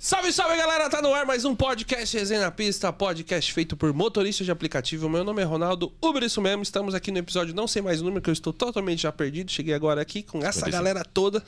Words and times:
Salve, 0.00 0.32
salve 0.32 0.56
galera, 0.56 0.88
tá 0.88 1.02
no 1.02 1.12
ar 1.12 1.26
mais 1.26 1.44
um 1.44 1.56
podcast 1.56 2.16
Resenha 2.16 2.42
na 2.42 2.52
Pista, 2.52 2.92
podcast 2.92 3.52
feito 3.52 3.76
por 3.76 3.92
motoristas 3.92 4.44
de 4.44 4.52
aplicativo. 4.52 5.08
Meu 5.08 5.24
nome 5.24 5.42
é 5.42 5.44
Ronaldo, 5.44 5.92
Uber 6.00 6.22
isso 6.22 6.40
mesmo. 6.40 6.62
Estamos 6.62 6.94
aqui 6.94 7.10
no 7.10 7.18
episódio 7.18 7.52
não 7.52 7.66
sei 7.66 7.82
mais 7.82 8.00
o 8.00 8.04
número, 8.04 8.22
que 8.22 8.30
eu 8.30 8.32
estou 8.32 8.52
totalmente 8.52 9.02
já 9.02 9.10
perdido. 9.10 9.50
Cheguei 9.50 9.74
agora 9.74 10.00
aqui 10.00 10.22
com 10.22 10.38
essa 10.38 10.60
55. 10.66 10.70
galera 10.70 11.04
toda. 11.04 11.42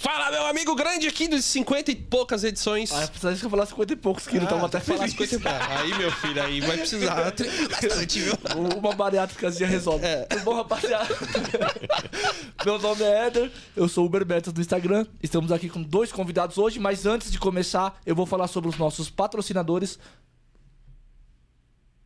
Fala, 0.00 0.30
meu 0.30 0.46
amigo 0.46 0.74
grande 0.74 1.06
aqui 1.06 1.28
dos 1.28 1.44
50 1.44 1.90
e 1.90 1.94
poucas 1.94 2.42
edições. 2.42 2.90
Ah, 2.90 3.06
precisa 3.06 3.36
que 3.36 3.44
eu 3.44 3.50
falar 3.50 3.66
50 3.66 3.92
e 3.92 3.96
poucos 3.96 4.26
quilos, 4.26 4.46
então 4.46 4.56
vou 4.56 4.66
até 4.66 4.80
feliz. 4.80 5.10
50 5.10 5.34
e 5.34 5.38
poucos. 5.38 5.60
Aí, 5.76 5.94
meu 5.98 6.10
filho, 6.10 6.42
aí 6.42 6.60
vai 6.62 6.78
precisar 6.78 7.30
treinar 7.32 7.68
bastante, 7.68 8.18
viu? 8.18 8.32
Uma 8.78 8.94
bariátricazinha 8.94 9.68
resolve. 9.68 10.06
É. 10.06 10.22
Tudo 10.24 10.42
bom, 10.42 10.54
rapaziada? 10.54 11.06
Meu 12.64 12.78
nome 12.78 13.02
é 13.02 13.26
Éder, 13.26 13.52
eu 13.76 13.86
sou 13.88 14.04
o 14.04 14.06
Uber 14.06 14.24
Betas 14.24 14.54
do 14.54 14.62
Instagram. 14.62 15.04
Estamos 15.22 15.52
aqui 15.52 15.68
com 15.68 15.82
dois 15.82 16.10
convidados 16.10 16.56
hoje, 16.56 16.80
mas 16.80 17.04
antes 17.04 17.30
de 17.30 17.38
começar, 17.38 18.00
eu 18.06 18.16
vou 18.16 18.24
falar 18.24 18.48
sobre 18.48 18.70
os 18.70 18.78
nossos 18.78 19.10
patrocinadores. 19.10 19.98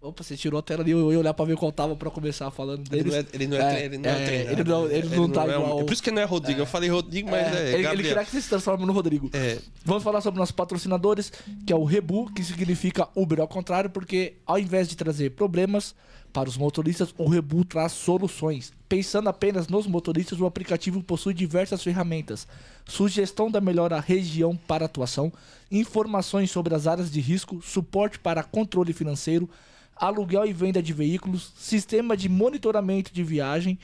Opa, 0.05 0.23
você 0.23 0.37
tirou 0.37 0.59
a 0.59 0.63
tela 0.63 0.83
ali, 0.83 0.91
eu 0.91 1.11
ia 1.11 1.19
olhar 1.19 1.33
pra 1.33 1.47
ver 1.47 1.57
qual 1.57 1.73
tava 1.73 1.97
pra 1.97 2.11
começar 2.11 2.51
falando 2.51 2.81
Ele 2.93 3.05
deles. 3.05 3.13
não 3.15 3.19
é, 3.19 3.27
ele 3.33 3.47
não 3.47 3.57
é, 3.57 3.85
ele 3.87 3.97
não 3.99 4.11
é, 4.11 4.25
treinado. 4.27 4.53
Ele 4.61 4.65
não, 4.71 4.87
ele 4.91 5.17
não 5.17 5.29
tá 5.31 5.45
é 5.47 5.57
um- 5.57 5.63
igual. 5.63 5.81
é 5.81 5.85
por 5.85 5.93
isso 5.95 6.03
que 6.03 6.11
não 6.11 6.21
é 6.21 6.25
Rodrigo. 6.27 6.61
Eu 6.61 6.67
falei 6.67 6.91
Rodrigo, 6.91 7.31
mas 7.31 7.47
é, 7.47 7.71
É, 7.71 7.73
ele, 7.79 7.87
ele 7.87 8.03
queria 8.03 8.23
que 8.23 8.31
você 8.31 8.43
se 8.43 8.49
transforme 8.51 8.85
no 8.85 8.93
Rodrigo. 8.93 9.31
É. 9.33 9.59
Vamos 9.83 10.03
falar 10.03 10.21
sobre 10.21 10.39
nossos 10.39 10.53
patrocinadores, 10.55 11.33
que 11.67 11.73
é 11.73 11.77
o 11.77 11.85
Rebu, 11.85 12.31
que 12.35 12.45
significa 12.45 13.09
Uber 13.17 13.41
ao 13.41 13.49
contrário, 13.49 13.89
porque 13.89 14.35
ao 14.47 14.59
invés 14.59 14.89
de 14.89 14.95
trazer 14.95 15.31
problemas 15.31 15.95
para 16.35 16.51
os 16.51 16.57
motoristas, 16.59 17.15
o 17.17 17.27
Rebu 17.27 17.65
traz 17.65 17.93
soluções. 17.93 18.75
Pensando 18.87 19.31
apenas 19.31 19.69
nos 19.69 19.87
motoristas, 19.87 20.39
o 20.39 20.45
aplicativo 20.45 21.03
possui 21.03 21.33
diversas 21.33 21.83
ferramentas. 21.83 22.47
Sugestão 22.87 23.51
da 23.51 23.59
melhor 23.61 23.91
região 23.93 24.55
para 24.55 24.85
atuação, 24.85 25.33
informações 25.71 26.51
sobre 26.51 26.75
as 26.75 26.87
áreas 26.87 27.11
de 27.11 27.21
risco, 27.23 27.63
suporte 27.63 28.19
para 28.19 28.43
controle 28.43 28.93
financeiro, 28.93 29.49
aluguel 29.97 30.47
e 30.47 30.53
venda 30.53 30.83
de 30.83 30.93
veículos, 30.93 31.53
sistema 31.57 32.17
de 32.17 32.29
monitoramento 32.29 33.13
de 33.13 33.23
viagem, 33.23 33.79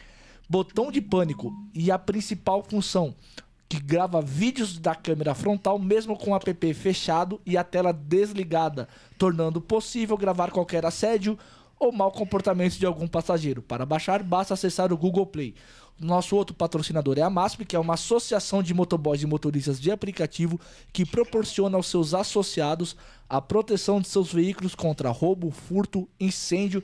botão 0.48 0.90
de 0.90 1.00
pânico 1.00 1.54
e 1.74 1.90
a 1.90 1.98
principal 1.98 2.62
função, 2.62 3.14
que 3.68 3.78
grava 3.78 4.20
vídeos 4.20 4.78
da 4.78 4.94
câmera 4.94 5.34
frontal 5.34 5.78
mesmo 5.78 6.16
com 6.16 6.32
o 6.32 6.34
app 6.34 6.74
fechado 6.74 7.40
e 7.46 7.56
a 7.56 7.62
tela 7.62 7.92
desligada, 7.92 8.88
tornando 9.16 9.60
possível 9.60 10.16
gravar 10.16 10.50
qualquer 10.50 10.84
assédio 10.84 11.38
ou 11.78 11.90
mau 11.90 12.10
comportamento 12.10 12.74
de 12.78 12.84
algum 12.84 13.08
passageiro. 13.08 13.62
Para 13.62 13.86
baixar, 13.86 14.22
basta 14.22 14.54
acessar 14.54 14.92
o 14.92 14.98
Google 14.98 15.24
Play. 15.24 15.54
Nosso 16.00 16.34
outro 16.34 16.54
patrocinador 16.54 17.18
é 17.18 17.20
a 17.20 17.28
MASP, 17.28 17.66
que 17.66 17.76
é 17.76 17.78
uma 17.78 17.92
associação 17.92 18.62
de 18.62 18.72
motoboys 18.72 19.22
e 19.22 19.26
motoristas 19.26 19.78
de 19.78 19.90
aplicativo 19.90 20.58
que 20.94 21.04
proporciona 21.04 21.76
aos 21.76 21.88
seus 21.88 22.14
associados 22.14 22.96
a 23.28 23.38
proteção 23.38 24.00
de 24.00 24.08
seus 24.08 24.32
veículos 24.32 24.74
contra 24.74 25.10
roubo, 25.10 25.50
furto, 25.50 26.08
incêndio, 26.18 26.82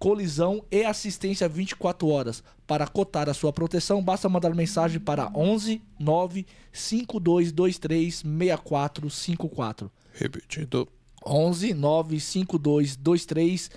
colisão 0.00 0.64
e 0.68 0.84
assistência 0.84 1.48
24 1.48 2.08
horas. 2.08 2.42
Para 2.66 2.88
cotar 2.88 3.28
a 3.28 3.34
sua 3.34 3.52
proteção, 3.52 4.02
basta 4.02 4.28
mandar 4.28 4.52
mensagem 4.52 4.98
para 4.98 5.30
11 5.32 5.80
9 5.96 6.44
5223 6.72 8.16
6454. 8.16 9.88
Repetindo. 10.12 10.88
11 11.24 11.72
95223 11.72 13.70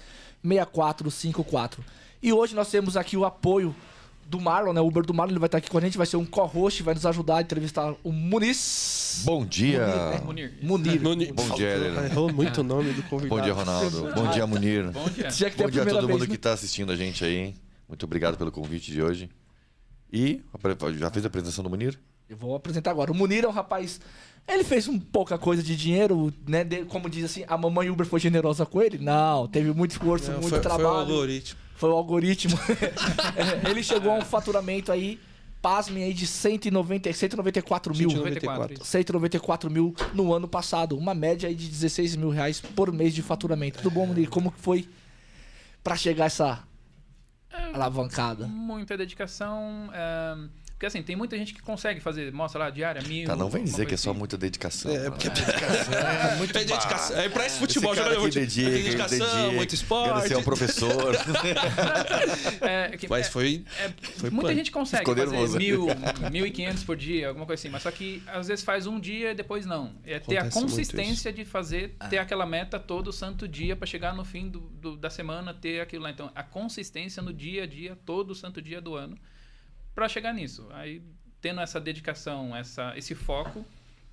6454. 0.44 1.86
E 2.24 2.34
hoje 2.34 2.56
nós 2.56 2.72
temos 2.72 2.98
aqui 2.98 3.16
o 3.16 3.24
apoio 3.24 3.76
do 4.30 4.40
Marlon, 4.40 4.74
né? 4.74 4.80
O 4.82 4.86
Uber 4.88 5.04
do 5.04 5.14
Marlon, 5.14 5.32
ele 5.34 5.40
vai 5.40 5.48
estar 5.48 5.58
aqui 5.58 5.70
com 5.70 5.78
a 5.78 5.82
gente, 5.82 5.98
vai 5.98 6.06
ser 6.06 6.18
um 6.18 6.26
co-host, 6.26 6.84
vai 6.84 6.94
nos 6.94 7.06
ajudar 7.06 7.38
a 7.38 7.42
entrevistar 7.42 7.96
o 8.04 8.12
Muniz. 8.12 9.24
Bom 9.26 9.44
dia. 9.44 9.88
Munir. 10.24 10.52
né? 10.52 10.60
Munir. 10.62 11.02
Munir. 11.02 11.34
Bom 11.34 11.50
dia, 11.56 11.68
Helena. 11.70 12.06
Errou 12.06 12.32
muito 12.32 12.62
o 12.62 12.64
nome 12.64 12.94
do 12.94 13.02
convidado. 13.04 13.36
Bom 13.40 13.44
dia, 13.44 13.54
Ronaldo. 13.54 14.12
Bom 14.14 14.30
dia, 14.30 14.46
Munir. 14.46 14.92
Bom 14.92 15.10
dia. 15.10 15.24
Bom 15.58 15.66
a 15.66 15.70
dia 15.70 15.82
a 15.82 15.86
todo 15.86 15.96
vez, 15.96 16.08
mundo 16.10 16.22
né? 16.22 16.28
que 16.28 16.36
está 16.36 16.54
assistindo 16.54 16.92
a 16.92 16.96
gente 16.96 17.26
aí. 17.26 17.56
Muito 17.88 18.06
obrigado 18.06 18.38
pelo 18.38 18.52
convite 18.52 18.92
de 18.92 19.02
hoje. 19.02 19.30
E 20.14 20.42
já 20.98 21.10
fez 21.10 21.26
a 21.26 21.28
apresentação 21.28 21.64
do 21.64 21.70
Munir? 21.70 22.00
Eu 22.30 22.38
vou 22.38 22.56
apresentar 22.56 22.92
agora. 22.92 23.12
O 23.12 23.16
Munir 23.16 23.44
é 23.44 23.48
um 23.48 23.52
rapaz. 23.52 24.00
Ele 24.48 24.64
fez 24.64 24.88
um 24.88 25.00
pouca 25.00 25.38
coisa 25.38 25.64
de 25.64 25.76
dinheiro, 25.76 26.32
né? 26.48 26.64
De- 26.64 26.86
como 26.86 27.10
diz 27.10 27.26
assim, 27.26 27.44
a 27.48 27.58
mamãe 27.58 27.90
Uber 27.90 28.06
foi 28.06 28.20
generosa 28.20 28.66
com 28.66 28.82
ele? 28.82 29.00
Não, 29.00 29.48
teve 29.48 29.72
muito 29.74 29.92
esforço, 29.92 30.32
Não, 30.32 30.40
muito 30.40 30.50
foi, 30.50 30.60
foi 30.60 30.60
o 30.60 30.62
trabalho. 30.62 30.88
algoritmo. 31.00 31.60
Foi 31.80 31.90
o 31.90 31.94
algoritmo. 31.94 32.60
É, 33.38 33.64
ele 33.72 33.82
chegou 33.82 34.12
a 34.12 34.16
um 34.16 34.22
faturamento 34.22 34.92
aí, 34.92 35.18
pasmem 35.62 36.04
aí, 36.04 36.14
de 36.14 36.28
190, 36.28 37.14
194 37.14 37.96
mil. 37.96 38.10
194. 38.10 38.84
194 38.84 39.72
mil 39.72 39.96
no 40.14 40.34
ano 40.34 40.46
passado. 40.46 40.98
Uma 40.98 41.14
média 41.16 41.48
aí 41.48 41.56
de 41.56 41.70
16 41.70 42.18
mil 42.18 42.32
reais 42.32 42.60
por 42.60 42.92
mês 42.92 43.16
de 43.16 43.22
faturamento. 43.22 43.78
Tudo 43.82 43.94
bom, 43.94 44.06
Munir? 44.06 44.30
Como 44.30 44.52
que 44.52 44.60
foi 44.60 44.90
pra 45.82 45.96
chegar 45.96 46.26
essa 46.26 46.62
alavancada? 47.74 48.46
Muita 48.46 48.98
dedicação. 48.98 49.90
é, 49.94 50.36
Porque 50.80 50.86
assim, 50.86 51.04
tem 51.04 51.14
muita 51.14 51.38
gente 51.38 51.54
que 51.54 51.62
consegue 51.62 52.00
fazer, 52.00 52.32
mostra 52.32 52.58
lá, 52.58 52.70
diária, 52.70 53.02
mil. 53.02 53.28
Tá, 53.28 53.36
não 53.36 53.50
vem 53.50 53.66
dizer 53.66 53.86
que 53.86 53.96
é 53.96 53.98
só 53.98 54.12
assim. 54.12 54.18
muita 54.20 54.38
dedicação. 54.38 54.90
É, 54.96 55.10
porque 55.10 55.28
é 55.28 55.30
dedicação. 55.30 55.94
É, 55.94 56.36
muito 56.38 56.58
é 56.58 56.64
dedicação. 56.64 57.18
É 57.20 57.28
pra 57.28 57.46
esse 57.46 57.60
futebol, 57.60 57.92
Esse 57.92 58.02
cara 58.02 58.14
jogador 58.16 58.32
que 58.32 58.40
de 58.46 58.64
dedica, 58.64 58.70
dedicação, 58.84 59.28
dedica, 59.28 59.52
muito 59.58 59.76
esporte. 59.76 60.28
Ser 60.30 60.38
um 60.38 60.44
professor. 60.44 61.16
É, 62.62 62.96
que- 62.98 63.08
Mas 63.10 63.28
é- 63.28 63.30
foi. 63.30 63.66
é, 63.78 63.90
foi 64.18 64.30
muita 64.30 64.48
punk. 64.48 64.58
gente 64.58 64.72
consegue 64.72 65.00
Ficou 65.02 65.16
fazer 65.16 65.32
nervoso. 65.32 65.58
mil, 65.58 65.88
mil 66.32 66.46
e 66.46 66.52
quinhentos 66.52 66.84
por 66.84 66.96
dia, 66.96 67.28
alguma 67.28 67.46
coisa 67.46 67.60
assim. 67.60 67.70
Mas 67.70 67.84
só 67.84 67.92
que 67.92 68.24
às 68.28 68.48
vezes 68.48 68.64
faz 68.64 68.88
um 68.88 69.00
dia 69.00 69.32
e 69.32 69.36
depois 69.36 69.66
não. 69.66 69.92
É 70.06 70.18
ter 70.20 70.38
a 70.38 70.42
Acontece 70.42 70.60
consistência 70.62 71.34
de 71.34 71.44
fazer, 71.46 71.96
ter 72.10 72.18
aquela 72.20 72.46
meta 72.46 72.80
todo 72.80 73.12
santo 73.12 73.48
dia 73.50 73.76
pra 73.76 73.86
chegar 73.86 74.14
no 74.16 74.24
fim 74.24 74.48
do, 74.50 74.60
do- 74.62 74.96
da 74.98 75.10
semana, 75.10 75.54
ter 75.54 75.82
aquilo 75.82 76.04
lá. 76.04 76.10
Então, 76.12 76.32
a 76.34 76.44
consistência 76.44 77.22
no 77.22 77.34
dia 77.34 77.64
a 77.64 77.68
dia, 77.68 77.98
todo 78.06 78.34
santo 78.34 78.62
dia 78.62 78.80
do 78.82 78.96
ano, 78.96 79.18
pra 80.00 80.08
chegar 80.10 80.34
nisso. 80.34 80.68
Aí, 80.72 81.02
tendo 81.42 81.60
essa 81.62 81.80
dedicação, 81.80 82.56
essa, 82.56 82.94
esse 82.98 83.14
foco, 83.14 83.66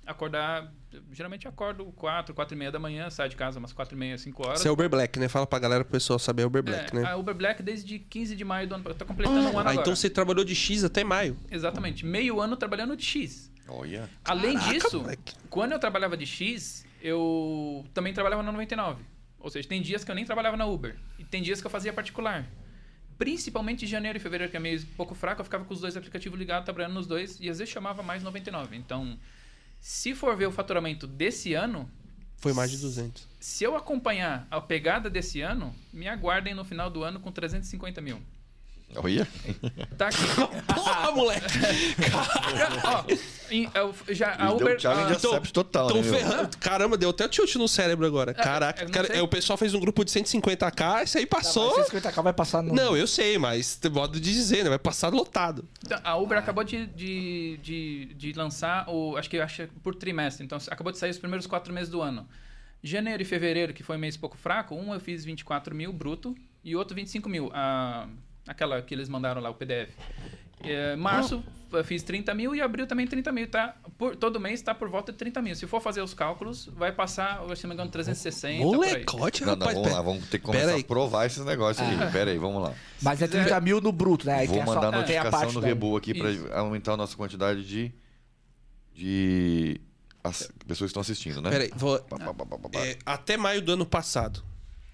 acordar. 0.05 0.71
Geralmente 1.11 1.45
eu 1.45 1.49
acordo 1.49 1.85
4, 1.85 2.33
4 2.33 2.55
e 2.55 2.57
meia 2.57 2.71
da 2.71 2.79
manhã, 2.79 3.09
saio 3.09 3.29
de 3.29 3.35
casa 3.35 3.59
umas 3.59 3.71
4 3.73 3.95
e 3.95 3.97
meia, 3.97 4.17
5 4.17 4.45
horas. 4.47 4.59
Você 4.61 4.67
é 4.67 4.71
Uber 4.71 4.89
Black, 4.89 5.19
né? 5.19 5.27
Fala 5.27 5.45
pra 5.47 5.59
galera 5.59 5.83
pro 5.83 5.91
pessoal 5.91 6.17
saber 6.19 6.45
Uber 6.45 6.63
Black, 6.63 6.95
É, 6.95 6.99
né? 7.01 7.07
A 7.09 7.15
Uber 7.15 7.35
Black 7.35 7.61
desde 7.63 7.99
15 7.99 8.35
de 8.35 8.43
maio 8.43 8.67
do 8.67 8.75
ano. 8.75 8.83
Tá 8.93 9.05
completando 9.05 9.39
um 9.39 9.47
ano 9.49 9.57
Ah, 9.57 9.61
agora. 9.61 9.75
então 9.75 9.95
você 9.95 10.09
trabalhou 10.09 10.43
de 10.43 10.55
X 10.55 10.83
até 10.83 11.03
maio. 11.03 11.37
Exatamente. 11.51 12.05
Meio 12.05 12.39
ano 12.41 12.55
trabalhando 12.57 12.95
de 12.97 13.03
X. 13.05 13.51
Olha. 13.67 14.09
Além 14.25 14.53
Caraca, 14.55 14.73
disso, 14.73 14.99
moleque. 15.01 15.33
quando 15.49 15.73
eu 15.73 15.79
trabalhava 15.79 16.15
de 16.17 16.25
X, 16.25 16.85
eu 17.01 17.85
também 17.93 18.13
trabalhava 18.13 18.41
na 18.41 18.51
99. 18.51 19.03
Ou 19.39 19.49
seja, 19.49 19.67
tem 19.67 19.81
dias 19.81 20.03
que 20.03 20.09
eu 20.11 20.15
nem 20.15 20.25
trabalhava 20.25 20.55
na 20.57 20.65
Uber. 20.65 20.95
E 21.19 21.23
tem 21.25 21.41
dias 21.43 21.59
que 21.61 21.67
eu 21.67 21.71
fazia 21.71 21.91
particular. 21.93 22.45
Principalmente 23.17 23.85
em 23.85 23.87
janeiro 23.87 24.17
e 24.17 24.21
fevereiro, 24.21 24.51
que 24.51 24.57
é 24.57 24.59
meio 24.59 24.85
pouco 24.95 25.15
fraco, 25.15 25.41
eu 25.41 25.45
ficava 25.45 25.65
com 25.65 25.73
os 25.73 25.81
dois 25.81 25.97
aplicativos 25.97 26.37
ligados, 26.37 26.65
trabalhando 26.65 26.93
nos 26.93 27.07
dois. 27.07 27.39
E 27.39 27.49
às 27.49 27.57
vezes 27.57 27.73
chamava 27.73 28.03
mais 28.03 28.21
99. 28.21 28.75
Então, 28.75 29.17
se 29.81 30.13
for 30.13 30.35
ver 30.37 30.45
o 30.47 30.51
faturamento 30.51 31.07
desse 31.07 31.53
ano, 31.53 31.89
Foi 32.37 32.53
mais 32.53 32.69
de 32.69 32.77
200. 32.77 33.27
se 33.39 33.63
eu 33.63 33.75
acompanhar 33.75 34.47
a 34.51 34.61
pegada 34.61 35.09
desse 35.09 35.41
ano, 35.41 35.73
me 35.91 36.07
aguardem 36.07 36.53
no 36.53 36.63
final 36.63 36.89
do 36.89 37.03
ano 37.03 37.19
com 37.19 37.31
350 37.31 37.99
mil. 38.01 38.21
Olha. 38.95 39.27
Tá 39.97 40.07
aqui. 40.07 40.17
Porra, 40.73 41.11
moleque! 41.11 41.45
Ó, 42.83 43.03
em- 43.51 43.69
eu- 43.73 43.93
já, 44.09 44.31
a 44.31 44.47
Ele 44.49 44.57
deu 44.57 44.67
Uber. 44.67 44.79
challenge 44.79 45.11
ah, 45.13 45.15
accept 45.15 45.53
total, 45.53 45.87
Tão 45.87 46.01
né, 46.01 46.03
meu? 46.09 46.19
ferrando. 46.19 46.57
Caramba, 46.57 46.97
deu 46.97 47.09
até 47.09 47.27
tilt 47.27 47.55
no 47.55 47.67
cérebro 47.67 48.05
agora. 48.05 48.33
Caraca, 48.33 48.81
eu 48.81 48.85
não 48.85 48.91
cara, 48.93 49.07
sei. 49.07 49.17
é, 49.17 49.21
o 49.21 49.27
pessoal 49.27 49.57
fez 49.57 49.73
um 49.73 49.79
grupo 49.79 50.03
de 50.03 50.11
150k, 50.11 51.03
isso 51.03 51.17
aí 51.17 51.25
passou. 51.25 51.77
Mas 51.77 51.89
50k 51.89 52.23
vai 52.23 52.33
passar 52.33 52.61
no. 52.63 52.73
Não, 52.73 52.95
eu 52.97 53.05
sei, 53.07 53.37
mas 53.37 53.75
tem 53.75 53.91
modo 53.91 54.19
de 54.19 54.31
dizer, 54.33 54.63
né? 54.63 54.69
Vai 54.69 54.79
passar 54.79 55.09
lotado. 55.13 55.67
Então, 55.85 55.99
A 56.03 56.15
Uber 56.17 56.37
acabou 56.37 56.63
de, 56.63 56.85
de, 56.87 57.57
de, 57.61 58.05
de 58.15 58.33
lançar 58.33 58.89
o. 58.89 59.15
Acho 59.17 59.29
que 59.29 59.39
acho 59.39 59.67
que 59.67 59.79
por 59.81 59.93
trimestre. 59.95 60.45
Então 60.45 60.57
acabou 60.71 60.91
de 60.91 60.97
sair 60.97 61.11
os 61.11 61.17
primeiros 61.19 61.45
quatro 61.45 61.73
meses 61.73 61.89
do 61.89 62.01
ano. 62.01 62.27
Janeiro 62.81 63.21
e 63.21 63.25
fevereiro, 63.25 63.73
que 63.73 63.83
foi 63.83 63.97
um 63.97 63.99
mês 63.99 64.15
pouco 64.15 64.37
fraco, 64.37 64.73
um 64.75 64.93
eu 64.93 64.99
fiz 64.99 65.25
24 65.25 65.75
mil 65.75 65.91
bruto 65.91 66.35
e 66.63 66.75
outro 66.75 66.95
25 66.95 67.27
mil. 67.27 67.49
A, 67.53 68.07
aquela 68.47 68.81
que 68.81 68.93
eles 68.93 69.09
mandaram 69.09 69.41
lá, 69.41 69.49
o 69.49 69.53
PDF. 69.53 69.89
É, 70.63 70.95
março 70.95 71.43
eu 71.71 71.83
fiz 71.83 72.01
30 72.03 72.33
mil 72.33 72.55
e 72.55 72.61
abril 72.61 72.87
também 72.87 73.05
30 73.05 73.31
mil, 73.31 73.47
tá? 73.47 73.75
Por, 73.97 74.15
todo 74.15 74.39
mês 74.39 74.61
tá 74.61 74.73
por 74.73 74.89
volta 74.89 75.11
de 75.11 75.17
30 75.17 75.41
mil. 75.41 75.55
Se 75.55 75.67
for 75.67 75.81
fazer 75.81 76.01
os 76.01 76.13
cálculos, 76.13 76.65
vai 76.67 76.91
passar, 76.91 77.41
se 77.55 77.63
não 77.63 77.69
me 77.69 77.73
engano, 77.75 77.91
360. 77.91 78.63
por 78.63 78.83
aí. 78.85 78.91
Molecote, 78.91 79.41
Não, 79.45 79.55
não, 79.55 79.59
rapaz. 79.59 79.77
vamos 79.77 79.91
lá, 79.91 80.01
vamos 80.01 80.29
ter 80.29 80.39
que 80.39 80.45
começar 80.45 80.73
aí. 80.73 80.81
a 80.81 80.83
provar 80.83 81.25
esses 81.25 81.43
negócios 81.43 81.85
aí. 81.87 82.11
Pera 82.11 82.31
aí, 82.31 82.37
vamos 82.37 82.63
lá. 82.63 82.73
Mas 83.01 83.21
é 83.21 83.27
30 83.27 83.59
mil 83.61 83.81
no 83.81 83.91
bruto, 83.91 84.25
né? 84.25 84.35
Aí 84.39 84.47
Vou 84.47 84.57
só- 84.59 84.65
mandar 84.65 84.87
a 84.87 84.91
notificação 84.91 85.31
parte 85.31 85.53
no 85.53 85.59
Rebu 85.59 85.97
aqui 85.97 86.13
para 86.13 86.59
aumentar 86.59 86.93
a 86.93 86.97
nossa 86.97 87.15
quantidade 87.17 87.65
de, 87.65 87.91
de 88.93 89.81
as 90.23 90.49
pessoas 90.65 90.79
que 90.79 90.85
estão 90.97 91.01
assistindo, 91.01 91.41
né? 91.41 91.49
Peraí, 91.49 91.71
vou. 91.75 91.97
É, 92.73 92.97
até 93.05 93.35
maio 93.37 93.61
do 93.61 93.73
ano 93.73 93.85
passado, 93.85 94.43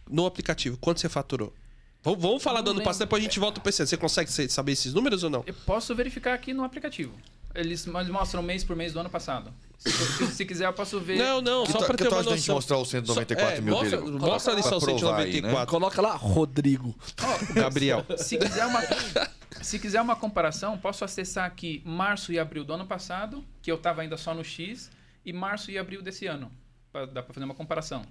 no 0.09 0.25
aplicativo, 0.25 0.77
quanto 0.77 0.99
você 0.99 1.09
faturou? 1.09 1.53
Vamos, 2.03 2.21
vamos 2.21 2.43
falar 2.43 2.57
Não 2.59 2.63
do 2.65 2.69
ano 2.71 2.79
lembro. 2.79 2.89
passado, 2.89 3.05
depois 3.07 3.21
a 3.21 3.23
gente 3.23 3.39
volta 3.39 3.55
pro 3.55 3.63
PC. 3.63 3.85
Você 3.87 3.97
consegue 3.97 4.29
sa- 4.31 4.47
saber 4.49 4.73
esses 4.73 4.93
números 4.93 5.23
ou 5.23 5.29
não? 5.29 5.43
Eu 5.47 5.53
posso 5.65 5.95
verificar 5.95 6.33
aqui 6.33 6.53
no 6.53 6.63
aplicativo. 6.63 7.13
Eles, 7.55 7.85
mostram 7.85 8.41
mês 8.41 8.63
por 8.63 8.75
mês 8.75 8.91
do 8.93 8.99
ano 8.99 9.09
passado. 9.09 9.53
Se, 9.77 9.89
se- 9.91 10.27
se 10.27 10.45
quiser, 10.45 10.65
eu 10.65 10.73
posso 10.73 10.99
ver. 10.99 11.17
Não, 11.17 11.39
não, 11.39 11.65
Que 11.65 11.71
só 11.71 11.77
que 11.97 12.03
ter 12.03 12.09
tal 12.09 12.13
uma 12.13 12.19
a 12.19 12.23
gente 12.23 12.39
noção. 12.39 12.55
mostrar 12.55 12.77
os 12.79 12.89
194 12.89 13.55
Só- 13.55 13.57
é, 13.57 13.61
mil 13.61 13.73
mostra, 13.75 14.01
dele? 14.01 14.11
Mostra 14.19 14.53
ali 14.53 14.63
só 14.63 14.77
os 14.77 14.83
provar 14.83 15.19
aí, 15.19 15.25
né? 15.41 15.49
194. 15.49 15.67
Coloca 15.69 16.01
lá, 16.01 16.15
Rodrigo. 16.15 16.95
Gabriel. 17.53 18.03
Se 18.17 18.37
quiser 18.37 18.65
uma, 18.65 18.81
se 19.61 19.79
quiser 19.79 20.01
uma 20.01 20.15
comparação, 20.15 20.77
posso 20.77 21.05
acessar 21.05 21.45
aqui 21.45 21.81
março 21.85 22.33
e 22.33 22.39
abril 22.39 22.63
do 22.63 22.73
ano 22.73 22.85
passado, 22.87 23.43
que 23.61 23.71
eu 23.71 23.75
estava 23.75 24.01
ainda 24.01 24.17
só 24.17 24.33
no 24.33 24.43
X, 24.43 24.89
e 25.25 25.31
março 25.31 25.69
e 25.71 25.77
abril 25.77 26.01
desse 26.01 26.25
ano. 26.25 26.51
Pra, 26.91 27.05
dá 27.05 27.21
para 27.23 27.33
fazer 27.33 27.45
uma 27.45 27.55
comparação. 27.55 28.03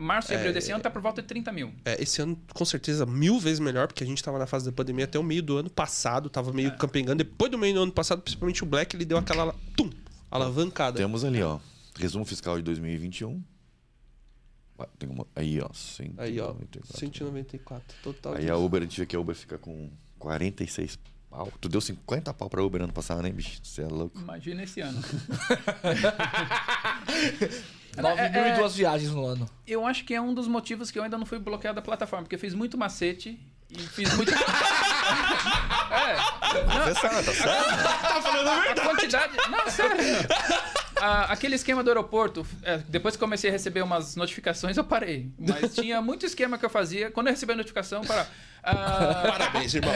Março 0.00 0.32
e 0.32 0.36
abril 0.36 0.52
desse 0.52 0.70
ano 0.72 0.82
tá 0.82 0.90
por 0.90 1.00
volta 1.02 1.20
de 1.22 1.28
30 1.28 1.52
mil. 1.52 1.72
É, 1.84 2.00
esse 2.02 2.20
ano, 2.22 2.38
com 2.54 2.64
certeza, 2.64 3.04
mil 3.06 3.38
vezes 3.40 3.58
melhor, 3.60 3.86
porque 3.86 4.02
a 4.04 4.06
gente 4.06 4.22
tava 4.22 4.38
na 4.38 4.46
fase 4.46 4.64
da 4.66 4.72
pandemia 4.72 5.04
até 5.04 5.18
o 5.18 5.22
meio 5.22 5.42
do 5.42 5.56
ano 5.58 5.70
passado, 5.70 6.28
tava 6.30 6.52
meio 6.52 6.68
É. 6.68 6.76
campengando. 6.76 7.22
Depois 7.24 7.50
do 7.50 7.58
meio 7.58 7.74
do 7.74 7.82
ano 7.82 7.92
passado, 7.92 8.20
principalmente 8.22 8.62
o 8.62 8.66
Black, 8.66 8.94
ele 8.96 9.04
deu 9.04 9.18
aquela 9.18 9.54
tum, 9.76 9.90
alavancada. 10.30 10.96
Temos 10.98 11.24
ali, 11.24 11.42
ó. 11.42 11.58
Resumo 11.98 12.24
fiscal 12.24 12.56
de 12.56 12.62
2021. 12.62 13.42
Ah, 14.78 14.86
Tem 14.98 15.08
uma, 15.08 15.26
aí, 15.34 15.58
ó. 15.60 15.70
194. 15.72 16.22
Aí, 16.22 16.38
ó, 16.40 16.54
194. 16.98 17.96
Total. 18.02 18.34
Aí 18.34 18.50
a 18.50 18.56
Uber, 18.56 18.82
a 18.82 18.84
gente 18.84 19.00
vê 19.00 19.06
que 19.06 19.16
a 19.16 19.20
Uber 19.20 19.34
fica 19.34 19.56
com 19.56 19.90
46 20.18 20.98
pau. 21.30 21.50
Tu 21.60 21.68
deu 21.70 21.80
50 21.80 22.34
pau 22.34 22.50
pra 22.50 22.62
Uber 22.62 22.82
ano 22.82 22.92
passado, 22.92 23.22
né, 23.22 23.30
bicho? 23.30 23.58
Você 23.62 23.80
é 23.82 23.86
louco. 23.86 24.18
Imagina 24.18 24.62
esse 24.64 24.80
ano. 24.82 25.00
9 28.02 28.20
É, 28.20 28.28
mil 28.28 28.42
é- 28.42 28.52
e 28.52 28.56
duas 28.56 28.74
viagens 28.76 29.10
no 29.12 29.24
ano. 29.26 29.48
Eu 29.66 29.86
acho 29.86 30.04
que 30.04 30.14
é 30.14 30.20
um 30.20 30.32
dos 30.34 30.46
motivos 30.48 30.90
que 30.90 30.98
eu 30.98 31.02
ainda 31.02 31.16
não 31.18 31.26
fui 31.26 31.38
bloqueado 31.38 31.76
da 31.76 31.82
plataforma, 31.82 32.24
porque 32.24 32.34
eu 32.36 32.40
fiz 32.40 32.54
muito 32.54 32.76
macete 32.78 33.38
e 33.70 33.78
fiz 33.80 34.14
muito. 34.14 34.30
é. 35.90 36.16
Você 36.84 36.94
sabe, 37.00 37.22
tá 37.24 37.32
certo? 37.32 38.80
A 38.80 38.84
quantidade. 38.86 39.36
Não, 39.50 39.70
sério. 39.70 39.96
Ah, 41.00 41.26
aquele 41.32 41.54
esquema 41.54 41.82
do 41.84 41.90
aeroporto, 41.90 42.46
é, 42.62 42.78
depois 42.88 43.14
que 43.14 43.20
comecei 43.20 43.50
a 43.50 43.52
receber 43.52 43.82
umas 43.82 44.16
notificações, 44.16 44.76
eu 44.76 44.84
parei. 44.84 45.30
Mas 45.38 45.74
tinha 45.74 46.00
muito 46.00 46.24
esquema 46.24 46.56
que 46.56 46.64
eu 46.64 46.70
fazia. 46.70 47.10
Quando 47.10 47.26
eu 47.26 47.32
recebi 47.32 47.52
a 47.52 47.56
notificação, 47.56 48.02
para. 48.02 48.26
Ah, 48.62 49.22
Parabéns, 49.28 49.74
irmão. 49.74 49.94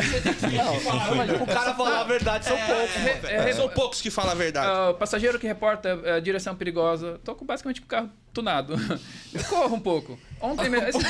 o 1.41 1.47
cara 1.47 1.75
falar 1.75 2.01
a 2.01 2.05
verdade 2.05 2.45
são 2.45 2.57
poucos. 2.57 3.25
é, 3.25 3.49
é, 3.49 3.53
São 3.53 3.69
poucos 3.69 4.01
que 4.01 4.11
falam 4.11 4.33
a 4.33 4.35
verdade. 4.35 4.67
Ah, 4.71 4.95
passageiro 4.95 5.39
que 5.39 5.47
reporta 5.47 5.99
eh, 6.05 6.21
direção 6.21 6.55
perigosa. 6.55 7.19
Tô 7.25 7.35
com 7.35 7.45
basicamente 7.45 7.81
com 7.81 7.87
o 7.87 7.89
carro 7.91 8.11
tunado. 8.33 8.75
Eu 9.35 9.45
corro 9.45 9.75
um 9.75 9.81
pouco. 9.81 10.19
Ontem 10.41 10.69
mesmo. 10.69 11.01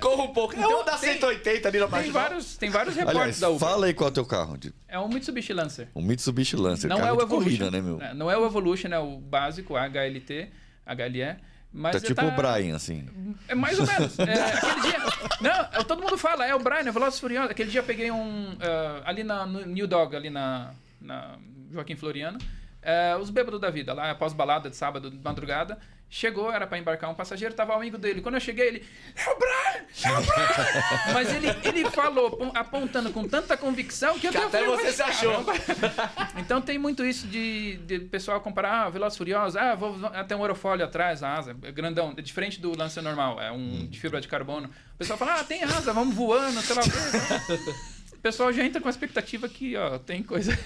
Corra 0.00 0.22
um 0.24 0.32
pouco. 0.32 0.54
É 0.54 0.58
Então, 0.58 0.80
um 0.80 0.84
da 0.84 0.96
tem- 0.98 1.12
180 1.12 1.68
ali 1.68 1.78
na 1.78 1.84
tem, 1.86 1.90
marginal. 1.92 2.22
vários, 2.22 2.56
tem 2.56 2.70
vários 2.70 2.94
reportes 2.96 3.40
da 3.40 3.48
Uber. 3.48 3.60
fala 3.60 3.86
aí 3.86 3.94
qual 3.94 4.08
é 4.08 4.10
o 4.10 4.14
teu 4.14 4.24
carro. 4.26 4.56
de- 4.58 4.72
É 4.88 4.98
um 4.98 5.08
Mitsubishi 5.08 5.52
Lancer. 5.52 5.88
Um 5.94 6.02
Mitsubishi 6.02 6.56
Lancer. 6.56 6.88
Não 6.88 6.96
carro 6.98 7.08
é 7.08 7.12
o 7.12 7.16
de 7.16 7.22
Evolution. 7.22 7.44
corrida, 7.58 7.70
né, 7.70 7.80
meu? 7.80 8.00
É, 8.00 8.14
Não 8.14 8.30
é 8.30 8.36
o 8.36 8.44
Evolution, 8.46 8.88
é 8.88 8.98
o 8.98 9.18
básico, 9.18 9.76
HLT, 9.76 10.48
HLE. 10.86 11.36
Mas 11.74 11.92
Tá 11.92 12.00
tipo 12.06 12.20
o 12.22 12.30
Brian, 12.32 12.76
assim. 12.76 13.08
É 13.48 13.54
mais 13.54 13.78
ou 13.80 13.86
menos. 13.86 14.18
É, 14.18 14.24
aquele 14.52 14.80
dia. 14.82 14.98
Não, 15.40 15.50
é, 15.80 15.82
todo 15.84 16.02
mundo 16.02 16.18
fala, 16.18 16.44
é 16.46 16.54
o 16.54 16.58
Brian, 16.58 16.80
é 16.86 16.90
Velozes 16.92 17.16
e 17.16 17.20
Furiosos. 17.22 17.50
Aquele 17.50 17.70
dia 17.70 17.80
eu 17.80 17.84
peguei 17.84 18.10
um. 18.10 18.54
ah, 18.60 19.02
ali 19.06 19.24
na, 19.24 19.46
no 19.46 19.64
New 19.64 19.86
Dog, 19.86 20.14
ali 20.14 20.28
na, 20.28 20.72
na 21.00 21.36
Joaquim 21.72 21.96
Floriano. 21.96 22.38
é, 22.82 23.16
os 23.16 23.30
bêbados 23.30 23.58
da 23.60 23.70
vida, 23.70 23.94
lá 23.94 24.10
após 24.10 24.34
balada 24.34 24.68
de 24.68 24.76
sábado, 24.76 25.10
de 25.10 25.16
madrugada. 25.16 25.78
Chegou, 26.14 26.52
era 26.52 26.66
pra 26.66 26.76
embarcar 26.76 27.08
um 27.10 27.14
passageiro, 27.14 27.54
tava 27.54 27.72
o 27.72 27.76
amigo 27.76 27.96
dele. 27.96 28.20
Quando 28.20 28.34
eu 28.34 28.40
cheguei, 28.40 28.68
ele. 28.68 28.86
É 29.16 29.30
o 29.30 29.38
Brian! 29.38 29.86
É 30.04 30.18
o 30.18 30.20
Brian! 30.22 31.08
Mas 31.14 31.32
ele, 31.34 31.46
ele 31.64 31.90
falou, 31.90 32.30
pon- 32.36 32.52
apontando 32.54 33.10
com 33.10 33.26
tanta 33.26 33.56
convicção 33.56 34.18
que 34.18 34.26
eu 34.26 34.30
Que 34.30 34.36
até 34.36 34.62
falei, 34.62 34.66
você 34.76 34.82
"Mas, 34.84 34.94
se 34.96 35.02
achou." 35.02 35.42
caramba." 35.42 36.12
Então 36.36 36.60
tem 36.60 36.78
muito 36.78 37.02
isso 37.02 37.26
de, 37.26 37.78
de 37.78 37.98
pessoal 38.00 38.42
comparar, 38.42 38.82
ah, 38.84 38.90
Velozes 38.90 39.14
e 39.14 39.18
Furiosos, 39.18 39.56
ah, 39.56 39.74
vou 39.74 40.04
até 40.12 40.36
um 40.36 40.42
aerofólio 40.42 40.84
atrás, 40.84 41.22
a 41.22 41.32
asa, 41.34 41.56
é 41.62 41.72
grandão, 41.72 42.12
é 42.14 42.20
diferente 42.20 42.60
do 42.60 42.76
Lancer 42.76 43.02
normal, 43.02 43.40
é 43.40 43.50
um 43.50 43.86
de 43.86 43.98
fibra 43.98 44.20
de 44.20 44.28
carbono. 44.28 44.68
O 44.94 44.98
pessoal 44.98 45.18
fala, 45.18 45.40
ah, 45.40 45.44
tem 45.44 45.64
asa, 45.64 45.94
vamos 45.94 46.14
voando, 46.14 46.60
sei 46.60 46.76
lá 46.76 46.82
o. 46.82 47.92
O 48.12 48.18
pessoal 48.22 48.52
já 48.52 48.62
entra 48.64 48.80
com 48.80 48.86
a 48.86 48.90
expectativa 48.90 49.48
que, 49.48 49.76
ó, 49.76 49.98
tem 49.98 50.22
coisa. 50.22 50.56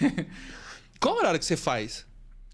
Qual 1.00 1.14
o 1.14 1.18
horário 1.18 1.38
que 1.38 1.44
você 1.46 1.56
faz 1.56 2.04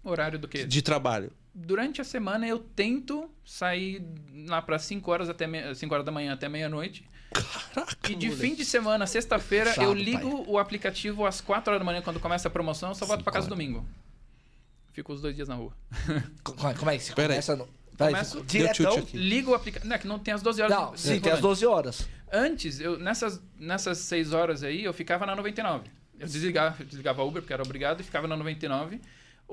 Horário 0.03 0.37
do 0.39 0.47
quê? 0.47 0.63
de 0.63 0.81
trabalho? 0.81 1.29
Durante 1.53 2.01
a 2.01 2.03
semana 2.03 2.47
eu 2.47 2.57
tento 2.59 3.29
sair 3.45 4.03
lá 4.47 4.61
para 4.61 4.79
5 4.79 5.11
horas 5.11 5.29
até 5.29 5.73
5 5.75 5.93
horas 5.93 6.05
da 6.05 6.11
manhã 6.11 6.33
até 6.33 6.49
meia-noite. 6.49 7.05
Caraca, 7.73 8.11
E 8.11 8.15
de 8.15 8.27
moleque. 8.27 8.41
fim 8.41 8.55
de 8.55 8.65
semana, 8.65 9.05
sexta-feira, 9.07 9.73
eu 9.81 9.93
ligo 9.93 10.45
o 10.47 10.57
aplicativo 10.57 11.25
às 11.25 11.41
4 11.41 11.71
horas 11.71 11.79
da 11.81 11.85
manhã 11.85 12.01
quando 12.01 12.19
começa 12.19 12.47
a 12.47 12.51
promoção, 12.51 12.89
eu 12.89 12.95
só 12.95 13.05
volto 13.05 13.23
para 13.23 13.33
casa 13.33 13.45
horas. 13.47 13.57
domingo. 13.57 13.85
Fico 14.93 15.11
os 15.13 15.21
dois 15.21 15.35
dias 15.35 15.47
na 15.47 15.55
rua. 15.55 15.73
Como 16.43 16.89
é- 16.91 16.97
que 16.97 17.03
se 17.03 17.13
Pera 17.13 17.33
aí. 17.33 17.41
começa? 17.41 17.55
No... 17.55 17.67
Peraí, 17.97 18.13
Começo- 18.13 18.37
Deu 18.37 18.43
diretão? 18.45 19.07
Ligo 19.13 19.51
o 19.51 19.55
aplicativo. 19.55 19.87
Não, 19.89 19.95
é 19.95 19.99
que 19.99 20.07
não 20.07 20.19
tem 20.19 20.33
as 20.33 20.41
12 20.41 20.61
horas. 20.61 20.75
Não, 20.77 20.91
de- 20.93 20.99
sim, 20.99 21.19
tem 21.19 21.31
as 21.31 21.39
volante. 21.39 21.41
12 21.41 21.65
horas. 21.67 22.09
Antes, 22.31 22.79
eu, 22.79 22.97
nessas, 22.97 23.39
nessas 23.59 23.99
6 23.99 24.33
horas 24.33 24.63
aí, 24.63 24.83
eu 24.83 24.93
ficava 24.93 25.25
na 25.25 25.35
99. 25.35 25.89
Eu 26.19 26.25
desligava, 26.27 26.75
eu 26.81 26.85
desligava 26.85 27.21
a 27.21 27.25
Uber, 27.25 27.41
porque 27.41 27.53
era 27.53 27.61
obrigado, 27.63 28.01
e 28.01 28.03
ficava 28.03 28.27
na 28.27 28.35
99. 28.37 28.99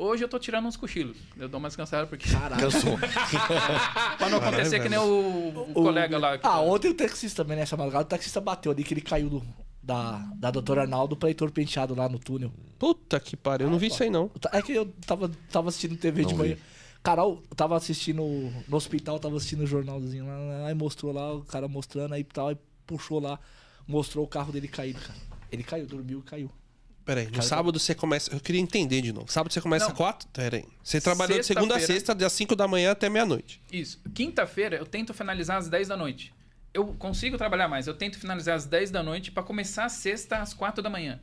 Hoje 0.02 0.25
eu 0.25 0.28
tô 0.28 0.38
tirando 0.38 0.66
uns 0.66 0.76
cochilos. 0.78 1.16
Eu 1.37 1.47
dou 1.49 1.61
mais 1.61 1.76
cansado 1.76 2.09
porque. 2.09 2.26
Caralho. 2.30 2.62
Cansou. 2.62 2.97
pra 4.16 4.28
não 4.30 4.38
acontecer 4.38 4.78
Caralho, 4.78 4.83
que 4.83 4.88
nem 4.88 4.99
o, 4.99 5.71
o 5.71 5.75
colega 5.75 6.19
lá. 6.19 6.38
que 6.38 6.47
Ah, 6.47 6.50
tá- 6.52 6.61
ontem 6.61 6.88
o 6.88 6.95
taxista 6.95 7.45
também, 7.45 7.59
nessa 7.59 7.76
madrugada, 7.76 8.04
o 8.04 8.09
taxista 8.09 8.40
bateu 8.40 8.73
ali 8.73 8.83
que 8.83 8.95
ele 8.95 9.02
caiu 9.02 9.28
do, 9.28 9.42
da, 9.83 10.19
da 10.37 10.50
doutora 10.50 10.83
Arnaldo 10.83 11.16
pra 11.16 11.28
Heitor 11.28 11.50
Penteado 11.50 11.95
lá 11.95 12.09
no 12.09 12.19
túnel. 12.19 12.50
Puta 12.78 13.21
que 13.21 13.37
pariu, 13.37 13.66
eu 13.66 13.71
não 13.71 13.78
vi 13.78 13.88
isso 13.88 14.02
aí 14.02 14.09
não. 14.09 14.30
É 14.52 14.62
que 14.62 14.73
eu 14.73 14.87
tava, 15.07 15.30
tava 15.52 15.69
assistindo 15.69 15.97
TV 15.99 16.25
de 16.25 16.33
Não 16.33 16.38
manhã. 16.38 16.54
vi. 16.54 16.62
Carol, 17.02 17.42
eu 17.50 17.54
tava 17.57 17.76
assistindo 17.76 18.23
no 18.69 18.76
hospital, 18.76 19.19
tava 19.19 19.37
assistindo 19.37 19.64
o 19.64 19.66
jornalzinho 19.66 20.26
lá, 20.26 20.66
aí 20.66 20.75
mostrou 20.75 21.12
lá, 21.12 21.33
o 21.35 21.42
cara 21.45 21.69
mostrando, 21.69 22.14
aí 22.14 22.25
tal, 22.25 22.49
aí 22.49 22.57
puxou 22.87 23.21
lá, 23.21 23.38
mostrou 23.87 24.25
o 24.25 24.28
carro 24.28 24.50
dele 24.50 24.66
caído, 24.69 24.99
cara. 25.00 25.19
Ele 25.52 25.62
caiu, 25.62 25.87
dormiu 25.87 26.21
e 26.21 26.23
caiu. 26.23 26.50
Peraí, 27.11 27.25
no 27.25 27.33
Cara, 27.33 27.43
sábado 27.43 27.76
você 27.76 27.93
começa. 27.93 28.33
Eu 28.33 28.38
queria 28.38 28.61
entender 28.61 29.00
de 29.00 29.12
novo. 29.12 29.33
Sábado 29.33 29.52
você 29.52 29.61
começa 29.61 29.87
Não. 29.87 29.90
às 29.90 29.97
4? 29.99 30.29
Peraí. 30.33 30.64
Você 30.81 31.00
trabalhou 31.00 31.40
de 31.40 31.45
segunda 31.45 31.75
a 31.75 31.81
sexta, 31.81 32.14
das 32.14 32.33
5 32.33 32.55
da 32.55 32.69
manhã 32.69 32.93
até 32.93 33.09
meia-noite. 33.09 33.61
Isso. 33.73 34.00
Quinta-feira 34.14 34.76
eu 34.76 34.87
tento 34.87 35.12
finalizar 35.12 35.57
às 35.57 35.69
10 35.69 35.88
da 35.88 35.97
noite. 35.97 36.33
Eu 36.73 36.87
consigo 37.00 37.37
trabalhar 37.37 37.67
mais, 37.67 37.88
eu 37.88 37.95
tento 37.95 38.17
finalizar 38.17 38.55
às 38.55 38.64
10 38.64 38.93
da 38.93 39.02
noite 39.02 39.33
para 39.33 39.43
começar 39.43 39.87
a 39.87 39.88
sexta 39.88 40.37
às 40.37 40.55
4 40.55 40.81
da 40.85 40.88
manhã. 40.88 41.19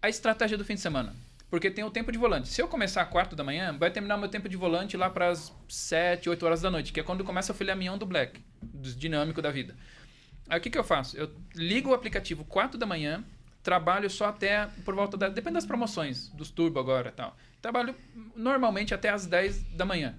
A 0.00 0.08
estratégia 0.08 0.56
do 0.56 0.64
fim 0.64 0.74
de 0.74 0.80
semana. 0.80 1.12
Porque 1.50 1.72
tem 1.72 1.82
o 1.82 1.90
tempo 1.90 2.12
de 2.12 2.18
volante. 2.18 2.46
Se 2.46 2.62
eu 2.62 2.68
começar 2.68 3.02
às 3.02 3.08
4 3.08 3.34
da 3.34 3.42
manhã, 3.42 3.76
vai 3.76 3.90
terminar 3.90 4.16
meu 4.16 4.28
tempo 4.28 4.48
de 4.48 4.56
volante 4.56 4.96
lá 4.96 5.10
para 5.10 5.30
as 5.30 5.52
7, 5.68 6.30
8 6.30 6.46
horas 6.46 6.60
da 6.60 6.70
noite, 6.70 6.92
que 6.92 7.00
é 7.00 7.02
quando 7.02 7.24
começa 7.24 7.50
o 7.50 7.54
filhamento 7.54 7.98
do 7.98 8.06
Black, 8.06 8.40
do 8.62 8.92
dinâmico 8.92 9.42
da 9.42 9.50
vida. 9.50 9.74
Aí 10.48 10.60
o 10.60 10.62
que, 10.62 10.70
que 10.70 10.78
eu 10.78 10.84
faço? 10.84 11.16
Eu 11.16 11.32
ligo 11.52 11.90
o 11.90 11.94
aplicativo 11.94 12.44
4 12.44 12.78
da 12.78 12.86
manhã, 12.86 13.24
trabalho 13.66 14.08
só 14.08 14.26
até 14.26 14.68
por 14.84 14.94
volta 14.94 15.16
da. 15.16 15.28
Depende 15.28 15.54
das 15.54 15.66
promoções, 15.66 16.28
dos 16.28 16.50
turbo 16.50 16.78
agora 16.78 17.08
e 17.08 17.12
tal. 17.12 17.36
Trabalho 17.60 17.96
normalmente 18.36 18.94
até 18.94 19.08
às 19.08 19.26
10 19.26 19.64
da 19.74 19.84
manhã. 19.84 20.14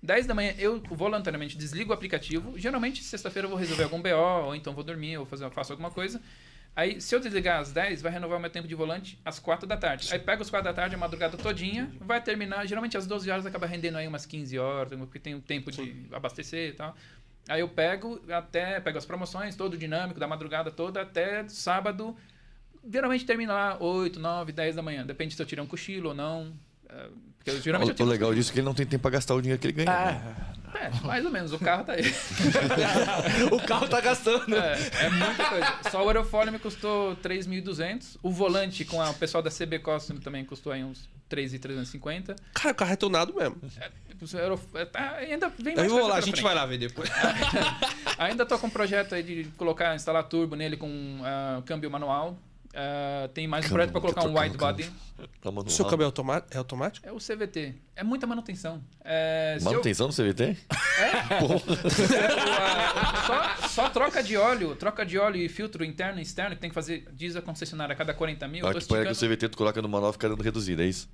10 0.00 0.26
da 0.28 0.34
manhã 0.34 0.54
eu 0.58 0.80
voluntariamente 0.80 1.58
desligo 1.58 1.90
o 1.90 1.92
aplicativo. 1.92 2.56
Geralmente, 2.56 3.02
sexta-feira 3.02 3.46
eu 3.46 3.50
vou 3.50 3.58
resolver 3.58 3.82
algum 3.82 4.00
BO, 4.00 4.46
ou 4.46 4.54
então 4.54 4.72
vou 4.72 4.84
dormir, 4.84 5.18
ou 5.18 5.26
fazer, 5.26 5.50
faço 5.50 5.72
alguma 5.72 5.90
coisa. 5.90 6.22
Aí, 6.76 7.00
se 7.00 7.12
eu 7.12 7.18
desligar 7.18 7.58
às 7.58 7.72
10, 7.72 8.00
vai 8.00 8.12
renovar 8.12 8.38
meu 8.38 8.50
tempo 8.50 8.68
de 8.68 8.76
volante 8.76 9.18
às 9.24 9.40
4 9.40 9.66
da 9.66 9.76
tarde. 9.76 10.12
Aí 10.12 10.20
pega 10.20 10.40
os 10.40 10.48
4 10.48 10.70
da 10.70 10.72
tarde, 10.72 10.94
a 10.94 10.98
madrugada 10.98 11.36
todinha, 11.36 11.90
vai 12.00 12.22
terminar. 12.22 12.64
Geralmente 12.64 12.96
às 12.96 13.08
12 13.08 13.28
horas 13.28 13.44
acaba 13.44 13.66
rendendo 13.66 13.98
aí 13.98 14.06
umas 14.06 14.24
15 14.24 14.56
horas, 14.56 14.96
porque 14.96 15.18
tem 15.18 15.34
um 15.34 15.40
tempo 15.40 15.72
de 15.72 16.06
abastecer 16.12 16.70
e 16.70 16.72
tal. 16.74 16.96
Aí 17.48 17.60
eu 17.60 17.68
pego 17.68 18.20
até, 18.30 18.78
pego 18.78 18.98
as 18.98 19.04
promoções, 19.04 19.56
todo 19.56 19.74
o 19.74 19.76
dinâmico 19.76 20.20
da 20.20 20.28
madrugada 20.28 20.70
toda, 20.70 21.02
até 21.02 21.48
sábado. 21.48 22.16
Geralmente 22.90 23.24
termina 23.24 23.52
lá 23.52 23.76
8, 23.80 24.18
9, 24.20 24.52
10 24.52 24.76
da 24.76 24.82
manhã. 24.82 25.04
Depende 25.06 25.34
se 25.34 25.40
eu 25.42 25.46
tirei 25.46 25.62
um 25.64 25.66
cochilo 25.66 26.10
ou 26.10 26.14
não. 26.14 26.52
É, 26.88 27.06
Porque 27.38 27.50
eu, 27.50 27.60
geralmente 27.60 27.88
eu 27.88 27.92
O 27.94 27.96
tiro 27.96 28.08
legal 28.08 28.34
disso 28.34 28.50
é 28.50 28.52
que 28.52 28.58
ele 28.60 28.66
não 28.66 28.74
tem 28.74 28.84
tempo 28.86 29.02
pra 29.02 29.10
gastar 29.10 29.34
o 29.34 29.40
dinheiro 29.40 29.60
que 29.60 29.66
ele 29.68 29.72
ganha. 29.74 29.90
Ah, 29.90 30.12
né? 30.12 30.90
É, 31.00 31.06
mais 31.06 31.24
ou 31.24 31.30
menos. 31.30 31.52
O 31.52 31.58
carro 31.58 31.84
tá 31.84 31.92
aí. 31.92 32.02
o 33.52 33.60
carro 33.66 33.88
tá 33.88 34.00
gastando. 34.00 34.54
É, 34.56 34.76
é 35.02 35.10
muita 35.10 35.44
coisa. 35.48 35.74
Só 35.90 36.04
o 36.04 36.08
aerofólio 36.08 36.52
me 36.52 36.58
custou 36.58 37.16
3.200. 37.16 38.16
O 38.22 38.30
volante 38.30 38.84
com 38.84 39.00
a- 39.00 39.10
o 39.10 39.14
pessoal 39.14 39.42
da 39.42 39.50
CB 39.50 39.78
Custom 39.78 40.16
também 40.16 40.44
custou 40.44 40.72
aí 40.72 40.82
uns 40.82 41.08
3.350. 41.30 42.34
Cara, 42.52 42.72
o 42.72 42.74
carro 42.74 42.92
é 42.92 42.96
tunado 42.96 43.32
mesmo. 43.34 43.56
O 44.20 44.36
aerof- 44.36 44.74
é, 44.74 44.84
tá, 44.84 45.16
ainda 45.16 45.48
vem 45.48 45.74
Eu 45.74 45.76
mais 45.78 45.90
vou 45.90 46.00
coisa 46.00 46.12
lá, 46.12 46.16
a 46.18 46.20
gente 46.20 46.30
frente. 46.32 46.42
vai 46.44 46.54
lá 46.54 46.66
ver 46.66 46.78
depois. 46.78 47.08
Ainda 48.18 48.46
tô 48.46 48.56
com 48.58 48.68
um 48.68 48.70
projeto 48.70 49.14
aí 49.14 49.22
de 49.22 49.44
colocar, 49.56 49.94
instalar 49.94 50.22
turbo 50.24 50.54
nele 50.54 50.76
com 50.76 51.20
ah, 51.24 51.60
câmbio 51.66 51.90
manual. 51.90 52.38
Ah, 52.76 53.28
tem 53.32 53.46
mais 53.46 53.66
um 53.66 53.68
projeto 53.68 53.92
para 53.92 54.00
colocar 54.00 54.26
um 54.26 54.36
wide 54.38 54.56
body. 54.56 54.90
O 55.64 55.70
seu 55.70 55.84
câmbio 55.84 56.04
é, 56.04 56.06
é 56.50 56.58
automático? 56.58 57.08
É 57.08 57.12
o 57.12 57.18
CVT. 57.18 57.74
É 57.94 58.02
muita 58.02 58.26
manutenção. 58.26 58.82
É, 59.04 59.56
se 59.60 59.64
eu- 59.66 59.70
Manutenção 59.70 60.08
do 60.08 60.14
CVT? 60.14 60.56
só, 63.26 63.68
só 63.68 63.88
troca 63.90 64.22
de 64.22 64.36
óleo, 64.36 64.74
troca 64.74 65.06
de 65.06 65.16
óleo 65.18 65.36
e 65.36 65.48
filtro 65.48 65.84
interno 65.84 66.18
e 66.18 66.22
externo 66.22 66.56
que 66.56 66.60
tem 66.60 66.70
que 66.70 66.74
fazer, 66.74 67.06
diz 67.12 67.36
a 67.36 67.42
concessionária, 67.42 67.92
a 67.92 67.96
cada 67.96 68.12
40 68.12 68.48
mil. 68.48 68.66
Ah, 68.66 68.72
que 68.72 68.84
que 68.84 68.92
o 68.92 68.96
esticando- 68.96 69.14
CVT 69.14 69.48
tu 69.50 69.56
coloca 69.58 69.80
no 69.80 69.88
manual 69.88 70.12
fica 70.12 70.28
dando 70.28 70.42
reduzido, 70.42 70.82
é 70.82 70.86
isso? 70.86 71.08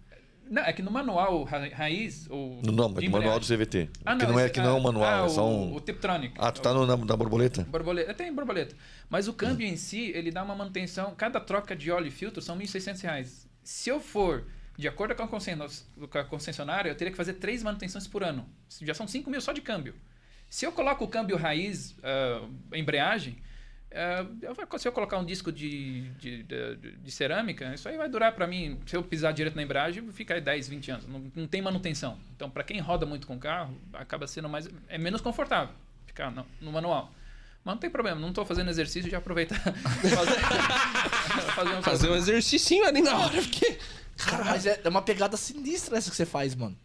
Não, 0.51 0.63
é 0.63 0.73
que 0.73 0.83
no 0.83 0.91
manual 0.91 1.45
ra- 1.45 1.69
raiz. 1.69 2.27
Ou 2.29 2.61
No, 2.63 2.73
não, 2.73 2.89
mas 2.89 2.99
de 2.99 3.07
no 3.09 3.13
manual 3.13 3.39
do 3.39 3.47
CVT. 3.47 3.89
Ah, 4.05 4.17
que 4.17 4.27
não 4.27 4.39
é, 4.39 4.45
esse- 4.47 4.53
que 4.55 4.61
não 4.61 4.71
é 4.71 4.73
um 4.73 4.79
ah, 4.79 4.81
manual, 4.81 5.23
ah, 5.23 5.27
é 5.27 5.29
só 5.29 5.47
o- 5.47 5.51
um... 5.71 5.75
O 5.77 5.81
Tiptronic. 5.81 6.35
Ah, 6.39 6.51
tu 6.51 6.61
tá 6.61 6.75
no, 6.75 6.85
na, 6.85 6.97
na 6.97 7.17
borboleta? 7.17 7.63
Borboleta, 7.63 8.13
tem 8.13 8.35
borboleta. 8.35 8.75
Mas 9.09 9.29
o 9.29 9.33
câmbio 9.33 9.65
em 9.67 9.77
si, 9.77 10.11
ele 10.13 10.33
dá 10.33 10.43
uma 10.43 10.57
manutenção. 10.57 11.15
Cada 11.15 11.39
troca 11.41 11.77
de 11.77 11.89
óleo 11.93 12.09
e 12.09 12.11
filtro 12.11 12.43
são 12.43 12.59
1.600 12.59 13.01
reais. 13.03 13.49
Se 13.63 13.89
eu 13.91 14.01
for 14.01 14.45
de 14.77 14.89
acordo 14.89 15.15
com 15.15 15.23
a, 15.23 16.25
concessionária, 16.25 16.91
eu 16.91 16.95
teria 16.97 17.11
que 17.13 17.17
fazer 17.17 17.35
três 17.35 17.63
manutenções 17.63 18.09
por 18.09 18.25
ano. 18.25 18.45
Já 18.83 18.93
são 18.95 19.07
5 19.07 19.31
mil 19.31 19.41
só 19.41 19.53
de 19.53 19.61
câmbio. 19.61 19.95
Se 20.49 20.67
eu 20.67 20.73
coloco 20.73 21.05
o 21.05 21.09
câmbio 21.09 21.37
raiz, 21.37 21.95
ah, 22.03 22.45
embreagem, 22.75 23.37
vou- 24.55 24.79
se 24.79 24.87
eu 24.87 24.93
colocar 24.93 25.19
um 25.19 25.25
disco 25.25 25.51
de, 25.51 26.03
de, 26.19 26.43
de- 26.45 26.77
de 26.97 27.11
cerâmica, 27.11 27.75
isso 27.75 27.89
aí 27.89 27.97
vai 27.97 28.09
durar 28.09 28.33
para 28.33 28.47
mim, 28.47 28.79
se 28.87 28.97
eu 28.97 29.03
pisar 29.03 29.33
direto 29.33 29.57
na 29.57 29.63
embreagem, 29.63 30.11
fica 30.13 30.35
aí 30.35 30.41
10, 30.41 30.69
20 30.69 30.91
anos. 30.93 31.07
Não, 31.09 31.31
não 31.35 31.47
tem 31.47 31.61
manutenção. 31.61 32.19
Então, 32.37 32.49
para 32.49 32.63
quem 32.63 32.79
roda 32.81 33.05
muito 33.05 33.27
com 33.27 33.39
carro, 33.39 33.77
acaba 33.93 34.27
sendo 34.27 34.49
mais. 34.49 34.69
É 34.89 34.97
menos 34.99 35.21
confortável 35.21 35.75
ficar 36.07 36.31
no, 36.31 36.47
no 36.61 36.71
manual. 36.73 37.13
Mas 37.65 37.75
não 37.75 37.81
tem 37.81 37.91
problema, 37.91 38.19
não 38.21 38.29
estou 38.31 38.45
fazendo 38.47 38.71
exercício 38.71 39.11
de 39.11 39.17
aproveitar. 39.17 39.59
fazer, 39.61 40.41
fazer 41.55 41.75
um 41.77 41.83
Fazer 41.83 42.11
um 42.11 42.15
exercício 42.17 42.85
ali 42.85 43.03
na 43.03 43.17
hora, 43.19 43.43
porque. 43.43 43.79
Cara, 44.17 44.45
mas 44.45 44.67
é, 44.67 44.81
é 44.85 44.89
uma 44.89 45.03
pegada 45.03 45.37
sinistra 45.37 45.97
essa 45.99 46.11
que 46.11 46.17
você 46.17 46.27
faz, 46.27 46.55
mano. 46.55 46.77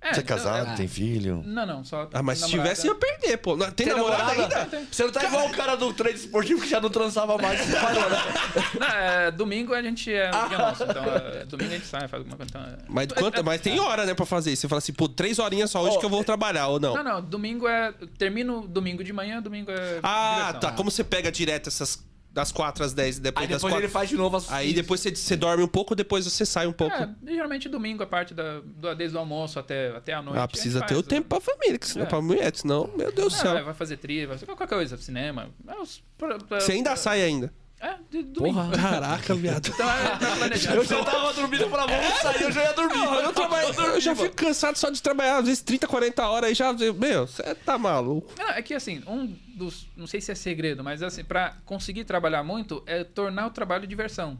É, 0.00 0.14
Você 0.14 0.20
é 0.20 0.22
casado, 0.22 0.70
é- 0.70 0.76
tem 0.76 0.86
filho? 0.86 1.42
Não, 1.44 1.66
não, 1.66 1.84
só. 1.84 2.08
Ah, 2.12 2.22
mas 2.22 2.38
se 2.38 2.44
namorada. 2.44 2.68
tivesse, 2.76 2.86
ia 2.86 2.94
perder, 2.94 3.36
pô. 3.38 3.56
Tem, 3.56 3.72
Tem 3.72 3.86
namorada, 3.88 4.24
namorada? 4.32 4.60
ainda? 4.76 4.86
Você 4.92 5.02
não 5.02 5.10
tá 5.10 5.24
igual 5.24 5.46
o 5.46 5.50
cara 5.50 5.74
do 5.76 5.92
treino 5.92 6.16
esportivo 6.18 6.60
que 6.62 6.68
já 6.68 6.80
não 6.80 6.88
transava 6.88 7.36
mais. 7.36 7.60
Parou, 7.74 8.08
né? 8.08 8.16
Não, 8.78 8.86
é, 8.86 9.30
domingo 9.32 9.74
a 9.74 9.82
gente 9.82 10.12
é 10.12 10.30
dia 10.30 10.58
nosso, 10.58 10.84
então 10.84 11.02
é, 11.04 11.44
domingo 11.46 11.70
a 11.72 11.74
gente 11.74 11.86
sai, 11.86 12.06
faz 12.06 12.20
alguma 12.20 12.36
coisa. 12.36 12.48
Então, 12.50 12.62
é- 12.62 12.76
Mas, 12.88 13.08
quanto, 13.12 13.44
mas 13.44 13.60
tem 13.60 13.80
hora, 13.80 14.06
né, 14.06 14.14
pra 14.14 14.24
fazer. 14.24 14.54
Você 14.54 14.68
fala 14.68 14.78
assim, 14.78 14.92
pô, 14.92 15.08
três 15.08 15.38
horinhas 15.40 15.70
só 15.70 15.82
hoje 15.82 15.96
Ó, 15.96 15.98
que 16.00 16.06
eu 16.06 16.10
vou 16.10 16.22
trabalhar, 16.22 16.68
ou 16.68 16.78
não? 16.78 16.94
Não, 16.94 17.02
não, 17.04 17.20
domingo 17.22 17.66
é. 17.66 17.92
Termino 18.16 18.68
domingo 18.68 19.02
de 19.02 19.12
manhã, 19.12 19.42
domingo 19.42 19.70
é. 19.72 19.98
ah, 20.02 20.36
diversão. 20.46 20.60
tá. 20.60 20.72
Como 20.72 20.90
você 20.92 21.02
pega 21.02 21.30
direto 21.32 21.68
essas 21.68 22.06
das 22.32 22.52
quatro 22.52 22.84
às 22.84 22.92
dez 22.92 23.16
e 23.18 23.20
depois 23.20 23.42
Aí 23.44 23.48
das 23.48 23.58
depois 23.58 23.72
quatro... 23.72 23.84
ele 23.86 23.92
faz 23.92 24.08
de 24.08 24.16
novo 24.16 24.36
as 24.36 24.50
Aí 24.52 24.72
depois 24.72 25.00
você, 25.00 25.14
você 25.14 25.36
dorme 25.36 25.62
um 25.64 25.68
pouco, 25.68 25.94
depois 25.94 26.24
você 26.24 26.44
sai 26.46 26.66
um 26.66 26.72
pouco. 26.72 26.94
É, 26.94 27.08
geralmente 27.26 27.68
domingo, 27.68 28.02
a 28.02 28.06
parte 28.06 28.32
da, 28.34 28.60
do, 28.60 28.94
desde 28.94 29.16
o 29.16 29.20
almoço 29.20 29.58
até, 29.58 29.88
até 29.96 30.12
a 30.12 30.22
noite. 30.22 30.38
ah, 30.38 30.46
precisa 30.46 30.80
ter 30.82 30.94
o 30.94 31.02
tempo 31.02 31.28
pra 31.28 31.40
família, 31.40 31.78
que 31.78 31.86
senão, 31.88 32.06
É. 32.06 32.08
pra 32.08 32.20
mulher, 32.20 32.54
senão, 32.54 32.90
meu 32.96 33.10
Deus 33.12 33.32
do 33.32 33.36
Não, 33.36 33.42
céu. 33.54 33.64
vai- 33.64 33.74
fazer 33.74 33.96
trilha, 33.96 34.26
vai 34.28 34.36
fazer 34.36 34.46
qualquer 34.46 34.68
coisa, 34.68 34.96
cinema. 34.98 35.48
É, 35.66 35.74
os- 35.80 36.02
pra- 36.16 36.38
pra- 36.38 36.60
Você 36.60 36.72
ainda 36.72 36.94
sai 36.96 37.22
ainda. 37.22 37.52
É, 37.80 37.94
de 38.10 38.22
domingo. 38.24 38.54
Porra. 38.56 38.70
Caraca, 38.76 39.34
viado. 39.36 39.68
Então 39.68 39.88
é, 39.88 40.16
tá. 40.16 40.74
Eu 40.74 40.84
já 40.84 41.04
tava 41.04 41.32
dormindo, 41.32 41.62
eu 41.62 41.70
falava, 41.70 41.92
vamos 41.92 42.18
sair, 42.20 42.42
eu 42.42 42.52
já 42.52 42.62
ia 42.64 42.72
dormir. 42.72 42.96
Não, 42.96 43.14
eu, 43.20 43.32
trabalho, 43.32 43.68
eu 43.72 44.00
já 44.00 44.16
fico 44.16 44.34
cansado 44.34 44.76
só 44.76 44.90
de 44.90 45.00
trabalhar, 45.00 45.36
às 45.38 45.46
vezes 45.46 45.62
30, 45.62 45.86
40 45.86 46.26
horas 46.28 46.48
aí 46.48 46.54
já. 46.54 46.72
Meu, 46.72 47.26
você 47.26 47.54
tá 47.54 47.78
maluco. 47.78 48.32
Não, 48.36 48.48
é 48.50 48.60
que 48.62 48.74
assim, 48.74 49.02
um 49.06 49.26
dos. 49.54 49.86
Não 49.96 50.06
sei 50.08 50.20
se 50.20 50.32
é 50.32 50.34
segredo, 50.34 50.82
mas 50.82 51.02
assim, 51.02 51.22
pra 51.22 51.54
conseguir 51.64 52.04
trabalhar 52.04 52.42
muito 52.42 52.82
é 52.86 53.04
tornar 53.04 53.46
o 53.46 53.50
trabalho 53.50 53.86
diversão. 53.86 54.38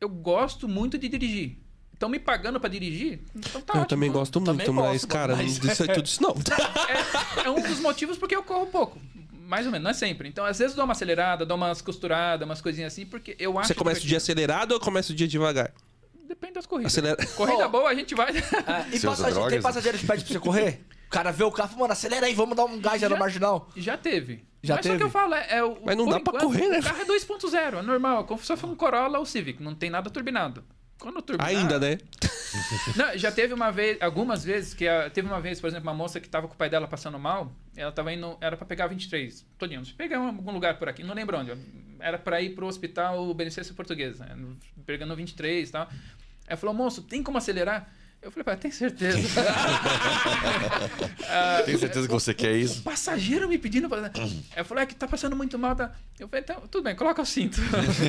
Eu 0.00 0.08
gosto 0.08 0.66
muito 0.68 0.98
de 0.98 1.08
dirigir. 1.08 1.58
Estão 1.92 2.08
me 2.08 2.18
pagando 2.18 2.58
pra 2.58 2.68
dirigir? 2.70 3.20
Então 3.36 3.60
tá 3.60 3.74
eu 3.74 3.80
ótimo. 3.82 3.86
também 3.86 4.10
gosto 4.10 4.40
muito, 4.40 4.50
Também 4.64 4.74
mas, 4.74 4.92
gosto, 5.04 5.08
cara, 5.08 5.36
mas- 5.36 5.58
não 5.58 5.68
disse 5.68 5.86
tudo 5.86 6.06
isso 6.06 6.22
não. 6.22 6.34
É, 7.44 7.46
é 7.46 7.50
um 7.50 7.60
dos 7.62 7.78
motivos 7.78 8.16
porque 8.16 8.34
eu 8.34 8.42
corro 8.42 8.66
pouco. 8.68 8.98
Mais 9.50 9.66
ou 9.66 9.72
menos, 9.72 9.82
não 9.82 9.90
é 9.90 9.94
sempre. 9.94 10.28
Então, 10.28 10.44
às 10.44 10.58
vezes, 10.60 10.76
dou 10.76 10.84
uma 10.84 10.92
acelerada, 10.92 11.44
dou 11.44 11.56
umas 11.56 11.82
costuradas, 11.82 12.46
umas 12.46 12.60
coisinhas 12.60 12.92
assim, 12.92 13.04
porque 13.04 13.34
eu 13.38 13.58
acho. 13.58 13.66
Você 13.68 13.74
começa 13.74 14.00
o 14.00 14.04
dia 14.04 14.18
acelerado 14.18 14.72
ou 14.72 14.78
começa 14.80 15.12
o 15.12 15.14
dia 15.16 15.26
devagar? 15.26 15.72
Depende 16.28 16.52
das 16.54 16.66
corridas. 16.66 16.92
Acelera. 16.92 17.16
Corrida 17.34 17.66
Oh. 17.66 17.68
boa, 17.68 17.90
a 17.90 17.94
gente 17.94 18.14
vai. 18.14 18.30
Ah, 18.64 18.86
e 18.92 19.00
passageiro, 19.00 19.32
drogas? 19.34 19.52
tem 19.52 19.60
passageiro 19.60 19.98
que 19.98 20.06
pede 20.06 20.22
pra 20.24 20.32
você 20.32 20.38
correr? 20.38 20.80
O 21.08 21.10
cara 21.10 21.32
vê 21.32 21.42
o 21.42 21.50
carro, 21.50 21.76
mano, 21.80 21.92
acelera 21.92 22.26
aí, 22.26 22.34
vamos 22.34 22.56
dar 22.56 22.64
um 22.66 22.78
gás 22.80 23.00
já 23.00 23.08
na 23.08 23.16
Já- 23.16 23.20
marginal. 23.20 23.68
Já 23.76 23.96
teve. 23.98 24.44
Já 24.62 24.76
Mas 24.76 24.86
só 24.86 24.92
teve? 24.92 24.98
que 24.98 25.06
eu 25.06 25.10
falo, 25.10 25.34
é, 25.34 25.46
é 25.50 25.64
o. 25.64 25.76
Mas 25.84 25.96
não 25.96 26.04
dá 26.06 26.20
pra 26.20 26.34
enquanto, 26.36 26.42
correr, 26.44 26.68
né? 26.68 26.78
O 26.78 26.82
carro 26.84 27.00
é 27.02 27.04
2.0, 27.06 27.78
é 27.78 27.82
normal. 27.82 28.24
Como 28.26 28.40
se 28.40 28.46
fosse 28.46 28.64
um 28.64 28.76
Corolla 28.76 29.18
ou 29.18 29.26
Civic, 29.26 29.60
não 29.60 29.74
tem 29.74 29.90
nada 29.90 30.08
turbinado. 30.10 30.62
Quando 31.00 31.20
turbinar. 31.22 31.48
Ainda, 31.50 31.78
né? 31.80 31.98
Não, 32.94 33.16
já 33.16 33.32
teve 33.32 33.54
uma 33.54 33.70
vez, 33.72 33.96
algumas 34.02 34.44
vezes, 34.44 34.74
que 34.74 34.86
a- 34.86 35.08
teve 35.08 35.26
uma 35.26 35.40
vez, 35.40 35.58
por 35.60 35.68
exemplo, 35.68 35.88
uma 35.88 35.94
moça 35.94 36.20
que 36.20 36.28
tava 36.28 36.46
com 36.46 36.54
o 36.54 36.56
pai 36.56 36.68
dela 36.68 36.86
passando 36.86 37.18
mal, 37.18 37.50
ela 37.76 37.90
tava 37.90 38.12
indo, 38.12 38.36
era 38.40 38.56
pra 38.56 38.66
pegar 38.66 38.86
23, 38.86 39.46
todinho, 39.58 39.82
pegar 39.96 40.16
em 40.18 40.26
algum 40.26 40.52
lugar 40.52 40.78
por 40.78 40.88
aqui, 40.88 41.02
não 41.02 41.14
lembro 41.14 41.38
onde, 41.38 41.52
era 42.00 42.18
pra 42.18 42.40
ir 42.42 42.50
pro 42.54 42.66
hospital 42.66 43.32
Beneficência 43.34 43.72
Portuguesa, 43.74 44.26
né, 44.26 44.36
pegando 44.84 45.16
23 45.16 45.68
e 45.68 45.72
tal. 45.72 45.88
Ela 46.46 46.56
falou, 46.56 46.74
moço, 46.74 47.00
tem 47.02 47.22
como 47.22 47.38
acelerar? 47.38 47.88
Eu 48.20 48.30
falei, 48.30 48.44
pai, 48.44 48.56
tem 48.58 48.70
certeza. 48.70 49.18
Ah, 51.32 51.62
Tem 51.64 51.78
certeza 51.78 52.06
que 52.06 52.12
você 52.12 52.34
quer 52.34 52.52
isso? 52.56 52.82
passageiro 52.82 53.48
me 53.48 53.56
pedindo 53.56 53.88
pra... 53.88 54.10
Ela 54.54 54.64
falou, 54.64 54.82
é 54.82 54.86
que 54.86 54.94
tá 54.94 55.06
passando 55.06 55.36
muito 55.36 55.58
mal, 55.58 55.76
tá? 55.76 55.92
Eu 56.18 56.28
falei, 56.28 56.42
então, 56.42 56.60
tudo 56.68 56.82
bem, 56.84 56.94
coloca 56.96 57.22
o 57.22 57.26
cinto. 57.26 57.60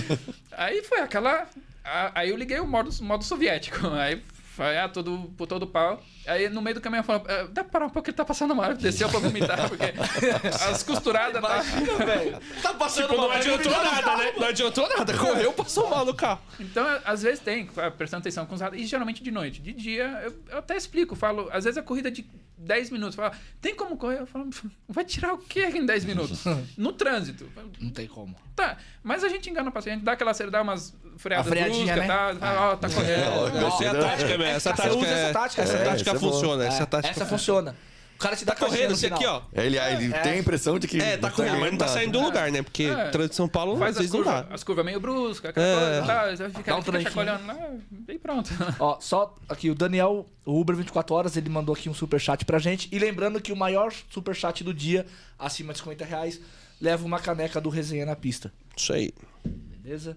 aí 0.52 0.84
foi 0.84 1.00
aquela... 1.02 1.48
Aí 1.84 2.30
eu 2.30 2.38
liguei 2.38 2.60
o 2.60 2.68
modo, 2.68 2.92
modo 3.04 3.24
soviético. 3.24 3.88
Aí 3.94 4.22
foi, 4.56 4.78
ah, 4.78 4.90
todo, 4.90 5.32
por 5.38 5.48
todo 5.48 5.68
pau. 5.68 6.02
Aí 6.28 6.50
no 6.50 6.62
meio 6.62 6.76
do 6.76 6.82
caminho 6.82 7.00
eu 7.00 7.04
falei, 7.04 7.24
"Ah, 7.28 7.48
dá 7.52 7.64
pra 7.64 7.72
parar 7.72 7.86
um 7.88 7.90
pouco, 7.90 8.10
ele 8.10 8.16
tá 8.16 8.24
passando 8.26 8.56
mal. 8.56 8.74
Desceu 8.74 9.10
pra 9.10 9.20
vomitar, 9.20 9.68
porque 9.70 9.86
as 10.72 10.84
costuradas... 10.84 11.42
Tá... 11.42 11.64
Imagina, 11.64 12.06
velho. 12.06 12.40
Tá 12.62 12.74
passando 12.74 13.08
Tipo, 13.08 13.22
não 13.22 13.28
mal, 13.28 13.38
adiantou 13.38 13.72
vai 13.72 13.84
nada, 13.84 14.18
né? 14.18 14.34
Não 14.38 14.48
adiantou 14.48 14.90
nada. 14.90 15.18
Correu, 15.18 15.54
passou 15.54 15.90
mal 15.90 16.06
no 16.06 16.14
carro. 16.14 16.42
Então, 16.60 16.86
às 17.06 17.24
vezes 17.24 17.40
tem, 17.40 17.70
ah, 17.78 17.90
prestando 17.92 18.22
atenção 18.22 18.46
com 18.46 18.56
os 18.56 18.62
raros, 18.62 18.80
e 18.80 18.86
geralmente 18.86 19.24
de 19.24 19.32
noite. 19.32 19.62
De 19.62 19.74
dia, 19.74 20.06
eu, 20.24 20.34
eu 20.52 20.58
até 20.60 20.76
explico, 20.76 21.16
falo, 21.16 21.50
às 21.52 21.64
vezes 21.64 21.78
a 21.78 21.82
corrida 21.82 22.10
é 22.10 22.12
de 22.12 22.26
10 22.58 22.92
minutos, 22.92 23.16
fala, 23.16 23.32
tem 23.60 23.76
como 23.76 23.98
correr? 23.98 24.20
Eu 24.20 24.28
falo, 24.28 24.48
vai 24.88 25.04
tirar 25.04 25.34
o 25.34 25.38
quê 25.40 25.66
em 25.74 25.86
10 25.86 26.06
minutos? 26.06 26.44
No 26.78 26.94
trânsito. 26.94 27.50
Não 27.80 27.90
tem 27.90 28.08
como. 28.08 28.36
Tá, 28.56 28.78
mas 29.04 29.24
a 29.24 29.30
gente 29.30 29.50
engana 29.50 29.70
o 29.70 29.72
paciente, 29.72 30.04
dá 30.04 30.12
aquela 30.14 30.32
dá 30.50 30.62
umas 30.62 30.94
freadas 31.18 31.48
A 31.48 31.50
freadinha, 31.50 31.94
bruscas, 31.96 32.02
né? 32.02 32.08
tá, 32.08 32.36
tá, 32.36 32.70
ó, 32.72 32.76
tá 32.76 32.90
correndo. 32.90 33.68
Essa 33.68 33.84
é 33.84 33.88
a 33.88 33.94
tática 33.94 34.38
mesmo. 34.38 34.44
Essa 34.44 34.70
Você 34.70 34.76
tática 34.82 34.98
usa 34.98 35.08
é... 35.08 35.24
essa 35.24 35.34
tática, 35.34 35.62
Essa 35.62 36.11
tática 36.14 36.18
essa 36.18 36.26
é 36.26 36.30
funciona. 36.32 36.66
Essa 36.66 36.84
É, 36.84 36.86
tática 36.86 37.10
essa 37.12 37.26
funciona. 37.26 37.76
O 38.16 38.18
cara 38.22 38.36
te 38.36 38.46
dá 38.46 38.54
Tá 38.54 38.66
correndo, 38.68 38.96
você 38.96 39.08
aqui, 39.08 39.26
ó. 39.26 39.42
Ele, 39.52 39.80
ele 39.80 40.14
tem 40.14 40.34
a 40.34 40.38
impressão 40.38 40.78
de 40.78 40.88
que. 40.88 41.02
É, 41.02 41.18
tá 41.18 41.32
correndo, 41.32 41.60
mas 41.60 41.72
não 41.72 41.78
tá 41.80 41.86
nada. 41.88 41.98
saindo 41.98 42.20
do 42.20 42.24
lugar, 42.24 42.52
né? 42.52 42.62
Porque 42.62 42.84
É. 42.84 43.10
trânsito 43.10 43.30
de 43.30 43.36
São 43.36 43.48
Paulo, 43.48 43.76
Faz 43.78 43.92
às 43.92 43.96
as 43.96 43.98
vezes 43.98 44.14
não 44.14 44.24
curvas, 44.24 44.48
dá. 44.48 44.54
as 44.54 44.64
curvas 44.64 44.86
meio 44.86 45.00
bruscas, 45.00 45.50
aquela 45.50 45.66
É. 45.66 45.76
coisa, 45.76 46.06
tá, 46.06 46.22
você 46.30 46.36
vai 46.36 46.36
Dá 46.52 46.60
ficar, 46.60 46.76
um 46.76 46.82
fica 46.84 46.92
tranquinho. 46.92 47.26
chacoalhando 47.26 47.82
e 48.08 48.20
pronto. 48.20 48.52
Ó, 48.80 49.00
só 49.00 49.36
aqui, 49.50 49.72
o 49.72 49.76
Daniel, 49.76 50.30
o 50.46 50.60
Uber 50.62 50.76
24 50.76 51.16
horas, 51.16 51.36
ele 51.36 51.50
mandou 51.50 51.74
aqui 51.74 51.90
um 51.90 51.96
superchat 51.96 52.46
pra 52.46 52.60
gente. 52.60 52.88
E 52.92 53.00
lembrando 53.00 53.42
que 53.42 53.52
o 53.52 53.56
maior 53.56 53.92
superchat 54.12 54.64
do 54.64 54.72
dia, 54.72 55.04
acima 55.40 55.74
de 55.74 55.80
50 55.80 56.06
reais, 56.06 56.40
leva 56.80 57.04
uma 57.04 57.18
caneca 57.20 57.60
do 57.60 57.70
Resenha 57.70 58.06
na 58.06 58.16
Pista. 58.16 58.54
Isso 58.78 58.94
aí. 58.94 59.12
Beleza? 59.44 60.16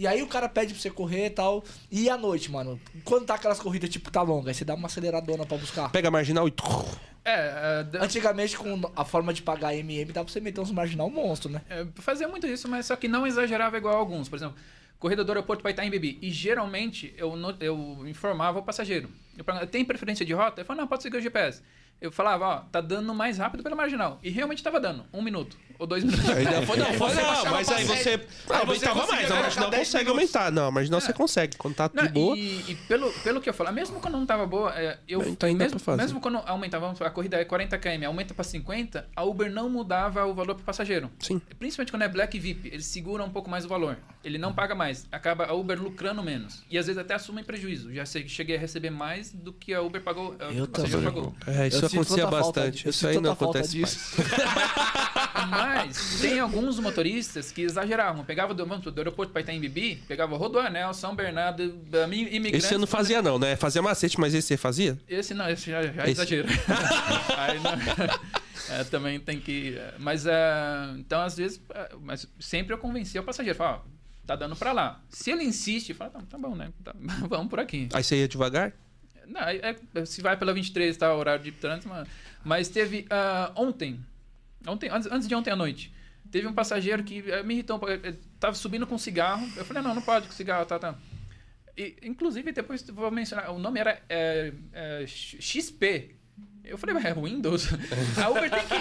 E 0.00 0.06
aí 0.06 0.22
o 0.22 0.26
cara 0.26 0.48
pede 0.48 0.72
pra 0.72 0.80
você 0.80 0.88
correr 0.88 1.26
e 1.26 1.30
tal. 1.30 1.62
E 1.90 2.08
à 2.08 2.16
noite, 2.16 2.50
mano? 2.50 2.80
Quando 3.04 3.26
tá 3.26 3.34
aquelas 3.34 3.60
corridas, 3.60 3.90
tipo, 3.90 4.10
tá 4.10 4.22
longa, 4.22 4.50
aí 4.50 4.54
você 4.54 4.64
dá 4.64 4.74
uma 4.74 4.86
aceleradona 4.86 5.44
pra 5.44 5.58
buscar. 5.58 5.90
Pega 5.92 6.08
a 6.08 6.10
marginal 6.10 6.48
e... 6.48 6.54
É, 7.22 7.84
d- 7.84 7.98
Antigamente, 7.98 8.56
com 8.56 8.80
a 8.96 9.04
forma 9.04 9.32
de 9.34 9.42
pagar 9.42 9.74
MM, 9.74 10.10
dá 10.10 10.24
pra 10.24 10.32
você 10.32 10.40
meter 10.40 10.58
uns 10.60 10.70
marginal 10.70 11.10
monstro, 11.10 11.50
né? 11.50 11.60
é, 11.68 11.86
fazia 11.96 12.26
muito 12.26 12.46
isso, 12.46 12.66
mas 12.66 12.86
só 12.86 12.96
que 12.96 13.08
não 13.08 13.26
exagerava 13.26 13.76
igual 13.76 13.94
alguns. 13.94 14.26
Por 14.26 14.36
exemplo, 14.36 14.56
corrida 14.98 15.22
do 15.22 15.30
aeroporto 15.30 15.60
para 15.62 15.70
Itaim 15.70 15.90
Bibi. 15.90 16.18
E 16.22 16.30
geralmente 16.30 17.12
eu, 17.18 17.36
no- 17.36 17.54
eu 17.60 18.02
informava 18.08 18.58
o 18.58 18.62
passageiro. 18.62 19.10
Eu 19.36 19.44
perguntava, 19.44 19.70
tem 19.70 19.84
preferência 19.84 20.24
de 20.24 20.32
rota? 20.32 20.62
Ele 20.62 20.66
falou, 20.66 20.80
não, 20.80 20.88
pode 20.88 21.02
seguir 21.02 21.18
o 21.18 21.20
GPS. 21.20 21.62
Eu 22.00 22.10
falava, 22.10 22.46
ó, 22.46 22.56
tá 22.72 22.80
dando 22.80 23.12
mais 23.14 23.36
rápido 23.36 23.62
pela 23.62 23.76
marginal. 23.76 24.18
E 24.22 24.30
realmente 24.30 24.62
tava 24.62 24.80
dando. 24.80 25.04
Um 25.12 25.20
minuto. 25.20 25.58
Ou 25.80 25.86
dois 25.86 26.04
minutos. 26.04 26.28
Ainda 26.28 26.60
foi, 26.66 26.76
não, 26.76 26.92
foi, 26.92 27.14
não, 27.14 27.44
mas 27.52 27.68
aí 27.70 27.86
pra 27.86 27.96
você. 27.96 28.08
Aí 28.10 28.18
você 28.18 28.54
aumentava 28.54 29.06
mais. 29.06 29.30
A 29.30 29.34
marginal 29.34 29.70
10 29.70 29.88
consegue 29.88 30.04
minutos. 30.10 30.34
aumentar. 30.36 30.52
Não, 30.52 30.66
a 30.66 30.70
marginal 30.70 31.00
você 31.00 31.12
consegue. 31.14 31.56
Quando 31.56 31.74
tá 31.74 31.90
Não, 31.94 32.02
de 32.02 32.08
boa... 32.10 32.36
E, 32.36 32.64
e 32.68 32.74
pelo, 32.86 33.10
pelo 33.24 33.40
que 33.40 33.48
eu 33.48 33.54
falo, 33.54 33.72
mesmo 33.72 33.98
quando 33.98 34.18
não 34.18 34.26
tava 34.26 34.46
boa, 34.46 34.78
é, 34.78 34.98
eu 35.08 35.22
Então 35.26 35.48
ainda 35.48 35.64
mesmo, 35.64 35.78
dá 35.78 35.82
pra 35.84 35.92
fazer. 35.94 36.02
mesmo 36.02 36.20
quando 36.20 36.36
aumentava, 36.44 36.92
a 37.00 37.10
corrida 37.10 37.38
é 37.38 37.44
40 37.46 37.78
km, 37.78 38.04
aumenta 38.06 38.34
para 38.34 38.44
50, 38.44 39.08
a 39.16 39.24
Uber 39.24 39.50
não 39.50 39.70
mudava 39.70 40.26
o 40.26 40.34
valor 40.34 40.54
pro 40.54 40.64
passageiro. 40.64 41.10
Sim. 41.18 41.40
Principalmente 41.58 41.90
quando 41.92 42.02
é 42.02 42.08
Black 42.08 42.38
VIP, 42.38 42.68
ele 42.68 42.82
segura 42.82 43.24
um 43.24 43.30
pouco 43.30 43.48
mais 43.48 43.64
o 43.64 43.68
valor. 43.68 43.96
Ele 44.22 44.36
não 44.36 44.52
paga 44.52 44.74
mais, 44.74 45.06
acaba 45.10 45.46
a 45.46 45.54
Uber 45.54 45.80
lucrando 45.82 46.22
menos. 46.22 46.62
E 46.70 46.76
às 46.76 46.88
vezes 46.88 47.00
até 47.00 47.14
assumem 47.14 47.42
prejuízo. 47.42 47.90
Já 47.94 48.04
sei- 48.04 48.28
cheguei 48.28 48.56
a 48.56 48.58
receber 48.58 48.90
mais 48.90 49.32
do 49.32 49.50
que 49.50 49.72
a 49.72 49.80
Uber 49.80 50.02
pagou, 50.02 50.36
a- 50.38 50.52
Eu 50.52 50.64
o 50.64 50.68
passageiro 50.68 51.06
também. 51.06 51.22
pagou. 51.22 51.34
É, 51.46 51.68
isso 51.68 51.78
Eu 51.82 51.86
acontecia 51.86 52.28
falta 52.28 52.36
bastante. 52.36 52.86
Isso 52.86 53.06
aí 53.08 53.18
não 53.18 53.32
acontece 53.32 53.70
disso. 53.70 53.98
Mas 55.50 55.69
tem 56.20 56.40
alguns 56.40 56.78
motoristas 56.78 57.50
que 57.52 57.62
exageravam. 57.62 58.24
Pegava 58.24 58.52
do, 58.54 58.64
do 58.64 58.98
aeroporto 59.00 59.32
para 59.32 59.42
Itaim 59.42 59.60
Bibi, 59.60 60.02
pegava 60.08 60.36
Rodoanel, 60.36 60.92
São 60.94 61.14
Bernardo, 61.14 61.62
imigrantes. 61.62 62.64
Esse 62.64 62.68
você 62.68 62.78
não 62.78 62.86
fazia, 62.86 63.20
não, 63.22 63.38
né? 63.38 63.56
Fazia 63.56 63.82
macete, 63.82 64.18
mas 64.20 64.34
esse 64.34 64.48
você 64.48 64.56
fazia? 64.56 64.98
Esse 65.08 65.34
não, 65.34 65.48
esse 65.48 65.70
já, 65.70 65.82
já 65.82 66.02
Esse. 66.02 66.12
exagero. 66.12 66.48
Aí 67.36 67.58
não- 67.60 68.74
é, 68.76 68.84
também 68.84 69.18
tem 69.18 69.40
que. 69.40 69.76
é, 69.76 69.94
Mas 69.98 70.26
é, 70.26 70.32
então, 70.96 71.20
às 71.22 71.36
vezes, 71.36 71.60
é, 71.74 71.90
mas 72.02 72.26
sempre 72.38 72.72
eu 72.74 72.78
convencia 72.78 73.20
o 73.20 73.24
passageiro. 73.24 73.56
Falava, 73.58 73.82
ó, 73.86 73.88
tá 74.26 74.36
dando 74.36 74.54
pra 74.54 74.72
lá. 74.72 75.00
Se 75.08 75.30
ele 75.30 75.42
insiste, 75.44 75.92
fala, 75.94 76.10
tá, 76.10 76.20
tá 76.28 76.38
bom, 76.38 76.54
né? 76.54 76.70
Tá- 76.84 76.94
vamos 77.28 77.48
por 77.48 77.58
aqui. 77.58 77.88
Aí 77.92 78.04
você 78.04 78.16
ia 78.16 78.28
devagar? 78.28 78.72
Não, 79.26 79.40
é- 79.42 79.76
é- 79.94 80.04
se 80.04 80.20
vai 80.22 80.36
pela 80.36 80.52
23, 80.52 80.96
tá? 80.96 81.14
Horário 81.14 81.42
de 81.42 81.52
trânsito. 81.52 81.88
Mas, 81.88 82.08
mas 82.44 82.68
teve 82.68 83.06
ah, 83.10 83.50
ontem, 83.56 84.00
ontem 84.66 84.88
antes, 84.90 85.10
antes 85.10 85.26
de 85.28 85.34
ontem 85.34 85.50
à 85.50 85.56
noite, 85.56 85.92
teve 86.30 86.46
um 86.46 86.52
passageiro 86.52 87.02
que 87.04 87.24
eh, 87.30 87.42
me 87.42 87.54
irritou. 87.54 87.76
um 87.78 88.12
Tava 88.38 88.54
subindo 88.54 88.86
com 88.86 88.96
cigarro. 88.98 89.46
Eu 89.56 89.64
falei, 89.64 89.82
não, 89.82 89.94
não 89.94 90.02
pode 90.02 90.26
com 90.26 90.32
cigarro, 90.32 90.64
tá, 90.66 90.78
tá. 90.78 90.94
E, 91.76 91.96
inclusive, 92.02 92.52
depois 92.52 92.82
vou 92.88 93.10
mencionar, 93.10 93.50
o 93.52 93.58
nome 93.58 93.80
era 93.80 94.00
é, 94.08 94.52
é, 94.72 95.04
XP. 95.06 96.16
Eu 96.62 96.76
falei, 96.78 96.94
mas 96.94 97.04
é 97.06 97.14
Windows? 97.14 97.68
A 98.22 98.28
Uber 98.28 98.48
tem 98.50 98.60
que. 98.60 98.74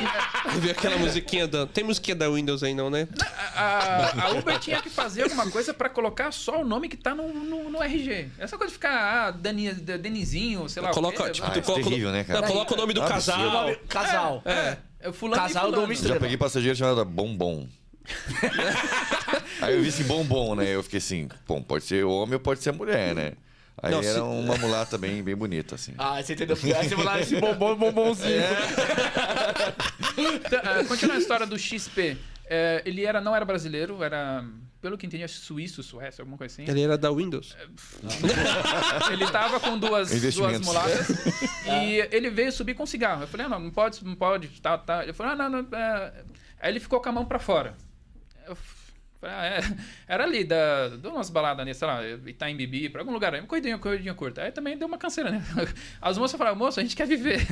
Eu 0.56 0.62
vi 0.62 0.70
aquela 0.70 0.98
musiquinha 0.98 1.48
da. 1.48 1.66
Tem 1.66 1.84
musiquinha 1.84 2.14
da 2.16 2.30
Windows 2.30 2.62
aí, 2.62 2.76
não, 2.76 2.90
né? 2.90 3.08
A, 3.56 3.64
a- 3.64 4.24
a 4.26 4.30
Uber 4.32 4.60
tinha 4.60 4.82
que 4.82 4.90
fazer 4.90 5.24
alguma 5.24 5.50
coisa 5.50 5.74
pra 5.74 5.90
colocar 5.90 6.32
só 6.32 6.62
o 6.62 6.66
nome 6.66 6.88
que 6.90 6.98
tá 6.98 7.16
no, 7.16 7.34
no, 7.34 7.70
no 7.72 7.82
RG. 7.82 8.28
Essa 8.38 8.58
coisa 8.58 8.70
de 8.70 8.74
ficar, 8.74 9.28
ah, 9.28 9.32
Dani, 9.32 9.74
Denizinho, 9.74 10.68
sei 10.70 10.84
lá. 10.84 10.92
o 10.92 10.94
Coloca, 10.94 11.24
quê. 11.26 11.32
tipo, 11.32 11.48
Ah, 11.48 11.52
tu 11.52 11.60
é 11.60 11.62
coloca, 11.62 11.84
terrível, 11.84 12.12
né, 12.12 12.24
cara? 12.26 12.42
Não, 12.42 12.48
coloca 12.48 12.74
o 12.74 12.78
nome 12.78 12.94
do 12.94 13.02
Absurdo. 13.02 13.40
casal. 13.42 13.76
Casal. 13.88 14.42
É, 14.46 14.52
é 14.52 14.78
fulano 15.14 15.42
Casal 15.42 15.64
e 15.64 15.66
do 15.72 15.72
fulano. 15.76 15.84
Homem 15.86 15.98
Já 15.98 16.20
peguei 16.20 16.38
passageiro 16.38 16.76
chamado 16.78 17.04
Bombom. 17.06 17.68
Aí 19.62 19.76
eu 19.76 19.82
vi 19.82 19.90
esse 19.90 20.04
bombom, 20.04 20.56
né? 20.56 20.74
Eu 20.76 20.82
fiquei 20.84 20.98
assim, 20.98 21.28
bom, 21.48 21.62
pode 21.62 21.84
ser 21.86 22.04
homem 22.06 22.34
ou 22.36 22.40
pode 22.40 22.62
ser 22.62 22.72
mulher, 22.72 23.14
né? 23.14 23.34
Aí 23.82 23.92
Não, 23.92 24.00
era 24.02 24.14
se- 24.14 24.20
uma 24.20 24.58
mulata 24.58 24.98
bem, 24.98 25.22
bem 25.24 25.36
bonita, 25.36 25.76
assim. 25.76 25.94
Ah, 25.98 26.22
você 26.22 26.34
entendeu? 26.34 26.58
Aí 26.78 26.88
você 26.90 26.96
vai 26.96 27.06
lá 27.06 27.20
esse 27.20 27.36
bombom, 27.40 27.76
bombonzinho. 27.76 28.42
Então, 30.18 30.60
ah, 30.64 30.84
continuando 30.86 31.20
a 31.20 31.22
história 31.22 31.46
do 31.46 31.58
XP. 31.58 32.18
é, 32.50 32.82
ele 32.86 33.06
era, 33.06 33.22
não 33.22 33.36
era 33.36 33.46
brasileiro, 33.46 34.04
era, 34.04 34.44
pelo 34.82 34.98
que 34.98 35.06
entendi, 35.06 35.24
acho 35.24 35.40
suíço, 35.40 35.84
suécio, 35.84 36.22
alguma 36.22 36.38
coisa 36.38 36.54
assim. 36.54 36.70
Ele 36.70 36.82
era 36.82 36.98
da 36.98 37.12
Windows. 37.12 37.56
Ele 39.12 39.30
tava 39.30 39.60
com 39.60 39.78
duas, 39.78 40.10
duas 40.34 40.62
mulatas 40.62 41.10
e 41.68 42.08
ele 42.12 42.30
veio 42.30 42.52
subir 42.52 42.76
com 42.76 42.86
cigarro. 42.86 43.24
Eu 43.24 43.28
falei, 43.28 43.46
ah, 43.46 43.50
não, 43.50 43.60
não 43.60 43.72
pode, 43.72 44.04
não 44.06 44.16
pode, 44.16 44.48
tá, 44.62 44.78
tá. 44.78 45.04
Ele 45.04 45.14
falou, 45.14 45.34
ah, 45.34 45.36
não, 45.36 45.62
não. 45.62 45.78
é. 45.78 46.24
Aí 46.62 46.72
ele 46.72 46.80
ficou 46.80 47.02
com 47.02 47.10
a 47.10 47.12
mão 47.12 47.26
pra 47.26 47.40
fora. 47.40 47.76
Eu 48.48 48.56
falei, 48.56 49.36
ah, 49.36 49.46
é. 49.46 49.60
Era 50.08 50.24
ali, 50.24 50.44
da, 50.44 50.90
de 50.90 51.08
umas 51.08 51.30
baladas 51.30 51.62
ali, 51.62 51.74
sei 51.74 51.88
lá, 51.88 52.02
Itaim 52.26 52.56
Bibi, 52.56 52.90
pra 52.90 53.02
algum 53.02 53.12
lugar 53.12 53.34
aí, 53.34 53.42
corridinha, 53.42 53.78
corridinha 53.78 54.14
curta. 54.14 54.44
Aí 54.44 54.52
também 54.52 54.78
deu 54.78 54.88
uma 54.88 54.98
canseira, 54.98 55.30
né? 55.30 55.44
As 56.02 56.18
moças 56.18 56.38
falaram, 56.38 56.58
moço, 56.58 56.80
a 56.80 56.84
gente 56.84 56.96
quer 56.96 57.08
viver. 57.08 57.46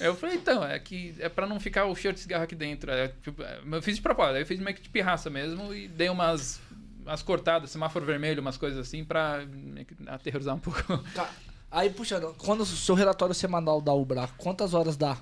Eu 0.00 0.14
falei, 0.16 0.36
então, 0.36 0.64
é 0.64 0.78
que 0.78 1.14
é 1.18 1.28
pra 1.28 1.46
não 1.46 1.60
ficar 1.60 1.86
o 1.86 1.94
cheiro 1.94 2.14
de 2.14 2.20
cigarro 2.20 2.44
aqui 2.44 2.54
dentro. 2.54 2.90
É, 2.90 3.08
tipo, 3.22 3.42
é, 3.42 3.60
eu 3.64 3.82
fiz 3.82 3.96
de 3.96 4.02
propósito, 4.02 4.38
eu 4.38 4.46
fiz 4.46 4.58
meio 4.58 4.76
que 4.76 4.82
de 4.82 4.88
pirraça 4.88 5.30
mesmo 5.30 5.72
e 5.72 5.88
dei 5.88 6.08
umas. 6.08 6.60
Umas 7.04 7.22
cortadas, 7.22 7.70
semáforo 7.70 8.04
vermelho, 8.06 8.40
umas 8.40 8.56
coisas 8.56 8.78
assim, 8.78 9.04
que 9.04 9.94
aterrorizar 10.08 10.54
um 10.54 10.58
pouco. 10.58 10.80
Tá. 11.14 11.30
Aí, 11.70 11.90
puxando, 11.90 12.34
quando 12.38 12.60
o 12.62 12.66
seu 12.66 12.94
relatório 12.94 13.34
semanal 13.34 13.80
da 13.80 13.92
Uber, 13.92 14.18
ah, 14.18 14.28
quantas 14.38 14.74
horas 14.74 14.96
dá? 14.96 15.18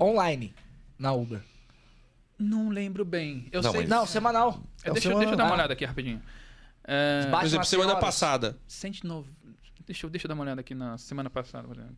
Online 0.00 0.54
na 0.98 1.12
Uber. 1.12 1.42
Não 2.38 2.68
lembro 2.68 3.04
bem. 3.04 3.48
Eu 3.50 3.62
Não, 3.62 3.70
sei. 3.70 3.80
mas- 3.82 3.88
Não, 3.90 4.06
semanal. 4.06 4.60
É, 4.84 4.88
É 4.88 4.90
o 4.90 4.94
deixa, 4.94 5.08
eu- 5.08 5.12
semana- 5.12 5.18
deixa 5.20 5.32
eu 5.34 5.36
dar 5.38 5.44
uma 5.44 5.50
Ah, 5.50 5.54
olhada 5.54 5.72
aqui 5.72 5.84
rapidinho. 5.84 6.22
É, 6.84 7.26
Por 7.30 7.44
exemplo, 7.44 7.64
semana 7.66 7.88
senhoras. 7.90 8.04
passada. 8.04 8.58
109. 8.68 9.30
Deixa 9.86 10.06
eu, 10.06 10.10
deixa 10.10 10.26
eu 10.26 10.28
dar 10.28 10.34
uma 10.34 10.42
olhada 10.44 10.60
aqui 10.60 10.74
na 10.74 10.98
semana 10.98 11.30
passada, 11.30 11.66
por 11.66 11.76
exemplo. 11.78 11.96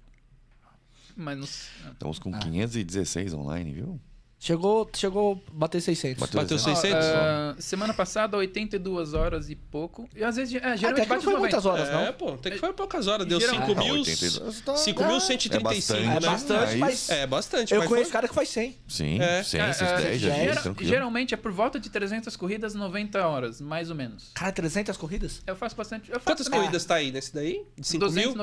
Mas 1.17 1.37
não 1.39 1.45
Estamos 1.93 2.19
Ah. 2.19 2.23
com 2.23 2.33
516 2.39 3.35
online, 3.35 3.73
viu? 3.73 4.01
Chegou, 4.41 4.89
chegou 4.95 5.43
a 5.49 5.51
bater 5.53 5.81
600. 5.81 6.21
Bateu 6.21 6.41
Bateu 6.41 6.59
600. 6.59 6.81
600? 6.81 7.07
Ah, 7.09 7.57
semana 7.59 7.93
passada, 7.93 8.37
82 8.37 9.13
horas 9.13 9.51
e 9.51 9.57
pouco. 9.57 10.09
E 10.15 10.23
às 10.23 10.37
vezes, 10.37 10.55
é, 10.55 10.59
Até 10.59 10.77
geralmente 10.77 11.03
que 11.03 11.09
não 11.09 11.17
bate 11.17 11.25
foi 11.25 11.33
90. 11.35 11.41
muitas 11.41 11.67
horas, 11.67 11.89
É, 11.89 12.07
não. 12.07 12.13
pô, 12.13 12.37
tem 12.39 12.53
que 12.53 12.59
foi 12.59 12.73
poucas 12.73 13.09
horas. 13.09 13.27
Deu 13.27 13.41
Geral- 13.41 13.57
5 13.67 13.73
Ah, 13.73 13.75
mil. 13.83 13.95
82 13.95 14.61
tá- 14.61 14.77
5.135, 14.77 15.57
É 15.57 15.61
bastante. 15.61 16.07
né? 16.07 16.17
É 16.17 16.21
bastante, 16.21 16.77
mas 16.77 17.11
É 17.11 17.27
bastante. 17.27 17.75
eu 17.75 17.81
mas 17.81 17.89
conheço 17.89 18.07
foi- 18.07 18.13
cara 18.13 18.29
que 18.29 18.35
faz 18.35 18.49
100. 18.49 18.77
Sim, 18.87 19.21
É. 19.21 19.43
100, 19.43 19.61
É, 19.61 19.73
110, 19.73 20.21
já 20.21 20.31
geral- 20.35 20.55
vi, 20.55 20.61
tranquilo. 20.63 20.89
geralmente 20.89 21.35
é 21.35 21.37
por 21.37 21.51
volta 21.51 21.81
de 21.81 21.91
300 21.91 22.37
corridas, 22.37 22.75
90 22.77 23.27
horas, 23.27 23.61
mais 23.61 23.91
ou 23.91 23.97
menos. 23.97 24.31
Cara, 24.35 24.53
300 24.53 24.97
corridas? 24.97 25.43
Eu 25.49 25.57
faço 25.57 25.75
bastante. 25.75 26.11
Eu 26.11 26.15
faço 26.15 26.27
Quantas 26.27 26.47
também. 26.47 26.61
corridas 26.61 26.85
tá 26.85 26.95
aí 26.95 27.11
nesse 27.11 27.35
daí? 27.35 27.65
5 27.83 28.09
mil? 28.13 28.35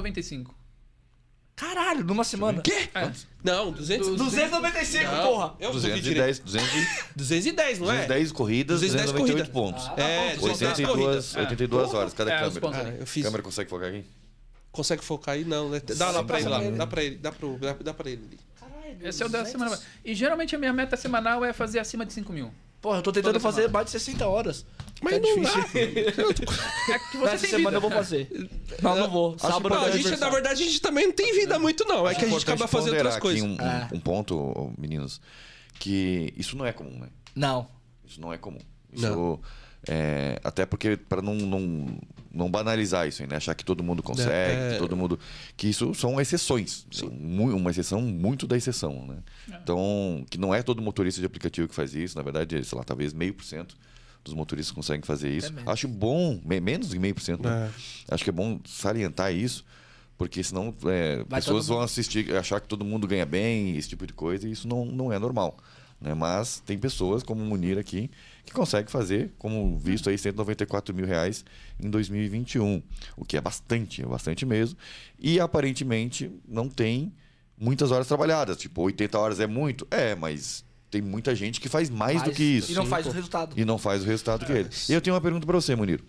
295. 1.56 1.66
Caralho, 1.66 2.04
numa 2.04 2.24
semana. 2.24 2.62
Quê? 2.62 2.90
É. 2.94 3.12
Não, 3.44 3.72
200. 3.72 4.18
295, 4.18 5.04
Não, 5.12 5.24
porra. 5.28 5.54
Eu 5.60 5.72
duvido 5.72 6.02
direito. 6.02 6.44
210, 6.44 6.70
200, 6.76 7.06
210, 7.16 7.80
não 7.80 7.88
é? 7.92 7.96
210 8.06 8.32
corridas, 8.32 8.82
210 8.82 9.12
298 9.12 9.52
corrida. 9.52 9.74
pontos. 9.74 9.98
É, 9.98 10.36
210 10.36 10.88
corridas. 10.90 11.36
82, 11.36 11.36
82 11.38 11.94
É. 11.94 11.98
horas 11.98 12.14
cada 12.14 12.32
É, 12.34 12.40
câmera. 12.40 12.90
Ah, 12.90 12.96
eu 13.00 13.06
fiz. 13.08 13.24
câmera 13.24 13.42
consegue 13.44 13.70
focar 13.70 13.90
aqui? 13.90 14.06
Consegue 14.72 15.04
focar 15.06 15.36
aí? 15.36 15.46
Não, 15.46 15.70
né? 15.70 15.82
Dá 15.96 16.12
lá 16.12 16.24
pra 16.24 16.40
ele 16.40 16.50
lá. 16.50 16.60
Dá 16.60 16.88
pra 16.88 17.04
ele. 17.04 17.16
Dá, 17.16 17.32
pro, 17.32 17.58
dá, 17.58 17.74
dá 17.74 17.94
pra 17.94 18.10
ele 18.10 18.24
ali. 18.28 18.40
Caralho, 18.60 19.08
Esse 19.08 19.24
é 19.24 19.26
o 19.26 19.30
da 19.30 19.40
200. 19.40 19.52
semana. 19.52 19.80
E 20.04 20.14
geralmente 20.14 20.54
a 20.56 20.60
minha 20.60 20.74
meta 20.74 20.98
semanal 20.98 21.46
é 21.46 21.54
fazer 21.54 21.80
acima 21.80 22.06
de 22.06 22.12
5 22.12 22.34
mil. 22.34 22.52
Porra, 22.82 22.98
eu 22.98 23.02
tô 23.02 23.12
tentando 23.14 23.32
Toda 23.34 23.40
fazer 23.40 23.62
semana. 23.62 23.74
mais 23.74 23.86
de 23.86 23.92
60 23.94 24.28
horas. 24.28 24.66
Mas 25.02 25.14
Tá 25.14 25.20
não 25.20 25.36
difícil. 25.42 25.66
É 26.94 27.00
que 27.00 27.18
você 27.18 27.26
Nessa 27.26 27.38
tem 27.42 27.50
semana 27.50 27.70
vida. 27.70 27.76
eu 27.78 27.82
vou 27.82 27.92
fazer. 27.92 28.50
Não, 28.82 28.96
não 28.96 29.10
vou. 29.10 29.38
Sábado 29.38 29.70
Não, 29.76 29.86
é 29.86 29.90
a 29.90 29.92
gente, 29.98 30.16
na 30.18 30.30
verdade, 30.30 30.64
a 30.64 30.66
gente 30.66 30.82
também 30.82 31.08
não 31.08 31.14
tem 31.14 31.34
vida 31.34 31.60
muito, 31.60 31.84
não. 31.86 32.08
É 32.08 32.16
que 32.16 32.26
a 32.26 32.30
gente 32.30 32.44
acaba 32.44 32.68
fazendo 32.68 32.94
outras 32.94 33.18
coisas. 33.18 33.44
aqui 33.44 33.52
um, 33.52 33.66
É. 33.66 33.90
um, 33.92 33.98
um 33.98 34.00
ponto, 34.00 34.74
meninos, 34.78 35.20
que 35.80 36.34
isso 36.38 36.56
não 36.56 36.66
é 36.66 36.72
comum, 36.72 36.98
né? 37.00 37.08
Não. 37.36 37.68
Isso 38.06 38.22
não 38.22 38.32
é 38.32 38.38
comum. 38.38 38.60
Isso, 38.94 39.40
é, 39.88 40.40
até 40.44 40.66
porque, 40.66 40.96
para 40.98 41.22
não, 41.22 41.36
não, 41.36 41.98
não 42.34 42.50
banalizar 42.50 43.08
isso 43.08 43.22
aí, 43.22 43.28
né? 43.28 43.36
Achar 43.36 43.54
que 43.54 43.66
todo 43.66 43.84
mundo 43.84 44.02
consegue, 44.02 44.30
É. 44.32 44.70
que 44.74 44.80
todo 44.80 44.96
mundo. 44.96 45.20
Que 45.58 45.68
isso 45.68 45.94
são 45.94 46.20
exceções. 46.22 46.86
Mu- 47.12 47.54
uma 47.56 47.70
exceção 47.72 48.02
muito 48.02 48.48
da 48.48 48.56
exceção, 48.56 49.06
né? 49.06 49.18
Então, 49.62 50.26
que 50.30 50.38
não 50.38 50.56
é 50.56 50.64
todo 50.64 50.82
motorista 50.82 51.20
de 51.20 51.26
aplicativo 51.28 51.68
que 51.68 51.76
faz 51.76 51.94
isso. 51.94 52.16
Na 52.16 52.24
verdade, 52.24 52.64
sei 52.64 52.78
lá, 52.78 52.84
talvez 52.84 53.12
meio 53.14 53.34
por 53.34 53.44
cento 53.44 53.76
dos 54.26 54.34
motoristas 54.34 54.76
conseguem 54.76 55.04
fazer 55.04 55.30
isso. 55.30 55.54
menos. 55.54 55.70
Acho 55.72 55.88
bom, 55.88 56.42
me- 56.44 56.60
menos 56.60 56.90
de 56.90 57.00
meio 57.00 57.16
por 57.16 57.22
cento, 57.22 57.44
né? 57.44 57.72
É. 58.10 58.14
Acho 58.14 58.24
que 58.24 58.30
é 58.30 58.34
bom 58.34 58.60
salientar 58.66 59.34
isso. 59.34 59.64
Porque 60.18 60.42
senão 60.44 60.74
é, 60.86 61.24
pessoas 61.26 61.68
vão 61.68 61.82
assistir, 61.82 62.34
achar 62.36 62.60
que 62.62 62.68
todo 62.70 62.86
mundo 62.86 63.06
ganha 63.06 63.26
bem, 63.26 63.76
esse 63.78 63.90
tipo 63.90 64.08
de 64.08 64.14
coisa, 64.14 64.48
e 64.48 64.52
isso 64.52 64.66
não, 64.68 64.86
não 64.86 65.12
é 65.12 65.20
normal. 65.20 65.58
Né? 66.00 66.14
Mas 66.14 66.62
tem 66.66 66.78
pessoas 66.78 67.22
como 67.22 67.42
o 67.44 67.46
Munir 67.46 67.78
aqui 67.78 68.10
que 68.46 68.54
consegue 68.54 68.90
fazer, 68.92 69.34
como 69.38 69.78
visto 69.78 70.10
aí, 70.10 70.18
194 70.18 70.94
mil 70.96 71.06
reais 71.06 71.44
em 71.82 71.90
2021, 71.90 72.82
o 73.18 73.26
que 73.26 73.36
é 73.38 73.42
bastante, 73.42 74.02
é 74.04 74.06
bastante 74.06 74.46
mesmo. 74.46 74.78
E 75.20 75.40
aparentemente 75.40 76.32
não 76.48 76.70
tem 76.70 77.12
muitas 77.58 77.92
horas 77.92 78.08
trabalhadas, 78.08 78.58
tipo 78.58 78.82
80 78.82 79.18
horas 79.20 79.40
é 79.40 79.48
muito, 79.48 79.88
é, 79.90 80.16
mas 80.16 80.65
tem 80.92 81.02
muita 81.02 81.36
gente 81.36 81.60
que 81.60 81.68
faz 81.70 81.90
mais 81.90 82.22
do 82.22 82.28
Mas- 82.28 82.38
que 82.38 82.44
isso. 82.44 82.72
E 82.72 82.76
não 82.76 82.86
faz 82.86 83.06
o 83.06 83.12
resultado. 83.12 83.54
E 83.60 83.66
não 83.66 83.78
faz 83.78 84.04
o 84.04 84.06
resultado 84.06 84.46
que 84.46 84.52
ele. 84.52 84.70
E 84.90 84.94
eu 84.94 85.02
tenho 85.02 85.14
uma 85.16 85.22
pergunta 85.22 85.46
para 85.46 85.56
você, 85.60 85.76
Munir. 85.76 86.02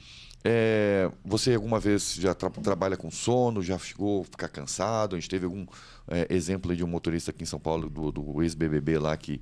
É, 0.45 1.11
você 1.25 1.55
alguma 1.55 1.81
vez 1.81 2.15
já 2.15 2.33
tra- 2.33 2.51
trabalha 2.51 2.97
com 2.97 3.11
sono, 3.11 3.63
já 3.63 3.77
chegou 3.79 4.23
a 4.23 4.25
ficar 4.25 4.49
cansado? 4.49 5.17
A 5.17 5.19
gente 5.19 5.29
teve 5.29 5.45
algum 5.45 5.67
é, 6.09 6.27
exemplo 6.31 6.71
aí 6.71 6.77
de 6.77 6.85
um 6.85 6.87
motorista 6.87 7.33
aqui 7.33 7.43
em 7.43 7.47
São 7.47 7.59
Paulo, 7.59 7.91
do, 7.91 8.13
do 8.13 8.43
ex-BBB 8.43 8.97
lá, 8.99 9.17
que, 9.17 9.41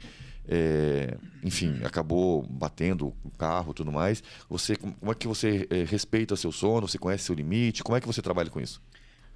é, 0.49 1.14
enfim, 1.42 1.79
acabou 1.85 2.42
batendo 2.49 3.09
o 3.23 3.31
carro 3.37 3.73
e 3.73 3.75
tudo 3.75 3.92
mais. 3.92 4.23
Você, 4.49 4.77
como 4.77 5.12
é 5.12 5.14
que 5.14 5.29
você 5.29 5.66
é, 5.68 5.85
respeita 5.85 6.37
seu 6.37 6.51
sono? 6.53 6.88
Você 6.88 6.97
conhece 6.97 7.25
seu 7.25 7.35
limite? 7.35 7.83
Como 7.85 7.97
é 7.97 8.01
que 8.01 8.07
você 8.07 8.23
trabalha 8.23 8.49
com 8.49 8.61
isso? 8.61 8.81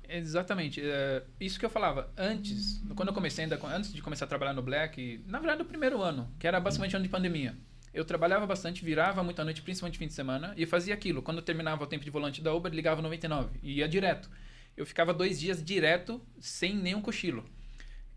Exatamente. 0.09 0.81
É, 0.83 1.23
isso 1.39 1.59
que 1.59 1.65
eu 1.67 1.71
falava. 1.71 2.11
Antes, 2.17 2.83
quando 2.97 3.09
eu 3.09 3.15
comecei 3.15 3.45
ainda, 3.45 3.59
antes 3.67 3.93
de 3.93 4.01
começar 4.01 4.25
a 4.25 4.29
trabalhar 4.29 4.55
no 4.55 4.63
Black, 4.63 5.23
na 5.27 5.39
verdade, 5.39 5.59
no 5.59 5.65
primeiro 5.65 6.03
ano, 6.03 6.33
que 6.39 6.47
era 6.47 6.59
basicamente 6.59 6.97
ano 6.97 7.03
de 7.03 7.11
pandemia. 7.11 7.55
Eu 7.93 8.05
trabalhava 8.05 8.47
bastante, 8.47 8.85
virava 8.85 9.23
muita 9.23 9.45
noite, 9.45 9.63
principalmente 9.63 9.99
fim 9.99 10.07
de 10.07 10.15
semana, 10.15 10.55
e 10.57 10.65
fazia 10.67 10.95
aquilo. 10.95 11.23
Quando 11.23 11.43
terminava 11.43 11.85
o 11.85 11.87
tempo 11.87 12.05
de 12.05 12.11
volante 12.11 12.41
da 12.41 12.55
Uber, 12.55 12.73
ligava 12.73 13.03
99 13.03 13.59
e 13.63 13.79
ia 13.79 13.89
direto. 13.89 14.31
Eu 14.77 14.87
ficava 14.87 15.13
dois 15.13 15.41
dias 15.41 15.63
direto, 15.63 16.21
sem 16.39 16.75
nenhum 16.75 17.01
cochilo. 17.01 17.45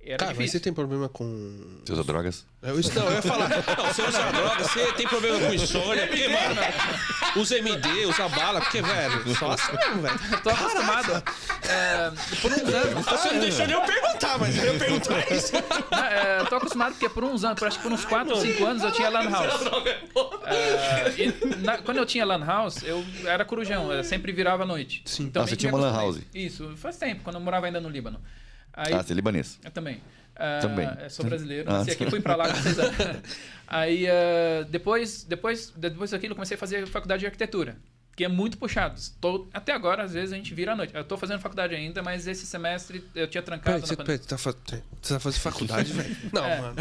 Era 0.04 0.18
Cara, 0.18 0.32
mas 0.32 0.38
você 0.38 0.42
difícil. 0.44 0.62
tem 0.62 0.74
problema 0.74 1.08
com. 1.08 1.80
Você 1.86 1.94
usa 1.94 2.04
drogas? 2.04 2.46
Eu, 2.64 2.80
isso, 2.80 2.92
não, 2.98 3.06
eu 3.06 3.12
ia 3.14 3.22
falar. 3.22 3.50
Não, 3.78 3.86
você 3.86 4.02
usa 4.02 4.32
droga, 4.32 4.64
você 4.64 4.94
tem 4.94 5.08
problema 5.08 5.40
com 5.40 5.54
insônia, 5.54 6.08
porque, 6.08 6.28
mano, 6.28 6.62
usa 7.36 7.58
MD, 7.60 8.06
usa 8.08 8.28
bala, 8.30 8.62
porque, 8.62 8.82
velho, 8.82 9.36
só 9.36 9.52
assim 9.52 9.72
mesmo, 9.78 10.02
velho. 10.02 10.20
Tô 10.44 10.50
acostumado. 10.50 11.24
É, 11.70 12.12
por 12.42 12.52
uns 12.52 12.74
anos. 12.74 13.06
Você 13.06 13.32
não 13.32 13.40
deixou 13.42 13.68
nem 13.68 13.76
eu 13.76 13.82
perguntar, 13.82 14.38
mas 14.40 14.58
eu 14.58 14.74
ia 14.74 14.80
perguntar 14.80 15.20
isso. 15.32 15.54
Não, 15.92 16.04
é, 16.04 16.40
eu 16.42 16.46
tô 16.48 16.56
acostumado 16.56 16.92
porque 16.94 17.10
por 17.10 17.24
uns 17.24 17.44
anos, 17.44 17.60
por, 17.60 17.68
acho 17.68 17.78
que 17.78 17.84
por 17.84 17.92
uns 17.92 18.06
4, 18.06 18.36
5 18.36 18.66
anos 18.66 18.84
eu 18.84 18.92
tinha 18.92 19.10
Lan 19.10 19.30
House. 19.30 19.62
É, 20.46 21.12
e 21.22 21.56
na- 21.64 21.78
quando 21.78 21.98
eu 21.98 22.06
tinha 22.06 22.26
Lan 22.26 22.44
House, 22.46 22.84
eu 22.84 23.04
era 23.26 23.46
corujão, 23.46 23.92
eu 23.92 24.04
sempre 24.04 24.32
virava 24.32 24.64
à 24.64 24.66
noite. 24.66 25.04
Sim. 25.06 25.24
Então, 25.26 25.44
Ah, 25.44 25.48
você 25.48 25.56
tinha 25.56 25.72
uma 25.74 25.80
lan 25.82 25.94
house. 25.94 26.20
Isso, 26.34 26.74
faz 26.78 26.98
tempo, 26.98 27.24
quando 27.24 27.36
eu 27.36 27.42
morava 27.42 27.66
ainda 27.68 27.80
no 27.80 27.90
Líbano. 27.90 28.20
Aí, 28.74 28.94
Ah, 28.94 29.04
você 29.04 29.14
é 29.14 29.16
libanês. 29.16 29.60
eu 29.64 29.72
também. 29.72 30.02
Ah, 30.36 30.60
Também. 30.62 30.90
eu 31.04 31.10
Sou 31.10 31.26
brasileiro, 31.26 31.70
Ah, 31.70 31.80
nasci 31.80 31.92
aqui, 31.92 32.10
fui 32.10 32.20
pra 32.22 32.36
lá 32.36 32.50
com 32.50 32.56
seis 32.62 32.80
anos. 32.80 32.96
Aí, 33.68 34.08
ah, 34.08 34.66
depois, 34.70 35.24
depois, 35.24 35.72
depois 35.76 36.12
daquilo, 36.12 36.32
eu 36.32 36.36
comecei 36.36 36.56
a 36.56 36.58
fazer 36.58 36.88
faculdade 36.88 37.20
de 37.20 37.26
arquitetura, 37.28 37.78
que 38.16 38.24
é 38.24 38.28
muito 38.28 38.58
puxado. 38.58 39.00
Tô, 39.20 39.48
até 39.54 39.72
agora, 39.74 40.04
às 40.04 40.14
vezes, 40.14 40.34
a 40.34 40.36
gente 40.38 40.54
vira 40.56 40.72
à 40.72 40.76
noite. 40.76 40.96
Eu 40.96 41.04
tô 41.04 41.16
fazendo 41.18 41.40
faculdade 41.40 41.76
ainda, 41.76 42.02
mas 42.02 42.26
esse 42.28 42.46
semestre 42.48 43.04
eu 43.14 43.28
tinha 43.28 43.44
trancado 43.44 43.66
Peraí, 43.66 43.82
na 43.82 43.88
você, 43.88 43.96
pandemia. 43.96 44.18
peraí, 44.20 44.28
tá, 44.30 44.38
fa- 44.38 44.56
você 45.02 45.14
tá 45.14 45.20
fazendo 45.20 45.42
faculdade, 45.42 45.94
velho? 45.94 46.18
Não, 46.34 46.46
É. 46.46 46.62
mano. 46.62 46.76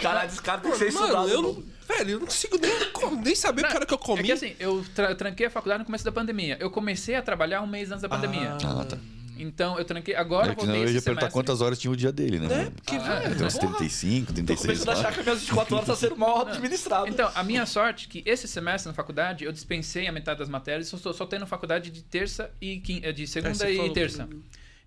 Caralho, 0.00 0.28
esse 0.28 0.40
cara 0.42 0.60
tem 0.60 0.70
que 0.72 0.78
ser 0.78 0.92
Mano, 0.92 1.06
estudado. 1.06 1.28
eu 1.28 1.42
não. 1.42 1.64
Velho, 1.86 2.10
eu 2.12 2.18
não 2.20 2.26
consigo 2.26 2.56
nem, 2.58 3.22
nem 3.22 3.34
saber 3.34 3.64
o 3.66 3.68
cara 3.68 3.84
que 3.84 3.92
eu 3.92 3.98
comi. 3.98 4.20
É 4.20 4.24
que 4.24 4.32
assim, 4.32 4.56
eu 4.58 4.82
tra- 4.94 5.14
tranquei 5.14 5.46
a 5.46 5.50
faculdade 5.50 5.80
no 5.80 5.84
começo 5.84 6.04
da 6.04 6.12
pandemia. 6.12 6.56
Eu 6.58 6.70
comecei 6.70 7.14
a 7.14 7.20
trabalhar 7.20 7.60
um 7.60 7.66
mês 7.66 7.90
antes 7.90 8.00
da 8.00 8.08
pandemia. 8.08 8.56
Ah, 8.64 8.84
tá. 8.86 8.96
Então, 9.38 9.78
eu 9.78 9.84
tranquei. 9.84 10.14
Agora 10.14 10.48
É 10.48 10.50
eu 10.50 10.56
que 10.56 10.64
voltei 10.66 10.84
eu 10.84 10.88
ia 10.90 11.02
perguntar 11.02 11.30
quantas 11.30 11.60
horas 11.60 11.78
tinha 11.78 11.90
o 11.90 11.96
dia 11.96 12.12
dele, 12.12 12.38
né? 12.38 12.62
É, 12.66 12.70
porque, 12.70 12.94
Ah, 12.96 12.98
velho. 13.20 13.36
Tem 13.36 13.46
uns 13.46 13.54
porra. 13.58 13.74
35, 13.76 14.26
Tô 14.28 14.32
36 14.34 14.60
começando 14.66 14.88
a 14.88 14.92
achar 14.92 15.02
lá. 15.08 15.12
que 15.12 15.18
as 15.20 15.24
minhas 15.26 15.40
24 15.40 15.74
horas 15.76 15.86
tá 15.88 15.96
sendo 15.96 16.16
mal 16.16 16.40
administrado. 16.48 17.08
Então, 17.08 17.30
a 17.34 17.42
minha 17.42 17.66
sorte 17.66 18.06
é 18.06 18.10
que 18.10 18.22
esse 18.30 18.46
semestre 18.46 18.88
na 18.88 18.94
faculdade 18.94 19.44
eu 19.44 19.52
dispensei 19.52 20.06
a 20.06 20.12
metade 20.12 20.38
das 20.38 20.48
matérias, 20.48 20.88
só, 20.88 21.12
só 21.12 21.26
tendo 21.26 21.46
faculdade 21.46 21.90
de 21.90 22.02
terça 22.02 22.50
e 22.60 22.78
quin- 22.80 23.00
eh, 23.02 23.12
de 23.12 23.26
segunda 23.26 23.54
você 23.54 23.74
e 23.86 23.92
terça. 23.92 24.28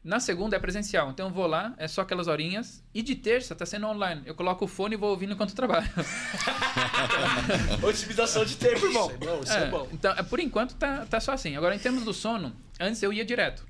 Na 0.04 0.22
segunda 0.22 0.56
é 0.56 0.60
presencial, 0.60 1.10
então 1.10 1.28
eu 1.28 1.34
vou 1.34 1.48
lá, 1.48 1.74
é 1.78 1.86
só 1.86 2.00
aquelas 2.02 2.28
horinhas. 2.30 2.82
E 2.94 3.02
de 3.02 3.14
terça 3.16 3.54
tá 3.54 3.66
sendo 3.66 3.88
online. 3.88 4.22
Eu 4.26 4.36
coloco 4.36 4.64
o 4.64 4.68
fone 4.68 4.94
e 4.94 4.98
vou 4.98 5.10
ouvindo 5.10 5.34
enquanto 5.34 5.54
trabalho. 5.54 5.90
Otimização 7.84 8.46
de 8.46 8.56
tempo, 8.56 8.86
irmão. 8.86 9.08
Isso 9.08 9.16
é 9.16 9.18
bom, 9.26 9.40
isso 9.44 9.54
É, 9.54 9.64
é 9.64 9.70
bom. 9.70 9.88
Então, 9.92 10.12
é, 10.14 10.24
por 10.24 10.40
enquanto 10.40 10.76
tá, 10.76 11.06
tá 11.06 11.20
só 11.20 11.34
assim. 11.34 11.56
Agora, 11.58 11.76
em 11.76 11.80
termos 11.80 12.04
do 12.04 12.14
sono, 12.14 12.56
antes 12.80 13.02
eu 13.04 13.12
ia 13.12 13.26
direto. 13.26 13.66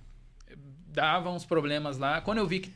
Dava 0.98 1.30
uns 1.30 1.46
problemas 1.46 2.00
lá. 2.00 2.22
Quando 2.22 2.40
eu 2.40 2.48
vi 2.48 2.60
que. 2.60 2.74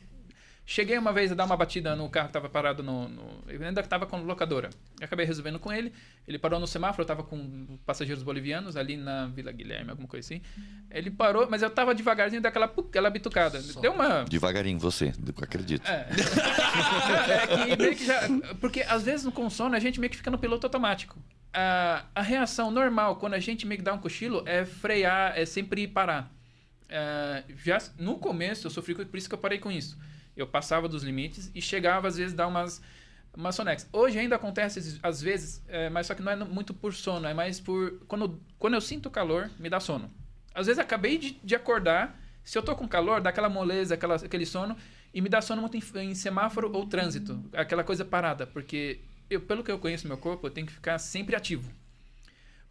Cheguei 0.64 0.96
uma 0.96 1.12
vez 1.12 1.32
a 1.32 1.34
dar 1.34 1.44
uma 1.44 1.56
batida 1.56 1.96
no 1.96 2.08
carro 2.08 2.28
que 2.28 2.34
tava 2.34 2.48
parado 2.48 2.80
no. 2.80 3.08
no 3.08 3.42
eu 3.48 3.60
ainda 3.60 3.82
tava 3.82 4.06
com 4.06 4.18
locadora. 4.18 4.70
Eu 5.00 5.06
acabei 5.06 5.26
resolvendo 5.26 5.58
com 5.58 5.72
ele. 5.72 5.92
Ele 6.26 6.38
parou 6.38 6.60
no 6.60 6.66
semáforo, 6.68 7.02
eu 7.02 7.06
tava 7.06 7.24
com 7.24 7.76
passageiros 7.84 8.22
bolivianos 8.22 8.76
ali 8.76 8.96
na 8.96 9.26
Vila 9.26 9.50
Guilherme, 9.50 9.90
alguma 9.90 10.06
coisa 10.06 10.24
assim. 10.24 10.40
Ele 10.88 11.10
parou, 11.10 11.50
mas 11.50 11.62
eu 11.62 11.70
tava 11.70 11.92
devagarzinho 11.96 12.40
daquela 12.40 12.66
aquela 12.66 13.10
bitucada. 13.10 13.60
Deu 13.80 13.92
uma. 13.92 14.22
Devagarinho, 14.22 14.78
você, 14.78 15.06
eu 15.06 15.34
acredito. 15.42 15.84
É. 15.90 16.06
É 17.28 17.46
que 17.46 17.76
meio 17.76 17.96
que 17.96 18.06
já. 18.06 18.20
Porque 18.60 18.82
às 18.82 19.02
vezes 19.02 19.26
no 19.26 19.32
com 19.32 19.50
sono 19.50 19.74
a 19.74 19.80
gente 19.80 19.98
meio 19.98 20.10
que 20.12 20.16
fica 20.16 20.30
no 20.30 20.38
piloto 20.38 20.64
automático. 20.64 21.18
A, 21.52 22.04
a 22.14 22.22
reação 22.22 22.70
normal 22.70 23.16
quando 23.16 23.34
a 23.34 23.40
gente 23.40 23.66
meio 23.66 23.78
que 23.78 23.84
dá 23.84 23.92
um 23.92 23.98
cochilo 23.98 24.44
é 24.46 24.64
frear, 24.64 25.36
é 25.36 25.44
sempre 25.44 25.88
parar. 25.88 26.32
É, 26.92 27.44
já 27.64 27.78
no 27.98 28.18
começo 28.18 28.66
eu 28.66 28.70
sofri 28.70 28.94
por 28.94 29.16
isso 29.16 29.28
que 29.28 29.34
eu 29.34 29.38
parei 29.38 29.58
com 29.58 29.72
isso. 29.72 29.98
Eu 30.36 30.46
passava 30.46 30.86
dos 30.86 31.02
limites 31.02 31.50
e 31.54 31.62
chegava 31.62 32.06
às 32.06 32.16
vezes 32.16 32.34
a 32.34 32.36
dar 32.36 32.46
umas 32.46 32.82
umas. 33.34 33.88
Hoje 33.90 34.18
ainda 34.18 34.36
acontece 34.36 35.00
às 35.02 35.22
vezes, 35.22 35.62
é, 35.66 35.88
mas 35.88 36.06
só 36.06 36.14
que 36.14 36.20
não 36.20 36.30
é 36.30 36.36
muito 36.36 36.74
por 36.74 36.92
sono, 36.92 37.26
é 37.26 37.32
mais 37.32 37.58
por 37.58 37.98
quando 38.06 38.38
quando 38.58 38.74
eu 38.74 38.80
sinto 38.80 39.10
calor, 39.10 39.50
me 39.58 39.70
dá 39.70 39.80
sono. 39.80 40.12
Às 40.54 40.66
vezes 40.66 40.78
acabei 40.78 41.16
de, 41.16 41.40
de 41.42 41.54
acordar, 41.54 42.20
se 42.44 42.58
eu 42.58 42.62
tô 42.62 42.76
com 42.76 42.86
calor, 42.86 43.22
dá 43.22 43.30
aquela 43.30 43.48
moleza, 43.48 43.94
aquela, 43.94 44.16
aquele 44.16 44.44
sono 44.44 44.76
e 45.14 45.20
me 45.22 45.30
dá 45.30 45.40
sono 45.40 45.62
muito 45.62 45.76
em, 45.76 46.10
em 46.10 46.14
semáforo 46.14 46.70
ou 46.74 46.86
trânsito, 46.86 47.42
aquela 47.54 47.82
coisa 47.82 48.04
parada, 48.04 48.46
porque 48.46 49.00
eu, 49.30 49.40
pelo 49.40 49.64
que 49.64 49.70
eu 49.70 49.78
conheço 49.78 50.06
meu 50.06 50.18
corpo, 50.18 50.46
eu 50.46 50.50
tenho 50.50 50.66
que 50.66 50.72
ficar 50.74 50.98
sempre 50.98 51.34
ativo. 51.34 51.70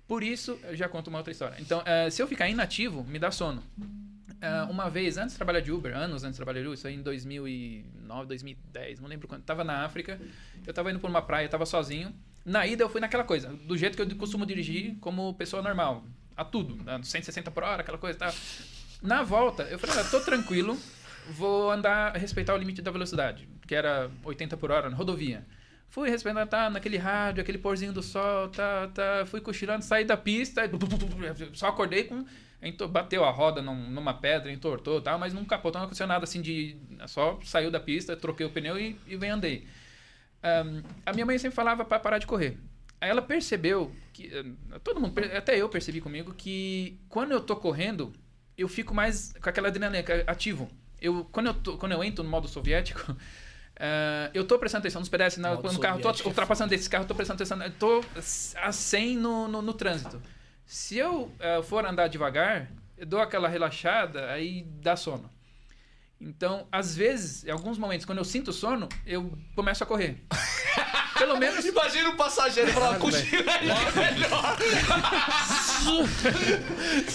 Por 0.08 0.24
isso, 0.24 0.60
eu 0.64 0.76
já 0.76 0.90
conto 0.90 1.08
uma 1.08 1.20
outra 1.20 1.32
história. 1.32 1.56
Então, 1.60 1.82
eh, 1.86 2.10
se 2.10 2.22
eu 2.22 2.28
ficar 2.28 2.50
inativo, 2.50 3.02
me 3.06 3.18
dá 3.18 3.32
sono. 3.32 3.64
Eh, 4.42 4.64
uma 4.64 4.90
vez, 4.90 5.18
antes 5.18 5.34
de 5.34 5.38
trabalhar 5.38 5.60
de 5.60 5.72
Uber, 5.72 5.96
anos 5.96 6.24
antes 6.24 6.34
de 6.34 6.38
trabalhar 6.38 6.62
de 6.62 6.68
Uber, 6.68 6.78
isso 6.78 6.88
aí 6.88 6.96
em 6.96 7.04
2009, 7.04 8.28
2010, 8.28 9.00
não 9.00 9.08
lembro 9.08 9.28
quando. 9.28 9.44
Tava 9.44 9.64
na 9.64 9.86
África, 9.86 10.20
eu 10.66 10.74
tava 10.74 10.90
indo 10.90 11.00
por 11.00 11.10
uma 11.10 11.22
praia, 11.22 11.48
tava 11.48 11.66
sozinho. 11.66 12.12
Na 12.44 12.66
ida 12.66 12.84
eu 12.84 12.90
fui 12.90 13.00
naquela 13.00 13.24
coisa, 13.24 13.50
do 13.50 13.78
jeito 13.78 13.96
que 13.96 14.02
eu 14.02 14.18
costumo 14.18 14.44
dirigir 14.46 14.98
como 15.00 15.36
pessoa 15.36 15.62
normal. 15.62 16.04
A 16.36 16.44
tudo, 16.44 16.76
né? 16.84 17.00
160 17.04 17.52
por 17.52 17.62
hora, 17.62 17.82
aquela 17.82 18.00
coisa 18.00 18.18
e 18.18 18.20
tal. 18.20 18.34
Na 19.00 19.22
volta, 19.22 19.64
eu 19.64 19.78
falei, 19.78 19.96
ah, 20.00 20.04
tô 20.10 20.20
tranquilo, 20.22 20.76
vou 21.30 21.70
andar, 21.70 22.16
respeitar 22.16 22.56
o 22.56 22.58
limite 22.58 22.82
da 22.82 22.90
velocidade, 22.90 23.48
que 23.68 23.76
era 23.76 24.10
80 24.24 24.58
por 24.58 24.72
hora 24.72 24.90
na 24.90 24.96
rodovia. 24.96 25.46
Fui 25.92 26.10
respeitar, 26.10 26.48
tá, 26.48 26.70
naquele 26.70 26.98
rádio, 26.98 27.42
aquele 27.42 27.58
porzinho 27.60 27.94
do 27.94 28.02
sol, 28.02 28.48
tá, 28.50 28.88
tá. 28.88 29.26
Fui 29.28 29.42
cochilando, 29.42 29.84
saí 29.84 30.06
da 30.06 30.18
pista, 30.18 30.62
só 31.54 31.68
acordei 31.68 32.06
com. 32.06 32.26
Bateu 32.90 33.26
a 33.26 33.30
roda 33.32 33.62
num- 33.62 33.90
numa 33.90 34.14
pedra, 34.14 34.52
entortou 34.52 35.02
tal, 35.02 35.20
mas 35.20 35.34
não 35.34 35.44
capotou, 35.44 35.80
não 35.80 35.86
aconteceu 35.86 36.08
nada 36.08 36.24
assim 36.24 36.42
de. 36.42 36.78
Só 37.08 37.38
saiu 37.44 37.70
da 37.70 37.80
pista, 37.80 38.16
troquei 38.16 38.46
o 38.46 38.50
pneu 38.50 38.80
e, 38.80 38.98
e 39.08 39.16
vem 39.18 39.32
andei. 39.32 39.68
Ahn, 40.44 40.82
a 41.06 41.14
minha 41.14 41.26
mãe 41.26 41.38
sempre 41.38 41.56
falava 41.56 41.86
para 41.86 42.00
parar 42.00 42.18
de 42.20 42.26
correr. 42.28 42.58
Aí 43.00 43.10
ela 43.10 43.22
percebeu 43.22 43.92
que 44.14 44.28
eh, 44.34 44.80
todo 44.84 45.00
mundo, 45.00 45.20
até 45.36 45.58
eu 45.58 45.68
percebi 45.70 46.00
comigo 46.02 46.34
que 46.34 47.00
quando 47.10 47.32
eu 47.32 47.42
tô 47.42 47.56
correndo, 47.56 48.14
eu 48.58 48.68
fico 48.68 48.94
mais 48.94 49.34
com 49.42 49.50
aquela 49.50 49.68
adrenalina 49.70 50.00
é 50.08 50.24
ativo. 50.28 50.70
Eu 51.02 51.26
quando 51.32 51.48
eu 51.48 51.54
tô- 51.54 51.78
quando 51.78 51.94
eu 51.94 52.04
entro 52.04 52.24
no 52.24 52.30
modo 52.30 52.48
soviético, 52.48 53.16
eh, 53.76 54.32
eu 54.34 54.46
tô 54.46 54.58
prestando 54.60 54.82
atenção 54.82 55.00
nos 55.00 55.10
pedestres, 55.10 55.42
na- 55.42 55.56
Modo 55.56 55.72
no 55.74 55.80
carro, 55.80 56.00
tô 56.00 56.10
é 56.10 56.14
ultrapassando 56.26 56.74
esse 56.74 56.90
carro, 56.90 57.06
tô 57.06 57.16
prestando 57.16 57.38
atenção, 57.42 57.62
eu 57.62 57.72
tô 57.72 58.04
a 58.62 58.72
100 58.72 59.18
no, 59.18 59.48
no, 59.48 59.62
no 59.62 59.74
trânsito. 59.74 60.22
Se 60.66 60.98
eu 60.98 61.32
eh, 61.40 61.62
for 61.64 61.86
andar 61.86 62.08
devagar, 62.08 62.72
eu 62.98 63.06
dou 63.06 63.20
aquela 63.20 63.48
relaxada, 63.48 64.32
aí 64.32 64.64
dá 64.82 64.96
sono. 64.96 65.30
Então, 66.20 66.68
às 66.72 66.96
vezes, 66.96 67.44
em 67.46 67.50
alguns 67.50 67.78
momentos, 67.80 68.06
quando 68.06 68.20
eu 68.20 68.24
sinto 68.26 68.54
sono, 68.54 68.88
eu 69.06 69.36
começo 69.56 69.84
a 69.84 69.88
correr. 69.88 70.24
Pelo 71.22 71.38
menos. 71.38 71.64
Imagina 71.66 72.10
o 72.10 72.16
passageiro 72.16 72.72
falando, 72.72 73.00
cochila 73.00 73.52
aí, 73.54 73.68
melhor. 74.14 74.58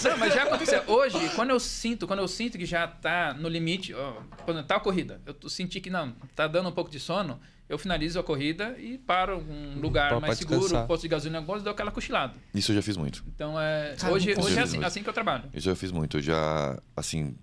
Não, 0.03 0.17
mas 0.17 0.33
já 0.33 0.43
aconteceu. 0.43 0.83
Hoje, 0.87 1.17
quando 1.35 1.49
eu 1.51 1.59
sinto, 1.59 2.07
quando 2.07 2.19
eu 2.19 2.27
sinto 2.27 2.57
que 2.57 2.65
já 2.65 2.87
tá 2.87 3.33
no 3.33 3.47
limite, 3.49 3.93
ó, 3.93 4.13
exemplo, 4.47 4.63
tá 4.63 4.75
a 4.75 4.79
corrida, 4.79 5.21
eu 5.25 5.49
senti 5.49 5.79
que 5.79 5.89
não, 5.89 6.13
tá 6.35 6.47
dando 6.47 6.69
um 6.69 6.71
pouco 6.71 6.89
de 6.89 6.99
sono, 6.99 7.39
eu 7.69 7.77
finalizo 7.77 8.19
a 8.19 8.23
corrida 8.23 8.75
e 8.79 8.97
paro 8.97 9.43
em 9.49 9.77
um 9.77 9.79
lugar 9.81 10.09
Pra- 10.09 10.19
mais 10.19 10.37
pra 10.39 10.47
seguro, 10.47 10.61
descansar. 10.61 10.87
posto 10.87 11.01
de 11.03 11.07
gasolina, 11.09 11.37
alguma 11.39 11.53
coisa, 11.53 11.63
dou 11.65 11.73
aquela 11.73 11.91
cochilada. 11.91 12.33
Isso 12.53 12.71
eu 12.71 12.75
já 12.75 12.81
fiz 12.81 12.95
muito. 12.97 13.23
Então, 13.27 13.59
é, 13.59 13.95
Cara, 13.99 14.13
hoje, 14.13 14.33
hoje 14.37 14.57
é 14.57 14.61
assim, 14.61 14.83
assim 14.83 15.03
que 15.03 15.09
eu 15.09 15.13
trabalho. 15.13 15.43
Isso 15.53 15.67
eu 15.69 15.73
já 15.73 15.75
fiz 15.75 15.91
muito. 15.91 16.17
Eu 16.17 16.21
já, 16.21 16.79
assim, 16.95 17.35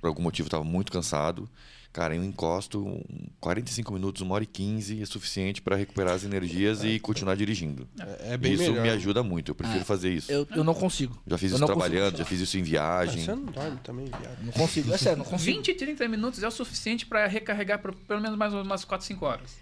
por 0.00 0.08
algum 0.08 0.22
motivo, 0.22 0.46
estava 0.48 0.64
muito 0.64 0.90
cansado. 0.90 1.48
Cara, 1.92 2.14
eu 2.14 2.22
encosto 2.22 2.86
um 2.86 3.02
45 3.40 3.92
minutos, 3.92 4.22
uma 4.22 4.34
hora 4.34 4.44
e 4.44 4.46
15 4.46 5.02
é 5.02 5.06
suficiente 5.06 5.60
para 5.62 5.74
recuperar 5.74 6.14
as 6.14 6.22
energias 6.22 6.84
e 6.84 6.98
continuar 7.00 7.34
dirigindo. 7.34 7.88
É, 7.98 8.34
é 8.34 8.36
bem 8.36 8.52
isso 8.52 8.64
melhor. 8.64 8.82
me 8.82 8.90
ajuda 8.90 9.22
muito. 9.22 9.50
Eu 9.50 9.54
prefiro 9.54 9.80
Ah, 9.80 9.84
fazer 9.84 10.12
isso. 10.12 10.30
Eu, 10.30 10.46
eu 10.54 10.62
não 10.62 10.74
consigo. 10.74 11.18
Já 11.26 11.36
fiz 11.38 11.50
eu 11.50 11.56
isso 11.56 11.60
não 11.60 11.66
trabalhando, 11.66 12.12
consigo. 12.12 12.18
já 12.18 12.24
fiz 12.24 12.40
isso 12.40 12.56
em 12.58 12.60
Ah, 12.60 12.64
viagem. 12.64 13.24
Você 13.24 13.34
não 13.34 13.44
dorme 13.46 13.78
também, 13.82 14.04
viado. 14.06 14.38
Não 14.44 14.52
consigo. 14.52 14.92
É 14.92 14.98
sério, 14.98 15.18
não 15.18 15.24
consigo. 15.26 15.56
20, 15.56 15.74
30 15.74 16.08
minutos 16.08 16.42
é 16.42 16.46
o 16.46 16.50
suficiente 16.50 17.06
para 17.06 17.26
recarregar 17.26 17.80
por 17.80 17.94
pelo 17.94 18.20
menos 18.20 18.36
mais 18.38 18.52
umas 18.54 18.84
4, 18.84 19.06
5 19.06 19.24
horas. 19.26 19.56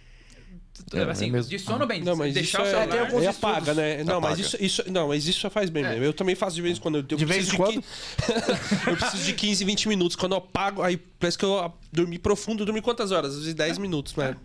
É, 0.93 0.99
é 0.99 1.11
assim, 1.11 1.31
mesmo. 1.31 1.51
de 1.51 1.59
sono 1.59 1.87
bem, 1.87 2.03
Não, 2.03 2.15
mas 2.17 2.35
deixar 2.35 2.59
isso 2.59 2.65
o 2.65 2.67
é, 2.67 2.71
celular... 2.71 2.89
tem 2.89 3.01
alguns 3.01 3.23
é 3.23 3.31
estudos. 3.31 3.51
apaga, 3.57 3.75
né? 3.75 4.05
Não, 4.05 4.21
mas 4.21 4.33
Apaga. 4.33 4.41
isso, 4.41 4.57
isso, 4.61 4.85
não, 4.91 5.09
mas 5.09 5.27
isso 5.27 5.51
faz 5.51 5.71
bem 5.71 5.85
É. 5.85 5.89
mesmo. 5.91 6.05
Eu 6.05 6.13
também 6.13 6.35
faço 6.35 6.55
de 6.57 6.63
vez 6.63 6.79
em 6.79 6.81
quando. 6.81 6.97
Eu, 6.97 7.05
eu 7.11 7.17
De 7.17 7.25
vez 7.25 7.47
preciso 7.49 7.55
em 7.55 7.57
quando? 7.57 7.83
qui- 7.83 8.89
eu 8.91 8.97
preciso 8.97 9.25
de 9.25 9.33
15, 9.33 9.65
20 9.65 9.89
minutos. 9.89 10.17
Quando 10.17 10.33
eu 10.33 10.39
apago, 10.39 10.83
aí 10.83 10.97
parece 10.97 11.37
que 11.39 11.45
eu 11.45 11.73
dormi 11.93 12.19
profundo. 12.19 12.63
Eu 12.63 12.67
dormi 12.67 12.81
quantas 12.81 13.11
horas? 13.13 13.33
Às 13.33 13.39
vezes 13.41 13.55
10 13.55 13.79
minutos, 13.79 14.15
mas... 14.17 14.37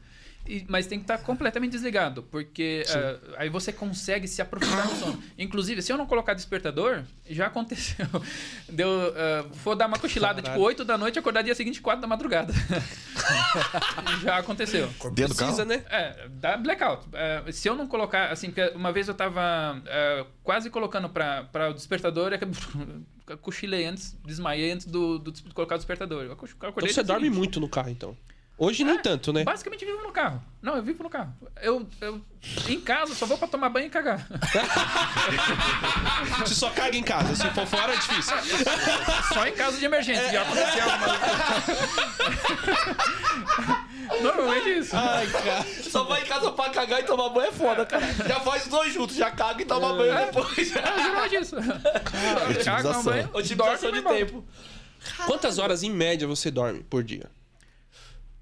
E- 0.48 0.66
mas 0.68 0.88
tem 0.88 0.98
que 1.00 1.04
estar 1.04 1.20
completamente 1.20 1.72
desligado, 1.72 2.24
porque 2.24 2.84
ah, 2.90 3.20
aí 3.38 3.50
você 3.50 3.72
consegue 3.72 4.28
se 4.28 4.42
aprofundar 4.42 4.88
no 4.88 4.96
sono. 4.96 5.24
Inclusive, 5.38 5.82
se 5.82 5.92
eu 5.94 5.98
não 5.98 6.06
colocar 6.08 6.34
despertador, 6.34 7.04
já 7.30 7.46
aconteceu. 7.48 8.06
Deu, 8.68 8.90
ah, 9.16 9.46
for 9.58 9.76
dar 9.76 9.88
uma 9.88 10.00
cochilada, 10.00 10.42
Caralho. 10.42 10.60
tipo 10.60 10.68
8 10.68 10.84
da 10.86 10.98
noite, 10.98 11.20
acordar 11.20 11.42
dia 11.44 11.54
seguinte 11.56 11.80
4 11.80 12.02
da 12.02 12.08
madrugada. 12.08 12.54
já 14.24 14.38
aconteceu. 14.38 14.88
Dentro 14.88 15.34
do 15.34 15.36
Precisa, 15.36 15.66
carro? 15.66 15.70
né? 15.70 15.84
É, 15.90 16.28
dá 16.30 16.58
blackout. 16.58 17.06
É, 17.14 17.52
se 17.52 17.68
eu 17.68 17.76
não 17.76 17.88
colocar, 17.88 18.32
assim, 18.32 18.48
porque 18.52 18.76
uma 18.76 18.92
vez 18.92 19.08
eu 19.08 19.14
tava 19.14 19.82
é, 19.86 20.26
quase 20.44 20.70
colocando 20.70 21.10
pra, 21.10 21.44
pra 21.46 21.70
o 21.70 21.74
despertador, 21.74 22.34
acabei- 22.34 22.56
cochilei 23.42 23.86
antes, 23.86 24.18
desmaiei 24.26 24.72
antes 24.72 24.86
do, 24.88 25.18
do 25.20 25.32
des- 25.32 25.42
colocar 25.54 25.76
o 25.76 25.78
despertador. 25.78 26.24
Eu 26.24 26.32
acordei 26.34 26.52
Então 26.70 26.88
você 26.90 27.04
dorme 27.04 27.24
seguinte. 27.26 27.38
muito 27.38 27.60
no 27.60 27.70
carro, 27.70 27.90
então. 27.90 28.18
Hoje 28.58 28.84
nem 28.84 29.00
tanto, 29.00 29.34
né? 29.34 29.44
Basicamente 29.44 29.84
vivo 29.84 30.04
no 30.04 30.12
carro. 30.12 30.42
Não, 30.62 30.76
eu 30.76 30.84
vivo 30.84 31.02
no 31.02 31.10
carro. 31.10 31.34
Eu, 31.62 31.88
eu 32.00 32.22
em 32.70 32.80
casa 32.80 33.16
só 33.16 33.26
vou 33.26 33.38
pra 33.38 33.48
tomar 33.48 33.70
banho 33.70 33.88
e 33.88 33.90
cagar. 33.90 34.28
Você 36.46 36.54
só 36.54 36.70
caga 36.70 36.96
em 36.96 37.02
casa. 37.02 37.36
Se 37.36 37.50
for 37.50 37.66
fora, 37.66 37.94
é 37.94 37.96
difícil. 37.96 38.36
Só 39.34 39.48
em 39.48 39.54
caso 39.54 39.80
de 39.80 39.86
emergência. 39.86 40.32
Já 40.32 40.44
aconteceu 40.44 40.84
alguma 40.84 41.18
Normalmente 44.22 44.70
é 44.70 44.78
isso. 44.78 44.96
Ai, 44.96 45.26
cara. 45.28 45.66
Só 45.90 46.04
vai 46.04 46.22
em 46.22 46.26
casa 46.26 46.52
pra 46.52 46.70
cagar 46.70 47.00
e 47.00 47.04
tomar 47.04 47.30
banho 47.30 47.50
é 47.50 47.52
foda, 47.52 47.86
cara. 47.86 48.06
Já 48.28 48.40
faz 48.42 48.64
os 48.64 48.70
dois 48.70 48.94
juntos, 48.94 49.16
já 49.16 49.32
caga 49.32 49.62
e 49.62 49.66
toma 49.66 49.96
banho 49.96 50.14
depois. 50.14 50.76
É 50.76 51.04
geralmente 51.04 51.36
isso. 51.36 51.56
Caga, 52.64 52.92
toma 52.92 53.04
banho, 53.04 53.30
Otimização 53.34 53.92
de 53.92 54.02
tempo. 54.04 54.46
Quantas 55.26 55.58
horas 55.58 55.82
em 55.82 55.90
média 55.90 56.28
você 56.28 56.52
dorme 56.52 56.84
por 56.84 57.04
dia? 57.04 57.32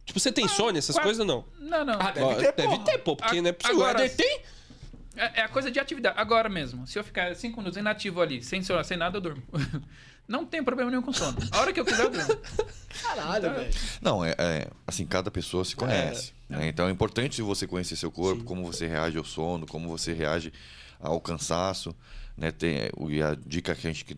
Tipo, 0.09 0.19
você 0.19 0.31
tem 0.31 0.47
sono, 0.47 0.75
essas 0.75 0.95
quatro- 0.95 1.07
coisas 1.07 1.23
não? 1.25 1.45
Não, 1.59 1.85
não. 1.85 1.93
Ah, 1.99 2.09
deve 2.11 2.25
Ó, 2.25 2.33
ter, 2.33 2.51
deve 2.53 2.67
porra. 2.69 2.83
ter, 2.83 2.97
pô, 2.97 3.15
porque 3.15 3.37
A- 3.37 3.41
não 3.43 3.49
é 3.49 3.53
possível. 3.53 3.85
agora- 3.85 4.09
tem? 4.09 4.41
É, 5.15 5.41
é 5.41 5.43
a 5.43 5.47
coisa 5.47 5.69
de 5.69 5.79
atividade. 5.79 6.15
Agora 6.17 6.49
mesmo. 6.49 6.87
Se 6.87 6.97
eu 6.97 7.03
ficar 7.03 7.35
cinco 7.35 7.57
minutos 7.59 7.77
inativo 7.77 8.19
ali, 8.19 8.41
sem, 8.43 8.63
sono, 8.63 8.83
sem 8.83 8.97
nada, 8.97 9.17
eu 9.17 9.21
durmo. 9.21 9.43
Não 10.27 10.45
tem 10.45 10.63
problema 10.63 10.89
nenhum 10.91 11.03
com 11.03 11.11
sono. 11.13 11.37
A 11.51 11.59
hora 11.59 11.71
que 11.73 11.79
eu 11.79 11.85
quiser, 11.85 12.03
eu 12.05 12.09
durmo. 12.11 12.39
Caralho, 13.01 13.53
velho. 13.53 13.73
Não, 14.01 14.23
é, 14.25 14.35
é, 14.37 14.67
assim, 14.87 15.05
cada 15.05 15.29
pessoa 15.31 15.63
se 15.65 15.75
conhece. 15.75 16.33
né? 16.47 16.67
Então 16.67 16.87
é 16.87 16.91
importante 16.91 17.41
você 17.41 17.65
conhecer 17.67 17.95
seu 17.95 18.11
corpo, 18.11 18.43
como 18.43 18.63
você 18.63 18.87
reage 18.87 19.17
ao 19.17 19.23
sono, 19.23 19.65
como 19.67 19.87
você 19.89 20.13
reage 20.13 20.51
ao 20.99 21.19
cansaço. 21.21 21.95
Né? 22.37 22.51
Tem, 22.51 22.75
é, 22.77 22.91
e 23.09 23.21
a 23.21 23.35
dica 23.35 23.73
que 23.75 23.87
a 23.87 23.91
gente, 23.91 24.17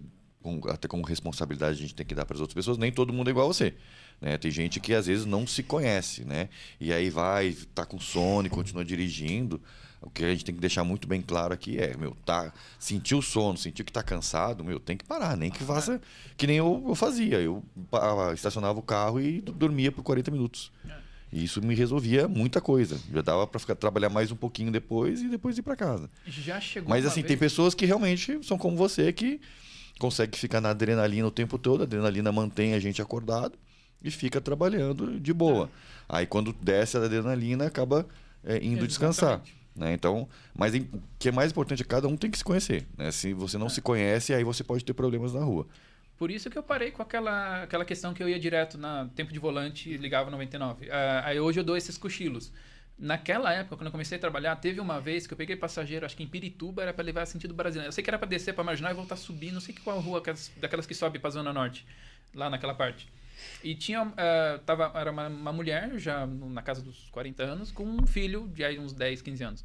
até 0.69 0.87
como 0.87 1.03
responsabilidade, 1.03 1.77
a 1.77 1.81
gente 1.81 1.95
tem 1.95 2.05
que 2.05 2.13
dar 2.15 2.25
para 2.25 2.35
as 2.35 2.41
outras 2.41 2.55
pessoas, 2.55 2.77
nem 2.77 2.91
todo 2.91 3.11
mundo 3.13 3.29
é 3.29 3.31
igual 3.31 3.45
a 3.49 3.53
você. 3.53 3.73
Né? 4.21 4.37
Tem 4.37 4.51
gente 4.51 4.79
que 4.79 4.93
às 4.93 5.07
vezes 5.07 5.25
não 5.25 5.47
se 5.47 5.63
conhece, 5.63 6.23
né? 6.23 6.47
E 6.79 6.93
aí 6.93 7.09
vai, 7.09 7.57
tá 7.73 7.85
com 7.85 7.99
sono 7.99 8.45
e 8.47 8.49
continua 8.49 8.85
dirigindo. 8.85 9.59
O 9.99 10.09
que 10.09 10.23
a 10.23 10.29
gente 10.31 10.45
tem 10.45 10.55
que 10.55 10.61
deixar 10.61 10.83
muito 10.83 11.07
bem 11.07 11.21
claro 11.21 11.53
aqui 11.53 11.77
é, 11.77 11.95
meu, 11.95 12.15
tá, 12.25 12.51
sentiu 12.79 13.19
o 13.19 13.21
sono, 13.21 13.55
sentiu 13.57 13.85
que 13.85 13.91
tá 13.91 14.01
cansado, 14.01 14.63
meu, 14.63 14.79
tem 14.79 14.97
que 14.97 15.05
parar, 15.05 15.37
nem 15.37 15.51
que 15.51 15.63
faça 15.63 16.01
que 16.35 16.47
nem 16.47 16.57
eu, 16.57 16.83
eu 16.87 16.95
fazia. 16.95 17.39
Eu 17.39 17.63
estacionava 18.33 18.79
o 18.79 18.83
carro 18.83 19.19
e 19.19 19.41
dormia 19.41 19.91
por 19.91 20.03
40 20.03 20.31
minutos. 20.31 20.71
E 21.31 21.43
isso 21.45 21.61
me 21.61 21.73
resolvia 21.75 22.27
muita 22.27 22.59
coisa. 22.59 22.99
Já 23.13 23.21
dava 23.21 23.47
para 23.47 23.59
ficar 23.59 23.75
trabalhar 23.75 24.09
mais 24.09 24.31
um 24.31 24.35
pouquinho 24.35 24.71
depois 24.71 25.21
e 25.21 25.29
depois 25.29 25.57
ir 25.57 25.61
para 25.61 25.75
casa. 25.75 26.09
Já 26.27 26.59
chegou 26.59 26.89
Mas 26.89 27.05
assim, 27.05 27.21
vez- 27.21 27.27
tem 27.27 27.37
pessoas 27.37 27.73
que 27.73 27.85
realmente 27.85 28.39
são 28.43 28.57
como 28.57 28.75
você 28.75 29.13
que 29.13 29.39
consegue 29.99 30.37
ficar 30.37 30.59
na 30.59 30.71
adrenalina 30.71 31.27
o 31.27 31.31
tempo 31.31 31.57
todo, 31.59 31.81
a 31.81 31.83
adrenalina 31.83 32.31
mantém 32.31 32.73
a 32.73 32.79
gente 32.79 33.01
acordado 33.01 33.57
e 34.03 34.09
fica 34.11 34.39
trabalhando 34.41 35.19
de 35.19 35.33
boa. 35.33 35.69
Aí 36.07 36.25
quando 36.25 36.53
desce 36.53 36.97
a 36.97 37.03
adrenalina, 37.03 37.65
acaba 37.65 38.05
é, 38.43 38.57
indo 38.63 38.87
descansar. 38.87 39.41
Né? 39.75 39.93
Então, 39.93 40.27
mas 40.53 40.73
o 40.75 40.85
que 41.17 41.29
é 41.29 41.31
mais 41.31 41.51
importante 41.51 41.81
é 41.81 41.85
cada 41.85 42.07
um 42.07 42.17
tem 42.17 42.29
que 42.29 42.37
se 42.37 42.43
conhecer. 42.43 42.85
Né? 42.97 43.11
Se 43.11 43.33
você 43.33 43.57
não 43.57 43.69
se 43.69 43.81
conhece, 43.81 44.33
aí 44.33 44.43
você 44.43 44.63
pode 44.63 44.83
ter 44.83 44.93
problemas 44.93 45.33
na 45.33 45.43
rua. 45.43 45.65
Por 46.17 46.29
isso 46.29 46.49
que 46.49 46.57
eu 46.57 46.61
parei 46.61 46.91
com 46.91 47.01
aquela, 47.01 47.63
aquela 47.63 47.83
questão 47.85 48.13
que 48.13 48.21
eu 48.21 48.29
ia 48.29 48.39
direto 48.39 48.77
na 48.77 49.07
tempo 49.15 49.33
de 49.33 49.39
volante 49.39 49.89
e 49.89 49.97
ligava 49.97 50.29
99. 50.29 50.91
Ah, 50.91 51.23
aí 51.25 51.39
hoje 51.39 51.59
eu 51.59 51.63
dou 51.63 51.75
esses 51.75 51.97
cochilos. 51.97 52.51
Naquela 52.99 53.51
época, 53.51 53.77
quando 53.77 53.87
eu 53.87 53.91
comecei 53.91 54.17
a 54.17 54.21
trabalhar, 54.21 54.55
teve 54.57 54.79
uma 54.79 55.01
vez 55.01 55.25
que 55.25 55.33
eu 55.33 55.37
peguei 55.37 55.55
passageiro, 55.55 56.05
acho 56.05 56.15
que 56.15 56.21
em 56.21 56.27
Pirituba, 56.27 56.83
era 56.83 56.93
para 56.93 57.03
levar 57.03 57.25
sentido 57.25 57.51
brasileiro. 57.55 57.87
Eu 57.87 57.91
sei 57.91 58.03
que 58.03 58.09
era 58.11 58.19
para 58.19 58.27
descer 58.27 58.53
para 58.53 58.63
Marginal 58.63 58.91
e 58.91 58.93
voltar 58.95 59.15
a 59.15 59.17
subir, 59.17 59.51
não 59.51 59.59
sei 59.59 59.73
qual 59.83 59.99
rua, 59.99 60.19
aquelas- 60.19 60.51
daquelas 60.57 60.85
que 60.85 60.93
sobe 60.93 61.17
para 61.17 61.31
Zona 61.31 61.51
Norte, 61.51 61.83
lá 62.35 62.47
naquela 62.51 62.75
parte. 62.75 63.07
E 63.63 63.75
tinha, 63.75 64.11
ah, 64.17 64.59
tava, 64.65 64.91
era 64.95 65.11
uma, 65.11 65.27
uma 65.27 65.53
mulher, 65.53 65.91
já 65.97 66.25
na 66.25 66.61
casa 66.61 66.81
dos 66.81 67.09
40 67.11 67.43
anos, 67.43 67.71
com 67.71 67.83
um 67.83 68.05
filho 68.07 68.47
de 68.53 68.63
aí 68.63 68.79
uns 68.79 68.93
10, 68.93 69.21
15 69.21 69.43
anos. 69.43 69.63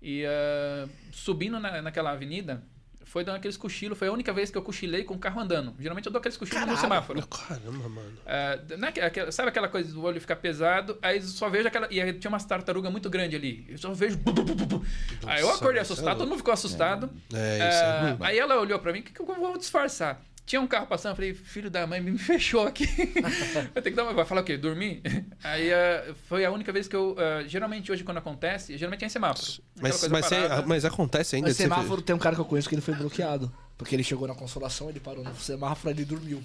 E 0.00 0.24
ah, 0.26 0.88
subindo 1.12 1.58
na, 1.60 1.82
naquela 1.82 2.12
avenida, 2.12 2.62
foi 3.04 3.22
dando 3.22 3.36
aqueles 3.36 3.56
cochilos. 3.56 3.96
Foi 3.96 4.08
a 4.08 4.12
única 4.12 4.32
vez 4.32 4.50
que 4.50 4.58
eu 4.58 4.62
cochilei 4.62 5.04
com 5.04 5.14
o 5.14 5.18
carro 5.18 5.40
andando. 5.40 5.74
Geralmente 5.78 6.06
eu 6.06 6.12
dou 6.12 6.18
aqueles 6.18 6.36
cochilos 6.36 6.66
no 6.66 6.76
semáforo. 6.76 7.24
Caramba, 7.28 7.88
mano. 7.88 8.12
Ah, 8.26 8.58
não 8.76 8.88
é 8.88 8.92
que- 8.92 9.00
aquela- 9.00 9.30
sabe 9.32 9.48
aquela 9.48 9.68
coisa 9.68 9.92
do 9.92 10.02
olho 10.02 10.20
ficar 10.20 10.36
pesado? 10.36 10.98
Aí 11.00 11.22
só 11.22 11.48
vejo 11.48 11.68
aquela. 11.68 11.86
E 11.90 12.00
aí 12.00 12.12
tinha 12.14 12.28
umas 12.28 12.44
tartarugas 12.44 12.90
muito 12.90 13.08
grandes 13.08 13.38
ali. 13.38 13.64
Eu 13.68 13.78
só 13.78 13.92
vejo. 13.92 14.18
bu, 14.18 14.32
bu, 14.32 14.42
bu, 14.42 14.54
bu. 14.66 14.84
Aí 15.26 15.40
eu 15.40 15.46
Nossa, 15.46 15.58
acordei 15.58 15.80
isso 15.82 15.92
é 15.92 15.94
assustado, 15.94 16.18
todo 16.18 16.28
mundo 16.28 16.38
ficou 16.38 16.52
assustado. 16.52 17.10
É, 17.32 17.56
isso 17.68 17.78
é 17.84 18.00
ruim. 18.10 18.16
aí 18.22 18.38
ela 18.38 18.60
olhou 18.60 18.78
pra 18.80 18.92
mim, 18.92 18.98
o 19.00 19.02
que, 19.04 19.12
que 19.12 19.20
eu 19.20 19.26
vou 19.26 19.56
disfarçar? 19.56 20.20
Tinha 20.46 20.60
um 20.60 20.66
carro 20.66 20.86
passando, 20.86 21.10
eu 21.10 21.16
falei, 21.16 21.34
filho 21.34 21.68
da 21.68 21.84
mãe, 21.88 22.00
me 22.00 22.16
fechou 22.16 22.64
aqui. 22.64 22.86
eu 23.74 23.82
tenho 23.82 23.84
que 23.84 23.90
dar 23.90 24.04
uma. 24.04 24.14
Vai 24.14 24.24
falar 24.24 24.42
o 24.42 24.44
quê? 24.44 24.56
Dormir? 24.56 25.02
Aí 25.42 25.74
ah, 25.74 26.14
foi 26.28 26.44
a 26.44 26.52
única 26.52 26.72
vez 26.72 26.86
que 26.86 26.94
eu. 26.94 27.16
ah, 27.18 27.42
geralmente 27.48 27.90
hoje, 27.90 28.04
quando 28.04 28.18
acontece, 28.18 28.78
geralmente 28.78 29.02
é 29.02 29.06
em 29.06 29.10
semáforo. 29.10 29.60
Mas, 29.80 30.06
mas, 30.08 30.30
é- 30.30 30.64
mas 30.64 30.84
acontece 30.84 31.34
ainda. 31.34 31.48
Mas 31.48 31.56
semáforo 31.56 32.00
tem 32.00 32.14
um 32.14 32.18
cara 32.18 32.36
que 32.36 32.40
eu 32.40 32.44
conheço 32.44 32.68
que 32.68 32.76
ele 32.76 32.82
foi 32.82 32.94
bloqueado. 32.94 33.52
Porque 33.76 33.94
ele 33.94 34.02
chegou 34.02 34.26
na 34.26 34.34
consolação, 34.34 34.88
ele 34.88 35.00
parou 35.00 35.22
no 35.22 35.36
semáforo 35.36 35.90
e 35.90 35.92
ele 35.92 36.04
dormiu. 36.06 36.42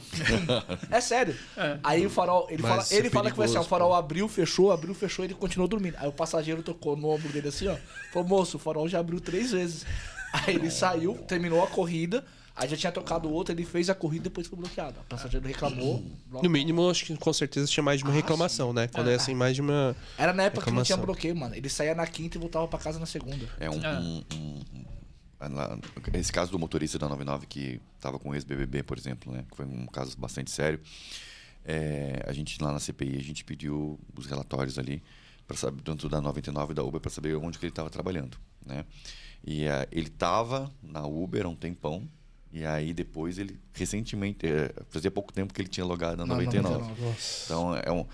é 0.90 1.00
sério. 1.00 1.34
É. 1.56 1.80
Aí 1.82 2.06
o 2.06 2.10
farol, 2.10 2.46
ele 2.50 2.62
Mas 2.62 2.72
fala, 2.72 2.86
é 2.92 2.96
ele 2.96 3.10
fala 3.10 3.30
que 3.30 3.38
foi 3.38 3.46
assim, 3.46 3.56
ó, 3.56 3.62
o 3.62 3.64
farol 3.64 3.94
abriu, 3.96 4.28
fechou, 4.28 4.70
abriu, 4.70 4.94
fechou, 4.94 5.24
ele 5.24 5.34
continuou 5.34 5.66
dormindo. 5.66 5.96
Aí 5.98 6.10
o 6.10 6.12
passageiro 6.12 6.62
tocou 6.62 6.98
no 6.98 7.08
ombro 7.08 7.30
dele 7.30 7.48
assim, 7.48 7.70
ó. 7.70 7.78
Falou, 8.12 8.28
moço, 8.28 8.58
o 8.58 8.60
farol 8.60 8.86
já 8.90 9.00
abriu 9.00 9.22
três 9.22 9.52
vezes. 9.52 9.86
Aí 10.34 10.56
ele 10.56 10.70
saiu, 10.70 11.14
terminou 11.26 11.64
a 11.64 11.68
corrida, 11.68 12.26
aí 12.62 12.70
já 12.70 12.78
tinha 12.78 12.92
tocado 12.92 13.28
o 13.28 13.32
outro, 13.34 13.54
ele 13.54 13.66
fez 13.66 13.90
a 13.90 13.96
corrida 13.96 14.24
e 14.28 14.30
depois 14.30 14.48
foi 14.48 14.58
bloqueado. 14.58 15.00
O 15.00 15.04
passageiro 15.06 15.46
reclamou. 15.48 16.04
No 16.30 16.50
mínimo, 16.50 16.90
acho 16.90 17.06
que 17.06 17.18
com 17.18 17.34
certeza 17.34 17.68
tinha 17.68 17.84
mais 17.84 18.00
de 18.00 18.04
uma 18.06 18.14
reclamação, 18.14 18.72
né? 18.72 18.88
Quando 18.88 19.10
é 19.10 19.16
assim, 19.16 19.34
mais 19.34 19.56
de 19.56 19.62
uma. 19.62 19.96
Era 20.18 20.32
na 20.34 20.44
época 20.44 20.66
que 20.66 20.72
não 20.72 20.84
tinha 20.84 20.96
Reclamação. 20.96 21.06
bloqueio, 21.06 21.36
mano. 21.36 21.56
Ele 21.56 21.68
saía 21.70 21.96
na 21.96 22.06
quinta 22.08 22.38
e 22.38 22.40
voltava 22.40 22.68
pra 22.68 22.80
casa 22.80 23.00
na 23.00 23.06
segunda. 23.06 23.48
É 23.60 23.70
um, 23.70 23.80
Ah. 23.84 24.00
um- 24.00 24.24
um- 24.36 24.62
um- 24.76 24.86
esse 26.14 26.32
caso 26.32 26.52
do 26.52 26.60
motorista 26.60 27.00
da 27.00 27.10
99 27.10 27.48
que 27.48 27.82
estava 27.96 28.20
com 28.20 28.30
o 28.30 28.36
ex-BBB, 28.36 28.84
por 28.84 28.98
exemplo, 28.98 29.34
né? 29.34 29.44
Que 29.50 29.58
foi 29.58 29.66
um 29.66 29.88
caso 29.88 30.16
bastante 30.18 30.52
sério. 30.52 30.80
É, 31.66 32.24
a 32.28 32.34
gente 32.34 32.62
lá 32.62 32.72
na 32.72 32.80
CPI 32.80 33.18
a 33.18 33.24
gente 33.24 33.44
pediu 33.44 34.00
os 34.16 34.26
relatórios 34.26 34.78
ali 34.80 35.02
para 35.48 35.56
saber 35.58 35.82
tanto 35.82 36.08
da 36.10 36.20
99 36.22 36.72
e 36.72 36.76
da 36.76 36.84
Uber 36.84 37.00
para 37.02 37.12
saber 37.12 37.36
onde 37.36 37.58
que 37.60 37.66
ele 37.66 37.72
estava 37.72 37.90
trabalhando, 37.90 38.38
né? 38.66 38.86
E 39.44 39.68
ah, 39.68 39.88
ele 39.92 40.08
estava 40.08 40.72
na 40.82 41.06
Uber 41.06 41.46
há 41.46 41.50
um 41.50 41.56
tempão 41.56 42.08
e 42.54 42.66
aí 42.66 42.94
depois 42.94 43.38
ele 43.38 43.58
recentemente 43.74 44.46
é, 44.46 44.74
fazia 44.90 45.10
pouco 45.12 45.32
tempo 45.32 45.54
que 45.54 45.62
ele 45.62 45.70
tinha 45.70 45.86
logado 45.86 46.18
na 46.18 46.26
Na 46.26 46.36
99. 46.36 46.70
99. 46.76 47.02
Nossa. 47.02 47.44
Então 47.46 47.76
é 47.78 47.92
um. 47.92 48.06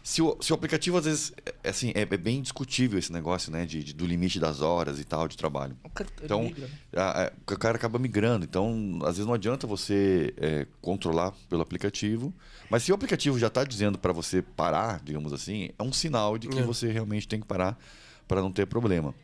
Se 0.00 0.22
o, 0.22 0.38
se 0.40 0.52
o 0.52 0.54
aplicativo, 0.54 0.96
às 0.96 1.04
vezes, 1.04 1.32
é, 1.62 1.68
assim, 1.68 1.92
é, 1.94 2.00
é 2.00 2.16
bem 2.16 2.40
discutível 2.40 2.98
esse 2.98 3.12
negócio, 3.12 3.52
né? 3.52 3.66
De, 3.66 3.84
de- 3.84 3.92
do 3.92 4.06
limite 4.06 4.40
das 4.40 4.62
horas 4.62 4.98
e 4.98 5.04
tal 5.04 5.28
de 5.28 5.36
trabalho. 5.36 5.76
Então, 6.22 6.44
migra, 6.44 6.66
né? 6.66 6.72
a- 6.96 7.24
a- 7.26 7.32
o 7.52 7.58
cara 7.58 7.76
acaba 7.76 7.98
migrando. 7.98 8.42
Então, 8.46 8.98
às 9.02 9.16
vezes 9.16 9.26
não 9.26 9.34
adianta 9.34 9.66
você 9.66 10.32
é, 10.38 10.66
controlar 10.80 11.32
pelo 11.50 11.60
aplicativo. 11.60 12.32
Mas 12.70 12.84
se 12.84 12.92
o 12.92 12.94
aplicativo 12.94 13.38
já 13.38 13.48
está 13.48 13.64
dizendo 13.64 13.98
para 13.98 14.12
você 14.12 14.40
parar, 14.40 15.02
digamos 15.04 15.30
assim, 15.32 15.68
é 15.78 15.82
um 15.82 15.92
sinal 15.92 16.38
de 16.38 16.48
que 16.48 16.58
É. 16.58 16.62
você 16.62 16.90
realmente 16.90 17.28
tem 17.28 17.38
que 17.40 17.46
parar 17.46 17.78
para 18.26 18.40
não 18.40 18.50
ter 18.50 18.66
problema. 18.66 19.14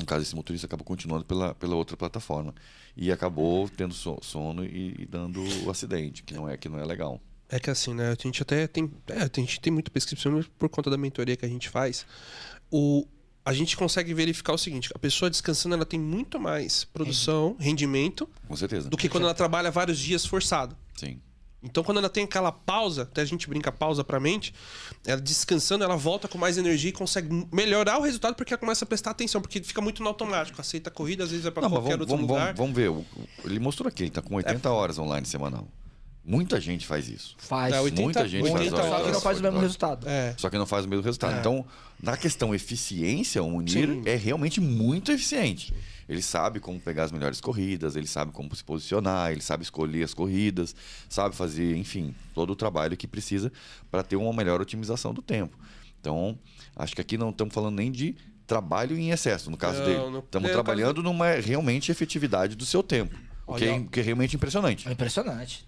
No 0.00 0.06
caso, 0.06 0.22
esse 0.22 0.34
motorista 0.34 0.66
acabou 0.66 0.84
continuando 0.84 1.24
pela, 1.24 1.54
pela 1.54 1.76
outra 1.76 1.96
plataforma. 1.96 2.52
E 3.00 3.12
acabou 3.12 3.68
tendo 3.68 3.94
so- 3.94 4.18
sono 4.22 4.64
e, 4.64 4.96
e 4.98 5.06
dando 5.06 5.40
o 5.64 5.70
acidente, 5.70 6.24
que 6.24 6.34
não 6.34 6.48
é, 6.48 6.56
que 6.56 6.68
não 6.68 6.80
é 6.80 6.84
legal. 6.84 7.20
É 7.48 7.60
que 7.60 7.70
assim, 7.70 7.94
né? 7.94 8.10
A 8.10 8.20
gente 8.20 8.42
até 8.42 8.66
tem. 8.66 8.90
É, 9.06 9.22
a 9.22 9.30
gente 9.40 9.60
tem 9.60 9.72
muita 9.72 9.88
pesquisa, 9.90 10.16
principalmente 10.16 10.50
por 10.58 10.68
conta 10.68 10.90
da 10.90 10.98
mentoria 10.98 11.36
que 11.36 11.46
a 11.46 11.48
gente 11.48 11.68
faz. 11.68 12.04
O, 12.70 13.06
a 13.44 13.52
gente 13.54 13.76
consegue 13.76 14.12
verificar 14.12 14.52
o 14.52 14.58
seguinte: 14.58 14.90
a 14.94 14.98
pessoa 14.98 15.30
descansando 15.30 15.74
ela 15.76 15.86
tem 15.86 15.98
muito 15.98 16.38
mais 16.40 16.84
produção, 16.84 17.56
rendimento, 17.58 18.28
Com 18.48 18.56
certeza. 18.56 18.90
do 18.90 18.96
que 18.96 19.08
quando 19.08 19.24
ela 19.24 19.34
trabalha 19.34 19.70
vários 19.70 19.98
dias 19.98 20.26
forçado. 20.26 20.76
Sim. 20.96 21.20
Então, 21.62 21.82
quando 21.82 21.98
ela 21.98 22.08
tem 22.08 22.22
aquela 22.24 22.52
pausa, 22.52 23.02
até 23.02 23.20
a 23.20 23.24
gente 23.24 23.48
brinca 23.48 23.72
pausa 23.72 24.04
pra 24.04 24.20
mente, 24.20 24.54
ela 25.04 25.20
descansando, 25.20 25.82
ela 25.82 25.96
volta 25.96 26.28
com 26.28 26.38
mais 26.38 26.56
energia 26.56 26.90
e 26.90 26.92
consegue 26.92 27.28
melhorar 27.52 27.98
o 27.98 28.02
resultado 28.02 28.36
porque 28.36 28.52
ela 28.52 28.60
começa 28.60 28.84
a 28.84 28.88
prestar 28.88 29.10
atenção, 29.10 29.40
porque 29.40 29.60
fica 29.60 29.80
muito 29.80 30.00
no 30.00 30.08
automático. 30.08 30.60
Aceita 30.60 30.88
a 30.88 30.92
corrida, 30.92 31.24
às 31.24 31.30
vezes 31.30 31.46
é 31.46 31.50
pra 31.50 31.62
Não, 31.62 31.70
mas 31.70 31.80
qualquer 31.80 31.98
vamos, 31.98 32.12
outro 32.12 32.26
vamos, 32.26 32.30
lugar. 32.30 32.54
vamos, 32.54 32.74
vamos 32.74 33.04
ver. 33.04 33.50
Ele 33.50 33.58
mostrou 33.58 33.88
aqui, 33.88 34.04
ele 34.04 34.08
está 34.10 34.22
com 34.22 34.36
80 34.36 34.70
horas 34.70 34.98
online 34.98 35.26
semanal. 35.26 35.66
Muita 36.28 36.60
gente 36.60 36.86
faz 36.86 37.08
isso. 37.08 37.34
Faz. 37.38 37.74
É, 37.74 37.80
80 37.80 38.02
Muita 38.02 38.28
gente 38.28 38.50
faz 38.50 38.54
80 38.54 38.76
horas. 38.76 38.90
Só 38.90 39.02
que 39.02 39.10
não 39.12 39.20
faz 39.20 39.38
o 39.38 39.42
mesmo 39.42 39.58
resultado. 39.60 40.08
É. 40.08 40.34
Só 40.36 40.50
que 40.50 40.58
não 40.58 40.66
faz 40.66 40.84
o 40.84 40.88
mesmo 40.88 41.02
resultado. 41.02 41.36
É. 41.36 41.38
Então, 41.40 41.64
na 42.02 42.18
questão 42.18 42.54
eficiência, 42.54 43.42
o 43.42 43.50
Munir 43.50 43.88
Sim. 43.88 44.02
é 44.04 44.14
realmente 44.14 44.60
muito 44.60 45.10
eficiente. 45.10 45.72
Ele 46.08 46.22
sabe 46.22 46.58
como 46.58 46.80
pegar 46.80 47.04
as 47.04 47.12
melhores 47.12 47.40
corridas, 47.40 47.94
ele 47.94 48.06
sabe 48.06 48.32
como 48.32 48.54
se 48.56 48.64
posicionar, 48.64 49.30
ele 49.30 49.42
sabe 49.42 49.62
escolher 49.62 50.02
as 50.04 50.14
corridas, 50.14 50.74
sabe 51.08 51.36
fazer, 51.36 51.76
enfim, 51.76 52.14
todo 52.34 52.50
o 52.50 52.56
trabalho 52.56 52.96
que 52.96 53.06
precisa 53.06 53.52
para 53.90 54.02
ter 54.02 54.16
uma 54.16 54.32
melhor 54.32 54.60
otimização 54.60 55.12
do 55.12 55.20
tempo. 55.20 55.58
Então, 56.00 56.38
acho 56.76 56.94
que 56.94 57.00
aqui 57.02 57.18
não 57.18 57.28
estamos 57.30 57.52
falando 57.52 57.76
nem 57.76 57.92
de 57.92 58.16
trabalho 58.46 58.96
em 58.96 59.10
excesso, 59.10 59.50
no 59.50 59.56
caso 59.58 59.80
Não, 59.80 59.84
dele. 59.86 60.10
no- 60.10 60.18
Estamos 60.20 60.48
é, 60.48 60.52
no 60.52 60.54
trabalhando 60.56 61.02
numa 61.02 61.32
realmente 61.32 61.92
efetividade 61.92 62.56
do 62.56 62.64
seu 62.64 62.82
tempo. 62.82 63.14
O 63.46 63.54
que 63.56 63.64
é, 63.64 63.80
que 63.84 64.00
é 64.00 64.02
realmente 64.02 64.34
impressionante. 64.36 64.88
É 64.88 64.92
impressionante. 64.92 65.66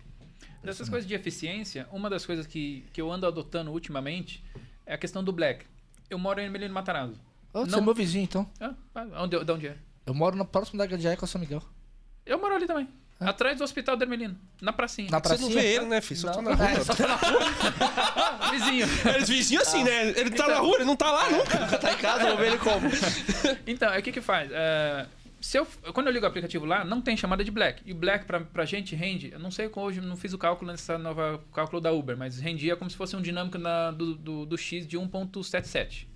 Dessas 0.65 0.89
coisas 0.89 1.07
de 1.09 1.15
eficiência, 1.15 1.87
uma 1.93 2.09
das 2.09 2.25
coisas 2.25 2.47
que, 2.47 2.85
que 2.93 3.01
eu 3.01 3.11
ando 3.11 3.27
adotando 3.27 3.71
ultimamente 3.71 4.43
é 4.87 4.95
a 4.95 4.99
questão 4.99 5.23
do 5.25 5.33
Black. 5.33 5.67
Eu 6.09 6.19
moro 6.19 6.41
em 6.41 6.47
Emiliano 6.47 6.73
Matarazzo. 6.75 7.19
Você 7.53 7.71
Não- 7.71 7.79
é 7.79 7.83
meu 7.83 7.95
vizinho, 7.95 8.25
então. 8.25 8.49
Ah, 8.61 8.75
ah, 8.95 9.07
onde, 9.23 9.43
de 9.45 9.53
onde 9.53 9.67
é? 9.69 9.77
Eu 10.11 10.15
moro 10.15 10.35
na 10.37 10.45
próxima 10.45 10.79
da 10.83 10.91
Gadiaia 10.91 11.17
com 11.17 11.25
a 11.25 11.29
São 11.29 11.41
Miguel. 11.41 11.63
Eu 12.27 12.41
moro 12.41 12.53
ali 12.53 12.67
também. 12.67 12.89
Atrás 13.21 13.57
do 13.57 13.63
Hospital 13.63 13.97
do 13.97 14.03
Hermelino. 14.03 14.37
Na 14.61 14.73
pracinha. 14.73 15.09
Na 15.09 15.21
Você 15.21 15.35
não 15.35 15.39
pracinha? 15.39 15.63
vê 15.63 15.75
ele, 15.75 15.85
né, 15.85 16.01
filho? 16.01 16.19
Só 16.21 16.33
tá 16.33 16.43
na 16.43 16.51
é, 16.51 16.55
rua. 16.55 16.83
só 16.85 16.95
tá 16.95 17.07
na 17.07 17.15
rua. 17.15 18.51
Vizinho. 18.51 18.87
Eles 19.15 19.29
vizinhos 19.29 19.69
assim, 19.69 19.85
né? 19.85 20.09
Ele 20.19 20.31
tá 20.31 20.49
na 20.49 20.59
rua, 20.59 20.75
ele 20.77 20.85
não 20.85 20.97
tá 20.97 21.13
lá 21.13 21.31
nunca. 21.31 21.59
Tá 21.79 21.93
em 21.93 21.97
casa, 21.99 22.23
eu 22.25 22.29
vou 22.31 22.39
ver 22.39 22.47
ele 22.49 22.59
como. 22.59 22.89
Então, 23.69 23.97
o 23.97 24.03
que 24.03 24.11
que 24.11 24.21
faz? 24.21 24.51
É, 24.51 25.07
se 25.41 25.57
eu, 25.59 25.67
quando 25.95 26.09
eu 26.09 26.13
ligo 26.13 26.25
o 26.25 26.29
aplicativo 26.29 26.65
lá, 26.65 26.85
não 26.85 27.01
tem 27.01 27.17
chamada 27.17 27.45
de 27.45 27.53
Black. 27.53 27.83
E 27.87 27.93
o 27.93 27.95
Black 27.95 28.25
pra, 28.25 28.41
pra 28.41 28.65
gente 28.65 28.97
rende, 28.97 29.31
eu 29.31 29.39
não 29.39 29.51
sei 29.53 29.69
como 29.69 29.87
hoje, 29.87 30.01
não 30.01 30.17
fiz 30.17 30.33
o 30.33 30.39
cálculo 30.39 30.73
nessa 30.73 30.99
nova 30.99 31.41
cálculo 31.53 31.81
da 31.81 31.93
Uber, 31.93 32.17
mas 32.17 32.41
rendia 32.41 32.75
como 32.75 32.91
se 32.91 32.97
fosse 32.97 33.15
um 33.15 33.23
dinâmico 33.23 33.59
na- 33.59 33.93
do, 33.93 34.15
do, 34.17 34.45
do 34.45 34.59
X 34.59 34.87
de 34.89 34.99
1.77. 34.99 36.07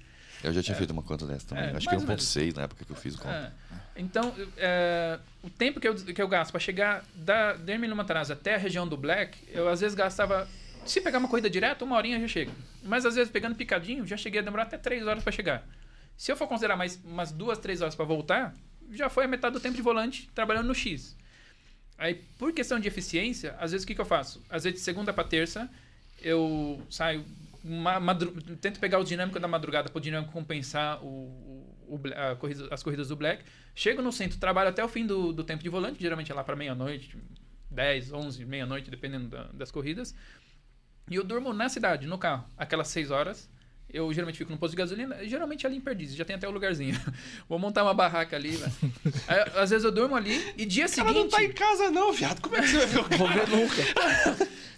Eu 0.43 0.53
já 0.53 0.63
tinha 0.63 0.77
feito 0.77 0.91
uma 0.91 1.03
conta 1.03 1.27
dessa 1.27 1.47
também. 1.49 1.65
É, 1.65 1.77
Acho 1.77 1.89
que 1.89 1.97
menos. 1.97 2.23
1.6 2.23 2.55
na 2.57 2.63
época 2.65 2.85
que 2.85 2.93
eu 2.93 2.97
fiz 2.97 3.15
o 3.15 3.19
cálculo. 3.19 3.51
Então, 3.97 4.35
é, 4.57 5.19
o 5.43 5.49
tempo 5.49 5.79
que 5.79 5.87
eu, 5.87 5.95
que 5.95 6.21
eu 6.21 6.27
gasto 6.29 6.51
para 6.51 6.61
chegar 6.61 7.05
da 7.15 7.57
Hermínio 7.67 7.95
Matarazzo 7.95 8.33
até 8.33 8.55
a 8.55 8.59
região 8.59 8.89
do 8.89 8.97
Black, 8.97 9.39
eu 9.53 9.69
às 9.69 9.81
vezes 9.81 9.95
gastava. 9.95 10.49
Se 10.85 11.01
pegar 11.01 11.19
uma 11.19 11.29
corrida 11.29 11.49
direta, 11.49 11.85
uma 11.85 11.97
horinha 11.97 12.21
já 12.21 12.29
chega. 12.29 12.53
Mas 12.83 13.07
às 13.07 13.15
vezes 13.15 13.31
pegando 13.31 13.55
picadinho, 13.55 14.07
já 14.07 14.17
cheguei 14.17 14.41
a 14.41 14.43
demorar 14.43 14.65
até 14.65 14.77
três 14.77 15.07
horas 15.07 15.23
para 15.23 15.33
chegar. 15.33 15.67
Se 16.17 16.31
eu 16.31 16.37
for 16.37 16.47
considerar 16.47 16.77
mais 16.77 17.01
umas 17.05 17.33
duas, 17.33 17.59
três 17.59 17.81
horas 17.81 17.95
para 17.95 18.05
voltar, 18.05 18.55
já 18.91 19.09
foi 19.09 19.25
a 19.25 19.29
metade 19.29 19.55
do 19.55 19.61
tempo 19.61 19.75
de 19.77 19.83
volante 19.83 20.29
trabalhando 20.35 20.67
no 20.67 20.75
X. 20.75 21.17
Aí, 21.97 22.15
por 22.39 22.53
questão 22.53 22.79
de 22.79 22.87
eficiência, 22.89 23.55
às 23.59 23.71
vezes 23.73 23.85
o 23.85 23.87
que, 23.87 23.95
que 23.95 24.01
eu 24.01 24.05
faço? 24.05 24.43
Às 24.51 24.65
vezes 24.65 24.81
de 24.81 24.85
segunda 24.85 25.13
para 25.13 25.25
terça, 25.25 25.71
eu 26.21 26.83
saio, 26.91 27.25
ma- 27.65 28.01
madru- 28.01 28.33
tento 28.61 28.79
pegar 28.79 28.99
o 28.99 29.05
dinâmico 29.05 29.39
da 29.41 29.49
madrugada 29.49 29.89
para 29.89 29.99
o 29.99 30.03
dinâmico 30.03 30.33
compensar 30.33 31.03
o, 31.03 31.07
o- 31.89 32.37
corrida- 32.39 32.69
as 32.71 32.83
corridas 32.83 33.09
do 33.09 33.17
Black. 33.17 33.45
Chego 33.75 34.01
no 34.03 34.13
centro, 34.13 34.39
trabalho 34.39 34.71
até 34.71 34.85
o 34.85 34.89
fim 34.89 35.07
do, 35.07 35.33
do 35.33 35.43
tempo 35.45 35.63
de 35.63 35.69
volante, 35.69 36.01
geralmente 36.01 36.31
é 36.31 36.35
lá 36.35 36.45
para 36.45 36.55
meia-noite, 36.57 37.17
10, 37.71 38.13
11, 38.13 38.45
meia-noite, 38.45 38.91
dependendo 38.91 39.29
da- 39.29 39.49
das 39.53 39.71
corridas. 39.71 40.15
E 41.11 41.17
eu 41.17 41.25
durmo 41.25 41.53
na 41.53 41.69
cidade, 41.69 42.07
no 42.07 42.17
carro, 42.19 42.45
aquelas 42.57 42.89
6 42.89 43.11
horas. 43.11 43.51
Eu 43.93 44.13
geralmente 44.13 44.39
fico 44.39 44.51
no 44.51 44.59
posto 44.59 44.73
de 44.73 44.79
gasolina, 44.79 45.25
geralmente 45.25 45.65
ali 45.67 45.77
em 45.77 45.81
Perdizes, 45.81 46.17
já 46.17 46.25
tem 46.25 46.35
até 46.35 46.49
o 46.49 46.51
lugarzinho. 46.51 46.99
Vou 47.49 47.59
montar 47.61 47.85
uma 47.85 47.95
barraca 47.95 48.35
ali. 48.35 48.51
Aí, 49.29 49.41
Às 49.63 49.71
vezes 49.71 49.85
eu 49.85 49.93
durmo 49.93 50.17
ali 50.17 50.35
e 50.57 50.65
dia 50.67 50.85
cara 50.89 51.09
seguinte. 51.09 51.15
não 51.15 51.29
tá 51.29 51.45
em 51.45 51.53
casa, 51.53 51.91
não, 51.93 52.13
viado. 52.13 52.41
Como 52.41 52.57
é 52.57 52.61
que 52.63 52.69
você 52.69 52.79
vai 52.79 52.87
ver 52.87 52.99
o 53.01 53.05
Vou 53.19 53.29
ver 53.29 53.49
nunca. 53.49 53.83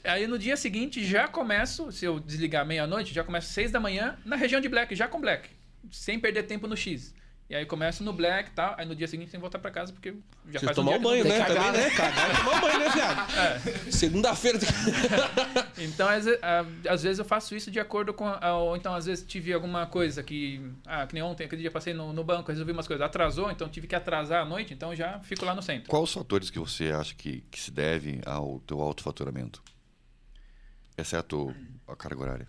Aí 0.05 0.27
no 0.27 0.39
dia 0.39 0.57
seguinte 0.57 1.05
já 1.05 1.27
começo, 1.29 1.91
se 1.93 2.05
eu 2.05 2.21
desligar 2.21 2.67
meia-noite, 2.67 3.15
já 3.15 3.25
começo 3.25 3.53
seis 3.53 3.71
da 3.71 3.81
manhã 3.81 4.19
na 4.25 4.37
região 4.37 4.61
de 4.61 4.69
Black, 4.69 4.95
já 4.95 5.09
com 5.09 5.21
Black. 5.21 5.49
Sem 5.91 6.19
perder 6.19 6.45
tempo 6.45 6.67
no 6.67 6.77
X. 6.77 7.15
E 7.49 7.55
aí 7.55 7.65
começo 7.65 8.03
no 8.03 8.13
Black 8.13 8.51
e 8.51 8.53
tal. 8.55 8.75
Aí 8.77 8.85
no 8.85 8.97
dia 8.97 9.07
seguinte 9.07 9.31
tem 9.31 9.39
que 9.39 9.41
voltar 9.41 9.61
pra 9.61 9.71
casa 9.71 9.93
porque 9.93 10.15
já 10.49 10.59
Você 10.59 10.65
faz 10.67 10.75
tomar 10.75 10.93
um 10.93 10.95
o 10.95 10.99
dia 10.99 11.09
banho, 11.09 11.25
né? 11.25 11.45
Também, 11.45 11.55
cagar, 11.55 11.73
né? 11.73 11.91
Cagar 11.91 12.31
e 12.33 12.37
tomar 12.39 12.57
o 12.57 12.61
banho, 12.61 12.79
né, 12.81 12.89
viado? 12.91 13.63
Segunda-feira. 13.93 14.59
Então, 15.79 16.09
às, 16.09 16.25
às 16.89 17.03
vezes 17.03 17.19
eu 17.19 17.25
faço 17.25 17.55
isso 17.55 17.71
de 17.71 17.79
acordo 17.79 18.13
com. 18.15 18.27
a- 18.27 18.57
ou 18.57 18.77
então, 18.77 18.95
às 18.95 19.05
vezes 19.07 19.25
tive 19.25 19.53
alguma 19.53 19.87
coisa 19.87 20.23
que. 20.23 20.61
Ah, 20.87 21.07
que 21.07 21.13
nem 21.15 21.23
ontem, 21.23 21.45
aquele 21.45 21.61
dia 21.63 21.71
passei 21.71 21.93
no, 21.95 22.13
no 22.15 22.25
banco, 22.25 22.51
resolvi 22.51 22.73
umas 22.73 22.87
coisas. 22.87 23.05
Atrasou, 23.05 23.51
então 23.51 23.69
tive 23.69 23.87
que 23.87 23.95
atrasar 23.95 24.43
à 24.43 24.45
noite, 24.45 24.73
então 24.73 24.95
já 24.97 25.21
fico 25.21 25.45
lá 25.45 25.55
no 25.55 25.61
centro. 25.63 25.89
Quais 25.91 26.03
os 26.05 26.13
fatores 26.15 26.49
que 26.51 26.59
você 26.59 26.91
acha 26.91 27.15
que, 27.15 27.43
que 27.51 27.61
se 27.61 27.71
deve 27.71 28.21
ao 28.25 28.59
teu 28.61 28.81
alto 28.81 29.03
faturamento? 29.03 29.63
Exceto 30.97 31.55
a 31.87 31.95
carga 31.95 32.21
horária. 32.23 32.49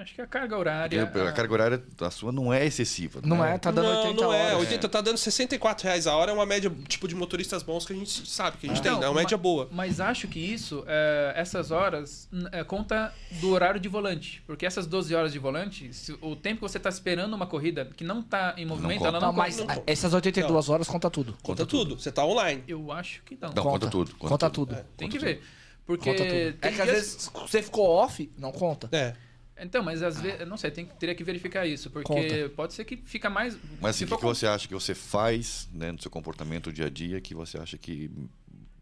Acho 0.00 0.14
que 0.14 0.20
a 0.22 0.26
carga 0.28 0.56
horária. 0.56 1.06
Porque 1.06 1.26
a 1.28 1.32
carga 1.32 1.52
horária 1.52 1.82
da 1.98 2.08
sua 2.08 2.30
não 2.30 2.54
é 2.54 2.64
excessiva. 2.64 3.20
Não 3.24 3.44
é, 3.44 3.58
tá 3.58 3.72
dando 3.72 3.88
não, 3.92 4.02
80 4.04 4.22
não 4.22 4.32
é. 4.32 4.46
horas. 4.54 4.60
80 4.60 4.88
tá 4.88 5.00
dando 5.00 5.16
64 5.18 5.84
reais 5.84 6.06
a 6.06 6.14
hora, 6.14 6.30
é 6.30 6.34
uma 6.34 6.46
média, 6.46 6.70
tipo, 6.86 7.08
de 7.08 7.16
motoristas 7.16 7.64
bons 7.64 7.84
que 7.84 7.92
a 7.92 7.96
gente 7.96 8.28
sabe, 8.30 8.58
que 8.58 8.66
a 8.66 8.68
gente 8.68 8.80
tem, 8.80 8.92
Então, 8.92 9.02
é 9.02 9.08
uma 9.08 9.20
média 9.20 9.36
boa. 9.36 9.68
Mas 9.72 9.98
acho 9.98 10.28
que 10.28 10.38
isso, 10.38 10.84
é, 10.86 11.32
essas 11.34 11.72
horas, 11.72 12.28
é, 12.52 12.62
conta 12.62 13.12
do 13.40 13.50
horário 13.50 13.80
de 13.80 13.88
volante. 13.88 14.40
Porque 14.46 14.64
essas 14.64 14.86
12 14.86 15.16
horas 15.16 15.32
de 15.32 15.40
volante, 15.40 15.92
se- 15.92 16.16
o 16.22 16.36
tempo 16.36 16.60
que 16.64 16.68
você 16.70 16.78
está 16.78 16.88
esperando 16.88 17.34
uma 17.34 17.46
corrida 17.48 17.84
que 17.96 18.04
não 18.04 18.20
está 18.20 18.54
em 18.56 18.64
movimento, 18.64 18.98
conta. 18.98 19.08
ela 19.08 19.20
Não, 19.20 19.26
não, 19.28 19.34
mas 19.36 19.58
conta. 19.58 19.74
ah, 19.80 19.82
essas 19.84 20.14
82 20.14 20.68
horas 20.68 20.86
conta 20.86 21.10
tudo. 21.10 21.36
Conta 21.42 21.66
tudo. 21.66 21.98
Você 21.98 22.12
tá 22.12 22.24
online. 22.24 22.62
Eu 22.68 22.92
acho 22.92 23.20
que 23.24 23.36
não. 23.40 23.52
Não, 23.52 23.62
conta 23.64 23.88
tudo, 23.90 24.12
conta 24.14 24.28
Conta 24.28 24.50
tudo. 24.50 24.74
tudo. 24.76 24.84
Tem 24.96 25.08
conta 25.08 25.18
que 25.18 25.24
ver. 25.24 25.42
Porque 25.84 26.08
Conta 26.10 26.22
tudo. 26.22 26.30
tem 26.60 26.70
É 26.70 26.72
que 26.72 26.80
às 26.80 26.88
vezes 26.88 27.30
você 27.34 27.60
ficou 27.60 27.84
off, 27.88 28.30
não 28.38 28.52
conta. 28.52 28.88
É. 28.92 29.14
Então, 29.58 29.82
mas 29.82 30.02
às 30.02 30.20
vezes, 30.20 30.46
não 30.48 30.56
sei, 30.56 30.70
tem, 30.70 30.86
que- 30.86 30.94
teria 30.96 31.14
que 31.14 31.22
verificar 31.22 31.66
isso. 31.66 31.90
Porque 31.90 32.04
Conta. 32.12 32.48
pode 32.56 32.72
ser 32.74 32.84
que 32.84 32.96
fica 32.96 33.28
mais. 33.30 33.56
Mas 33.80 33.96
assim, 33.96 34.04
o 34.04 34.08
que, 34.08 34.16
que 34.16 34.22
você 34.24 34.46
acha 34.46 34.66
que 34.66 34.74
você 34.74 34.94
faz 34.94 35.68
né, 35.72 35.92
no 35.92 36.00
seu 36.00 36.10
comportamento 36.10 36.72
dia 36.72 36.86
a 36.86 36.90
dia 36.90 37.20
que 37.20 37.34
você 37.34 37.58
acha 37.58 37.76
que 37.78 38.10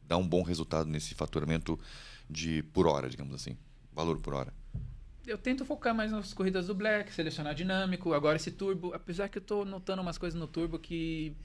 dá 0.07 0.17
um 0.17 0.27
bom 0.27 0.43
resultado 0.43 0.89
nesse 0.89 1.15
faturamento 1.15 1.79
de 2.29 2.63
por 2.73 2.87
hora, 2.87 3.09
digamos 3.11 3.35
assim? 3.35 3.57
Valor 3.93 4.19
por 4.21 4.33
hora. 4.35 4.55
Eu 5.27 5.37
tento 5.37 5.65
focar 5.65 5.95
mais 5.95 6.11
nas 6.11 6.33
corridas 6.33 6.69
do 6.69 6.75
Black, 6.75 7.13
selecionar 7.13 7.55
dinâmico. 7.55 8.15
Agora 8.15 8.37
esse 8.37 8.51
turbo, 8.51 8.93
apesar 8.95 9.29
que 9.29 9.39
eu 9.39 9.43
tô 9.43 9.65
notando 9.65 10.01
umas 10.01 10.17
coisas 10.17 10.39
no 10.39 10.47
turbo 10.47 10.79
que 10.79 11.37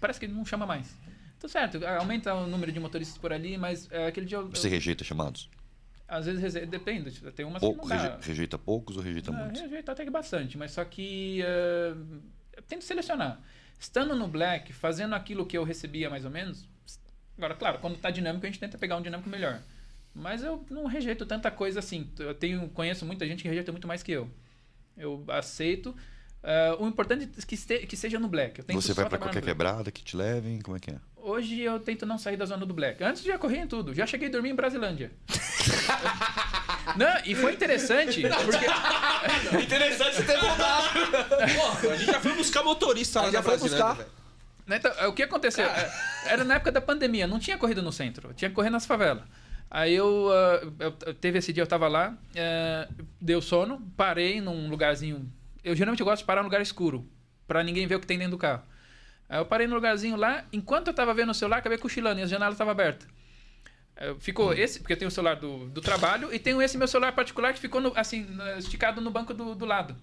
parece 0.00 0.20
que 0.20 0.28
não 0.28 0.44
chama 0.44 0.64
mais. 0.64 0.94
Então, 1.36 1.50
certo, 1.50 1.84
aumenta 1.84 2.32
o 2.34 2.46
número 2.46 2.70
de 2.72 2.78
motoristas 2.80 3.18
por 3.18 3.32
ali, 3.32 3.58
mas 3.58 3.88
é, 3.90 4.06
aquele 4.06 4.24
dia 4.26 4.38
eu, 4.38 4.48
Você 4.48 4.68
eu- 4.68 4.70
rejeita 4.70 5.02
chamados? 5.04 5.50
Às 6.08 6.26
vezes 6.26 6.54
depende, 6.68 7.10
tem 7.32 7.44
umas 7.44 7.60
Pouco, 7.60 7.82
que 7.82 7.88
não 7.94 7.96
dá. 7.96 8.16
reje- 8.16 8.28
rejeita 8.28 8.58
poucos 8.58 8.96
ou 8.96 9.02
rejeita 9.02 9.30
Ah, 9.30 9.34
muitos? 9.34 9.60
rejeito 9.60 9.90
até 9.90 10.04
que 10.04 10.10
bastante, 10.10 10.56
mas 10.56 10.70
só 10.72 10.84
que 10.84 11.40
eh, 11.42 11.94
eu 12.56 12.62
tento 12.62 12.84
selecionar. 12.84 13.40
Estando 13.78 14.14
no 14.16 14.26
Black, 14.28 14.72
fazendo 14.72 15.14
aquilo 15.14 15.44
que 15.44 15.56
eu 15.58 15.64
recebia 15.64 16.08
mais 16.08 16.24
ou 16.24 16.30
menos. 16.30 16.66
Agora, 17.36 17.54
claro, 17.54 17.78
quando 17.78 17.98
tá 17.98 18.10
dinâmico, 18.10 18.46
a 18.46 18.48
gente 18.48 18.58
tenta 18.58 18.78
pegar 18.78 18.96
um 18.96 19.02
dinâmico 19.02 19.28
melhor. 19.28 19.60
Mas 20.14 20.42
eu 20.42 20.64
não 20.70 20.86
rejeito 20.86 21.26
tanta 21.26 21.50
coisa 21.50 21.80
assim. 21.80 22.10
Eu 22.18 22.34
tenho, 22.34 22.66
conheço 22.70 23.04
muita 23.04 23.26
gente 23.26 23.42
que 23.42 23.48
rejeita 23.48 23.70
muito 23.70 23.86
mais 23.86 24.02
que 24.02 24.12
eu. 24.12 24.30
Eu 24.96 25.22
aceito. 25.28 25.94
Ah, 26.42 26.76
o 26.80 26.86
importante 26.88 27.28
é 27.36 27.42
que, 27.44 27.54
este- 27.54 27.86
que 27.86 27.96
seja 27.98 28.18
no 28.18 28.28
Black. 28.28 28.62
Você 28.62 28.94
vai 28.94 29.04
trabalhar 29.04 29.18
qualquer 29.18 29.42
quebrada 29.42 29.90
que 29.92 30.02
te 30.02 30.16
levem? 30.16 30.60
Como 30.62 30.76
é 30.76 30.80
que 30.80 30.90
é? 30.92 30.98
Hoje 31.26 31.60
eu 31.60 31.80
tento 31.80 32.06
não 32.06 32.16
sair 32.18 32.36
da 32.36 32.44
zona 32.44 32.64
do 32.64 32.72
Black. 32.72 33.02
Antes 33.02 33.24
já 33.24 33.36
corri 33.36 33.58
em 33.58 33.66
tudo. 33.66 33.92
Já 33.92 34.06
cheguei 34.06 34.28
a 34.28 34.30
dormir 34.30 34.50
em 34.50 34.54
Brasilândia. 34.54 35.10
não, 36.96 37.20
e 37.24 37.34
foi 37.34 37.52
interessante, 37.52 38.22
porque 38.22 39.58
Interessante 39.60 40.14
você 40.14 40.22
ter 40.22 40.38
voltado. 40.38 40.88
Pô, 41.82 41.90
a 41.90 41.96
gente 41.96 42.12
já 42.12 42.20
foi 42.20 42.32
buscar 42.32 42.62
motorista 42.62 43.22
lá 43.22 43.30
já 43.32 43.42
foi 43.42 43.58
buscar. 43.58 43.94
velho. 43.94 44.08
Né, 44.68 44.76
Então, 44.76 44.92
é, 44.98 45.08
o 45.08 45.12
que 45.12 45.24
aconteceu? 45.24 45.64
É, 45.66 45.92
Era 46.26 46.44
na 46.44 46.54
época 46.54 46.70
da 46.70 46.80
pandemia, 46.80 47.26
não 47.26 47.40
tinha 47.40 47.58
corrida 47.58 47.82
no 47.82 47.90
centro, 47.90 48.32
tinha 48.32 48.48
que 48.48 48.54
correr 48.54 48.70
nas 48.70 48.86
favelas. 48.86 49.24
Aí 49.68 49.92
eu, 49.94 50.28
ah, 50.32 50.72
eu- 50.78 51.14
teve 51.14 51.38
esse 51.40 51.52
dia, 51.52 51.64
eu 51.64 51.66
tava 51.66 51.88
lá, 51.88 52.16
eh, 52.36 52.86
deu 53.20 53.42
sono, 53.42 53.82
parei 53.96 54.40
num 54.40 54.68
lugarzinho. 54.68 55.28
Eu 55.64 55.74
geralmente 55.74 56.04
gosto 56.04 56.20
de 56.22 56.24
parar 56.26 56.42
num 56.42 56.46
lugar 56.46 56.60
escuro, 56.60 57.04
pra 57.48 57.64
ninguém 57.64 57.84
ver 57.88 57.96
o 57.96 58.00
que 58.00 58.06
tem 58.06 58.16
dentro 58.16 58.30
do 58.30 58.38
carro. 58.38 58.62
Aí 59.28 59.38
eu 59.38 59.46
parei 59.46 59.66
num 59.66 59.74
lugarzinho 59.74 60.16
lá, 60.16 60.44
enquanto 60.52 60.88
eu 60.88 60.94
tava 60.94 61.12
vendo 61.14 61.30
o 61.30 61.34
celular, 61.34 61.58
acabei 61.58 61.78
cochilando 61.78 62.20
e 62.20 62.22
a 62.22 62.26
janela 62.26 62.54
tava 62.54 62.70
aberta. 62.70 63.06
Ficou 64.20 64.52
esse, 64.52 64.78
porque 64.80 64.92
eu 64.92 64.96
tenho 64.98 65.08
o 65.08 65.12
celular 65.12 65.36
do, 65.36 65.66
do 65.70 65.80
trabalho, 65.80 66.32
e 66.32 66.38
tenho 66.38 66.60
esse 66.60 66.76
meu 66.76 66.86
celular 66.86 67.12
particular 67.12 67.54
que 67.54 67.58
ficou 67.58 67.80
no- 67.80 67.92
assim, 67.96 68.26
esticado 68.58 69.00
no 69.00 69.10
banco 69.10 69.32
do, 69.32 69.54
do 69.54 69.64
lado. 69.64 69.96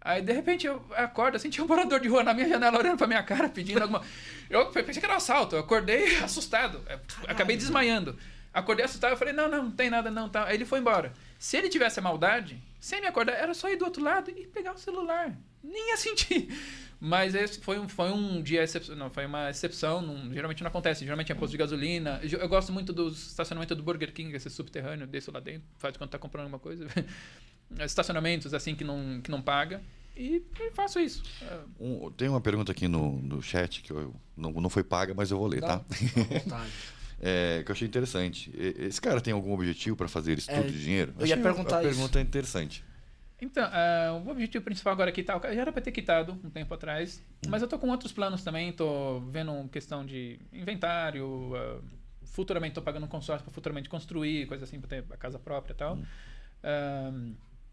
Aí, 0.00 0.22
de 0.22 0.32
repente, 0.32 0.66
eu 0.66 0.82
acordo, 0.96 1.36
assim, 1.36 1.50
tinha 1.50 1.62
um 1.62 1.68
morador 1.68 2.00
de 2.00 2.08
rua 2.08 2.22
na 2.24 2.32
minha 2.32 2.48
janela 2.48 2.78
olhando 2.78 2.96
pra 2.96 3.06
minha 3.06 3.22
cara, 3.22 3.48
pedindo 3.48 3.82
alguma... 3.82 4.02
Eu 4.48 4.66
pensei 4.70 4.94
que 4.94 5.04
era 5.04 5.12
um 5.12 5.18
assalto, 5.18 5.54
eu 5.54 5.60
acordei 5.60 6.16
assustado, 6.24 6.80
eu 6.88 6.98
acabei 7.28 7.56
desmaiando. 7.56 8.18
Acordei 8.52 8.84
assustado, 8.84 9.12
eu 9.12 9.16
falei, 9.16 9.32
não, 9.32 9.48
não, 9.48 9.64
não 9.64 9.70
tem 9.70 9.88
nada 9.88 10.10
não, 10.10 10.28
tá. 10.28 10.46
Aí 10.46 10.56
ele 10.56 10.64
foi 10.64 10.80
embora. 10.80 11.12
Se 11.38 11.56
ele 11.56 11.68
tivesse 11.68 12.00
a 12.00 12.02
maldade, 12.02 12.60
sem 12.80 13.00
me 13.00 13.06
acordar, 13.06 13.34
era 13.34 13.54
só 13.54 13.68
ir 13.70 13.76
do 13.76 13.84
outro 13.84 14.02
lado 14.02 14.28
e 14.28 14.46
pegar 14.48 14.72
o 14.72 14.78
celular. 14.78 15.32
Nem 15.62 15.90
ia 15.90 15.96
sentir. 15.96 16.48
Mas 17.02 17.34
esse 17.34 17.58
foi 17.60 17.78
um, 17.78 17.88
foi 17.88 18.10
um 18.10 18.42
dia 18.42 18.62
excepcional, 18.62 19.08
foi 19.08 19.24
uma 19.24 19.48
exceção, 19.48 20.02
não- 20.02 20.30
geralmente 20.34 20.62
não 20.62 20.68
acontece, 20.68 21.02
geralmente 21.02 21.32
é 21.32 21.34
posto 21.34 21.52
de 21.52 21.56
gasolina. 21.56 22.20
Eu, 22.22 22.38
eu 22.40 22.48
gosto 22.48 22.72
muito 22.72 22.92
do 22.92 23.08
estacionamento 23.08 23.74
do 23.74 23.82
Burger 23.82 24.12
King, 24.12 24.34
esse 24.36 24.50
subterrâneo, 24.50 25.06
desço 25.06 25.32
lá 25.32 25.40
dentro, 25.40 25.62
faz 25.78 25.96
quando 25.96 26.10
tá 26.10 26.18
comprando 26.18 26.44
alguma 26.44 26.58
coisa. 26.58 26.86
Estacionamentos 27.80 28.52
assim 28.52 28.74
que 28.74 28.84
não, 28.84 29.20
que 29.22 29.30
não 29.30 29.40
paga. 29.40 29.80
E, 30.16 30.42
e 30.60 30.70
faço 30.72 30.98
isso. 31.00 31.22
É, 31.40 31.58
Um- 31.78 32.10
tem 32.10 32.28
uma 32.28 32.40
pergunta 32.40 32.72
aqui 32.72 32.86
no, 32.88 33.20
no 33.22 33.40
chat 33.42 33.80
que 33.80 33.90
eu, 33.92 34.14
não, 34.36 34.52
não 34.52 34.68
foi 34.68 34.82
paga, 34.84 35.14
mas 35.14 35.30
eu 35.30 35.38
vou 35.38 35.46
ler, 35.46 35.60
tá? 35.60 35.76
Vontade. 36.44 36.70
É, 37.22 37.62
que 37.64 37.70
eu 37.70 37.72
achei 37.74 37.86
interessante. 37.86 38.50
Esse 38.56 39.00
cara 39.00 39.20
tem 39.20 39.32
algum 39.32 39.52
objetivo 39.52 39.94
para 39.96 40.08
fazer 40.08 40.36
isso 40.38 40.50
É, 40.50 40.60
tudo 40.60 40.72
de 40.72 40.82
dinheiro? 40.82 41.14
eu 41.18 41.26
ia 41.26 41.34
Achei 41.34 41.42
perguntar 41.42 41.76
uma 41.76 41.82
isso. 41.84 41.90
pergunta 41.96 42.20
interessante. 42.20 42.82
Então, 43.40 43.64
ah, 43.72 44.20
o 44.24 44.30
objetivo 44.30 44.64
principal 44.64 44.92
agora 44.92 45.10
é 45.10 45.12
quitar 45.12 45.36
o 45.36 45.40
carro. 45.40 45.54
Já 45.54 45.60
era 45.62 45.72
pra 45.72 45.80
ter 45.80 45.92
quitado 45.92 46.32
um 46.44 46.50
tempo 46.50 46.72
atrás. 46.74 47.22
Mas 47.48 47.62
eu 47.62 47.68
tô 47.68 47.78
com 47.78 47.88
outros 47.88 48.12
planos 48.12 48.42
também. 48.44 48.72
Tô 48.72 49.20
vendo 49.30 49.68
questão 49.70 50.04
de 50.04 50.38
inventário. 50.52 51.52
ah, 51.56 51.80
futuramente 52.24 52.74
tô 52.74 52.82
pagando 52.82 53.04
um 53.06 53.08
consórcio 53.08 53.44
pra 53.44 53.52
futuramente 53.52 53.88
construir, 53.88 54.46
coisa 54.46 54.64
assim, 54.64 54.78
pra 54.78 54.88
ter 54.88 55.04
a 55.10 55.16
casa 55.16 55.38
própria 55.38 55.72
e 55.72 55.76
tal. 55.76 55.98
Ah, 56.62 57.12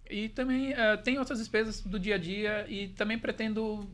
E 0.10 0.30
também 0.30 0.74
tem 1.04 1.20
outras 1.20 1.38
despesas 1.40 1.82
do 1.82 2.00
dia 2.00 2.16
a 2.16 2.18
dia 2.18 2.66
e 2.70 2.88
também 2.88 3.20
pretendo, 3.20 3.86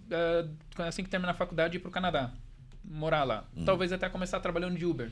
assim 0.78 1.04
que 1.04 1.10
terminar 1.10 1.32
a 1.32 1.36
faculdade, 1.36 1.78
ir 1.78 1.80
para 1.80 1.90
o 1.90 1.92
Canadá. 1.92 2.32
Morar 2.86 3.24
lá. 3.24 3.46
Hum. 3.58 3.66
Talvez 3.66 3.92
até 3.92 4.08
começar 4.10 4.40
trabalhando 4.40 4.78
de 4.78 4.86
Uber. 4.86 5.10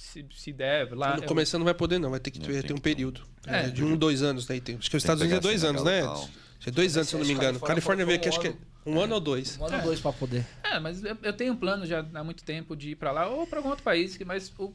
Se, 0.00 0.24
se 0.34 0.52
der, 0.52 0.92
lá. 0.96 1.16
Eu- 1.16 1.24
começar 1.24 1.58
não 1.58 1.64
vai 1.64 1.74
poder, 1.74 1.98
não. 1.98 2.10
Vai 2.10 2.18
ter 2.20 2.30
que 2.30 2.40
ter, 2.40 2.62
tem 2.64 2.74
um 2.74 2.80
período. 2.80 3.20
É. 3.46 3.66
É, 3.66 3.68
de 3.68 3.84
um, 3.84 3.96
dois 3.96 4.22
anos. 4.22 4.48
Né? 4.48 4.58
Tem, 4.58 4.76
acho 4.76 4.90
que 4.90 4.96
os 4.96 5.02
Estados 5.02 5.20
Unidos 5.22 5.38
é 5.38 5.42
dois 5.42 5.62
anos, 5.62 5.82
CNH 5.82 6.14
né? 6.14 6.28
é 6.66 6.70
dois 6.70 6.96
anos, 6.96 7.08
se 7.08 7.14
eu 7.14 7.20
não 7.20 7.26
me 7.26 7.32
engano. 7.32 7.60
Califórnia 7.60 8.04
Califórnia 8.04 8.06
veio 8.06 8.18
aqui, 8.18 8.28
acho 8.28 8.40
que 8.40 8.48
um 8.48 8.94
é 8.94 8.98
um 8.98 9.00
ano 9.02 9.14
ou 9.14 9.20
dois. 9.20 9.58
Um 9.58 9.66
ano 9.66 9.74
ou 9.76 9.80
É. 9.80 9.84
dois 9.84 10.00
pra 10.00 10.12
poder. 10.12 10.46
É, 10.64 10.80
mas 10.80 11.04
eu, 11.04 11.16
eu 11.22 11.32
tenho 11.34 11.52
um 11.52 11.56
plano 11.56 11.84
já 11.84 12.04
há 12.14 12.24
muito 12.24 12.42
tempo 12.42 12.74
de 12.74 12.90
ir 12.90 12.96
para 12.96 13.12
lá 13.12 13.28
ou 13.28 13.46
para 13.46 13.58
algum 13.58 13.68
outro 13.68 13.84
país, 13.84 14.18
mas 14.24 14.50
o, 14.58 14.74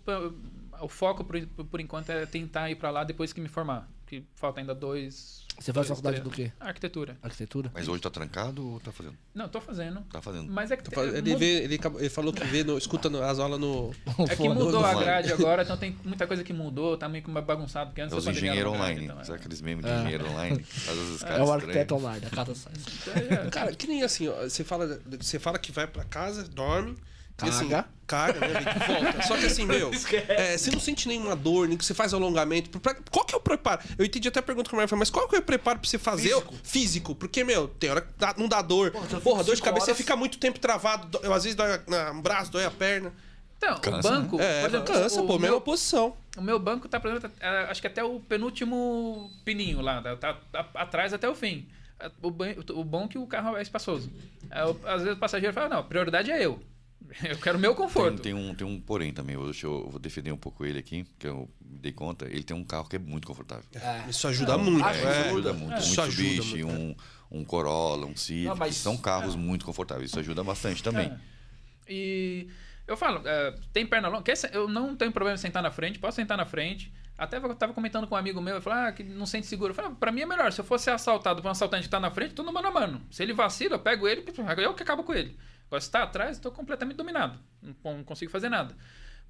o 0.80 0.88
foco 0.88 1.23
por, 1.23 1.41
por 1.45 1.80
enquanto 1.80 2.11
é 2.11 2.26
tentar 2.26 2.69
ir 2.69 2.76
para 2.76 2.91
lá 2.91 3.03
depois 3.03 3.34
que 3.34 3.41
me 3.41 3.49
formar. 3.49 3.89
Que 4.05 4.23
falta 4.36 4.59
ainda 4.59 4.76
dois. 4.76 5.45
Você 5.60 5.72
faz 5.74 5.88
faculdade 5.88 6.22
do 6.22 6.30
quê? 6.30 6.51
Arquitetura. 6.60 7.18
Arquitetura? 7.24 7.72
Mas 7.74 7.88
hoje 7.88 8.01
tá 8.01 8.10
trancado 8.10 8.68
ou 8.74 8.80
tá 8.80 8.91
fazendo? 8.91 9.16
Não, 9.34 9.47
tô 9.47 9.62
fazendo. 9.62 10.01
Tá 10.12 10.22
fazendo. 10.22 10.51
Mas 10.51 10.70
é 10.72 10.78
que, 10.78 10.89
falando- 10.93 11.16
Ele, 11.16 11.36
vê, 11.36 11.64
ele, 11.64 11.76
acabou- 11.76 11.99
ele 11.99 12.10
falou 12.10 12.34
que 12.34 12.43
vê, 12.43 12.64
no- 12.64 12.78
escuta 12.78 13.10
no- 13.10 13.22
as 13.24 13.39
aulas 13.39 13.60
no. 13.60 13.91
é 14.30 14.36
que 14.36 14.47
mudou 14.49 14.84
a 14.86 14.93
grade 14.93 15.32
agora, 15.34 15.64
então 15.64 15.78
tem 15.78 15.95
muita 16.03 16.28
coisa 16.28 16.43
que 16.43 16.51
mudou, 16.53 16.97
tá 16.97 17.08
meio 17.08 17.24
que 17.24 17.32
bagunçado. 17.32 17.89
Porque 17.89 18.01
antes 18.01 18.14
É 18.14 18.18
os 18.18 18.28
era 18.28 18.36
engenheiros 18.36 18.74
online. 18.74 19.03
então, 19.06 19.18
Sabe 19.24 19.32
é. 19.32 19.36
aqueles 19.39 19.62
memes 19.62 19.86
de 19.86 19.91
engenheiro 19.91 20.30
online? 20.30 20.62
Faz 20.64 20.97
as 20.99 21.24
É 21.24 21.41
o 21.43 21.51
arquiteto 21.51 21.95
estranhas. 21.95 22.03
online, 22.03 22.26
a 22.26 22.30
casa 22.30 22.53
sai. 22.56 22.74
É, 23.45 23.49
Cara, 23.49 23.74
que 23.76 23.88
nem 23.88 24.03
assim, 24.03 24.28
ó, 24.28 24.34
você 24.43 24.64
fala, 24.64 24.99
você 25.20 25.39
fala 25.39 25.58
que 25.58 25.72
vai 25.72 25.88
pra 25.88 26.03
casa, 26.03 26.43
dorme. 26.43 26.95
E 27.44 27.50
assim, 27.50 27.68
Caga. 27.68 27.88
caga, 28.08 28.40
né? 28.40 28.48
vem 28.48 28.74
que 28.74 28.88
volta. 29.04 29.22
Só 29.24 29.36
que 29.38 29.46
assim, 29.46 29.66
meu, 29.66 29.92
é, 30.30 30.58
você 30.58 30.72
não 30.72 30.80
sente 30.80 31.08
nenhuma 31.08 31.36
dor, 31.36 31.68
nem 31.68 31.78
que 31.78 31.84
você 31.84 31.94
faz 31.94 32.14
alongamento. 32.14 32.80
Pra- 32.80 32.96
qual 33.12 33.26
que 33.26 33.34
é 33.36 33.38
o 33.38 33.42
preparo? 33.42 33.82
Eu 33.98 34.06
entendi 34.06 34.28
até 34.28 34.40
a 34.40 34.44
pergunta 34.44 34.70
que 34.70 34.76
a 34.76 34.78
mulher 34.78 34.88
falou, 34.88 35.00
mas 35.00 35.10
qual 35.10 35.28
que 35.28 35.36
é 35.36 35.40
o 35.40 35.42
preparo 35.42 35.80
pra 35.80 35.90
você 35.90 35.98
fazer 35.98 36.30
Físico. 36.30 36.54
o 36.54 36.58
físico? 36.64 37.16
Porque, 37.16 37.44
meu, 37.44 37.68
tem 37.68 37.90
hora 37.90 38.02
que 38.02 38.08
dá- 38.18 38.34
não 38.38 38.48
dá 38.48 38.62
dor. 38.62 38.92
Porra, 38.92 39.20
Porra, 39.20 39.44
dor 39.44 39.56
de 39.56 39.62
cabeça, 39.62 39.86
horas- 39.88 39.98
você 39.98 40.04
fica 40.04 40.16
muito 40.16 40.38
tempo 40.38 40.60
travado. 40.60 41.08
do- 41.08 41.26
Eu, 41.26 41.34
às 41.34 41.44
vezes 41.44 41.56
dói 41.58 41.80
na- 41.88 42.12
um 42.12 42.22
braço, 42.22 42.52
dói 42.52 42.64
a 42.64 42.72
perna. 42.72 43.12
Então, 43.58 43.80
Cansa, 43.80 43.98
o 44.10 44.12
banco. 44.12 44.40
É, 44.40 44.62
por 44.62 44.70
exemplo, 44.70 44.94
cansa, 44.94 45.22
o 45.22 45.26
pô, 45.28 45.34
mesma 45.34 45.48
meu, 45.48 45.62
posição. 45.62 46.16
o 46.38 46.42
meu 46.42 46.60
banco 46.60 46.88
tá, 46.88 47.00
por 47.00 47.10
exemplo, 47.10 47.32
é, 47.40 47.48
acho 47.70 47.80
que 47.82 47.88
até 47.88 48.04
o 48.04 48.20
penúltimo 48.20 49.32
pininho 49.44 49.82
lá, 49.82 50.02
tá, 50.02 50.16
tá- 50.18 50.34
tá 50.52 50.70
atrás 50.76 51.14
até 51.14 51.28
o 51.30 51.36
fim. 51.36 51.68
É, 52.00 52.12
O, 52.22 52.28
o 52.80 52.84
bom 52.84 53.06
é 53.06 53.08
que 53.08 53.18
o 53.18 53.26
carro 53.26 53.56
é 53.58 53.62
espaçoso. 53.62 54.12
É, 54.52 54.64
o- 54.66 54.78
às 54.86 55.02
vezes 55.02 55.18
o 55.18 55.20
passageiro 55.20 55.54
fala, 55.54 55.70
não, 55.70 55.80
a 55.80 55.84
prioridade 55.84 56.32
é 56.32 56.46
eu. 56.46 56.60
Eu 57.24 57.38
quero 57.38 57.58
o 57.58 57.62
meu 57.62 57.74
Tem, 57.76 57.84
conforto. 57.84 58.22
tem 58.22 58.34
um, 58.34 58.53
tem 58.56 58.66
um 58.68 58.80
porém 58.80 59.14
também. 59.14 59.36
Eu, 59.36 59.45
deixa 59.45 59.68
eu, 59.68 59.84
eu 59.86 59.89
vou 59.89 59.99
defender 59.99 60.32
um 60.32 60.38
pouco 60.38 60.66
ele 60.66 60.80
aqui, 60.80 61.06
que 61.20 61.28
eu 61.28 61.49
me 61.62 61.80
dei 61.80 61.91
conta. 61.91 62.26
Ele 62.26 62.43
tem 62.43 62.56
um 62.56 62.64
carro 62.64 62.88
que 62.89 62.95
é 62.95 62.99
muito 62.99 63.28
confortável. 63.28 63.64
É. 63.74 64.10
Isso 64.10 64.28
ajuda 64.28 64.58
muito. 64.58 64.84
acho 64.86 64.99
que 64.99 65.06
É, 65.06 65.10
é. 65.10 65.20
ajuda 65.30 65.53
muito. 65.53 65.78
Isso 65.80 66.01
Um 66.01 66.03
ajuda 66.03 66.24
Mitsubishi, 66.24 66.64
muito, 66.64 66.95
um, 67.32 67.39
um 67.39 67.45
Corolla, 67.45 68.06
um 68.06 68.16
Civic. 68.16 68.47
Não, 68.47 68.56
mas- 68.56 68.76
São 68.76 68.97
carros 68.97 69.36
muito 69.36 69.66
confortáveis. 69.66 70.10
Isso 70.10 70.20
ajuda 70.20 70.43
bastante 70.43 70.82
também. 70.84 71.08
É. 71.08 71.18
E 71.88 72.47
eu 72.88 72.97
falo, 72.97 73.22
é, 73.26 73.56
tem 73.72 73.86
perna 73.86 74.08
longa. 74.08 74.24
Eu 74.51 74.68
não 74.68 74.95
tenho 74.95 75.12
problema 75.12 75.36
em 75.36 75.39
sentar 75.39 75.62
na 75.64 75.72
frente, 75.72 75.99
posso 75.99 76.16
sentar 76.16 76.38
na 76.38 76.45
frente. 76.45 76.91
Até 77.18 77.38
eu 77.38 77.56
tava 77.56 77.74
comentando 77.74 78.06
com 78.08 78.16
um 78.16 78.18
amigo 78.18 78.41
meu, 78.41 78.56
ele 78.56 78.62
falou, 78.62 78.78
ah, 78.80 78.91
que 78.91 79.01
não 79.03 79.26
sente 79.26 79.47
seguro. 79.47 79.72
Eu 79.72 79.76
falei, 79.76 79.91
ah, 79.91 79.95
pra 79.97 80.12
mim 80.12 80.22
é 80.22 80.26
melhor. 80.26 80.51
Se 80.51 80.60
eu 80.60 80.66
fosse 80.66 80.89
assaltado 80.89 81.41
por 81.41 81.47
um 81.47 81.51
assaltante 81.51 81.84
que 81.84 81.89
tá 81.89 81.99
na 81.99 82.12
frente, 82.12 82.34
tô 82.34 82.43
no 82.43 82.51
mano 82.51 82.68
a 82.68 82.72
mano. 82.72 83.01
Se 83.10 83.24
ele 83.24 83.32
vacila, 83.32 83.76
eu 83.76 83.80
pego 83.80 84.06
ele, 84.08 84.26
eu 84.58 84.74
que 84.74 84.84
acabo 84.84 85.03
com 85.03 85.14
ele. 85.14 85.38
Agora, 85.68 85.82
se 85.82 85.89
tá 85.91 86.03
atrás, 86.03 86.39
tô 86.39 86.51
completamente 86.51 86.97
dominado. 86.97 87.39
Não, 87.61 87.76
não 87.97 88.03
consigo 88.03 88.32
fazer 88.32 88.49
nada. 88.49 88.76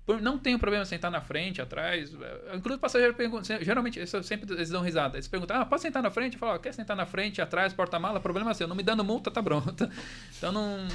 Por- 0.05 0.21
não 0.21 0.37
tenho 0.37 0.59
problema 0.59 0.83
em 0.83 0.85
sentar 0.85 1.09
na 1.09 1.19
frente, 1.21 1.61
atrás. 1.61 2.13
É, 2.13 2.55
Inclusive, 2.55 2.75
o 2.75 2.79
passageiro 2.79 3.13
pergunta. 3.15 3.63
Geralmente, 3.63 3.99
eu 3.99 4.23
sempre 4.23 4.53
eles 4.53 4.69
dão 4.69 4.81
risada. 4.83 5.15
Eles 5.17 5.27
perguntam: 5.27 5.59
ah, 5.59 5.65
pode 5.65 5.81
sentar 5.81 6.03
na 6.03 6.11
frente? 6.11 6.33
Eu 6.33 6.39
falo: 6.39 6.53
ó, 6.53 6.57
quer 6.59 6.73
sentar 6.73 6.95
na 6.95 7.05
frente, 7.05 7.41
atrás, 7.41 7.73
porta-mala? 7.73 8.19
Problema 8.19 8.53
seu. 8.53 8.67
Não 8.67 8.75
me 8.75 8.83
dando 8.83 9.03
multa, 9.03 9.31
tá 9.31 9.41
pronto. 9.41 9.89
Então, 10.37 10.51
não, 10.51 10.87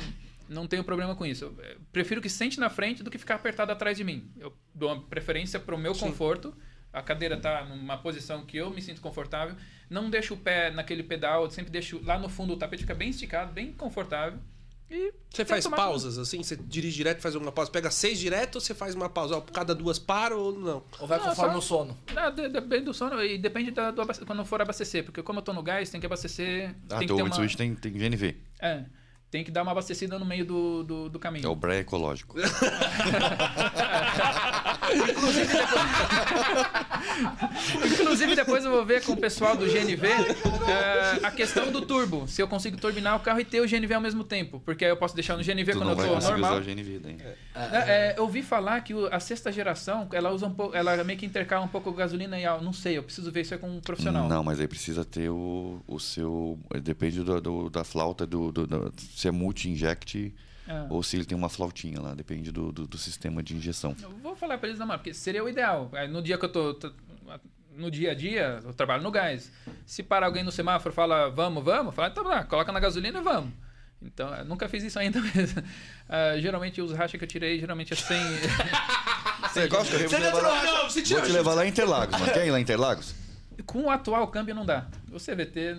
não 0.49 0.67
tenho 0.67 0.85
problema 0.85 1.17
com 1.17 1.25
isso. 1.27 1.45
Eu 1.47 1.65
eh, 1.65 1.77
prefiro 1.93 2.21
que 2.21 2.29
sente 2.29 2.61
na 2.61 2.69
frente 2.71 3.03
do 3.03 3.11
que 3.11 3.19
ficar 3.19 3.37
apertado 3.37 3.73
atrás 3.73 3.97
de 3.97 4.05
mim. 4.05 4.31
Eu 4.39 4.57
dou 4.75 4.93
uma 4.93 5.03
preferência 5.03 5.59
pro 5.59 5.77
meu 5.79 5.95
conforto. 5.95 6.55
A 6.93 7.03
cadeira 7.03 7.37
tá 7.37 7.65
numa 7.65 7.97
posição 7.97 8.45
que 8.45 8.57
eu 8.57 8.71
me 8.71 8.83
sinto 8.83 9.01
confortável. 9.01 9.57
Não 9.89 10.11
deixo 10.11 10.35
o 10.35 10.37
pé 10.37 10.71
naquele 10.71 11.03
pedal, 11.05 11.49
sempre 11.51 11.71
deixo 11.71 12.01
lá 12.05 12.19
no 12.19 12.29
fundo 12.29 12.53
o 12.53 12.57
tapete 12.57 12.83
fica 12.83 12.95
bem 12.95 13.11
esticado, 13.11 13.53
bem 13.53 13.73
confortável. 13.73 14.39
E 14.91 15.13
Você 15.33 15.45
faz 15.45 15.67
pausas, 15.69 16.19
assim? 16.19 16.43
Você 16.43 16.57
dirige 16.57 16.97
direto 16.97 17.19
e 17.21 17.23
faz 17.23 17.37
uma 17.37 17.53
pausa? 17.53 17.71
Pega 17.71 17.91
seis 17.93 18.19
direto 18.19 18.57
ou 18.57 18.61
você 18.61 18.75
faz 18.75 18.95
uma 18.97 19.09
pausa? 19.09 19.37
Ó, 19.37 19.41
cada 19.41 19.73
duas 19.75 19.99
para 20.01 20.37
ou 20.37 20.53
não? 20.59 20.83
Ou 20.99 21.07
vai 21.07 21.19
Não, 21.19 21.27
conforme 21.29 21.53
só- 21.53 21.59
o 21.59 21.63
sono? 21.63 21.97
Ah, 22.17 22.29
de- 22.31 22.49
depende 22.49 22.87
do 22.87 22.93
sono 22.95 23.23
e 23.23 23.39
depende 23.39 23.71
da- 23.71 23.93
do 23.93 24.03
abaste- 24.03 24.25
quando 24.25 24.45
for 24.45 24.61
abastecer, 24.61 25.05
porque 25.05 25.23
como 25.23 25.39
eu 25.39 25.43
tô 25.45 25.53
no 25.53 25.63
gás, 25.63 25.89
tem 25.91 26.01
que 26.01 26.07
abastecer. 26.07 26.75
Ah, 26.91 26.99
tem 26.99 27.07
que 27.07 27.15
ter 27.15 27.23
uma, 27.23 27.31
tem, 27.57 27.75
tem 27.77 27.93
GNV. 27.93 28.37
é, 28.61 28.85
tem 29.31 29.45
que 29.45 29.51
dar 29.53 29.63
uma 29.63 29.71
abastecida 29.71 30.19
no 30.19 30.25
meio 30.25 30.45
do, 30.45 30.83
do, 30.83 31.09
do 31.09 31.19
caminho. 31.21 31.47
É 31.47 31.49
o 31.49 31.55
Breia 31.55 31.81
ecológico. 31.83 32.37
Inclusive, 38.01 38.35
depois 38.37 38.65
eu 38.65 38.71
vou 38.71 38.85
ver 38.85 39.03
com 39.05 39.13
o 39.13 39.17
pessoal 39.17 39.57
do 39.57 39.67
GNV 39.67 40.07
é, 40.09 41.27
a 41.27 41.31
questão 41.31 41.71
do 41.71 41.81
turbo. 41.83 42.27
Se 42.29 42.43
eu 42.43 42.49
consigo 42.49 42.77
turbinar 42.77 43.17
o 43.17 43.21
carro 43.21 43.41
e 43.41 43.45
ter 43.45 43.61
o 43.61 43.69
GNV 43.69 43.95
ao 43.95 44.01
mesmo 44.01 44.25
tempo. 44.25 44.61
Porque 44.65 44.85
aí 44.85 44.91
eu 44.91 44.97
posso 44.97 45.15
deixar 45.15 45.37
no 45.37 45.43
GNV 45.45 45.73
tu 45.73 45.79
quando 45.79 45.85
não 45.85 45.91
eu 45.91 45.97
vai 45.97 46.07
tô 46.07 46.13
normal. 46.31 46.59
usar 46.59 46.61
o 46.61 46.65
GNV 46.65 46.99
daí. 46.99 47.17
É, 47.55 48.15
eu 48.17 48.23
ouvi 48.25 48.43
falar 48.43 48.81
que 48.83 48.93
a 49.11 49.21
sexta 49.21 49.51
geração, 49.53 50.09
ela 50.13 50.31
usa 50.31 50.47
um 50.47 50.55
pouco. 50.55 50.75
Ela 50.77 51.03
meio 51.05 51.19
que 51.19 51.27
intercala 51.27 51.65
um 51.65 51.69
pouco 51.69 51.93
gasolina 51.93 52.39
e 52.39 52.45
álcool. 52.45 52.65
Não 52.65 52.73
sei, 52.73 52.99
eu 52.99 53.03
preciso 53.03 53.31
ver 53.31 53.43
isso 53.43 53.55
aí 53.55 53.61
com 53.61 53.69
um 53.71 53.81
profissional. 53.81 54.29
Não, 54.29 54.43
mas 54.45 54.61
aí 54.61 54.69
precisa 54.69 55.05
ter 55.05 55.29
o, 55.31 55.81
o 55.87 55.99
seu. 55.99 56.59
Depende 56.83 57.23
do, 57.23 57.41
do- 57.41 57.71
da 57.71 57.85
flauta, 57.85 58.27
do, 58.27 58.51
do- 58.53 58.67
do- 58.67 58.93
se 59.17 59.29
é 59.29 59.31
multi-inject 59.31 60.35
É. 60.71 60.87
ou 60.89 61.03
se 61.03 61.17
ele 61.17 61.25
tem 61.25 61.37
uma 61.37 61.49
flautinha 61.49 62.01
lá. 62.01 62.15
Depende 62.15 62.53
do, 62.53 62.71
do, 62.71 62.87
do 62.87 62.97
sistema 62.99 63.43
de 63.43 63.57
injeção. 63.57 63.97
Eu 64.01 64.11
vou 64.23 64.37
falar 64.37 64.57
pra 64.59 64.69
eles 64.69 64.79
na 64.79 64.87
mão, 64.87 64.97
porque 64.97 65.13
seria 65.13 65.43
o 65.43 65.49
ideal. 65.49 65.91
No 66.11 66.23
dia 66.23 66.39
que 66.39 66.45
eu 66.45 66.53
tô, 66.53 66.75
tô- 66.75 66.93
No 67.77 67.91
dia 67.91 68.11
a 68.13 68.15
dia, 68.15 68.61
eu 68.65 68.73
trabalho 68.75 69.03
no 69.03 69.11
gás. 69.11 69.51
Se 69.87 70.03
parar 70.03 70.27
alguém 70.27 70.43
no 70.45 70.53
semáforo 70.53 70.93
e 70.93 70.95
fala, 70.95 71.29
vamos, 71.31 71.65
vamos, 71.65 71.95
fala, 71.95 72.09
então 72.09 72.23
lá, 72.25 72.45
coloca 72.45 72.71
na 72.73 72.79
gasolina 72.81 73.19
e 73.19 73.23
vamos. 73.23 73.53
Então, 74.03 74.35
eu 74.35 74.45
nunca 74.47 74.67
fiz 74.69 74.83
isso 74.83 74.99
ainda, 74.99 75.21
mas 75.35 75.55
ah, 76.09 76.39
geralmente 76.41 76.81
os 76.81 76.93
rachas 76.93 77.19
que 77.19 77.25
eu 77.25 77.29
tirei, 77.29 77.59
geralmente 77.59 77.93
é 77.93 77.97
sem. 77.97 78.19
Você 79.53 79.67
gosta? 79.69 79.95
Eu 79.97 80.01
vou 80.01 80.09
te 80.09 80.17
levar 80.17 80.43
lá, 80.43 80.63
Não, 80.63 80.91
você 80.91 81.03
vou 81.03 81.23
te 81.23 81.33
levar 81.33 81.55
lá 81.55 81.67
em 81.67 81.71
Interlagos, 81.71 82.19
mano. 82.19 82.33
Quer 82.33 82.47
ir 82.47 82.51
lá 82.51 82.59
em 82.59 82.63
Interlagos? 82.63 83.15
Com 83.67 83.85
o 83.85 83.91
atual 83.91 84.27
câmbio 84.29 84.55
não 84.55 84.65
dá. 84.65 84.87
O 85.13 85.19
CVT. 85.19 85.77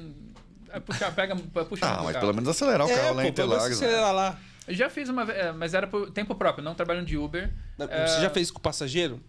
é 0.69 0.79
Puxa, 0.79 1.11
pega, 1.11 1.35
puxa 1.35 1.85
Ah, 1.85 1.97
mas 2.03 2.13
carro. 2.13 2.19
pelo 2.19 2.33
menos 2.33 2.49
acelerar 2.49 2.85
o 2.85 2.89
É, 2.89 2.95
carro 2.95 3.15
lá 3.15 3.21
em 3.23 3.25
pô, 3.25 3.29
Interlagos. 3.31 3.79
né? 3.79 3.87
acelerar 3.87 4.13
lá. 4.13 4.37
Eu 4.71 4.75
já 4.77 4.89
fiz 4.89 5.09
uma 5.09 5.25
vez, 5.25 5.37
é, 5.37 5.51
mas 5.51 5.73
era 5.73 5.85
por 5.85 6.09
tempo 6.11 6.33
próprio, 6.33 6.63
não 6.63 6.73
trabalhando 6.73 7.05
de 7.05 7.17
Uber. 7.17 7.49
É, 7.77 8.07
Você 8.07 8.21
já 8.21 8.29
fez 8.29 8.49
com 8.49 8.59
o 8.59 8.61
passageiro? 8.61 9.21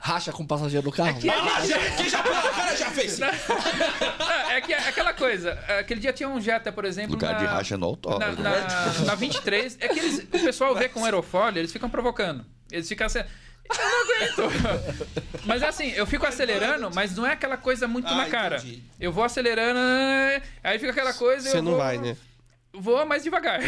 Racha 0.00 0.32
com 0.32 0.44
o 0.44 0.46
passageiro 0.46 0.84
do 0.84 0.92
carro? 0.92 1.18
Ah, 1.18 1.66
já, 1.66 1.90
quem 1.96 2.08
já, 2.08 2.20
o 2.20 2.54
cara 2.54 2.76
já 2.76 2.90
fez. 2.90 3.20
Ah, 3.20 4.52
é 4.54 4.60
que 4.60 4.72
é 4.72 4.88
aquela 4.88 5.12
coisa. 5.12 5.52
Aquele 5.80 6.00
dia 6.00 6.12
tinha 6.12 6.28
um 6.28 6.40
Jetta, 6.40 6.70
por 6.72 6.84
exemplo. 6.84 7.12
Lugar 7.12 7.32
na, 7.34 7.38
de 7.38 7.44
racha 7.46 7.74
no 7.76 7.80
na, 7.80 7.86
autódromo. 7.86 8.42
na, 8.42 9.04
na 9.06 9.14
23. 9.16 9.76
É 9.80 9.88
que 9.88 9.98
eles, 9.98 10.18
o 10.20 10.26
pessoal 10.44 10.74
vê 10.74 10.88
com 10.88 11.04
aerofólio, 11.04 11.58
eles 11.58 11.72
ficam 11.72 11.90
provocando. 11.90 12.46
Eles 12.70 12.88
ficam 12.88 13.06
assim. 13.06 13.18
Eu 13.18 13.76
não 13.76 14.00
aguento. 14.46 15.44
Mas 15.44 15.62
assim, 15.62 15.90
eu 15.90 16.06
fico 16.06 16.24
acelerando, 16.24 16.90
mas 16.94 17.14
não 17.16 17.26
é 17.26 17.32
aquela 17.32 17.56
coisa 17.56 17.86
muito 17.86 18.08
Ah, 18.08 18.14
na 18.16 18.26
cara. 18.26 18.56
entendi. 18.56 18.82
Eu 18.98 19.12
vou 19.12 19.24
acelerando, 19.24 19.78
aí 20.64 20.78
fica 20.78 20.92
aquela 20.92 21.12
coisa. 21.12 21.50
Você 21.50 21.58
eu 21.58 21.62
não 21.62 21.72
vou- 21.72 21.80
vai, 21.80 21.98
né? 21.98 22.16
Vou 22.72 23.04
mais 23.06 23.22
devagar. 23.24 23.60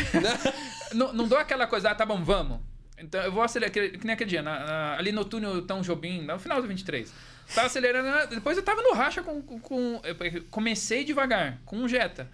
não, 0.94 1.12
não 1.12 1.26
dou 1.28 1.38
aquela 1.38 1.66
coisa, 1.66 1.90
ah, 1.90 1.94
tá 1.94 2.04
bom, 2.06 2.22
vamos. 2.22 2.60
Então 2.98 3.20
eu 3.22 3.32
vou 3.32 3.42
acelerar, 3.42 3.72
que, 3.72 3.90
que 3.98 4.04
nem 4.06 4.12
aquele 4.14 4.28
dia, 4.30 4.42
na- 4.42 4.60
na- 4.60 4.96
ali 4.98 5.10
no 5.10 5.24
túnel 5.24 5.62
Tão 5.62 5.80
Jobim, 5.80 6.20
no 6.22 6.38
final 6.38 6.60
do 6.60 6.68
23. 6.68 7.12
Tava 7.54 7.66
acelerando, 7.66 8.28
depois 8.28 8.56
eu 8.56 8.62
tava 8.62 8.82
no 8.82 8.92
racha 8.92 9.22
com. 9.22 9.40
com, 9.42 10.00
eu 10.04 10.44
comecei 10.50 11.02
devagar, 11.04 11.58
com 11.64 11.76
um 11.78 11.88
Jetta. 11.88 12.28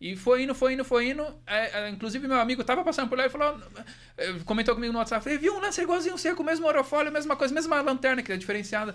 E 0.00 0.14
foi 0.16 0.42
indo, 0.42 0.54
foi 0.54 0.72
indo, 0.74 0.84
foi 0.84 1.10
indo. 1.10 1.22
É, 1.46 1.82
é, 1.84 1.88
inclusive, 1.88 2.26
meu 2.26 2.38
amigo 2.40 2.64
tava 2.64 2.82
passando 2.82 3.08
por 3.08 3.16
lá 3.16 3.26
e 3.26 3.28
falou. 3.30 3.60
é, 4.16 4.32
Comentou 4.44 4.74
comigo 4.74 4.92
no 4.92 4.98
WhatsApp. 4.98 5.22
Falei, 5.22 5.38
viu 5.38 5.54
um 5.54 5.58
Lancer 5.60 5.84
igualzinho 5.84 6.14
o 6.14 6.18
seu, 6.18 6.34
com 6.34 6.42
o 6.42 6.46
mesmo 6.46 6.66
aerofólio, 6.66 7.12
mesma 7.12 7.36
coisa, 7.36 7.54
mesma 7.54 7.80
lanterna, 7.80 8.22
que 8.22 8.32
é 8.32 8.36
diferenciada. 8.36 8.94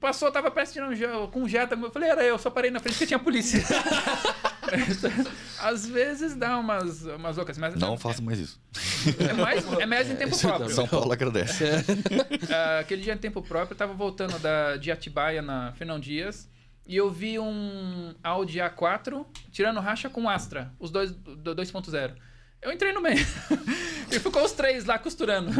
Passou, 0.00 0.30
tava 0.32 0.50
prestes 0.50 0.74
tirando 0.74 1.22
um 1.22 1.26
com 1.28 1.42
um 1.42 1.48
Jetta. 1.48 1.76
Eu 1.76 1.90
falei, 1.90 2.10
era 2.10 2.24
eu, 2.24 2.38
só 2.38 2.50
parei 2.50 2.70
na 2.70 2.80
frente 2.80 2.94
porque 2.94 3.06
tinha 3.06 3.18
polícia. 3.18 3.62
Às 5.60 5.86
vezes 5.88 6.34
dá 6.34 6.58
umas, 6.58 7.04
umas 7.04 7.36
loucas, 7.36 7.56
mas. 7.56 7.74
Não 7.76 7.96
faça 7.96 8.20
mais 8.20 8.38
isso. 8.38 8.60
É 9.18 9.32
mais, 9.32 9.64
é 9.72 9.86
mais 9.86 10.10
em 10.10 10.16
tempo 10.16 10.36
próprio. 10.38 10.70
São 10.70 10.88
Paulo 10.88 11.12
agradece. 11.12 11.64
Ah, 12.50 12.80
aquele 12.80 13.02
dia 13.02 13.14
em 13.14 13.18
tempo 13.18 13.40
próprio, 13.40 13.74
eu 13.74 13.78
tava 13.78 13.94
voltando 13.94 14.38
da, 14.40 14.76
de 14.76 14.90
Atibaia 14.90 15.40
na 15.40 15.72
Fernão 15.72 16.00
Dias 16.00 16.48
e 16.86 16.96
eu 16.96 17.10
vi 17.10 17.38
um 17.38 18.14
Audi 18.22 18.58
A4 18.58 19.24
tirando 19.50 19.80
racha 19.80 20.08
com 20.08 20.28
Astra, 20.28 20.72
os 20.78 20.90
dois 20.90 21.12
do 21.12 21.54
2.0. 21.54 22.14
Eu 22.66 22.72
entrei 22.72 22.92
no 22.92 23.00
meio. 23.00 23.24
e 24.10 24.18
ficou 24.18 24.44
os 24.44 24.52
três 24.52 24.84
lá 24.84 24.98
costurando. 24.98 25.50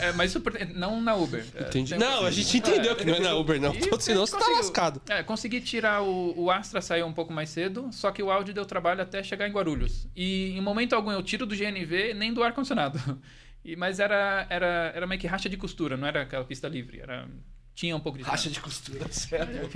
É, 0.00 0.12
mas 0.12 0.32
super- 0.32 0.68
não 0.74 1.00
na 1.00 1.14
Uber. 1.14 1.44
É, 1.54 1.62
Entendi. 1.68 1.96
Não, 1.96 2.26
a 2.26 2.30
gente 2.30 2.56
entendeu 2.56 2.96
que 2.96 3.04
não 3.04 3.14
é 3.14 3.20
na 3.20 3.34
Uber, 3.34 3.60
não. 3.60 3.72
E 3.74 3.80
Senão 4.00 4.22
a 4.24 4.26
você 4.26 4.36
tá 4.36 4.46
lascado. 4.48 5.00
É, 5.08 5.22
consegui 5.22 5.60
tirar 5.60 6.02
o, 6.02 6.34
o 6.36 6.50
Astra 6.50 6.80
saiu 6.82 7.06
um 7.06 7.12
pouco 7.12 7.32
mais 7.32 7.50
cedo, 7.50 7.88
só 7.92 8.10
que 8.10 8.22
o 8.22 8.30
áudio 8.30 8.52
deu 8.52 8.64
trabalho 8.64 9.00
até 9.02 9.22
chegar 9.22 9.48
em 9.48 9.52
Guarulhos. 9.52 10.08
E 10.16 10.56
em 10.56 10.60
momento 10.60 10.94
algum 10.94 11.12
eu 11.12 11.22
tiro 11.22 11.46
do 11.46 11.54
GNV 11.56 12.14
nem 12.14 12.32
do 12.34 12.42
ar-condicionado. 12.42 12.98
E- 13.64 13.76
Mas 13.76 13.98
era, 13.98 14.46
era, 14.50 14.92
era 14.94 15.06
meio 15.06 15.18
que 15.18 15.26
racha 15.26 15.48
de 15.48 15.56
costura, 15.56 15.96
não 15.96 16.06
era 16.06 16.20
aquela 16.20 16.44
pista 16.44 16.68
livre. 16.68 17.00
Era, 17.00 17.26
tinha 17.74 17.96
um 17.96 18.00
pouco 18.00 18.18
de. 18.18 18.24
Racha 18.24 18.50
de 18.50 18.60
costura, 18.60 19.06
sério. 19.10 19.70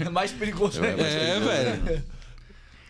É 0.00 0.08
mais 0.08 0.30
perigoso, 0.30 0.80
né? 0.80 0.90
É, 0.90 1.40
velho. 1.40 2.04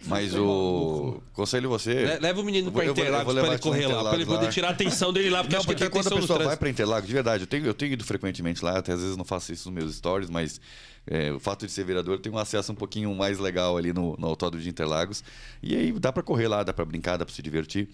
Mas 0.06 0.34
o. 0.34 1.20
Conselho 1.32 1.68
você. 1.68 1.94
Le- 1.94 2.18
Leva 2.18 2.40
o 2.40 2.44
menino 2.44 2.70
pra 2.72 2.84
Interlagos 2.86 3.32
pra 3.34 3.42
ele 3.42 3.50
pra 3.50 3.58
correr 3.58 3.86
lá, 3.86 4.02
pra 4.04 4.14
ele 4.14 4.26
poder 4.26 4.50
tirar 4.50 4.68
a 4.68 4.70
atenção 4.72 5.12
dele 5.12 5.30
lá, 5.30 5.42
porque 5.42 5.56
Não, 5.56 5.64
porque 5.64 5.88
quando 5.88 6.06
a 6.08 6.10
pessoa 6.20 6.38
vai 6.44 6.56
para 6.56 6.68
Interlagos, 6.68 7.06
de 7.06 7.12
verdade, 7.14 7.42
eu 7.44 7.46
tenho, 7.46 7.66
eu 7.66 7.74
tenho 7.74 7.92
ido 7.92 8.04
frequentemente 8.04 8.64
lá, 8.64 8.78
até 8.78 8.92
às 8.92 9.00
vezes 9.00 9.16
não 9.16 9.24
faço 9.24 9.52
isso 9.52 9.70
nos 9.70 9.82
meus 9.82 9.94
stories, 9.96 10.28
mas 10.28 10.60
é, 11.06 11.32
o 11.32 11.38
fato 11.40 11.66
de 11.66 11.72
ser 11.72 11.84
vereador 11.84 12.18
tem 12.18 12.32
um 12.32 12.38
acesso 12.38 12.72
um 12.72 12.74
pouquinho 12.74 13.14
mais 13.14 13.38
legal 13.38 13.76
ali 13.76 13.92
no, 13.92 14.16
no 14.18 14.26
autódromo 14.26 14.62
de 14.62 14.68
Interlagos. 14.68 15.22
E 15.62 15.74
aí 15.76 15.92
dá 15.92 16.12
para 16.12 16.22
correr 16.22 16.48
lá, 16.48 16.62
dá 16.62 16.72
para 16.72 16.84
brincar, 16.84 17.16
dá 17.16 17.24
para 17.24 17.34
se 17.34 17.42
divertir. 17.42 17.88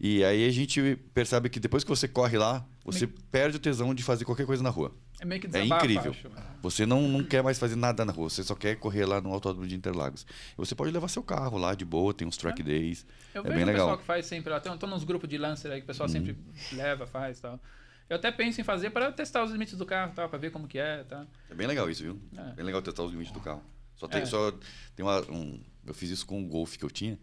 E 0.00 0.24
aí 0.24 0.46
a 0.46 0.50
gente 0.50 0.96
percebe 1.14 1.48
que 1.48 1.60
depois 1.60 1.84
que 1.84 1.90
você 1.90 2.08
corre 2.08 2.38
lá, 2.38 2.64
você 2.84 3.06
perde 3.30 3.56
o 3.56 3.60
tesão 3.60 3.94
de 3.94 4.02
fazer 4.02 4.24
qualquer 4.24 4.46
coisa 4.46 4.62
na 4.62 4.70
rua. 4.70 4.92
É 5.20 5.24
meio 5.26 5.40
que 5.40 5.54
É 5.56 5.64
incrível. 5.64 6.10
acho. 6.12 6.30
Você 6.62 6.86
não, 6.86 7.06
não 7.06 7.22
quer 7.22 7.42
mais 7.42 7.58
fazer 7.58 7.76
nada 7.76 8.04
na 8.04 8.12
rua, 8.12 8.30
você 8.30 8.42
só 8.42 8.54
quer 8.54 8.74
correr 8.76 9.04
lá 9.04 9.20
no 9.20 9.30
autódromo 9.32 9.66
de 9.68 9.74
Interlagos. 9.76 10.26
Você 10.56 10.74
pode 10.74 10.90
levar 10.90 11.08
seu 11.08 11.22
carro 11.22 11.58
lá 11.58 11.74
de 11.74 11.84
boa, 11.84 12.12
tem 12.14 12.26
uns 12.26 12.36
track 12.38 12.62
days. 12.62 13.06
Eu 13.34 13.42
é 13.42 13.44
vejo 13.44 13.54
bem 13.56 13.64
o 13.64 13.66
pessoal 13.68 13.86
legal. 13.88 13.98
que 13.98 14.04
faz 14.04 14.26
sempre. 14.26 14.58
Tem, 14.60 14.76
tem 14.78 14.88
uns 14.88 15.04
grupos 15.04 15.28
de 15.28 15.36
lancer 15.38 15.70
aí 15.70 15.80
que 15.80 15.82
o 15.82 15.84
Uhum. 15.84 15.86
pessoal 15.88 16.08
sempre 16.08 16.36
leva, 16.72 17.06
faz 17.06 17.38
e 17.38 17.42
tal. 17.42 17.60
Eu 18.08 18.16
até 18.16 18.32
penso 18.32 18.60
em 18.60 18.64
fazer 18.64 18.90
para 18.90 19.12
testar 19.12 19.44
os 19.44 19.52
limites 19.52 19.76
do 19.78 19.86
carro, 19.86 20.12
tal, 20.14 20.28
para 20.28 20.38
ver 20.38 20.50
como 20.50 20.66
que 20.66 20.78
é, 20.78 21.04
tá? 21.04 21.26
É 21.48 21.54
bem 21.54 21.66
legal 21.66 21.88
isso, 21.88 22.02
viu? 22.02 22.18
É. 22.36 22.54
Bem 22.54 22.64
legal 22.64 22.80
testar 22.82 23.02
os 23.04 23.12
limites 23.12 23.32
do 23.32 23.40
carro. 23.40 23.62
Só 23.96 24.08
tem, 24.08 24.22
É. 24.22 24.26
só 24.26 24.50
tem 24.96 25.04
uma, 25.04 25.20
um, 25.30 25.60
eu 25.86 25.94
fiz 25.94 26.10
isso 26.10 26.26
com 26.26 26.42
o 26.42 26.46
Golf 26.48 26.76
que 26.76 26.84
eu 26.84 26.90
tinha 26.90 27.18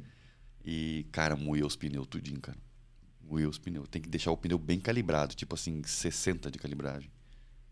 e, 0.64 1.06
cara, 1.12 1.36
moía 1.36 1.66
os 1.66 1.76
pneus 1.76 2.06
tudinho, 2.08 2.40
cara. 2.40 2.58
Moía 3.22 3.50
os 3.50 3.58
pneus. 3.58 3.88
Tem 3.90 4.02
que 4.02 4.08
deixar 4.08 4.32
o 4.32 4.38
pneu 4.38 4.58
bem 4.58 4.80
calibrado, 4.80 5.36
tipo 5.36 5.56
assim, 5.56 5.82
60 5.84 6.50
de 6.52 6.58
calibragem. 6.58 7.12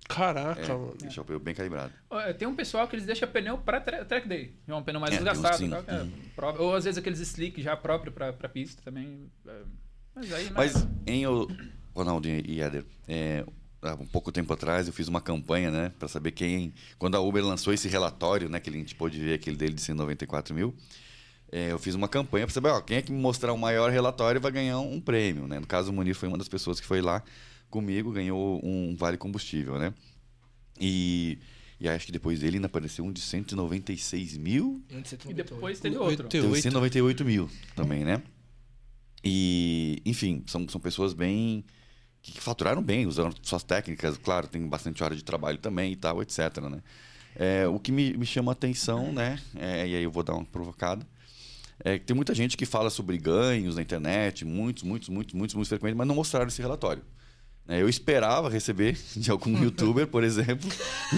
Caraca, 0.08 0.62
É, 0.62 0.68
mano. 0.68 0.96
deixar 1.00 1.22
o 1.22 1.26
pneu 1.26 1.40
bem 1.40 1.56
calibrado. 1.56 1.92
Ó, 2.10 2.34
Tem 2.34 2.48
um 2.48 2.56
pessoal 2.56 2.88
que 2.88 2.96
eles 2.96 3.06
deixam 3.06 3.28
pneu 3.28 3.58
para 3.58 3.82
track 3.82 4.28
day. 4.28 4.54
É 4.68 4.74
um 4.76 4.84
pneu 4.84 5.00
mais 5.02 5.14
É, 5.14 5.18
desgastado. 5.18 5.58
sim. 5.58 5.70
que 5.70 5.76
é 5.76 6.46
Ou 6.62 6.76
às 6.76 6.84
vezes 6.84 6.98
aqueles 6.98 7.20
slick 7.20 7.62
já 7.62 7.76
próprio 7.76 8.12
para 8.12 8.32
pista 8.50 8.82
também. 8.84 9.30
é, 9.48 9.62
Mas 10.16 10.34
aí 10.34 10.48
é- 10.48 10.52
Mas 10.52 10.88
em 11.08 11.26
o 11.28 11.48
Ronaldo 11.96 12.28
e 12.28 12.62
Éder, 12.62 12.86
é, 13.08 13.44
há 13.82 13.94
um 13.96 14.06
pouco 14.06 14.32
tempo 14.32 14.54
atrás 14.54 14.88
eu 14.88 14.94
fiz 14.94 15.08
uma 15.08 15.20
campanha, 15.22 15.72
né, 15.72 15.92
para 15.98 16.08
saber 16.08 16.32
quem, 16.32 16.74
quando 17.00 17.16
a 17.16 17.20
Uber 17.20 17.44
lançou 17.44 17.74
esse 17.74 17.88
relatório, 17.88 18.48
né, 18.50 18.60
que 18.60 18.70
a 18.70 18.74
gente 18.74 18.94
pôde 18.96 19.20
ver 19.20 19.34
aquele 19.34 19.56
dele 19.58 19.74
de 19.74 19.82
194 19.82 20.54
mil, 20.56 20.74
é, 21.52 21.72
eu 21.72 21.80
fiz 21.80 21.96
uma 21.96 22.08
campanha 22.08 22.46
para 22.46 22.54
saber, 22.54 22.70
ó, 22.70 22.80
quem 22.82 22.98
é 22.98 23.02
que 23.02 23.12
me 23.12 23.20
mostrar 23.20 23.54
o 23.54 23.58
maior 23.58 23.92
relatório 23.92 24.40
vai 24.42 24.52
ganhar 24.52 24.80
um 24.80 25.00
prêmio, 25.02 25.48
né? 25.48 25.60
No 25.60 25.68
caso 25.68 25.92
o 25.92 25.94
Munir 25.94 26.16
foi 26.16 26.28
uma 26.30 26.38
das 26.38 26.48
pessoas 26.50 26.80
que 26.80 26.86
foi 26.86 27.02
lá 27.02 27.22
comigo, 27.76 28.12
ganhou 28.12 28.60
um 28.64 28.96
vale 28.96 29.18
combustível, 29.18 29.78
né? 29.78 29.94
E, 30.80 31.38
e 31.80 31.90
acho 31.90 32.06
que 32.06 32.12
depois 32.12 32.40
dele 32.40 32.58
ainda 32.58 32.68
apareceu 32.68 33.04
um 33.04 33.12
de 33.12 33.20
196 33.20 34.38
mil 34.38 34.82
E 35.30 35.34
depois 35.34 35.80
teve 35.80 35.98
outro. 35.98 36.28
Teve 36.28 36.48
Oito. 36.48 36.62
198 36.62 37.26
mil 37.26 37.50
também, 37.76 38.06
né? 38.06 38.22
E, 39.24 40.02
enfim, 40.06 40.44
são, 40.48 40.68
são 40.70 40.80
pessoas 40.80 41.14
bem. 41.14 41.66
que, 42.22 42.32
que 42.32 42.42
faturaram 42.42 42.82
bem, 42.82 43.06
usaram 43.06 43.34
suas 43.42 43.64
técnicas, 43.64 44.18
claro, 44.18 44.48
tem 44.48 44.66
bastante 44.68 45.04
hora 45.04 45.16
de 45.16 45.24
trabalho 45.24 45.58
também 45.58 45.92
e 45.92 45.96
tal, 45.98 46.22
etc. 46.22 46.58
Né? 46.62 46.82
É, 47.36 47.68
o 47.68 47.78
que 47.78 47.92
me, 47.92 48.14
me 48.14 48.26
chama 48.26 48.52
a 48.52 48.54
atenção, 48.54 49.12
né? 49.12 49.38
é, 49.56 49.88
e 49.88 49.96
aí 49.96 50.04
eu 50.04 50.12
vou 50.12 50.24
dar 50.24 50.34
uma 50.34 50.46
provocada. 50.46 51.06
É 51.84 52.00
que 52.00 52.06
tem 52.06 52.16
muita 52.16 52.34
gente 52.34 52.56
que 52.56 52.66
fala 52.66 52.90
sobre 52.90 53.18
ganhos 53.18 53.76
na 53.76 53.82
internet, 53.82 54.46
muitos, 54.46 54.84
muitos, 54.84 55.10
muitos, 55.10 55.34
muitos, 55.34 55.56
muitos 55.56 55.70
frequentes, 55.70 55.98
mas 55.98 56.08
não 56.08 56.16
mostraram 56.16 56.48
esse 56.48 56.62
relatório. 56.62 57.04
É, 57.68 57.82
Eu 57.82 57.90
esperava 57.90 58.50
receber 58.50 58.98
de 59.18 59.32
algum 59.32 59.62
youtuber, 59.64 60.06
por 60.08 60.24
exemplo, 60.24 60.70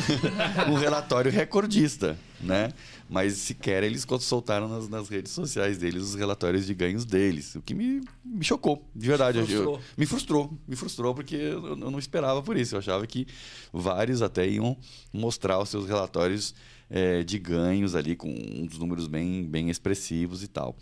um 0.69 0.75
relatório 0.75 1.31
recordista, 1.31 2.17
né? 2.39 2.71
Mas 3.09 3.33
sequer 3.33 3.83
eles 3.83 4.05
soltaram 4.21 4.67
nas, 4.67 4.87
nas 4.89 5.09
redes 5.09 5.31
sociais 5.31 5.77
deles 5.77 6.03
os 6.03 6.15
relatórios 6.15 6.65
de 6.65 6.73
ganhos 6.73 7.05
deles, 7.05 7.55
o 7.55 7.61
que 7.61 7.73
me, 7.73 8.01
me 8.23 8.43
chocou, 8.43 8.85
de 8.95 9.07
verdade. 9.07 9.39
Eu- 9.39 9.45
Frustrou. 9.45 9.81
me 9.97 10.05
frustrou, 10.05 10.57
me 10.67 10.75
frustrou 10.75 11.15
porque 11.15 11.35
eu, 11.35 11.65
eu 11.67 11.75
não 11.75 11.99
esperava 11.99 12.41
por 12.41 12.57
isso. 12.57 12.75
Eu 12.75 12.79
achava 12.79 13.05
que 13.07 13.25
vários 13.71 14.21
até 14.21 14.47
iam 14.47 14.77
mostrar 15.13 15.59
os 15.59 15.69
seus 15.69 15.87
relatórios 15.87 16.53
eh, 16.89 17.23
de 17.23 17.37
ganhos 17.39 17.95
ali 17.95 18.15
com 18.15 18.29
uns 18.29 18.77
números 18.77 19.07
bem, 19.07 19.43
bem 19.45 19.69
expressivos 19.69 20.43
e 20.43 20.47
tal. 20.47 20.75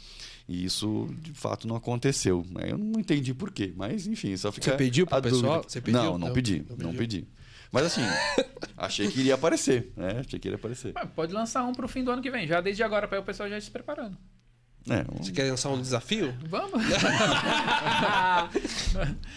E 0.48 0.64
isso, 0.66 1.10
de 1.22 1.34
fato, 1.34 1.68
não 1.68 1.76
aconteceu. 1.76 2.46
Eu 2.68 2.78
não 2.78 3.00
entendi 3.00 3.34
por 3.34 3.52
quê, 3.52 3.74
mas 3.76 4.06
enfim, 4.06 4.36
só 4.38 4.52
fica 4.52 4.72
Você 4.72 4.78
pediu 4.78 5.08
pro 5.08 5.18
a 5.18 5.22
pessoal? 5.22 5.64
Você 5.68 5.82
pediu? 5.82 6.02
Não, 6.04 6.18
não, 6.18 6.28
Não, 6.28 6.34
pedi, 6.34 6.64
não 6.78 6.92
não 6.92 6.96
pedi. 6.96 7.28
Mas 7.72 7.86
assim, 7.88 8.02
achei 8.78 9.08
que 9.10 9.20
iria 9.22 9.34
aparecer, 9.36 9.92
né? 9.98 10.20
Achei 10.26 10.40
que 10.40 10.48
iria 10.48 10.56
aparecer. 10.58 10.92
Ah, 10.96 11.06
Pode 11.08 11.34
lançar 11.34 11.64
um 11.66 11.74
pro 11.74 11.88
fim 11.88 12.04
do 12.04 12.12
ano 12.12 12.22
que 12.22 12.30
vem, 12.30 12.46
já 12.48 12.62
desde 12.62 12.84
agora, 12.84 13.08
para 13.08 13.20
o 13.20 13.24
pessoal 13.24 13.50
já 13.50 13.58
ir 13.58 13.62
se 13.62 13.72
preparando. 13.72 14.16
É, 14.88 15.02
um- 15.12 15.24
Você 15.24 15.32
quer 15.32 15.50
lançar 15.50 15.70
um 15.72 15.82
desafio? 15.82 16.32
Vamos! 16.48 16.84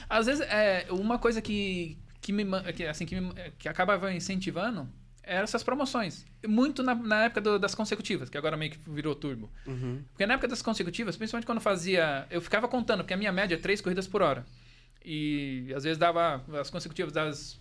Às 0.08 0.26
vezes, 0.26 0.40
é, 0.42 0.86
uma 0.90 1.18
coisa 1.18 1.40
que, 1.40 1.98
que, 2.20 2.32
me, 2.32 2.44
que, 2.74 2.84
assim, 2.86 3.06
que, 3.06 3.20
me- 3.20 3.32
que 3.58 3.68
acabava 3.68 4.12
incentivando 4.12 4.88
eram 5.28 5.44
essas 5.44 5.62
promoções. 5.62 6.24
Muito 6.46 6.82
na, 6.82 6.94
na 6.94 7.24
época 7.24 7.40
do- 7.40 7.58
das 7.58 7.74
consecutivas, 7.74 8.28
que 8.30 8.36
agora 8.38 8.56
meio 8.56 8.72
que 8.72 8.78
virou 8.90 9.14
turbo. 9.14 9.50
Uhum. 9.66 10.02
Porque 10.10 10.26
na 10.26 10.34
época 10.34 10.48
das 10.48 10.62
consecutivas, 10.62 11.16
principalmente 11.16 11.46
quando 11.46 11.60
fazia. 11.60 12.26
Eu 12.30 12.40
ficava 12.40 12.66
contando, 12.66 13.00
porque 13.00 13.14
a 13.14 13.16
minha 13.16 13.30
média 13.32 13.54
é 13.54 13.58
três 13.58 13.80
corridas 13.80 14.06
por 14.06 14.22
hora. 14.22 14.44
E 15.04 15.72
às 15.76 15.84
vezes 15.84 15.98
dava 15.98 16.42
as 16.60 16.70
consecutivas 16.70 17.12
das 17.12 17.60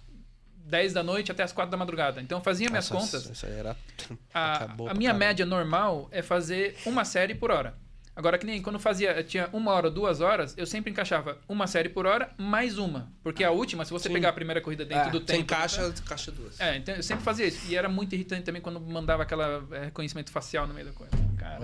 10 0.66 0.94
da 0.94 1.04
noite 1.04 1.32
até 1.32 1.44
as 1.44 1.52
4 1.54 1.70
da 1.72 1.78
madrugada. 1.78 2.22
Então 2.22 2.40
eu 2.40 2.44
fazia 2.44 2.70
minhas 2.70 2.90
Nossa, 2.90 3.18
contas. 3.18 3.30
Isso 3.32 3.46
aí 3.46 3.54
era. 3.54 3.78
A, 4.34 4.56
Acabou 4.56 4.90
a 4.90 4.94
minha 4.94 5.10
caramba. 5.12 5.26
média 5.26 5.46
normal 5.46 6.08
é 6.12 6.22
fazer 6.22 6.76
uma 6.86 7.06
série 7.06 7.36
por 7.36 7.52
hora. 7.52 7.76
Agora, 8.18 8.36
que 8.40 8.48
nem 8.48 8.60
quando 8.64 8.78
eu 8.78 8.80
fazia, 8.80 9.24
tinha 9.24 9.48
uma 9.54 9.72
hora, 9.72 9.92
duas 9.92 10.22
horas, 10.22 10.56
eu 10.58 10.66
sempre 10.66 10.90
encaixava 10.90 11.38
uma 11.48 11.68
série 11.68 11.88
por 11.88 12.08
hora, 12.08 12.32
mais 12.36 12.80
uma. 12.80 13.12
Porque 13.24 13.44
a 13.44 13.52
última, 13.52 13.86
se 13.86 13.92
você 13.92 14.08
Sim. 14.08 14.14
pegar 14.16 14.30
a 14.30 14.34
primeira 14.34 14.60
corrida 14.60 14.84
dentro 14.84 15.10
É, 15.10 15.12
do 15.12 15.20
Você 15.20 15.26
tempo. 15.26 15.42
encaixa, 15.42 15.94
encaixa 16.04 16.32
duas. 16.32 16.60
É, 16.60 16.78
então 16.78 16.96
eu 16.96 17.04
sempre 17.04 17.24
fazia 17.24 17.46
isso. 17.46 17.60
E 17.70 17.76
era 17.76 17.88
muito 17.88 18.16
irritante 18.16 18.42
também 18.42 18.60
quando 18.60 18.82
mandava 18.82 19.22
aquela 19.22 19.64
é, 19.72 19.86
reconhecimento 19.86 20.32
facial 20.32 20.66
no 20.66 20.74
meio 20.74 20.88
da 20.88 20.94
coisa. 20.94 21.12
Cara, 21.38 21.64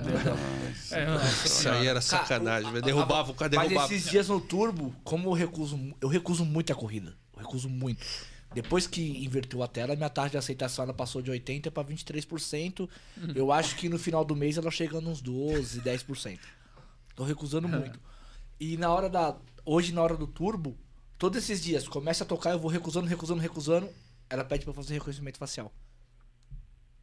é, 0.91 1.05
nossa 1.07 1.47
Isso 1.47 1.69
aí 1.69 1.87
era 1.87 1.99
sacanagem, 2.01 2.71
velho. 2.71 2.85
Derrubava 2.85 3.31
o 3.31 3.33
cara, 3.33 3.51
Mas 3.55 3.67
derrubava. 3.69 3.91
esses 3.91 4.07
dias 4.11 4.29
no 4.29 4.39
turbo, 4.39 4.95
como 5.03 5.29
eu 5.29 5.33
recuso, 5.33 5.79
eu 5.99 6.07
recuso 6.07 6.45
muito 6.45 6.71
a 6.71 6.75
corrida. 6.75 7.15
Eu 7.35 7.41
recuso 7.41 7.67
muito. 7.67 8.05
Depois 8.53 8.85
que 8.87 9.23
inverteu 9.25 9.61
a 9.63 9.67
tela, 9.67 9.95
minha 9.95 10.09
taxa 10.09 10.31
de 10.31 10.37
aceitação 10.37 10.83
ela 10.83 10.93
passou 10.93 11.21
de 11.21 11.31
80 11.31 11.71
para 11.71 11.83
23%. 11.87 12.87
Eu 13.35 13.51
acho 13.51 13.75
que 13.75 13.89
no 13.89 13.97
final 13.99 14.23
do 14.23 14.35
mês 14.35 14.57
ela 14.57 14.69
chega 14.71 14.99
nos 15.01 15.21
12, 15.21 15.81
10%. 15.81 16.39
Tô 17.15 17.23
recusando 17.23 17.67
muito. 17.67 17.99
E 18.59 18.77
na 18.77 18.89
hora 18.93 19.09
da 19.09 19.35
hoje 19.65 19.93
na 19.93 20.01
hora 20.01 20.15
do 20.17 20.27
turbo, 20.27 20.77
todos 21.17 21.37
esses 21.37 21.63
dias 21.63 21.87
começa 21.87 22.23
a 22.23 22.27
tocar, 22.27 22.51
eu 22.51 22.59
vou 22.59 22.69
recusando, 22.69 23.07
recusando, 23.07 23.41
recusando, 23.41 23.89
ela 24.29 24.43
pede 24.43 24.65
pra 24.65 24.73
fazer 24.73 24.93
reconhecimento 24.95 25.37
facial. 25.37 25.71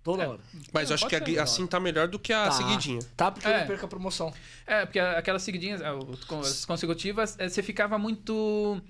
Toda 0.02 0.22
É. 0.22 0.28
hora. 0.28 0.40
Mas 0.72 0.88
eu 0.88 0.94
acho 0.94 1.06
que 1.06 1.18
ser, 1.18 1.38
assim 1.38 1.66
tá 1.66 1.78
melhor 1.78 2.08
do 2.08 2.18
que 2.18 2.32
a 2.32 2.44
Tá. 2.46 2.52
seguidinha. 2.52 3.00
Tá 3.16 3.30
porque 3.30 3.46
eu 3.46 3.52
É. 3.52 3.60
não 3.60 3.66
perco 3.66 3.84
a 3.84 3.88
promoção. 3.88 4.32
É, 4.66 4.86
porque 4.86 4.98
aquelas 4.98 5.42
seguidinhas, 5.42 5.82
com 6.26 6.40
as 6.40 6.64
consecutivas, 6.64 7.36
eh, 7.38 7.48
você 7.50 7.62
ficava 7.62 7.98
muito. 7.98 8.80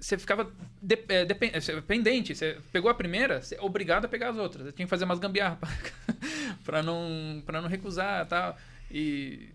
Você 0.00 0.16
ficava 0.16 0.50
de- 0.80 0.98
eh, 1.08 1.24
depen- 1.24 1.50
eh, 1.52 1.60
você- 1.60 1.80
pendente. 1.82 2.34
Você 2.34 2.58
pegou 2.72 2.90
a 2.90 2.94
primeira, 2.94 3.42
você 3.42 3.56
é 3.56 3.60
obrigado 3.60 4.04
a 4.04 4.08
pegar 4.08 4.30
as 4.30 4.36
outras. 4.36 4.66
Você 4.66 4.72
tinha 4.72 4.86
que 4.86 4.90
fazer 4.90 5.04
umas 5.04 5.18
gambiarra 5.18 5.56
pra, 5.56 5.68
pra 6.64 6.82
não, 6.82 7.42
pra 7.44 7.60
não 7.60 7.68
recusar 7.68 8.24
e 8.24 8.28
tal. 8.28 8.56
E. 8.90 9.48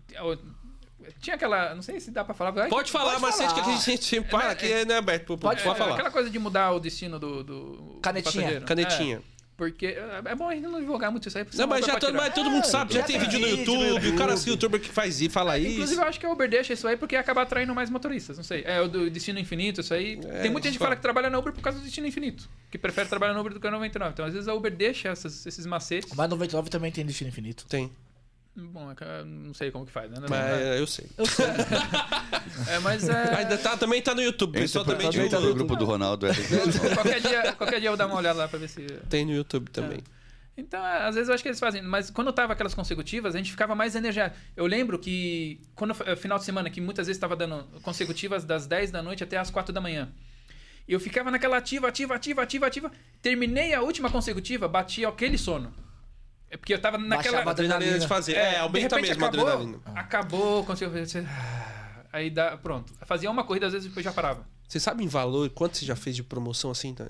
Tinha 1.20 1.36
aquela. 1.36 1.74
Não 1.74 1.82
sei 1.82 2.00
se 2.00 2.10
dá 2.10 2.24
pra 2.24 2.34
falar. 2.34 2.68
Pode 2.68 2.90
falar, 2.90 3.18
mas 3.20 3.36
falar. 3.36 3.52
que 3.54 3.60
a 3.60 3.76
gente 3.76 4.04
sempre 4.04 4.30
para 4.30 4.48
É, 4.48 4.50
aqui, 4.52 4.72
é, 4.72 4.84
né, 4.84 4.96
Alberto? 4.96 5.36
Pode, 5.36 5.40
Pode 5.40 5.60
é, 5.60 5.64
pode 5.64 5.78
falar. 5.78 5.94
Aquela 5.94 6.10
coisa 6.10 6.30
de 6.30 6.38
mudar 6.38 6.72
o 6.72 6.80
destino 6.80 7.18
do. 7.18 7.42
do 7.44 7.98
Canetinha. 8.02 8.32
passageiro. 8.32 8.64
Canetinha. 8.64 9.22
É, 9.54 9.56
porque 9.56 9.86
é 9.86 10.20
é 10.24 10.34
bom 10.34 10.48
a 10.48 10.54
gente 10.54 10.64
não 10.64 10.80
divulgar 10.80 11.10
muito 11.10 11.28
isso 11.28 11.38
aí. 11.38 11.46
Não, 11.54 11.66
mas 11.66 11.84
já 11.86 11.92
pra 11.92 12.00
todo, 12.00 12.14
mas 12.14 12.34
todo 12.34 12.50
mundo 12.50 12.64
É, 12.64 12.68
sabe, 12.68 12.92
já, 12.92 13.00
já 13.00 13.06
tem 13.06 13.18
tem 13.18 13.28
vídeo 13.28 13.40
no 13.40 13.46
vídeo 13.56 13.64
no 13.74 13.82
YouTube, 13.84 14.08
o 14.08 14.16
cara, 14.18 14.32
YouTube. 14.32 14.50
youtuber 14.50 14.80
que 14.80 14.88
faz 14.88 15.20
isso, 15.20 15.30
fala 15.30 15.58
isso. 15.58 15.72
Inclusive, 15.74 16.00
eu 16.00 16.06
acho 16.06 16.20
que 16.20 16.26
a 16.26 16.30
Uber 16.30 16.48
deixa 16.50 16.72
isso 16.72 16.86
aí 16.88 16.96
porque 16.96 17.14
acaba 17.16 17.42
atraindo 17.42 17.74
mais 17.74 17.88
motoristas. 17.90 18.36
Não 18.36 18.44
sei. 18.44 18.62
É 18.66 18.80
o 18.80 18.88
do 18.88 19.08
Destino 19.10 19.38
Infinito, 19.38 19.80
isso 19.80 19.94
aí. 19.94 20.18
É, 20.24 20.42
Tem 20.42 20.50
muita 20.50 20.68
gente 20.68 20.74
que 20.74 20.78
fala 20.78 20.88
fala. 20.90 20.96
que 20.96 21.02
trabalha 21.02 21.30
na 21.30 21.38
Uber 21.38 21.52
por 21.52 21.62
causa 21.62 21.78
do 21.78 21.84
Destino 21.84 22.06
Infinito. 22.06 22.48
Que 22.70 22.76
prefere 22.78 23.08
trabalhar 23.08 23.32
na 23.34 23.40
Uber 23.40 23.52
do 23.54 23.60
que 23.60 23.66
na 23.66 23.72
99. 23.72 24.12
Então, 24.12 24.24
às 24.26 24.32
vezes, 24.32 24.48
a 24.48 24.54
Uber 24.54 24.74
deixa 24.74 25.08
essas- 25.08 25.46
esses 25.46 25.64
macetes. 25.66 26.12
Mas 26.14 26.28
99 26.30 26.68
também 26.70 26.90
tem 26.90 27.04
destino 27.06 27.28
infinito. 27.30 27.64
Tem. 27.68 27.90
Bom, 28.56 28.90
é 28.90 28.94
que 28.94 29.02
eu 29.02 29.24
não 29.26 29.52
sei 29.52 29.70
como 29.72 29.84
que 29.84 29.90
faz, 29.90 30.08
né? 30.10 30.18
Mas 30.28 30.32
é, 30.32 30.78
eu 30.78 30.86
sei. 30.86 31.06
Eu 31.18 31.26
sei. 31.26 31.46
É, 32.68 32.78
mas 32.78 33.08
é. 33.08 33.34
Ainda 33.36 33.58
tá, 33.58 33.76
também 33.76 34.00
tá 34.00 34.14
no 34.14 34.22
YouTube. 34.22 34.50
O 34.50 34.58
Entra 34.58 34.62
pessoal 34.62 34.84
pro, 34.84 34.94
também 34.94 35.08
entra 35.08 35.28
tá 35.28 35.40
no 35.40 35.48
no 35.48 35.54
grupo 35.54 35.74
do 35.74 35.84
Ronaldo. 35.84 36.26
é. 36.26 36.30
qualquer, 36.94 37.20
dia, 37.20 37.52
qualquer 37.54 37.80
dia 37.80 37.88
eu 37.88 37.92
vou 37.92 37.96
dar 37.96 38.06
uma 38.06 38.16
olhada 38.16 38.38
lá 38.38 38.48
pra 38.48 38.58
ver 38.58 38.68
se. 38.68 38.82
tem 39.08 39.24
no 39.24 39.32
YouTube 39.32 39.70
também. 39.70 39.98
Então, 40.56 40.84
é, 40.86 41.02
às 41.08 41.16
vezes 41.16 41.28
eu 41.28 41.34
acho 41.34 41.42
que 41.42 41.48
eles 41.48 41.58
fazem, 41.58 41.82
mas 41.82 42.10
quando 42.10 42.32
tava 42.32 42.52
aquelas 42.52 42.74
consecutivas, 42.74 43.34
a 43.34 43.38
gente 43.38 43.50
ficava 43.50 43.74
mais 43.74 43.96
energizado. 43.96 44.34
Eu 44.56 44.66
lembro 44.66 44.98
que 44.98 45.60
quando 45.74 45.96
é, 46.06 46.14
final 46.14 46.38
de 46.38 46.44
semana, 46.44 46.70
que 46.70 46.80
muitas 46.80 47.06
vezes 47.08 47.16
estava 47.16 47.34
dando 47.34 47.64
consecutivas 47.82 48.44
das 48.44 48.66
10 48.66 48.92
da 48.92 49.02
noite 49.02 49.24
até 49.24 49.36
as 49.36 49.50
4 49.50 49.72
da 49.72 49.80
manhã. 49.80 50.08
E 50.86 50.92
eu 50.92 51.00
ficava 51.00 51.30
naquela 51.30 51.56
ativa, 51.56 51.88
ativa, 51.88 52.14
ativa, 52.14 52.42
ativa, 52.42 52.66
ativa. 52.66 52.92
Terminei 53.20 53.74
a 53.74 53.82
última 53.82 54.10
consecutiva, 54.10 54.68
bati 54.68 55.04
aquele 55.04 55.38
sono. 55.38 55.74
É 56.54 56.56
porque 56.56 56.72
eu 56.72 56.80
tava 56.80 56.96
naquela 56.98 57.38
Baixava 57.42 57.50
a 57.50 57.52
adrenalina 57.52 57.98
de 57.98 58.06
fazer. 58.06 58.34
É, 58.36 58.50
de 58.52 58.56
aumenta 58.58 58.94
repente 58.94 59.08
mesmo 59.08 59.24
a 59.24 59.28
acabou, 59.28 59.48
adrenalina. 59.48 59.80
Acabou, 59.96 60.64
conseguiu 60.64 60.94
fazer. 60.96 61.26
Aí 62.12 62.30
dá, 62.30 62.56
pronto. 62.56 62.92
Fazia 63.06 63.28
uma 63.28 63.42
corrida, 63.42 63.66
às 63.66 63.72
vezes 63.72 63.88
depois 63.88 64.04
já 64.04 64.12
parava. 64.12 64.46
Você 64.68 64.78
sabe 64.78 65.02
em 65.02 65.08
valor 65.08 65.50
quanto 65.50 65.76
você 65.76 65.84
já 65.84 65.96
fez 65.96 66.14
de 66.14 66.22
promoção 66.22 66.70
assim? 66.70 66.94
tá? 66.94 67.06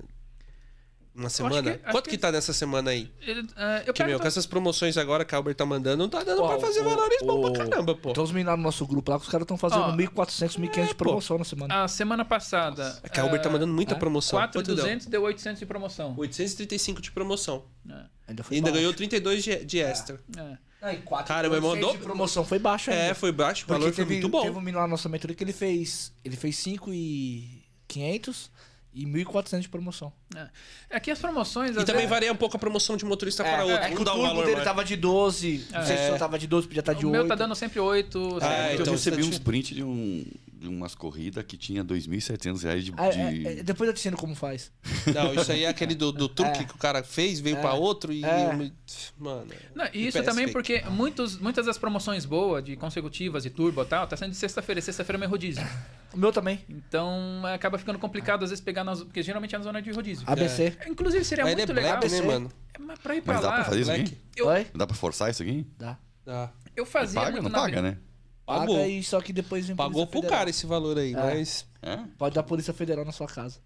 Uma 1.15 1.29
semana? 1.29 1.75
que- 1.77 1.91
quanto 1.93 2.05
que- 2.07 2.11
que 2.13 2.19
tá 2.19 2.33
nessa 2.33 2.53
semana 2.55 2.91
aí? 2.91 3.13
Ele, 3.21 3.47
ah, 3.55 3.79
eu 3.81 3.85
Porque, 3.93 4.03
meu, 4.03 4.19
com 4.19 4.27
essas 4.27 4.47
promoções 4.47 4.97
agora 4.97 5.25
que 5.27 5.33
a 5.35 5.39
Albert 5.39 5.55
tá 5.55 5.65
mandando, 5.67 5.99
não 5.99 6.09
tá 6.09 6.25
dando 6.25 6.43
Ó, 6.43 6.49
pra 6.49 6.59
fazer 6.67 6.81
o- 6.81 6.85
valores 6.85 7.19
bons 7.23 7.35
o- 7.47 7.53
pra 7.53 7.67
caramba, 7.67 7.95
pô. 7.95 8.11
Então 8.11 8.25
os 8.25 8.33
meninos 8.33 8.51
lá 8.51 8.57
no 8.57 8.63
nosso 8.65 8.85
grupo 8.87 9.13
lá, 9.13 9.19
que 9.19 9.25
os 9.25 9.31
caras 9.31 9.45
estão 9.45 9.57
fazendo 9.59 9.83
Ó, 9.83 9.93
1.400, 9.93 10.57
1.500 10.57 10.89
de 10.89 10.95
pô. 10.97 11.05
promoção 11.05 11.39
na 11.39 11.45
semana. 11.45 11.85
A 11.85 11.87
semana 11.87 12.25
passada. 12.25 12.99
É 13.03 13.09
que 13.11 13.21
a 13.21 13.23
Albert 13.23 13.43
tá 13.43 13.51
mandando 13.51 13.73
muita 13.73 13.95
é? 13.95 13.99
promoção. 13.99 14.41
Quanto 14.41 14.55
deu? 14.63 14.75
4,200 14.75 15.07
deu 15.07 15.23
800 15.23 15.61
de 15.61 15.67
promoção. 15.67 16.15
835 16.17 17.01
de 17.03 17.13
promoção. 17.13 17.67
É, 17.89 18.05
Ainda 18.27 18.43
foi 18.43 18.57
ainda 18.57 18.71
ganhou 18.71 18.93
32 18.95 19.45
de, 19.45 19.65
de 19.65 19.81
extra. 19.81 20.21
é. 20.39 20.57
Ah, 20.87 20.93
e 20.93 20.99
Cara, 21.27 21.49
meu 21.49 21.57
irmão 21.57 21.75
mandou- 21.75 21.93
de 21.93 21.99
promoção 21.99 22.45
foi 22.45 22.59
baixo 22.59 22.91
ainda. 22.91 23.03
É, 23.05 23.15
foi 23.15 23.33
baixo, 23.33 23.65
o 23.65 23.69
valor 23.69 23.85
foi 23.85 24.05
teve, 24.05 24.13
muito 24.15 24.29
bom. 24.29 24.43
teve 24.43 24.55
um 24.57 24.61
menino 24.61 24.77
lá 24.79 24.85
na 24.85 24.91
nossa 24.91 25.09
mentoria 25.09 25.35
que 25.35 25.43
ele 25.43 25.53
fez. 25.55 26.13
Ele 26.23 26.37
fez 26.37 26.57
5,500 26.59 28.51
e 28.93 29.07
1.400 29.07 29.61
de 29.63 29.69
promoção. 29.69 30.13
É. 30.37 30.49
Aqui 30.97 31.11
as 31.11 31.19
promoções. 31.19 31.71
E 31.71 31.75
também 31.77 31.95
vezes- 32.03 32.11
varia 32.11 32.33
um 32.33 32.37
pouco 32.37 32.57
a 32.57 32.61
promoção 32.61 32.97
de 32.97 33.05
motorista 33.05 33.43
para 33.43 33.65
outro. 33.65 33.83
é 33.83 33.89
que 33.91 33.95
não 34.05 34.15
o 34.17 34.23
um 34.25 34.27
turbo 34.27 34.41
dele 34.43 34.53
mais. 34.53 34.65
tava 34.65 34.85
de 34.85 34.95
12, 34.97 35.67
não 35.73 35.85
sei 35.85 35.97
se 35.97 36.03
É. 36.03 36.11
só 36.11 36.19
tava 36.19 36.39
de 36.39 36.47
12, 36.47 36.67
podia 36.67 36.81
estar 36.81 36.93
de 36.93 37.05
O 37.05 37.09
8. 37.09 37.13
meu 37.19 37.27
tá 37.27 37.35
dando 37.35 37.55
sempre 37.57 37.81
8. 37.81 38.39
Ah, 38.41 38.73
eu 38.75 38.81
então 38.83 38.93
recebi 38.93 39.23
você 39.23 39.29
uns 39.31 39.39
print 39.39 39.75
de, 39.75 39.83
um, 39.83 40.25
de 40.65 40.69
umas 40.69 40.95
corridas 40.95 41.45
que 41.45 41.57
tinha 41.57 41.85
2.700 41.85 42.63
reais 42.63 42.85
de, 42.85 42.93
Ah, 42.97 43.11
de- 43.11 43.47
é, 43.47 43.59
é, 43.61 43.63
depois 43.63 43.87
eu 43.89 43.95
te 43.95 43.99
ensino 44.01 44.17
como 44.17 44.35
faz. 44.35 44.73
Não, 45.15 45.35
isso 45.35 45.53
aí 45.53 45.65
é 45.65 45.69
aquele 45.69 45.95
do, 45.95 46.11
do 46.11 46.29
truque 46.29 46.61
É. 46.63 46.65
que 46.65 46.75
o 46.75 46.79
cara 46.79 47.03
fez, 47.03 47.41
veio 47.41 47.57
É. 47.57 47.61
pra 47.61 47.75
outro 47.75 48.13
e. 48.13 48.25
É. 48.25 48.71
Mano. 49.19 49.47
Não, 49.75 49.87
e 49.93 50.07
isso 50.09 50.23
também 50.23 50.47
fake. 50.49 50.53
porque 50.53 50.83
muitos, 50.91 51.39
muitas 51.39 51.67
das 51.67 51.79
promoções 51.79 52.25
boas, 52.25 52.65
de 52.65 52.77
consecutivas 52.77 53.45
e 53.45 53.51
turbo 53.51 53.83
e 53.83 53.87
tal, 53.87 54.07
tá 54.07 54.17
sendo 54.17 54.31
de 54.31 54.37
sexta-feira. 54.37 54.79
E 54.79 54.83
Sexta-feira 54.83 55.19
é 55.19 55.21
meu 55.21 55.29
rodízio. 55.31 55.65
O 56.13 56.19
meu 56.19 56.33
também. 56.33 56.61
Então 56.69 57.43
é, 57.47 57.55
acaba 57.55 57.77
ficando 57.79 57.99
complicado 57.99 58.45
às 58.45 58.51
vezes 58.51 58.65
pegar 58.65 58.85
nas. 58.85 59.03
Porque 59.03 59.23
geralmente 59.23 59.55
é 59.55 59.59
na 59.59 59.65
zona 59.65 59.83
de 59.83 59.91
rodízio. 59.91 60.25
ABC. 60.29 60.77
Inclusive 60.89 61.25
seria 61.25 61.45
Mas 61.45 61.53
ele 61.53 61.63
é 61.63 61.67
muito 61.67 61.77
legal. 61.77 61.99
black, 61.99 62.13
né, 62.13 62.19
ABC. 62.19 62.33
mano? 62.33 62.51
Mas 62.81 62.99
pra 62.99 63.15
ir 63.17 63.23
pra 63.23 63.35
Mas 63.35 63.43
dá 63.43 63.49
lá. 63.49 63.55
pra 63.57 63.65
fazer 63.65 63.81
isso 63.81 63.91
aqui? 63.93 64.19
Eu? 64.37 64.47
Dá 64.75 64.87
pra 64.87 64.97
forçar 64.97 65.31
isso 65.31 65.43
aqui? 65.43 65.67
Dá. 65.79 65.99
Ah, 66.27 66.49
eu 66.75 66.87
fazia 66.87 67.21
paga? 67.21 67.33
muito 67.33 67.45
Não 67.45 67.51
na 67.51 67.59
paga, 67.59 67.83
né? 67.83 67.99
Pagou. 68.47 68.77
Paga 68.77 68.89
e 68.89 69.03
só 69.03 69.21
que 69.21 69.33
depois 69.33 69.67
vem 69.67 69.75
Pagou 69.77 70.07
pro 70.07 70.23
cara 70.23 70.51
esse 70.51 70.67
valor 70.67 70.99
aí, 70.99 71.13
É. 71.13 71.17
mas. 71.17 71.67
É? 71.83 71.99
Pode 72.19 72.35
dar 72.35 72.43
Polícia 72.43 72.73
Federal 72.75 73.05
na 73.05 73.13
sua 73.13 73.27
casa. 73.27 73.59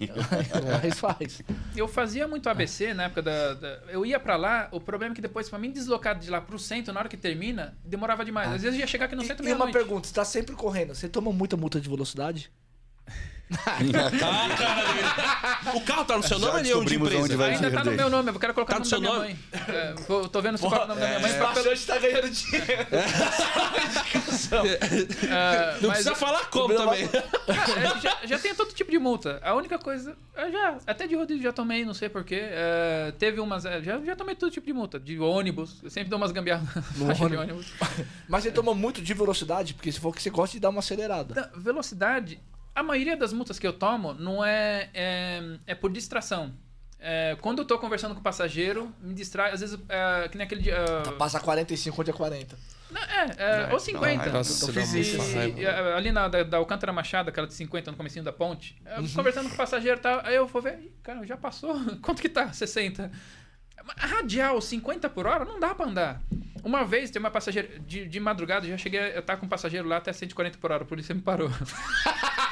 Mas 0.82 0.98
faz. 0.98 1.40
Eu 1.76 1.86
fazia 1.86 2.26
muito 2.26 2.48
ABC 2.48 2.92
na 2.92 3.04
época 3.04 3.22
da, 3.22 3.54
da- 3.54 3.78
Eu 3.88 4.04
ia 4.04 4.18
pra 4.18 4.36
lá, 4.36 4.68
o 4.72 4.80
problema 4.80 5.12
é 5.12 5.14
que 5.14 5.22
depois, 5.22 5.48
pra 5.48 5.58
mim, 5.58 5.70
deslocar 5.70 6.18
de 6.18 6.28
lá 6.30 6.40
pro 6.40 6.58
centro, 6.58 6.92
na 6.92 6.98
hora 7.00 7.08
que 7.08 7.16
termina, 7.16 7.76
demorava 7.84 8.24
demais. 8.24 8.52
Às 8.52 8.62
vezes 8.62 8.74
eu 8.76 8.80
ia 8.80 8.86
chegar 8.88 9.06
aqui 9.06 9.14
no 9.14 9.22
E, 9.22 9.26
centro 9.26 9.44
e 9.44 9.48
uma 9.52 9.64
meia-noite. 9.66 9.72
pergunta, 9.72 10.08
você 10.08 10.12
tá 10.14 10.24
sempre 10.24 10.54
correndo, 10.56 10.94
você 10.94 11.08
toma 11.08 11.32
muita 11.32 11.56
multa 11.56 11.80
de 11.80 11.88
velocidade? 11.88 12.50
O 15.74 15.80
carro 15.82 16.04
tá 16.04 16.16
no 16.16 16.22
seu 16.22 16.38
Já 16.38 16.46
nome 16.46 16.60
ali 16.60 16.72
ou 16.72 16.84
de 16.84 16.90
descobrimos 16.96 17.08
empresa? 17.08 17.24
onde 17.24 17.36
vai 17.36 17.50
Ainda 17.54 17.70
tá 17.70 17.84
no 17.84 17.92
meu 17.92 18.10
nome, 18.10 18.30
eu 18.30 18.38
quero 18.38 18.54
colocar 18.54 18.74
Tá 18.74 18.80
o 18.80 18.84
no 18.84 18.90
nome 18.90 19.06
da 19.06 19.12
seu 19.12 19.20
minha 19.22 19.34
mãe. 19.34 19.38
É, 19.68 19.94
vou- 20.08 20.28
tô 20.28 20.40
vendo 20.42 20.56
se 20.58 20.62
coloca 20.64 20.84
o 20.84 20.88
nome 20.88 21.00
da 21.00 21.06
minha 21.08 21.20
mãe. 21.20 21.30
é. 21.30 21.36
pra- 21.38 21.52
pelo- 21.52 21.78
tá 21.86 21.98
ganhando 21.98 22.30
dinheiro. 22.30 22.86
Ah, 25.30 25.76
Não 25.80 25.88
mas- 25.88 25.98
precisa 25.98 26.14
falar 26.14 26.46
como 26.50 26.74
também. 26.74 27.04
É, 27.04 28.00
já, 28.00 28.18
já 28.24 28.38
tem 28.38 28.54
todo 28.54 28.72
tipo 28.72 28.90
de 28.90 28.98
multa. 28.98 29.40
A 29.42 29.54
única 29.54 29.78
coisa. 29.78 30.16
Eu 30.36 30.50
já, 30.50 30.78
até 30.86 31.06
de 31.06 31.14
rodízio 31.14 31.42
já 31.42 31.52
tomei, 31.52 31.84
não 31.84 31.94
sei 31.94 32.08
porquê. 32.08 32.40
É, 32.42 33.12
teve 33.18 33.40
umas. 33.40 33.64
é, 33.64 33.80
Já, 33.82 33.98
já 34.00 34.16
tomei 34.16 34.34
todo 34.34 34.50
tipo 34.50 34.66
de 34.66 34.72
multa. 34.72 34.98
De 34.98 35.18
ônibus. 35.18 35.76
Eu 35.82 35.90
sempre 35.90 36.08
dou 36.10 36.16
umas 36.18 36.32
gambiarras 36.32 36.68
No 36.96 37.06
na 37.06 37.14
faixa 37.14 37.28
de 37.30 37.36
ônibus. 37.36 37.66
ônibus. 37.80 38.06
Mas 38.28 38.42
você 38.44 38.50
toma 38.50 38.74
muito 38.74 39.00
de 39.02 39.14
velocidade, 39.14 39.74
porque 39.74 39.92
se 39.92 40.00
for 40.00 40.14
que 40.14 40.22
você 40.22 40.30
gosta 40.30 40.54
de 40.56 40.60
dar 40.60 40.70
uma 40.70 40.80
acelerada. 40.80 41.34
Da 41.34 41.50
velocidade. 41.56 42.40
A 42.74 42.82
maioria 42.82 43.16
das 43.16 43.32
multas 43.32 43.58
que 43.58 43.66
eu 43.66 43.72
tomo 43.72 44.14
não 44.14 44.44
é. 44.44 44.88
É, 44.94 45.42
é 45.68 45.74
por 45.74 45.90
distração. 45.92 46.52
É, 46.98 47.36
quando 47.40 47.58
eu 47.60 47.64
tô 47.66 47.78
conversando 47.78 48.14
com 48.14 48.20
o 48.20 48.22
passageiro, 48.22 48.92
me 49.00 49.12
distrai. 49.14 49.52
Às 49.52 49.60
vezes, 49.60 49.78
é, 49.88 50.28
que 50.28 50.36
nem 50.38 50.44
aquele 50.46 50.62
dia. 50.62 50.76
ah, 51.06 51.12
Passa 51.12 51.38
45 51.38 52.00
onde 52.00 52.10
é 52.10 52.14
40. 52.14 52.56
Não, 52.90 53.00
é, 53.02 53.66
é, 53.68 53.72
ou 53.72 53.78
50. 53.80 54.30
Nossa, 54.30 54.64
Eu 54.70 54.72
dá 54.72 54.80
fiz 54.80 54.92
muita 55.14 55.46
e- 55.48 55.62
e, 55.62 55.66
a- 55.66 55.96
ali 55.96 56.12
na 56.12 56.28
da, 56.28 56.42
da 56.44 56.56
Alcântara 56.58 56.92
Machado, 56.92 57.28
aquela 57.28 57.46
de 57.46 57.54
50 57.54 57.90
no 57.90 57.96
comecinho 57.96 58.24
da 58.24 58.32
ponte. 58.32 58.80
eu 58.86 59.02
Uhum. 59.02 59.08
Conversando 59.14 59.48
com 59.48 59.54
o 59.54 59.58
passageiro 59.58 59.98
e 59.98 60.02
tal. 60.02 60.20
Aí 60.24 60.34
eu 60.36 60.46
vou 60.46 60.62
ver, 60.62 60.78
"Ih, 60.80 60.92
cara, 61.02 61.24
já 61.26 61.36
passou. 61.36 61.74
Quanto 62.00 62.22
que 62.22 62.28
tá? 62.28 62.52
60. 62.52 63.10
A 63.98 64.06
Radial, 64.06 64.60
50 64.60 65.10
por 65.10 65.26
hora, 65.26 65.44
não 65.44 65.60
dá 65.60 65.74
pra 65.74 65.86
andar. 65.86 66.22
Uma 66.62 66.84
vez, 66.84 67.10
tem 67.10 67.20
uma 67.20 67.30
passageira 67.30 67.68
de, 67.80 68.06
de 68.08 68.20
madrugada, 68.20 68.64
eu 68.64 68.70
já 68.70 68.78
cheguei 68.78 68.98
a 69.00 69.18
estar 69.18 69.36
com 69.36 69.44
um 69.44 69.48
passageiro 69.48 69.86
lá 69.86 69.98
até 69.98 70.10
140 70.12 70.56
por 70.56 70.72
hora, 70.72 70.84
a 70.84 70.86
polícia 70.86 71.14
me 71.14 71.20
parou. 71.20 71.50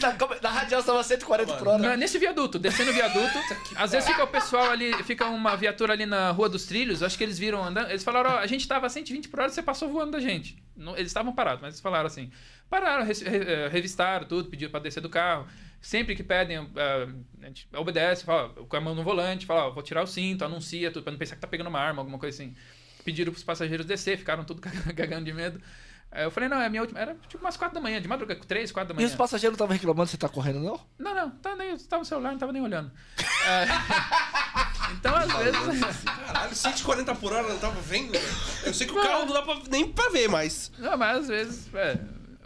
Tá, 0.00 0.16
na 0.42 0.50
radial 0.50 0.80
você 0.80 0.86
tava 0.86 1.02
140 1.02 1.54
por 1.54 1.68
hora. 1.68 1.78
Não, 1.78 1.96
Nesse 1.96 2.18
viaduto, 2.18 2.58
descendo 2.58 2.90
o 2.90 2.94
viaduto. 2.94 3.38
às 3.76 3.90
vezes 3.92 4.08
fica 4.08 4.22
o 4.24 4.26
pessoal 4.28 4.70
ali, 4.70 4.92
fica 5.04 5.26
uma 5.26 5.56
viatura 5.56 5.92
ali 5.92 6.06
na 6.06 6.30
Rua 6.30 6.48
dos 6.48 6.66
Trilhos, 6.66 7.02
acho 7.02 7.16
que 7.18 7.24
eles 7.24 7.38
viram 7.38 7.62
andando. 7.64 7.90
Eles 7.90 8.04
falaram, 8.04 8.30
ó, 8.30 8.38
a 8.38 8.46
gente 8.46 8.66
tava 8.66 8.86
a 8.86 8.90
120 8.90 9.28
por 9.28 9.40
hora 9.40 9.50
e 9.50 9.54
você 9.54 9.62
passou 9.62 9.88
voando 9.88 10.12
da 10.12 10.20
gente. 10.20 10.56
Não- 10.76 10.96
eles 10.96 11.08
estavam 11.08 11.34
parados, 11.34 11.60
mas 11.60 11.74
eles 11.74 11.80
falaram 11.80 12.06
assim. 12.06 12.30
Pararam, 12.70 13.04
res- 13.04 13.22
re- 13.22 13.38
eh, 13.38 13.68
revistaram 13.68 14.26
tudo, 14.26 14.48
pediram 14.50 14.70
pra 14.70 14.80
descer 14.80 15.00
do 15.00 15.08
carro. 15.08 15.46
Sempre 15.80 16.14
que 16.16 16.22
pedem, 16.22 16.56
ah, 16.58 17.08
a 17.42 17.46
gente 17.46 17.68
obedece, 17.76 18.24
fala, 18.24 18.48
com 18.50 18.76
a 18.76 18.80
mão 18.80 18.94
no 18.94 19.02
volante, 19.02 19.46
fala, 19.46 19.66
ó, 19.66 19.70
vou 19.70 19.82
tirar 19.82 20.02
o 20.02 20.06
cinto, 20.06 20.44
anuncia 20.44 20.90
tudo, 20.90 21.02
pra 21.04 21.12
não 21.12 21.18
pensar 21.18 21.34
que 21.36 21.40
tá 21.40 21.46
pegando 21.46 21.68
uma 21.68 21.78
arma, 21.80 22.00
alguma 22.02 22.18
coisa 22.18 22.42
assim. 22.42 22.54
Pediram 23.04 23.32
pros 23.32 23.44
passageiros 23.44 23.86
descer, 23.86 24.18
ficaram 24.18 24.44
tudo 24.44 24.60
cagando 24.94 25.24
de 25.24 25.32
medo. 25.32 25.60
Aí 26.10 26.24
eu 26.24 26.30
falei, 26.30 26.48
não, 26.48 26.58
é 26.60 26.66
a 26.66 26.70
minha 26.70 26.80
última. 26.82 26.98
Era 27.00 27.14
tipo 27.28 27.44
umas 27.44 27.56
4 27.56 27.74
da 27.74 27.80
manhã, 27.80 28.00
de 28.00 28.08
madrugada, 28.08 28.40
3, 28.46 28.72
4 28.72 28.88
da 28.88 28.94
E 28.94 28.96
manhã. 28.96 29.08
os 29.08 29.14
passageiros 29.14 29.52
não 29.58 29.64
estavam 29.64 29.74
reclamando 29.74 30.06
que 30.06 30.12
você 30.12 30.16
tá 30.16 30.28
correndo, 30.28 30.58
não? 30.60 30.80
Não, 30.98 31.14
não, 31.14 31.30
tava, 31.30 31.56
nem, 31.56 31.76
tava 31.76 32.00
no 32.00 32.06
celular, 32.06 32.30
não 32.32 32.38
tava 32.38 32.52
nem 32.52 32.62
olhando. 32.62 32.90
É, 33.46 33.66
então, 34.92 35.14
às 35.14 35.30
vezes. 35.32 36.04
Caralho, 36.04 36.54
140 36.54 37.14
por 37.16 37.32
hora 37.32 37.46
não 37.48 37.58
tava 37.58 37.80
vendo? 37.82 38.16
Eu 38.64 38.72
sei 38.72 38.86
que 38.86 38.92
o 38.92 39.02
carro 39.02 39.26
não 39.26 39.34
dá 39.34 39.42
pra, 39.42 39.58
nem 39.70 39.86
pra 39.92 40.08
ver, 40.10 40.28
mas. 40.28 40.72
Não, 40.78 40.96
mas 40.96 41.18
às 41.18 41.28
vezes. 41.28 41.74
é, 41.74 41.98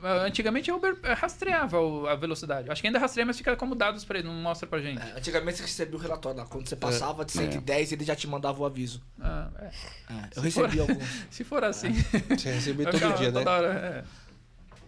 antigamente 0.02 0.70
a 0.70 0.74
Uber 0.76 0.96
rastreava 1.02 1.80
o- 1.80 2.06
a 2.06 2.14
velocidade. 2.14 2.70
Acho 2.70 2.80
que 2.80 2.86
ainda 2.86 2.98
rastreia, 2.98 3.26
mas 3.26 3.36
fica 3.36 3.54
como 3.56 3.74
dados 3.74 4.04
pra 4.04 4.18
ele, 4.18 4.28
não 4.28 4.34
mostra 4.34 4.66
pra 4.68 4.80
gente. 4.80 5.00
É, 5.02 5.12
antigamente 5.18 5.58
você 5.58 5.62
recebia 5.64 5.96
o 5.96 6.00
relatório 6.00 6.38
lá. 6.40 6.46
Quando 6.46 6.68
você 6.68 6.76
passava 6.76 7.24
de 7.24 7.32
110, 7.32 7.92
ele 7.92 8.04
já 8.04 8.14
te 8.16 8.26
mandava 8.26 8.60
o 8.60 8.64
aviso. 8.66 9.02
Ah, 9.20 9.48
é. 9.58 9.64
É, 9.66 10.28
eu 10.36 10.42
recebi 10.42 10.80
alguns. 10.80 11.04
Se 11.30 11.44
for 11.44 11.62
assim. 11.64 11.92
Você 11.92 12.50
recebeu 12.52 12.84
vai 12.84 12.92
todo 12.92 13.00
ficar 13.02 13.16
dia, 13.16 13.30
né? 13.30 13.38
toda 13.38 13.50
hora, 13.50 13.68
é. 13.72 14.04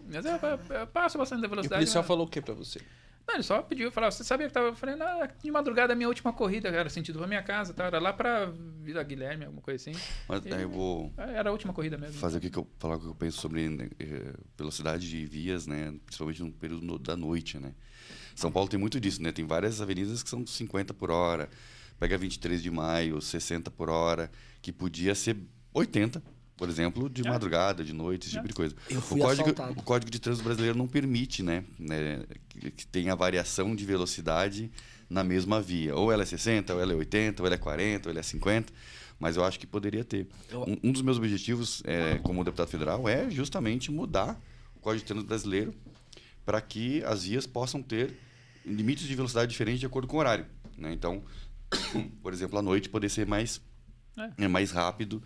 Mas 0.07 0.25
eu, 0.25 0.31
eu- 0.33 0.77
eu 0.81 0.87
passo 0.87 1.17
bastante 1.17 1.41
da 1.41 1.45
E 1.45 1.47
o 1.47 1.49
velocidade. 1.49 1.79
policial 1.81 2.01
mas- 2.03 2.07
falou 2.07 2.25
o 2.25 2.29
que 2.29 2.41
pra 2.41 2.53
você? 2.53 2.79
Não, 3.27 3.35
ele 3.35 3.43
só 3.43 3.61
pediu, 3.61 3.91
falou, 3.91 4.11
você 4.11 4.23
sabia 4.23 4.47
que 4.47 4.53
tava. 4.53 4.67
Eu 4.67 4.75
falei, 4.75 4.95
de 5.41 5.51
madrugada 5.51 5.93
é 5.93 5.95
a 5.95 5.95
minha 5.95 6.07
última 6.07 6.31
corrida, 6.31 6.69
era 6.69 6.89
sentido 6.89 7.17
pra 7.17 7.27
minha 7.27 7.41
casa, 7.41 7.73
tá? 7.73 7.85
Era 7.85 7.99
lá 7.99 8.13
pra 8.13 8.51
Vila 8.81 9.01
Guilherme, 9.03 9.45
alguma 9.45 9.61
coisa 9.63 9.89
assim. 9.89 9.99
Mas 10.27 10.45
aí 10.45 10.61
eu 10.61 10.69
vou 10.69 11.11
Era 11.17 11.49
a 11.49 11.51
última 11.51 11.73
corrida 11.73 11.97
mesmo. 11.97 12.19
fazer 12.19 12.37
o 12.37 12.41
que, 12.41 12.49
que 12.51 12.57
eu 12.57 12.67
falar 12.77 12.97
o 12.97 12.99
que 12.99 13.07
eu 13.07 13.15
penso 13.15 13.39
sobre 13.39 13.65
eh, 13.99 14.33
velocidade 14.55 15.09
de 15.09 15.25
vias, 15.25 15.65
né? 15.65 15.93
Principalmente 16.05 16.43
no 16.43 16.51
período 16.51 16.99
da 16.99 17.15
noite, 17.17 17.57
né? 17.57 17.73
São 18.35 18.51
Paulo 18.51 18.69
tem 18.69 18.79
muito 18.79 18.99
disso, 18.99 19.21
né? 19.23 19.31
Tem 19.31 19.45
várias 19.45 19.81
avenidas 19.81 20.21
que 20.21 20.29
são 20.29 20.45
50 20.45 20.93
por 20.93 21.09
hora. 21.09 21.49
Pega 21.97 22.17
23 22.17 22.61
de 22.61 22.69
maio, 22.69 23.21
60 23.21 23.71
por 23.71 23.89
hora, 23.89 24.29
que 24.61 24.71
podia 24.71 25.15
ser 25.15 25.37
80, 25.73 26.21
por 26.57 26.69
exemplo, 26.69 27.09
de 27.09 27.25
É. 27.25 27.29
madrugada, 27.29 27.83
de 27.83 27.93
noite, 27.93 28.27
esse 28.27 28.35
tipo 28.35 28.47
de 28.47 28.53
coisa. 28.53 28.75
Eu 28.89 28.99
O 28.99 29.01
fui 29.01 29.19
código, 29.19 29.43
assaltado. 29.49 29.79
o 29.79 29.83
Código 29.83 30.09
de 30.11 30.19
Trânsito 30.19 30.43
Brasileiro 30.45 30.77
não 30.77 30.87
permite, 30.87 31.43
né, 31.43 31.63
né, 31.77 32.23
que, 32.49 32.71
que 32.71 32.87
tenha 32.87 33.15
variação 33.15 33.75
de 33.75 33.83
velocidade 33.85 34.71
na 35.09 35.23
mesma 35.23 35.61
via. 35.61 35.95
Ou 35.95 36.11
ela 36.11 36.23
é 36.23 36.25
60, 36.25 36.73
ou 36.73 36.81
ela 36.81 36.93
é 36.93 36.95
80, 36.95 37.41
ou 37.43 37.45
ela 37.47 37.55
é 37.55 37.57
40, 37.57 38.07
ou 38.07 38.11
ela 38.11 38.19
é 38.19 38.23
50. 38.23 38.71
Mas 39.19 39.35
eu 39.37 39.43
acho 39.45 39.59
que 39.59 39.67
poderia 39.67 40.03
ter. 40.03 40.27
Um, 40.53 40.89
um 40.89 40.91
dos 40.91 41.01
meus 41.01 41.17
objetivos 41.17 41.81
é, 41.85 42.17
como 42.19 42.43
deputado 42.43 42.67
federal 42.67 43.07
é 43.07 43.29
justamente 43.29 43.91
mudar 43.91 44.39
o 44.75 44.79
Código 44.79 45.01
de 45.01 45.07
Trânsito 45.07 45.27
Brasileiro 45.27 45.73
para 46.45 46.59
que 46.61 47.03
as 47.05 47.23
vias 47.23 47.45
possam 47.47 47.81
ter 47.81 48.13
limites 48.65 49.07
de 49.07 49.15
velocidade 49.15 49.49
diferentes 49.51 49.79
de 49.79 49.85
acordo 49.85 50.07
com 50.07 50.17
o 50.17 50.19
horário. 50.19 50.45
Né? 50.77 50.91
Então, 50.93 51.23
por 52.21 52.33
exemplo, 52.33 52.57
à 52.59 52.61
noite 52.61 52.89
poder 52.89 53.09
ser 53.09 53.25
mais 53.25 53.61
É. 54.37 54.47
mais 54.47 54.71
rápido. 54.71 55.21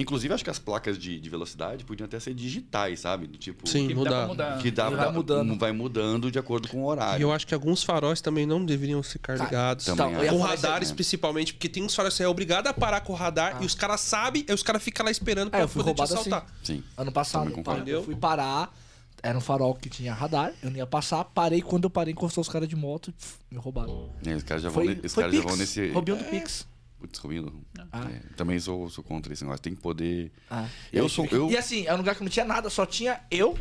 Inclusive, 0.00 0.32
acho 0.32 0.44
que 0.44 0.50
as 0.50 0.58
placas 0.58 0.96
de, 0.96 1.18
de 1.18 1.28
velocidade 1.28 1.84
podiam 1.84 2.04
até 2.06 2.20
ser 2.20 2.32
digitais, 2.32 3.00
sabe? 3.00 3.26
Do 3.26 3.36
tipo. 3.36 3.68
Sim, 3.68 3.88
Que 3.88 3.94
mudar. 3.94 4.26
mudar. 4.28 4.58
Que 4.62 4.70
dá, 4.70 4.86
E 4.90 4.94
vai 4.94 5.06
dá- 5.06 5.12
mudando. 5.12 5.58
vai 5.58 5.72
mudando 5.72 6.30
de 6.30 6.38
acordo 6.38 6.68
com 6.68 6.78
o 6.78 6.80
E 6.82 6.84
horário. 6.86 7.22
eu 7.22 7.32
acho 7.32 7.46
que 7.46 7.52
alguns 7.52 7.82
faróis 7.82 8.20
também 8.20 8.46
não 8.46 8.64
deveriam 8.64 9.02
ficar 9.02 9.36
Tá, 9.36 9.44
ligados. 9.44 9.84
também 9.86 10.06
Então, 10.06 10.18
eu 10.20 10.24
ia 10.24 10.30
com 10.30 10.38
radares, 10.38 10.92
principalmente, 10.92 11.52
porque 11.52 11.68
tem 11.68 11.82
uns 11.82 11.94
faróis 11.94 12.14
que 12.14 12.18
você 12.18 12.22
é 12.22 12.28
obrigado 12.28 12.68
a 12.68 12.72
parar 12.72 13.00
com 13.00 13.12
o 13.12 13.16
radar 13.16 13.60
e 13.62 13.66
os 13.66 13.74
caras 13.74 14.00
sabem, 14.00 14.44
aí 14.48 14.54
os 14.54 14.62
caras 14.62 14.82
ficam 14.82 15.04
lá 15.04 15.10
esperando 15.10 15.50
pra 15.50 15.58
É, 15.58 15.62
eu 15.64 15.68
fui 15.68 15.82
poder 15.82 15.94
te 15.94 16.02
assim. 16.02 16.14
assaltar. 16.14 16.46
Sim. 16.62 16.82
Ano 16.96 17.10
passado, 17.10 17.52
eu 17.86 18.02
fui 18.04 18.14
parar. 18.14 18.72
Era 19.20 19.36
um 19.36 19.40
farol 19.40 19.74
que 19.74 19.90
tinha 19.90 20.14
radar, 20.14 20.52
eu 20.62 20.70
não 20.70 20.76
ia 20.76 20.86
passar. 20.86 21.24
Parei 21.24 21.60
quando 21.60 21.82
eu 21.84 21.90
parei, 21.90 22.12
encostou 22.12 22.40
os 22.40 22.48
caras 22.48 22.68
de 22.68 22.76
moto, 22.76 23.10
pff, 23.12 23.34
me 23.50 23.58
roubaram. 23.58 24.10
É, 24.24 24.32
os 24.36 24.44
caras 24.44 24.62
já 24.62 24.68
vão, 24.68 24.84
Foi, 24.84 24.94
ne- 24.94 25.00
os 25.04 25.12
foi 25.12 25.24
caras 25.24 25.36
já 25.36 25.42
vão 25.42 25.56
nesse. 25.56 25.88
Robinho 25.90 26.16
do 26.18 26.24
Pix. 26.24 26.64
Putz, 26.98 27.18
Rubinho. 27.20 27.64
Ah. 27.92 28.10
É, 28.10 28.34
também 28.36 28.58
sou, 28.58 28.88
sou 28.90 29.04
contra 29.04 29.32
esse 29.32 29.42
negócio. 29.44 29.62
Tem 29.62 29.74
que 29.74 29.80
poder. 29.80 30.32
Ah. 30.50 30.68
Eu 30.92 31.06
E 31.06 31.10
sou- 31.10 31.26
eu- 31.30 31.50
E 31.50 31.56
assim, 31.56 31.86
é 31.86 31.94
um 31.94 31.98
lugar 31.98 32.14
que 32.16 32.22
não 32.22 32.28
tinha 32.30 32.44
nada, 32.44 32.68
só 32.68 32.84
tinha 32.84 33.20
eu. 33.30 33.56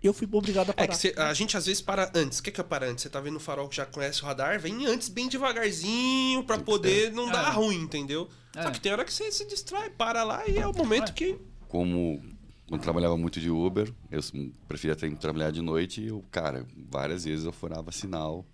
E 0.00 0.06
eu 0.06 0.14
fui 0.14 0.28
obrigado 0.30 0.68
a 0.68 0.70
É 0.70 0.74
parar. 0.74 0.88
que 0.88 0.96
cê- 0.96 1.12
a 1.16 1.34
gente 1.34 1.56
às 1.56 1.66
vezes 1.66 1.82
para 1.82 2.08
antes. 2.14 2.38
O 2.38 2.42
que 2.44 2.52
que 2.52 2.60
é 2.60 2.64
para 2.64 2.86
antes? 2.88 3.02
Você 3.02 3.10
tá 3.10 3.20
vendo 3.20 3.34
o 3.36 3.40
farol 3.40 3.68
que 3.68 3.74
já 3.76 3.84
conhece 3.84 4.22
o 4.22 4.26
radar, 4.26 4.60
vem 4.60 4.86
antes 4.86 5.08
bem 5.08 5.28
devagarzinho 5.28 6.44
pra 6.44 6.56
poder 6.58 7.10
não 7.12 7.28
dar 7.28 7.48
É. 7.48 7.56
ruim, 7.56 7.82
entendeu? 7.82 8.28
Só 8.54 8.68
É. 8.68 8.70
que 8.70 8.80
tem 8.80 8.92
hora 8.92 9.04
que 9.04 9.12
você 9.12 9.30
se 9.32 9.44
distrai, 9.48 9.90
para 9.90 10.22
lá 10.22 10.46
e 10.48 10.56
é 10.56 10.66
o 10.66 10.72
momento 10.72 11.08
Ué. 11.08 11.14
que 11.14 11.38
Como 11.68 12.22
quando 12.68 12.80
trabalhava 12.80 13.16
muito 13.16 13.40
de 13.40 13.50
Uber, 13.50 13.92
eu 14.10 14.20
preferia 14.68 14.94
ter- 14.94 15.14
trabalhar 15.16 15.50
de 15.50 15.60
noite 15.62 16.00
e 16.00 16.08
eu, 16.08 16.24
cara, 16.30 16.64
várias 16.90 17.24
vezes 17.24 17.44
eu 17.44 17.52
furava 17.52 17.90
sinal 17.90 18.46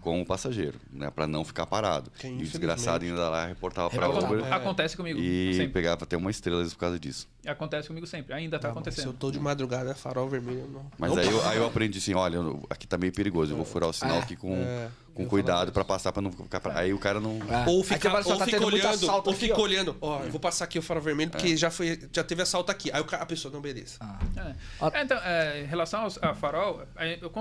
com 0.00 0.20
o 0.20 0.26
passageiro, 0.26 0.78
né? 0.92 1.10
Pra 1.10 1.26
não 1.26 1.44
ficar 1.44 1.66
parado. 1.66 2.10
Que, 2.18 2.26
e 2.28 2.34
o 2.34 2.38
desgraçado 2.38 3.04
ainda 3.04 3.28
lá 3.28 3.46
reportava 3.46 3.90
pra 3.90 4.06
Reportava. 4.06 4.34
Uber 4.34 4.46
É. 4.46 4.52
Acontece 4.52 4.96
comigo 4.96 5.18
e 5.18 5.54
sempre. 5.54 5.72
pegava 5.72 6.04
até 6.04 6.16
uma 6.16 6.30
estrela 6.30 6.64
por 6.64 6.76
causa 6.78 6.98
disso. 6.98 7.28
Acontece 7.46 7.88
comigo 7.88 8.06
sempre. 8.06 8.34
Ainda 8.34 8.58
tá 8.58 8.62
Se 8.62 8.66
eu 8.68 8.72
acontecendo. 8.72 9.12
tô 9.14 9.30
de 9.30 9.40
madrugada, 9.40 9.90
é 9.90 9.94
farol 9.94 10.28
vermelho, 10.28 10.68
não. 10.68 10.90
Mas 10.98 11.10
não 11.10 11.18
aí 11.18 11.26
eu, 11.26 11.38
para. 11.38 11.50
aí 11.50 11.56
eu 11.56 11.66
aprendi 11.66 11.98
assim, 11.98 12.14
olha, 12.14 12.38
aqui 12.68 12.86
tá 12.86 12.98
meio 12.98 13.12
perigoso, 13.12 13.52
eu 13.52 13.56
vou 13.56 13.64
furar 13.64 13.88
o 13.88 13.92
sinal 13.92 14.18
aqui 14.18 14.36
com, 14.36 14.54
é. 14.56 14.88
com 15.14 15.26
cuidado 15.26 15.72
pra 15.72 15.82
passar 15.82 16.12
pra 16.12 16.20
não 16.20 16.30
ficar 16.30 16.60
pra... 16.60 16.78
Aí 16.78 16.92
o 16.92 16.98
cara 16.98 17.18
não... 17.18 17.38
É. 17.48 17.68
Ou 17.68 17.82
fica, 17.82 18.10
só 18.22 18.32
ou 18.32 18.38
tá 18.38 18.44
fica 18.44 18.64
olhando, 18.64 19.10
ou 19.10 19.18
aqui, 19.18 19.34
fica 19.34 19.58
ó. 19.58 19.62
olhando. 19.62 19.96
Ó, 20.00 20.22
eu 20.22 20.30
vou 20.30 20.40
passar 20.40 20.64
aqui 20.66 20.78
o 20.78 20.82
farol 20.82 21.02
vermelho 21.02 21.30
porque 21.30 21.56
já, 21.56 21.70
foi, 21.70 21.98
já 22.12 22.22
teve 22.22 22.42
assalto 22.42 22.70
aqui. 22.70 22.90
Aí 22.92 23.02
a 23.10 23.26
pessoa, 23.26 23.52
não, 23.52 23.60
beleza. 23.60 23.96
É. 24.36 24.54
Ah. 24.80 24.90
É, 24.92 25.02
então, 25.02 25.18
é, 25.18 25.62
em 25.62 25.66
relação 25.66 26.02
aos, 26.02 26.22
a 26.22 26.34
farol, 26.34 26.82
é, 26.96 27.18
eu 27.22 27.32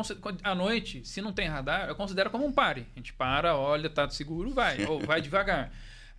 à 0.44 0.56
noite, 0.56 1.06
se 1.06 1.22
não 1.22 1.34
tem 1.34 1.48
radar, 1.48 1.90
eu 1.90 1.96
considero 1.96 2.30
como 2.30 2.46
um 2.46 2.52
pare. 2.52 2.88
A 2.96 3.00
gente 3.00 3.12
para, 3.14 3.58
olha, 3.58 3.90
tá 3.90 4.10
seguro, 4.10 4.54
vai. 4.54 4.86
ou 4.86 5.06
vai 5.06 5.22
devagar. 5.22 5.72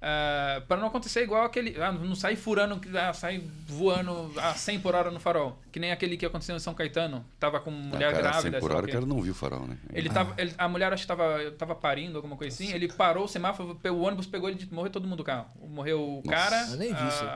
Ah, 0.03 0.63
para 0.67 0.81
não 0.81 0.89
acontecer 0.89 1.23
igual 1.23 1.45
aquele. 1.45 1.81
Ah, 1.81 1.93
não 1.93 2.15
sai 2.15 2.35
furando, 2.35 2.81
ah, 2.99 3.13
sai 3.13 3.45
voando 3.67 4.33
a 4.39 4.55
100 4.55 4.81
por 4.81 4.95
hora 4.95 5.11
no 5.11 5.21
farol. 5.21 5.59
Que 5.71 5.79
nem 5.79 5.93
aquele 5.93 6.17
que 6.17 6.25
aconteceu 6.25 6.57
em 6.57 6.59
São 6.59 6.73
Caetano. 6.73 7.23
Tava 7.39 7.61
com 7.61 7.71
Ah, 7.71 7.75
mulher 7.75 8.11
cara, 8.13 8.23
grávida. 8.23 8.51
100 8.53 8.61
por 8.61 8.73
hora, 8.73 8.87
o 8.87 8.91
cara 8.91 9.05
não 9.05 9.21
viu 9.21 9.33
o 9.33 9.35
farol, 9.37 9.67
né? 9.67 9.77
Ele 9.93 10.09
tava, 10.09 10.35
ele- 10.39 10.55
a 10.57 10.69
mulher 10.69 10.91
acho 10.93 11.03
que 11.03 11.09
tava, 11.09 11.51
tava 11.59 11.75
parindo, 11.75 12.17
alguma 12.17 12.35
coisa 12.37 12.55
assim. 12.55 12.73
Ele 12.73 12.89
parou 12.91 13.25
o 13.25 13.29
semáforo, 13.29 13.79
o 13.85 14.01
ônibus 14.01 14.27
pegou 14.27 14.49
ele, 14.49 14.57
de- 14.59 14.73
morreu 14.73 14.91
todo 14.91 15.05
mundo 15.07 15.19
do 15.19 15.25
carro. 15.25 15.51
Morreu 15.69 16.01
o 16.03 16.23
Nossa. 16.25 16.29
cara, 16.31 16.67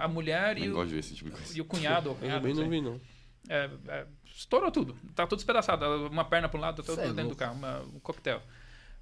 a, 0.01 0.05
a 0.05 0.09
mulher 0.09 0.57
e 0.57 0.71
o, 0.71 0.87
tipo 0.87 1.31
e 1.55 1.61
o 1.61 1.65
cunhado. 1.67 2.17
Eu 2.23 2.31
também 2.31 2.55
não 2.55 2.69
vi, 2.69 2.81
não. 2.81 2.99
É, 3.47 3.69
é, 3.89 4.07
estourou 4.35 4.71
tudo. 4.71 4.97
Tá 5.15 5.27
tudo 5.27 5.37
despedaçado. 5.39 5.85
Uma 6.07 6.25
perna 6.25 6.49
para 6.49 6.59
um 6.59 6.63
lado, 6.63 6.79
outra 6.79 6.95
Cê 6.95 7.01
é 7.03 7.05
dentro 7.09 7.15
do 7.17 7.23
louco. 7.25 7.37
carro. 7.37 7.55
uma- 7.55 7.81
um 7.83 8.01
coquetel. 8.01 8.41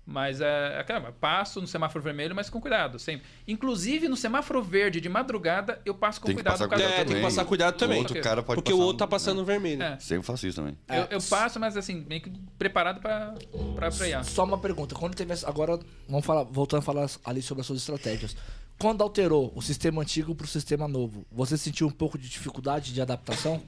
Mas 0.04 0.40
é, 0.40 0.80
é 0.80 0.82
caramba, 0.82 1.12
passo 1.12 1.60
no 1.60 1.66
semáforo 1.66 2.02
vermelho, 2.02 2.34
mas 2.34 2.50
com 2.50 2.60
cuidado, 2.60 2.98
sempre. 2.98 3.24
Inclusive 3.46 4.08
no 4.08 4.16
semáforo 4.16 4.60
verde 4.60 5.00
de 5.00 5.08
madrugada, 5.08 5.80
eu 5.84 5.94
passo 5.94 6.20
com 6.20 6.26
Tem 6.26 6.34
que 6.34 6.42
cuidado 6.42 6.58
por 6.58 6.68
causa 6.70 6.84
É, 6.84 7.04
tem 7.04 7.16
que 7.16 7.22
passar 7.22 7.44
cuidado 7.44 7.76
também. 7.76 7.98
O 7.98 8.00
outro 8.00 8.20
cara 8.20 8.42
pode 8.42 8.56
Porque 8.56 8.72
passar 8.72 8.82
o 8.82 8.84
outro 8.84 8.98
tá 8.98 9.04
no- 9.04 9.10
passando 9.10 9.44
vermelho. 9.44 9.80
É. 9.80 9.96
Sempre 10.00 10.26
faço 10.26 10.44
isso 10.44 10.56
também. 10.56 10.76
Eu, 10.88 11.04
eu 11.04 11.20
passo, 11.22 11.60
mas 11.60 11.76
assim, 11.76 12.04
meio 12.08 12.20
que 12.20 12.32
preparado 12.58 13.00
para 13.00 13.34
para 13.76 13.92
frear. 13.92 14.24
Só 14.24 14.42
uma 14.42 14.58
pergunta. 14.58 14.92
Quando 14.96 15.14
teve 15.14 15.32
essa- 15.34 15.48
agora 15.48 15.78
vamos 16.08 16.26
falar, 16.26 16.42
voltando 16.42 16.80
a 16.80 16.82
falar 16.82 17.08
ali 17.24 17.40
sobre 17.40 17.60
as 17.60 17.66
suas 17.68 17.78
estratégias. 17.78 18.36
Quando 18.80 19.02
alterou 19.02 19.52
o 19.54 19.62
sistema 19.62 20.02
antigo 20.02 20.34
para 20.34 20.44
o 20.44 20.48
sistema 20.48 20.88
novo, 20.88 21.24
você 21.30 21.56
sentiu 21.56 21.86
um 21.86 21.90
pouco 21.92 22.18
de 22.18 22.28
dificuldade 22.28 22.92
de 22.92 23.00
adaptação 23.00 23.62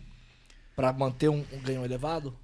para 0.75 0.93
manter 0.93 1.29
um, 1.29 1.45
um 1.53 1.59
ganho 1.63 1.85
elevado? 1.85 2.37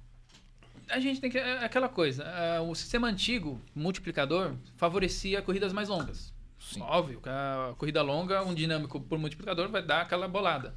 A 0.91 0.99
gente 0.99 1.19
tem 1.21 1.29
que. 1.31 1.37
É 1.37 1.63
aquela 1.63 1.89
coisa. 1.89 2.23
ah, 2.25 2.61
o 2.61 2.73
sistema 2.75 3.07
antigo, 3.07 3.59
multiplicador, 3.75 4.53
favorecia 4.77 5.41
corridas 5.41 5.71
mais 5.73 5.89
longas. 5.89 6.33
Óbvio, 6.79 7.19
que 7.21 7.27
a 7.29 7.73
corrida 7.77 8.01
longa, 8.01 8.43
um 8.43 8.53
dinâmico 8.53 8.99
por 9.01 9.17
multiplicador 9.17 9.67
vai 9.69 9.81
dar 9.81 10.01
aquela 10.01 10.27
bolada. 10.27 10.75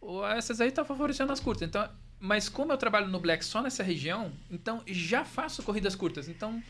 O- 0.00 0.24
Essas 0.24 0.60
aí 0.60 0.70
tá 0.70 0.84
favorecendo 0.84 1.32
as 1.32 1.40
curtas. 1.40 1.66
Então, 1.68 1.88
mas 2.20 2.48
como 2.48 2.72
eu 2.72 2.76
trabalho 2.78 3.08
no 3.08 3.18
Black 3.18 3.44
só 3.44 3.60
nessa 3.60 3.82
região, 3.82 4.30
então 4.50 4.82
já 4.86 5.24
faço 5.24 5.62
corridas 5.62 5.94
curtas. 5.96 6.28
Então, 6.28 6.62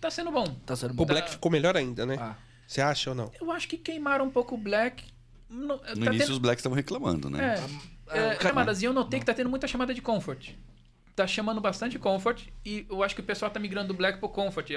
tá 0.00 0.10
sendo 0.10 0.30
bom. 0.30 0.44
Tá 0.66 0.76
sendo 0.76 0.90
O 0.90 0.94
bom. 0.94 1.06
Black 1.06 1.30
ficou 1.30 1.50
melhor 1.50 1.76
ainda, 1.76 2.04
né? 2.04 2.16
Ah. 2.20 2.36
Você 2.66 2.80
acha 2.80 3.10
ou 3.10 3.16
não? 3.16 3.30
Eu 3.40 3.50
acho 3.50 3.66
que 3.68 3.76
queimaram 3.76 4.26
um 4.26 4.30
pouco 4.30 4.54
o 4.54 4.58
Black. 4.58 5.04
No, 5.48 5.66
No 5.68 5.78
tá 5.78 5.90
início 5.92 6.18
tendo- 6.18 6.30
os 6.32 6.38
blacks 6.38 6.60
estavam 6.60 6.76
reclamando, 6.76 7.28
né? 7.28 7.56
É, 8.08 8.18
É, 8.18 8.18
é, 8.18 8.34
cara- 8.36 8.48
chamadas. 8.48 8.80
E 8.82 8.86
eu 8.86 8.92
notei 8.92 9.20
que 9.20 9.26
tá 9.26 9.34
tendo 9.34 9.50
muita 9.50 9.66
chamada 9.68 9.92
de 9.92 10.00
comfort. 10.00 10.50
Tá 11.14 11.26
chamando 11.26 11.60
bastante 11.60 11.98
comfort 11.98 12.46
e 12.64 12.86
eu 12.88 13.02
acho 13.02 13.14
que 13.14 13.20
o 13.20 13.24
pessoal 13.24 13.50
tá 13.50 13.60
migrando 13.60 13.88
do 13.88 13.94
black 13.94 14.18
pro 14.18 14.28
comfort. 14.30 14.70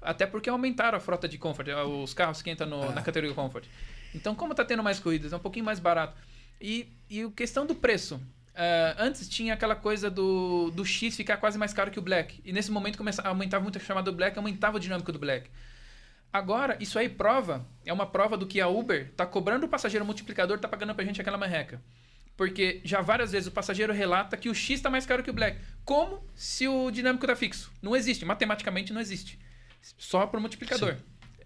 Até 0.00 0.24
porque 0.26 0.48
aumentaram 0.48 0.96
a 0.96 1.00
frota 1.00 1.28
de 1.28 1.36
comfort, 1.36 1.68
os 2.02 2.14
carros 2.14 2.40
que 2.40 2.50
entram 2.50 2.66
no- 2.68 2.90
na 2.92 3.02
categoria 3.02 3.34
comfort. 3.34 3.66
Então, 4.14 4.34
como 4.34 4.54
tá 4.54 4.64
tendo 4.64 4.82
mais 4.82 4.98
corridas, 4.98 5.32
é 5.32 5.36
um 5.36 5.40
pouquinho 5.40 5.64
mais 5.64 5.78
barato. 5.78 6.16
E, 6.60 6.88
e 7.10 7.22
a 7.22 7.30
questão 7.30 7.66
do 7.66 7.74
preço. 7.74 8.18
ah, 8.56 8.94
antes 8.98 9.28
tinha 9.28 9.52
aquela 9.52 9.74
coisa 9.76 10.08
do, 10.10 10.70
do 10.70 10.84
X 10.86 11.16
ficar 11.16 11.36
quase 11.38 11.58
mais 11.58 11.74
caro 11.74 11.90
que 11.90 11.98
o 11.98 12.02
Black. 12.02 12.40
E 12.44 12.52
nesse 12.52 12.70
momento 12.70 12.96
começava, 12.96 13.28
aumentava 13.28 13.62
muito 13.62 13.76
a 13.76 13.80
chamada 13.80 14.10
do 14.10 14.16
Black, 14.16 14.38
aumentava 14.38 14.76
o 14.76 14.80
dinâmico 14.80 15.10
do 15.12 15.18
Black. 15.18 15.50
Agora, 16.32 16.76
isso 16.80 16.98
aí 16.98 17.08
prova, 17.08 17.64
é 17.84 17.92
uma 17.92 18.06
prova 18.06 18.36
do 18.36 18.46
que 18.46 18.60
a 18.60 18.66
Uber 18.68 19.12
tá 19.16 19.24
cobrando 19.26 19.66
o 19.66 19.68
passageiro 19.68 20.04
multiplicador, 20.04 20.58
tá 20.58 20.66
pagando 20.68 20.94
pra 20.94 21.04
gente 21.04 21.20
aquela 21.20 21.36
marreca. 21.38 21.80
Porque 22.36 22.80
já 22.84 23.00
várias 23.00 23.30
vezes 23.32 23.46
o 23.46 23.50
passageiro 23.52 23.92
relata 23.92 24.36
que 24.36 24.48
o 24.48 24.54
X 24.54 24.80
tá 24.80 24.90
mais 24.90 25.06
caro 25.06 25.22
que 25.22 25.30
o 25.30 25.32
Black. 25.32 25.58
Como 25.84 26.24
se 26.34 26.66
o 26.66 26.90
dinâmico 26.90 27.26
tá 27.26 27.36
fixo? 27.36 27.70
Não 27.80 27.94
existe, 27.94 28.24
matematicamente 28.24 28.92
não 28.92 29.00
existe. 29.00 29.38
Só 29.98 30.26
por 30.26 30.40
multiplicador. 30.40 30.96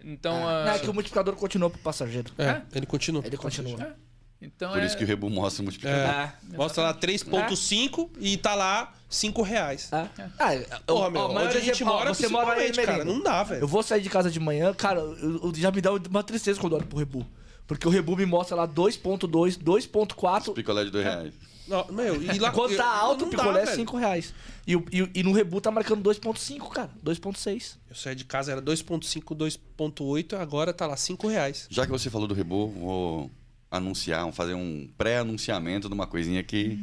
Então, 0.03 0.33
Não, 0.41 0.49
ah, 0.49 0.75
é 0.77 0.79
que 0.79 0.89
o 0.89 0.95
multiplicador 0.95 1.35
continua 1.35 1.69
pro 1.69 1.79
passageiro. 1.81 2.33
É, 2.39 2.45
É? 2.45 2.63
ele 2.75 2.87
continua. 2.87 3.23
Ele 3.25 3.37
continua. 3.37 3.83
é. 3.83 4.09
Então 4.41 4.71
Por 4.71 4.81
é... 4.81 4.87
isso 4.87 4.97
que 4.97 5.03
o 5.03 5.07
Rebu 5.07 5.29
mostra 5.29 5.63
o 5.63 5.65
multiplicador. 5.65 6.09
É. 6.09 6.33
Mostra 6.57 6.85
lá 6.85 6.95
3.5 6.95 8.11
e 8.21 8.37
tá 8.37 8.55
lá 8.55 8.95
5 9.11 9.43
reais. 9.43 9.91
É. 9.93 10.09
Ah, 10.39 10.55
eu- 10.55 10.67
Porra, 10.87 11.11
meu, 11.11 11.21
ó, 11.23 11.43
onde 11.45 11.57
a 11.57 11.61
gente 11.61 11.83
ó, 11.83 11.87
mora, 11.87 12.15
você 12.15 12.29
mora 12.29 12.53
aí, 12.61 12.73
cara. 12.73 13.05
Não 13.05 13.21
dá, 13.21 13.43
velho. 13.43 13.63
Eu 13.63 13.69
vou 13.69 13.83
sair 13.83 14.01
de 14.01 14.09
casa 14.09 14.31
de 14.31 14.39
manhã, 14.39 14.73
cara, 14.73 15.01
eu, 15.01 15.41
eu- 15.43 15.53
já 15.57 15.73
me 15.73 15.81
dá 15.81 15.91
uma 15.93 16.23
tristeza 16.23 16.61
quando 16.61 16.75
eu 16.75 16.79
olho 16.79 16.87
pro 16.87 16.99
Rebu. 16.99 17.27
Porque 17.69 17.87
o 17.87 17.91
Rebu 17.91 18.17
me 18.17 18.27
mostra 18.27 18.57
lá 18.57 18.67
2.2, 18.67 19.57
2.4. 19.63 20.55
Picolé 20.55 20.85
de 20.85 20.91
dois 20.91 21.05
reais. 21.05 21.35
Não, 21.69 21.87
meu, 21.93 22.21
e 22.23 22.39
lá, 22.39 22.51
Quando 22.53 22.75
tá 22.77 22.87
alto, 22.91 23.27
o 23.27 23.29
picolé 23.29 23.61
é 23.61 23.65
velho. 23.67 23.77
5 23.77 23.97
reais. 23.99 24.33
E, 24.67 24.75
o- 24.75 24.87
e, 24.91 25.11
e 25.17 25.23
no 25.23 25.33
Rebu 25.33 25.61
tá 25.61 25.71
marcando 25.71 26.03
2.5, 26.03 26.67
cara. 26.71 26.91
2.6. 27.05 27.77
Eu 27.91 27.95
saí 27.95 28.15
de 28.15 28.25
casa, 28.25 28.53
era 28.53 28.63
2.5, 28.63 29.37
2.8, 29.37 30.33
agora 30.41 30.73
tá 30.73 30.87
lá 30.87 30.97
5 30.97 31.29
reais. 31.29 31.67
Já 31.69 31.85
que 31.85 31.93
você 31.93 32.09
falou 32.09 32.27
do 32.27 32.33
Rebu, 32.33 32.69
vou 32.69 33.31
anunciar, 33.71 34.23
vou 34.23 34.33
fazer 34.33 34.55
um 34.55 34.89
pré-anunciamento 34.97 35.89
de 35.89 35.95
uma 35.95 36.07
coisinha 36.07 36.43
que 36.43 36.79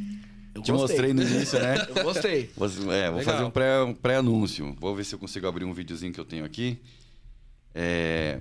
Eu 0.53 0.61
te 0.61 0.71
gostei. 0.71 0.87
mostrei 0.97 1.13
no 1.13 1.23
início, 1.23 1.59
né? 1.59 1.77
Eu 1.95 2.03
gostei. 2.03 2.51
Você- 2.55 2.79
é, 2.91 3.09
vou 3.09 3.17
Legal. 3.17 3.23
fazer 3.33 3.43
um 3.43 3.49
pré- 3.49 3.81
um 3.81 3.93
pré-anúncio. 3.95 4.75
vou 4.79 4.95
ver 4.95 5.03
se 5.03 5.15
eu 5.15 5.19
consigo 5.19 5.47
abrir 5.47 5.65
um 5.65 5.73
videozinho 5.73 6.13
que 6.13 6.19
eu 6.19 6.25
tenho 6.25 6.45
aqui. 6.45 6.79
É, 7.73 8.39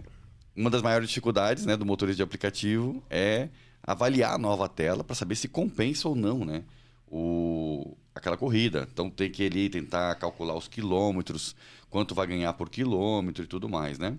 uma 0.57 0.71
das 0.71 0.83
maiores 0.83 1.09
dificuldades 1.09 1.67
né, 1.67 1.77
do 1.77 1.85
motorista 1.85 2.17
de 2.17 2.23
aplicativo 2.23 3.03
é 3.11 3.49
avaliar 3.83 4.35
a 4.35 4.39
nova 4.39 4.69
tela 4.69 5.03
para 5.05 5.15
saber 5.15 5.35
se 5.37 5.49
compensa 5.49 6.09
ou 6.09 6.15
não 6.15 6.45
né, 6.45 6.65
o, 7.07 7.97
aquela 8.15 8.37
corrida. 8.37 8.89
Então 8.93 9.11
tem 9.11 9.31
que 9.31 9.43
ele 9.43 9.69
tentar 9.69 10.15
calcular 10.17 10.57
os 10.57 10.69
quilômetros, 10.69 11.55
quanto 11.91 12.15
vai 12.15 12.27
ganhar 12.27 12.53
por 12.55 12.71
quilômetro 12.71 13.45
e 13.45 13.47
tudo 13.47 13.69
mais. 13.69 13.99
Né? 13.99 14.17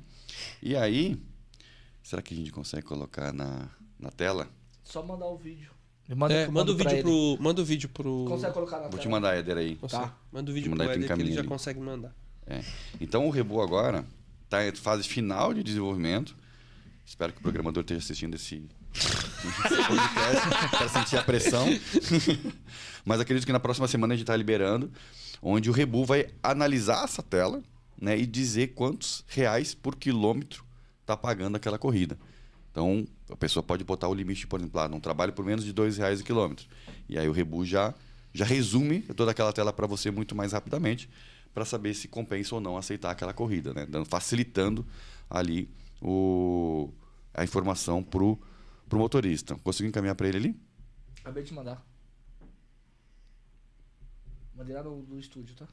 E 0.61 0.75
aí, 0.75 1.17
será 2.03 2.21
que 2.21 2.33
a 2.33 2.37
gente 2.37 2.51
consegue 2.51 2.83
colocar 2.85 3.33
na, 3.33 3.69
na 3.99 4.09
tela? 4.11 4.47
Só 4.83 5.01
mandar 5.03 5.25
o 5.27 5.37
vídeo. 5.37 5.71
Me 6.07 6.13
É, 6.13 6.15
manda, 6.15 6.51
manda 6.51 6.71
o 6.71 6.75
vídeo 6.75 7.01
pro. 7.01 7.37
Manda 7.39 7.61
o 7.61 7.65
vídeo 7.65 7.89
pro. 7.89 8.25
Consegue 8.27 8.53
colocar 8.53 8.75
na 8.75 8.81
Vou 8.83 8.91
tela? 8.91 9.01
te 9.01 9.09
mandar, 9.09 9.35
Éder, 9.35 9.57
aí. 9.57 9.75
Tá. 9.89 10.15
Manda 10.31 10.51
o 10.51 10.53
vídeo 10.53 10.71
pro 10.71 10.83
Éder 10.83 11.07
pro 11.07 11.15
que 11.15 11.21
ele 11.23 11.33
já 11.33 11.39
ali. 11.39 11.47
consegue 11.49 11.79
mandar. 11.79 12.13
É. 12.45 12.61
Então 13.01 13.25
o 13.25 13.31
Rebu 13.31 13.59
agora 13.59 14.05
está 14.55 14.67
em 14.67 14.81
fase 14.81 15.07
final 15.07 15.53
de 15.53 15.63
desenvolvimento. 15.63 16.35
Espero 17.05 17.33
que 17.33 17.39
o 17.39 17.41
programador 17.41 17.81
esteja 17.81 17.99
assistindo 17.99 18.35
esse, 18.35 18.63
podcast 19.87 20.69
para 20.71 20.89
sentir 20.89 21.17
a 21.17 21.23
pressão. 21.23 21.67
Mas 23.05 23.19
acredito 23.19 23.45
que 23.45 23.51
na 23.51 23.59
próxima 23.59 23.87
semana 23.87 24.13
a 24.13 24.17
gente 24.17 24.23
está 24.23 24.35
liberando, 24.35 24.91
onde 25.41 25.69
o 25.69 25.73
Rebu 25.73 26.05
vai 26.05 26.27
analisar 26.41 27.03
essa 27.03 27.21
tela 27.21 27.61
né, 28.01 28.17
e 28.17 28.25
dizer 28.25 28.69
quantos 28.69 29.23
reais 29.27 29.75
por 29.75 29.95
quilômetro 29.95 30.65
está 31.01 31.15
pagando 31.15 31.55
aquela 31.55 31.77
corrida. 31.77 32.17
Então, 32.71 33.07
a 33.29 33.35
pessoa 33.35 33.63
pode 33.63 33.83
botar 33.83 34.07
o 34.09 34.13
limite, 34.13 34.47
por 34.47 34.59
exemplo, 34.59 34.81
ah, 34.81 34.87
não 34.87 34.99
trabalho 34.99 35.31
por 35.31 35.45
menos 35.45 35.63
de 35.63 35.71
2 35.71 35.97
reais 35.97 36.19
o 36.19 36.23
quilômetro. 36.23 36.65
E 37.07 37.17
aí 37.17 37.29
o 37.29 37.31
Rebu 37.31 37.63
já, 37.63 37.93
já 38.33 38.43
resume 38.43 39.01
toda 39.15 39.31
aquela 39.31 39.53
tela 39.53 39.71
para 39.71 39.87
você 39.87 40.11
muito 40.11 40.35
mais 40.35 40.51
rapidamente, 40.51 41.07
para 41.55 41.63
saber 41.63 41.93
se 41.93 42.09
compensa 42.09 42.53
ou 42.53 42.59
não 42.59 42.75
aceitar 42.75 43.11
aquela 43.11 43.33
corrida, 43.33 43.73
né? 43.73 43.85
Dando, 43.85 44.05
facilitando 44.05 44.85
ali 45.29 45.73
o, 46.01 46.93
a 47.33 47.45
informação 47.45 48.03
pro, 48.03 48.37
pro 48.89 48.99
motorista. 48.99 49.55
Conseguiu 49.63 49.87
encaminhar 49.87 50.15
para 50.15 50.27
ele 50.27 50.37
ali? 50.37 50.61
Acabei 51.21 51.43
de 51.43 51.53
mandar. 51.53 51.81
Mandei 54.53 54.75
lá 54.75 54.83
no, 54.83 55.01
no 55.03 55.17
estúdio, 55.17 55.55
tá? 55.55 55.65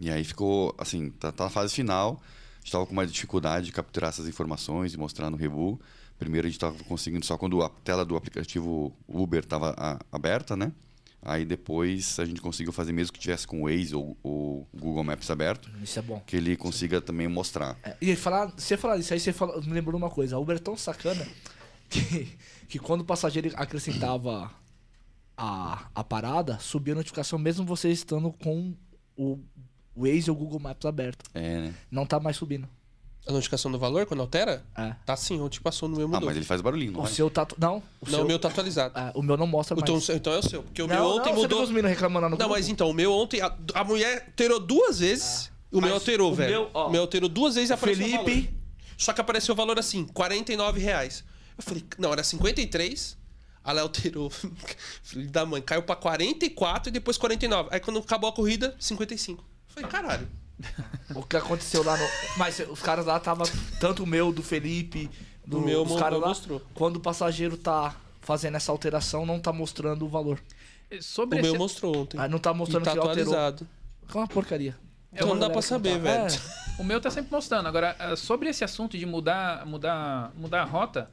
E 0.00 0.10
aí 0.10 0.24
ficou, 0.24 0.74
assim, 0.76 1.08
tá, 1.10 1.30
tá 1.30 1.44
na 1.44 1.50
fase 1.50 1.72
final. 1.72 2.20
A 2.20 2.56
gente 2.56 2.66
estava 2.66 2.86
com 2.86 2.94
mais 2.94 3.12
dificuldade 3.12 3.66
de 3.66 3.72
capturar 3.72 4.10
essas 4.10 4.26
informações 4.26 4.94
e 4.94 4.98
mostrar 4.98 5.30
no 5.30 5.36
Rebu. 5.36 5.80
Primeiro 6.18 6.48
a 6.48 6.50
gente 6.50 6.56
estava 6.56 6.76
conseguindo 6.84 7.24
só 7.24 7.38
quando 7.38 7.62
a 7.62 7.68
tela 7.68 8.04
do 8.04 8.16
aplicativo 8.16 8.92
Uber 9.06 9.44
estava 9.44 10.00
aberta, 10.10 10.56
né? 10.56 10.72
Aí 11.20 11.44
depois 11.44 12.18
a 12.20 12.24
gente 12.24 12.40
conseguiu 12.40 12.72
fazer 12.72 12.92
mesmo 12.92 13.12
que 13.12 13.18
tivesse 13.18 13.46
com 13.46 13.62
o 13.62 13.64
Waze 13.68 13.94
ou 13.94 14.16
o 14.22 14.66
Google 14.72 15.02
Maps 15.04 15.28
aberto, 15.30 15.68
Isso 15.82 15.98
é 15.98 16.02
bom. 16.02 16.22
que 16.26 16.36
ele 16.36 16.56
consiga 16.56 17.00
também 17.00 17.26
mostrar. 17.26 17.76
É, 17.82 17.96
e 18.00 18.14
falar, 18.14 18.46
você 18.56 18.76
falar 18.76 18.96
isso 18.98 19.12
aí, 19.12 19.18
você 19.20 19.32
fala- 19.32 19.60
me 19.60 19.72
lembrou 19.72 19.98
uma 19.98 20.08
coisa. 20.10 20.36
A 20.36 20.38
Uber 20.38 20.56
é 20.56 20.60
tão 20.60 20.76
sacana 20.76 21.26
que, 21.90 22.38
que 22.68 22.78
quando 22.78 23.00
o 23.00 23.04
passageiro 23.04 23.50
acrescentava 23.56 24.50
a, 25.36 25.88
a 25.94 26.04
parada, 26.04 26.58
subia 26.60 26.94
a 26.94 26.96
notificação 26.96 27.38
mesmo 27.38 27.64
você 27.66 27.90
estando 27.90 28.32
com 28.32 28.74
o 29.16 29.38
Waze 29.96 30.30
ou 30.30 30.36
o 30.36 30.38
Google 30.38 30.60
Maps 30.60 30.84
aberto. 30.86 31.24
É, 31.34 31.60
né? 31.62 31.74
Não 31.90 32.06
tá 32.06 32.20
mais 32.20 32.36
subindo. 32.36 32.68
A 33.28 33.32
notificação 33.32 33.70
do 33.70 33.78
valor, 33.78 34.06
quando 34.06 34.20
altera? 34.20 34.64
É. 34.74 34.94
Tá 35.04 35.14
sim, 35.14 35.38
ontem 35.40 35.60
passou 35.60 35.86
no 35.88 35.96
meu 35.96 36.06
Ah, 36.06 36.08
mudou. 36.08 36.26
mas 36.28 36.36
ele 36.36 36.46
faz 36.46 36.60
barulhinho, 36.62 36.92
não 36.92 37.02
O 37.02 37.06
seu 37.06 37.28
tá. 37.28 37.46
Não, 37.58 37.76
o 37.76 37.82
Não, 38.06 38.10
seu, 38.10 38.24
o 38.24 38.26
meu 38.26 38.38
tá 38.38 38.48
atualizado. 38.48 38.98
é, 38.98 39.12
o 39.14 39.22
meu 39.22 39.36
não 39.36 39.46
mostra 39.46 39.76
mais. 39.76 39.82
Então, 39.88 40.16
então 40.16 40.32
é 40.32 40.38
o 40.38 40.42
seu. 40.42 40.62
Porque 40.62 40.80
o 40.82 40.86
não, 40.86 40.94
meu 40.96 41.04
ontem 41.04 41.28
não, 41.28 41.34
Você 41.36 41.42
mudou. 41.42 41.62
os 41.62 41.68
meninos 41.68 41.90
reclamando 41.90 42.22
lá 42.24 42.28
no 42.30 42.36
Não, 42.36 42.38
grupo? 42.38 42.52
mas 42.54 42.68
então, 42.68 42.88
o 42.88 42.94
meu 42.94 43.12
ontem. 43.12 43.40
A, 43.42 43.54
a 43.74 43.84
mulher 43.84 44.24
alterou 44.28 44.58
duas 44.58 44.98
vezes. 45.00 45.50
o 45.70 45.76
meu 45.80 45.82
Mas 45.90 45.92
alterou, 45.92 46.32
o 46.32 46.34
velho. 46.34 46.50
meu, 46.50 46.70
ó, 46.72 46.88
o 46.88 46.90
meu 46.90 47.02
alterou 47.02 47.28
duas 47.28 47.54
vezes 47.56 47.68
e 47.68 47.72
apareceu 47.74 48.06
o 48.06 48.08
Felipe- 48.24 48.40
valor. 48.40 48.58
Só 48.96 49.12
que 49.12 49.20
apareceu 49.20 49.52
o 49.52 49.56
valor 49.56 49.78
assim, 49.78 50.06
49 50.06 50.80
reais. 50.80 51.22
Eu 51.56 51.62
falei, 51.62 51.84
não, 51.98 52.12
era 52.12 52.24
53. 52.24 53.16
Aí 53.62 53.70
ela 53.72 53.82
alterou. 53.82 54.30
Filho 55.04 55.28
da 55.30 55.44
mãe, 55.44 55.60
caiu 55.60 55.82
pra 55.82 55.94
44 55.94 56.88
e 56.88 56.92
depois 56.92 57.18
49. 57.18 57.68
Aí 57.72 57.78
quando 57.80 57.98
acabou 57.98 58.30
a 58.30 58.32
corrida, 58.32 58.74
55. 58.78 59.42
Eu 59.42 59.46
falei, 59.74 59.90
caralho. 59.90 60.26
O 61.14 61.22
que 61.22 61.36
aconteceu 61.36 61.82
lá 61.84 61.96
no. 61.96 62.04
Mas 62.36 62.58
os 62.60 62.80
caras 62.80 63.06
lá 63.06 63.18
tava. 63.20 63.44
Tanto 63.80 64.02
o 64.02 64.06
meu, 64.06 64.32
do 64.32 64.42
Felipe, 64.42 65.10
do 65.46 65.58
O 65.58 65.60
meu 65.60 65.84
mo- 65.84 65.96
caras 65.98 66.20
lá. 66.20 66.28
mostrou. 66.28 66.62
Quando 66.74 66.96
o 66.96 67.00
passageiro 67.00 67.56
tá 67.56 67.94
fazendo 68.20 68.56
essa 68.56 68.70
alteração, 68.72 69.24
não 69.24 69.38
tá 69.40 69.52
mostrando 69.52 70.04
o 70.04 70.08
valor. 70.08 70.38
Sobre 71.00 71.38
O 71.38 71.42
meu 71.42 71.50
esse- 71.52 71.58
mostrou 71.58 71.96
ontem. 71.96 72.18
Ah, 72.18 72.28
não 72.28 72.38
tá 72.38 72.52
mostrando 72.52 72.82
e 72.82 72.84
tá 72.86 72.92
que 72.92 72.98
alterou. 72.98 73.32
atualizado. 73.34 73.66
É 74.12 74.16
uma 74.18 74.26
porcaria. 74.28 74.76
Então 75.12 75.28
não 75.28 75.38
dá 75.38 75.48
pra 75.48 75.62
saber, 75.62 75.98
velho. 75.98 76.26
É. 76.34 76.80
O 76.80 76.84
meu 76.84 77.00
tá 77.00 77.10
sempre 77.10 77.30
mostrando. 77.32 77.66
Agora, 77.66 77.96
eh, 77.98 78.16
sobre 78.16 78.48
esse 78.50 78.62
assunto 78.64 78.96
de 78.98 79.06
mudar, 79.06 79.64
mudar, 79.66 80.32
mudar 80.36 80.62
a 80.62 80.64
rota, 80.64 81.10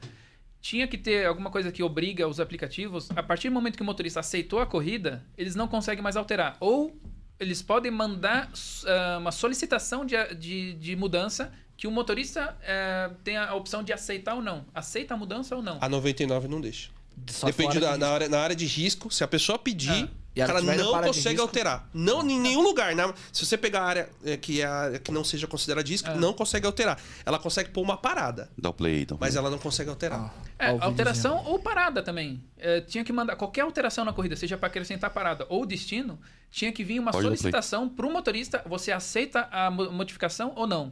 tinha 0.62 0.88
que 0.88 0.98
ter 0.98 1.26
alguma 1.26 1.50
coisa 1.50 1.72
que 1.72 1.82
obriga 1.82 2.28
os 2.28 2.40
aplicativos, 2.40 3.10
a 3.16 3.24
partir 3.24 3.48
do 3.50 3.54
momento 3.54 3.76
que 3.78 3.82
o 3.82 3.86
motorista 3.86 4.20
aceitou 4.20 4.60
a 4.60 4.66
corrida, 4.66 5.24
eles 5.38 5.56
não 5.56 5.68
conseguem 5.68 6.04
mais 6.04 6.18
alterar. 6.18 6.58
Ou 6.60 6.96
eles 7.40 7.62
podem 7.62 7.92
mandar 7.92 8.50
ah, 8.88 9.18
uma 9.20 9.32
solicitação 9.32 10.06
de, 10.06 10.16
de, 10.36 10.74
de 10.74 10.96
mudança 10.96 11.52
que 11.78 11.88
o 11.88 11.92
motorista 11.92 12.58
eh, 12.64 13.12
tenha 13.24 13.44
a 13.44 13.56
opção 13.56 13.84
de 13.84 13.92
aceitar 13.92 14.36
ou 14.36 14.42
não. 14.42 14.66
Aceita 14.74 15.14
a 15.14 15.18
mudança 15.18 15.56
ou 15.56 15.62
não. 15.62 15.78
A 15.82 15.90
99 15.90 16.48
não 16.48 16.62
deixa. 16.62 16.90
Só 17.30 17.48
Depende 17.48 17.80
da, 17.80 17.98
na, 17.98 18.10
área, 18.10 18.30
na 18.30 18.40
área 18.40 18.56
de 18.56 18.66
risco. 18.66 19.12
Se 19.12 19.24
a 19.24 19.28
pessoa 19.28 19.58
pedir, 19.58 20.10
Ah. 20.12 20.26
E 20.36 20.42
cara 20.46 20.60
não 20.60 20.92
consegue 21.02 21.30
risco? 21.30 21.42
alterar. 21.44 21.90
Não 21.94 22.22
em 22.30 22.38
nenhum 22.38 22.62
lugar. 22.62 22.94
né? 22.94 23.14
Se 23.32 23.46
você 23.46 23.58
pegar 23.58 23.84
a 23.84 23.86
área 23.86 24.10
é, 24.26 24.36
que, 24.36 24.60
é 24.62 24.66
a 24.66 25.00
que 25.02 25.10
não 25.10 25.24
seja 25.24 25.48
considerada 25.48 25.82
de 25.82 25.94
risco, 25.94 26.10
Ah. 26.10 26.16
não 26.16 26.34
consegue 26.34 26.66
alterar. 26.68 27.00
Ela 27.26 27.40
consegue 27.40 27.70
pôr 27.70 27.82
uma 27.82 27.96
parada, 27.96 28.50
Dá 28.58 28.70
o 28.70 28.74
play, 28.74 29.06
dá 29.06 29.16
o 29.16 29.18
play. 29.18 29.30
mas 29.30 29.38
ela 29.38 29.50
não 29.50 29.58
consegue 29.58 29.90
alterar. 29.90 30.36
Ah, 30.60 30.66
É, 30.68 30.78
alteração 30.82 31.42
ou 31.46 31.58
parada 31.58 32.04
também. 32.04 32.44
É, 32.58 32.82
tinha 32.82 33.06
que 33.06 33.14
mandar 33.14 33.38
qualquer 33.38 33.62
alteração 33.62 34.04
na 34.04 34.12
corrida, 34.12 34.36
seja 34.36 34.58
para 34.58 34.68
acrescentar 34.68 35.10
parada 35.10 35.46
ou 35.48 35.66
destino, 35.66 36.20
tinha 36.52 36.72
que 36.74 36.84
vir 36.84 37.00
uma 37.00 37.12
Pode 37.12 37.24
solicitação 37.24 37.88
para 37.88 38.06
o 38.06 38.12
motorista. 38.12 38.62
Você 38.68 38.92
aceita 38.92 39.48
a 39.50 39.72
mo- 39.72 39.90
modificação 39.90 40.52
ou 40.58 40.68
não? 40.68 40.92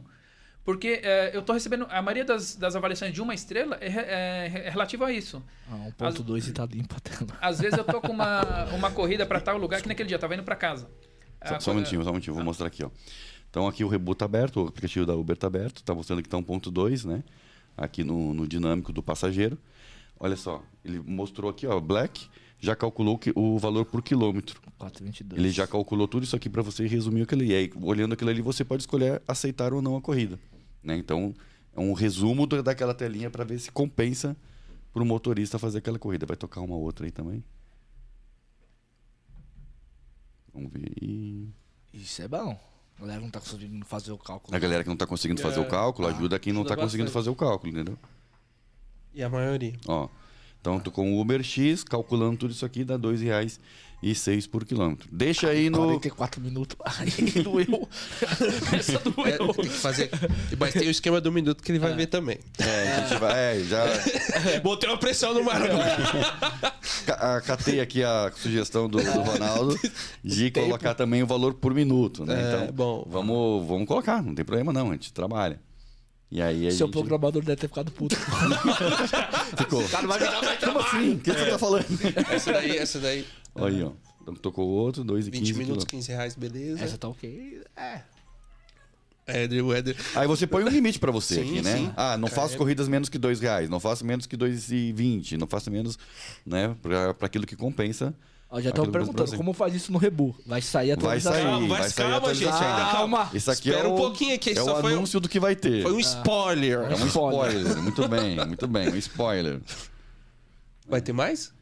Porque 0.64 1.00
é, 1.02 1.30
eu 1.34 1.40
estou 1.40 1.52
recebendo. 1.52 1.86
A 1.90 2.00
maioria 2.00 2.24
das, 2.24 2.56
das 2.56 2.74
avaliações 2.74 3.12
de 3.12 3.20
uma 3.20 3.34
estrela 3.34 3.76
é, 3.80 3.86
é, 3.88 4.62
é 4.66 4.70
relativa 4.70 5.06
a 5.06 5.12
isso. 5.12 5.42
Ah, 5.70 5.90
1.2 5.98 6.48
e 6.48 6.52
tá 6.52 6.64
limpa 6.64 6.96
a 6.96 7.00
tela. 7.00 7.38
Às 7.40 7.60
vezes 7.60 7.76
eu 7.78 7.84
tô 7.84 8.00
com 8.00 8.12
uma, 8.12 8.64
uma 8.74 8.90
corrida 8.90 9.26
para 9.26 9.40
tal 9.40 9.58
lugar 9.58 9.82
que 9.82 9.88
naquele 9.88 10.08
dia 10.08 10.16
eu 10.16 10.20
tava 10.20 10.34
indo 10.34 10.42
para 10.42 10.56
casa. 10.56 10.88
Só, 11.44 11.60
só 11.60 11.70
um 11.70 11.74
co- 11.74 11.74
minutinho, 11.74 12.02
só 12.02 12.08
um 12.08 12.12
minutinho. 12.14 12.34
Vou 12.34 12.44
mostrar 12.44 12.66
aqui, 12.68 12.82
ó. 12.82 12.90
Então 13.50 13.68
aqui 13.68 13.84
o 13.84 13.88
Reboot 13.88 14.18
tá 14.18 14.24
aberto, 14.24 14.62
o 14.62 14.68
aplicativo 14.68 15.04
da 15.04 15.14
Uber 15.14 15.36
tá 15.36 15.46
aberto, 15.46 15.82
tá 15.82 15.94
mostrando 15.94 16.22
que 16.22 16.28
tá 16.28 16.38
1.2, 16.38 17.04
né? 17.04 17.22
Aqui 17.76 18.02
no, 18.02 18.32
no 18.32 18.48
dinâmico 18.48 18.90
do 18.92 19.02
passageiro. 19.02 19.58
Olha 20.18 20.36
só, 20.36 20.62
ele 20.84 20.98
mostrou 20.98 21.50
aqui, 21.50 21.66
ó, 21.66 21.78
Black, 21.78 22.26
já 22.58 22.74
calculou 22.74 23.18
que, 23.18 23.32
o 23.36 23.58
valor 23.58 23.84
por 23.84 24.00
quilômetro. 24.02 24.60
4.22. 24.80 25.36
Ele 25.38 25.50
já 25.50 25.66
calculou 25.66 26.08
tudo 26.08 26.22
isso 26.24 26.34
aqui 26.34 26.48
para 26.48 26.62
você 26.62 26.84
e 26.84 26.88
resumiu 26.88 27.24
aquilo 27.24 27.42
ali. 27.42 27.50
E 27.50 27.54
aí, 27.54 27.70
olhando 27.82 28.14
aquilo 28.14 28.30
ali, 28.30 28.40
você 28.40 28.64
pode 28.64 28.82
escolher 28.82 29.20
aceitar 29.28 29.74
ou 29.74 29.82
não 29.82 29.96
a 29.96 30.00
corrida. 30.00 30.38
Né? 30.84 30.96
Então, 30.96 31.34
é 31.74 31.80
um 31.80 31.92
resumo 31.94 32.46
da- 32.46 32.60
daquela 32.62 32.94
telinha 32.94 33.30
para 33.30 33.42
ver 33.44 33.58
se 33.58 33.70
compensa 33.72 34.36
para 34.92 35.02
o 35.02 35.06
motorista 35.06 35.58
fazer 35.58 35.78
aquela 35.78 35.98
corrida. 35.98 36.26
Vai 36.26 36.36
tocar 36.36 36.60
uma 36.60 36.76
outra 36.76 37.06
aí 37.06 37.10
também. 37.10 37.42
Vamos 40.52 40.70
ver 40.72 40.92
aí. 41.02 41.48
Isso 41.92 42.22
é 42.22 42.28
bom. 42.28 42.58
A 42.96 43.00
galera 43.00 43.20
não 43.20 43.30
tá 43.30 43.40
conseguindo 43.40 43.84
fazer 43.84 44.12
o 44.12 44.18
cálculo. 44.18 44.54
A 44.56 44.58
galera 44.58 44.82
que 44.84 44.88
não 44.88 44.94
está 44.94 45.06
conseguindo 45.06 45.40
fazer 45.42 45.58
É. 45.58 45.62
o 45.62 45.68
cálculo, 45.68 46.06
ajuda 46.06 46.38
quem 46.38 46.52
não 46.52 46.62
está 46.62 46.76
conseguindo 46.76 47.10
fazer 47.10 47.30
o 47.30 47.34
cálculo, 47.34 47.72
entendeu? 47.72 47.98
E 49.12 49.22
a 49.22 49.28
maioria. 49.28 49.74
Ó, 49.88 50.08
então, 50.60 50.78
tô 50.78 50.90
com 50.92 51.12
o 51.12 51.20
Uber 51.20 51.42
X, 51.42 51.82
calculando 51.82 52.36
tudo 52.38 52.52
isso 52.52 52.64
aqui, 52.64 52.84
dá 52.84 52.94
R$ 52.96 53.58
2,06 54.12 54.48
por 54.48 54.64
quilômetro. 54.64 55.08
Deixa 55.10 55.48
aí 55.48 55.70
no... 55.70 55.78
44 55.78 56.40
minutos. 56.40 56.76
Aí 56.98 57.42
doeu. 57.42 57.88
Essa 58.72 58.92
É, 58.96 58.98
doeu. 59.38 59.54
tem 59.54 59.64
que 59.64 59.68
fazer. 59.70 60.10
Mas 60.58 60.72
tem 60.74 60.86
o 60.86 60.90
esquema 60.90 61.20
do 61.20 61.32
minuto 61.32 61.62
que 61.62 61.72
ele 61.72 61.78
vai 61.78 61.94
ver 61.94 62.06
também. 62.06 62.38
É, 62.58 62.92
a 62.92 63.00
gente 63.06 63.18
vai... 63.20 63.32
É, 63.58 63.60
já... 63.64 63.84
Botei 64.62 64.88
uma 64.88 64.98
pressão 64.98 65.32
no 65.34 65.42
mar. 65.42 65.60
Ca- 67.06 67.14
ah, 67.36 67.40
Catei 67.40 67.80
aqui 67.80 68.02
a 68.02 68.30
sugestão 68.36 68.88
do, 68.88 68.98
do 68.98 69.20
Ronaldo 69.22 69.78
de 70.22 70.50
colocar 70.50 70.94
também 70.94 71.22
o 71.22 71.26
valor 71.26 71.54
por 71.54 71.72
minuto, 71.74 72.24
né? 72.24 72.34
É, 72.34 72.64
então, 72.64 72.72
bom. 72.74 73.06
Vamos, 73.08 73.66
vamos 73.66 73.86
colocar, 73.88 74.22
não 74.22 74.34
tem 74.34 74.44
problema 74.44 74.72
não, 74.72 74.90
a 74.90 74.92
gente 74.92 75.12
trabalha. 75.12 75.60
E 76.30 76.42
aí 76.42 76.70
Seu 76.72 76.86
gente... 76.86 76.94
programador 76.94 77.42
deve 77.42 77.60
ter 77.60 77.68
ficado 77.68 77.92
puto. 77.92 78.16
Ficou. 79.56 79.84
O 79.84 79.88
cara 79.88 80.06
vai 80.06 80.18
me 80.18 80.24
dar 80.26 80.42
mais 80.42 80.58
Como 80.58 80.78
assim? 80.80 81.14
O 81.14 81.18
que 81.20 81.32
você 81.32 81.50
tá 81.50 81.58
falando? 81.58 81.86
Essa 82.30 82.52
daí, 82.52 82.76
essa 82.76 82.98
daí. 82.98 83.26
Aí, 83.54 83.82
ó. 83.82 83.92
Então 84.22 84.34
tocou 84.34 84.66
o 84.66 84.70
outro, 84.70 85.04
2 85.04 85.28
e 85.28 85.30
20 85.30 85.40
15 85.40 85.52
minutos, 85.52 85.66
quilômetros. 85.84 85.90
15 85.90 86.12
reais, 86.12 86.34
beleza. 86.34 86.82
Essa 86.82 86.98
tá 86.98 87.08
ok. 87.08 87.60
É. 87.76 88.00
Éder, 89.26 89.64
o 89.64 89.72
Éder. 89.72 89.96
Aí 90.14 90.26
você 90.26 90.46
põe 90.46 90.64
um 90.64 90.68
limite 90.68 90.98
pra 90.98 91.10
você 91.10 91.36
Sim, 91.36 91.40
aqui, 91.40 91.62
né? 91.62 91.76
sim. 91.76 91.92
Ah, 91.96 92.16
não 92.18 92.28
faço 92.28 92.40
Carrega. 92.40 92.58
corridas 92.58 92.88
menos 92.88 93.08
que 93.08 93.16
dois 93.18 93.40
reais, 93.40 93.70
não 93.70 93.80
faço 93.80 94.04
menos 94.04 94.26
que 94.26 94.36
2,20, 94.36 95.38
não 95.38 95.46
faço 95.46 95.70
menos, 95.70 95.98
né? 96.44 96.76
Pra, 96.82 97.14
pra 97.14 97.26
aquilo 97.26 97.46
que 97.46 97.56
compensa. 97.56 98.14
Ó, 98.56 98.60
já 98.60 98.70
estão 98.70 98.86
perguntando 98.90 99.36
como 99.36 99.52
faz 99.52 99.74
isso 99.74 99.90
no 99.90 99.98
Rebu. 99.98 100.34
Vai 100.46 100.62
sair 100.62 100.92
a 100.92 100.94
Vai 100.96 101.18
atualização. 101.18 101.32
sair, 101.40 101.44
Calma, 101.50 101.68
vai 101.68 101.78
mas 101.80 101.92
sair 101.92 102.08
calma, 102.10 102.34
gente, 102.34 102.48
ainda 102.52 102.92
calma. 102.92 103.30
Isso 103.34 103.50
aqui 103.50 103.68
Espera 103.70 103.88
é 103.88 103.90
o, 103.90 103.94
um 103.94 103.96
pouquinho 103.96 104.34
aqui, 104.36 104.50
é 104.50 104.54
só 104.54 104.78
o 104.78 104.80
foi 104.80 104.92
um- 104.92 104.96
anúncio 104.96 105.18
do 105.20 105.28
que 105.28 105.40
vai 105.40 105.56
ter. 105.56 105.82
Foi 105.82 105.92
um 105.92 105.98
spoiler. 106.00 106.78
É 106.90 106.94
um 106.94 107.06
Spoiler. 107.06 107.76
muito 107.82 108.08
bem, 108.08 108.36
muito 108.46 108.68
bem, 108.68 108.88
um 108.90 108.96
spoiler. 108.96 109.60
Vai 110.88 111.00
ter 111.00 111.12
mais? 111.12 111.52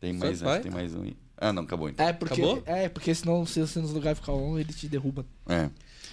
Tem 0.00 0.12
mais, 0.12 0.40
vai? 0.40 0.52
acho 0.52 0.62
que 0.62 0.68
tem 0.68 0.72
mais 0.72 0.94
um 0.94 1.02
aí. 1.02 1.16
Ah, 1.40 1.52
não, 1.52 1.62
acabou 1.64 1.88
então. 1.88 2.06
É, 2.06 2.12
porque, 2.12 2.40
Acabou? 2.42 2.62
é, 2.66 2.88
porque 2.88 3.14
senão 3.14 3.44
se 3.46 3.60
você 3.60 3.78
nos 3.80 3.92
lugares 3.92 4.18
ficar 4.18 4.32
on, 4.32 4.58
ele 4.58 4.72
te 4.72 4.88
derruba. 4.88 5.24
É. 5.48 5.68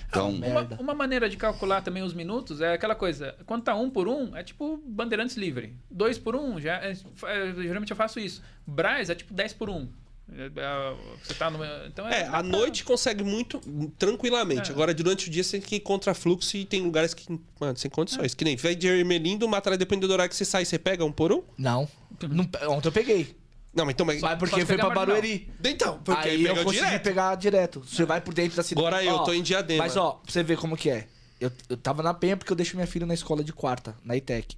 Então, 0.07 0.37
Ah, 0.43 0.47
Uma, 0.49 0.81
uma 0.81 0.93
maneira 0.93 1.27
de 1.29 1.35
calcular 1.37 1.81
também 1.81 2.03
os 2.03 2.13
minutos 2.13 2.61
é 2.61 2.73
aquela 2.73 2.93
coisa. 2.93 3.35
Quando 3.45 3.63
tá 3.63 3.73
um 3.75 3.89
por 3.89 4.07
um, 4.07 4.35
é 4.35 4.43
tipo 4.43 4.77
Bandeirantes 4.85 5.35
livre. 5.35 5.75
Dois 5.89 6.17
por 6.17 6.35
um, 6.35 6.59
já 6.59 6.73
é- 6.75 6.91
é- 6.91 7.53
geralmente 7.57 7.89
eu 7.91 7.95
faço 7.97 8.19
isso. 8.19 8.41
Braz 8.67 9.09
é 9.09 9.15
tipo 9.15 9.33
10 9.33 9.53
por 9.53 9.69
um. 9.69 9.87
É, 10.33 10.45
é, 10.45 10.95
Você 11.23 11.33
tá 11.35 11.49
no. 11.49 11.63
Então 11.87 12.07
É, 12.07 12.25
à 12.27 12.41
noite 12.41 12.83
consegue 12.83 13.23
muito 13.23 13.59
tranquilamente. 13.97 14.71
É. 14.71 14.73
Agora, 14.73 14.93
durante 14.93 15.27
o 15.27 15.31
dia, 15.31 15.43
você 15.43 15.59
tem 15.59 15.67
que 15.67 15.75
ir 15.75 15.79
contra 15.81 16.13
fluxo 16.13 16.57
e 16.57 16.65
tem 16.65 16.81
lugares 16.81 17.13
que, 17.13 17.39
mano, 17.59 17.77
sem 17.77 17.91
condições. 17.91 18.33
Que 18.33 18.43
nem 18.43 18.55
vai 18.55 18.75
de 18.75 18.87
Ermelindo, 18.87 19.47
Matra, 19.47 19.77
dependendo 19.77 20.07
do 20.07 20.13
horário 20.13 20.29
que 20.29 20.35
você 20.35 20.45
sai, 20.45 20.65
você 20.65 20.79
pega 20.79 21.05
um 21.05 21.11
por 21.11 21.31
um? 21.31 21.43
Não. 21.57 21.87
Não 22.29 22.49
ontem 22.69 22.87
eu 22.87 22.91
peguei. 22.91 23.35
Não, 23.73 23.85
mas 23.85 23.93
então. 23.93 24.05
Mas... 24.05 24.21
Mas 24.21 24.39
porque 24.39 24.65
foi 24.65 24.77
pra. 24.77 24.89
Barueri. 24.89 25.51
Então, 25.63 25.99
porque 26.03 26.29
Aí 26.29 26.45
eu 26.45 26.55
consegui 26.63 26.85
direto. 26.85 27.03
pegar 27.03 27.35
direto. 27.35 27.83
Você 27.85 28.05
vai 28.05 28.21
por 28.21 28.33
dentro 28.33 28.55
da 28.55 28.63
cidade. 28.63 28.87
Agora 28.87 29.03
eu 29.03 29.15
Ó, 29.15 29.23
tô 29.23 29.33
em 29.33 29.43
Diadema. 29.43 29.83
Mas 29.83 29.97
ó, 29.97 30.11
pra 30.13 30.31
você 30.31 30.41
ver 30.41 30.57
como 30.57 30.77
que 30.77 30.89
é. 30.89 31.07
eu, 31.39 31.51
eu 31.69 31.77
tava 31.77 32.01
na 32.01 32.13
penha 32.13 32.37
porque 32.37 32.51
eu 32.51 32.55
deixo 32.55 32.75
minha 32.75 32.87
filha 32.87 33.05
na 33.05 33.13
escola 33.13 33.43
de 33.43 33.51
quarta, 33.51 33.95
na 34.03 34.15
ITEC. 34.15 34.55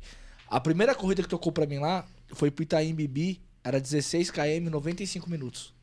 A 0.47 0.59
primeira 0.59 0.93
corrida 0.95 1.23
que 1.23 1.27
tocou 1.27 1.51
pra 1.51 1.65
mim 1.65 1.79
lá 1.79 2.05
foi 2.33 2.51
pro 2.51 2.63
Itaim 2.63 2.93
Bibi, 2.93 3.41
era 3.67 3.79
16 3.79 4.31
km, 4.31 4.69
95 4.71 5.29
minutos. 5.29 5.73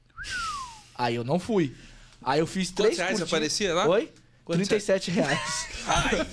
Aí 0.97 1.15
eu 1.17 1.25
não 1.25 1.39
fui. 1.39 1.75
Aí 2.23 2.41
eu 2.41 2.47
fiz 2.47 2.69
Quantos 2.71 2.75
três 2.85 2.97
reais 2.99 3.11
curtinhas- 3.19 3.29
aparecia 3.33 3.75
lá? 3.75 3.87
Oi? 3.89 4.11
Quantos 4.45 4.69
37 4.69 5.11
reais. 5.11 5.67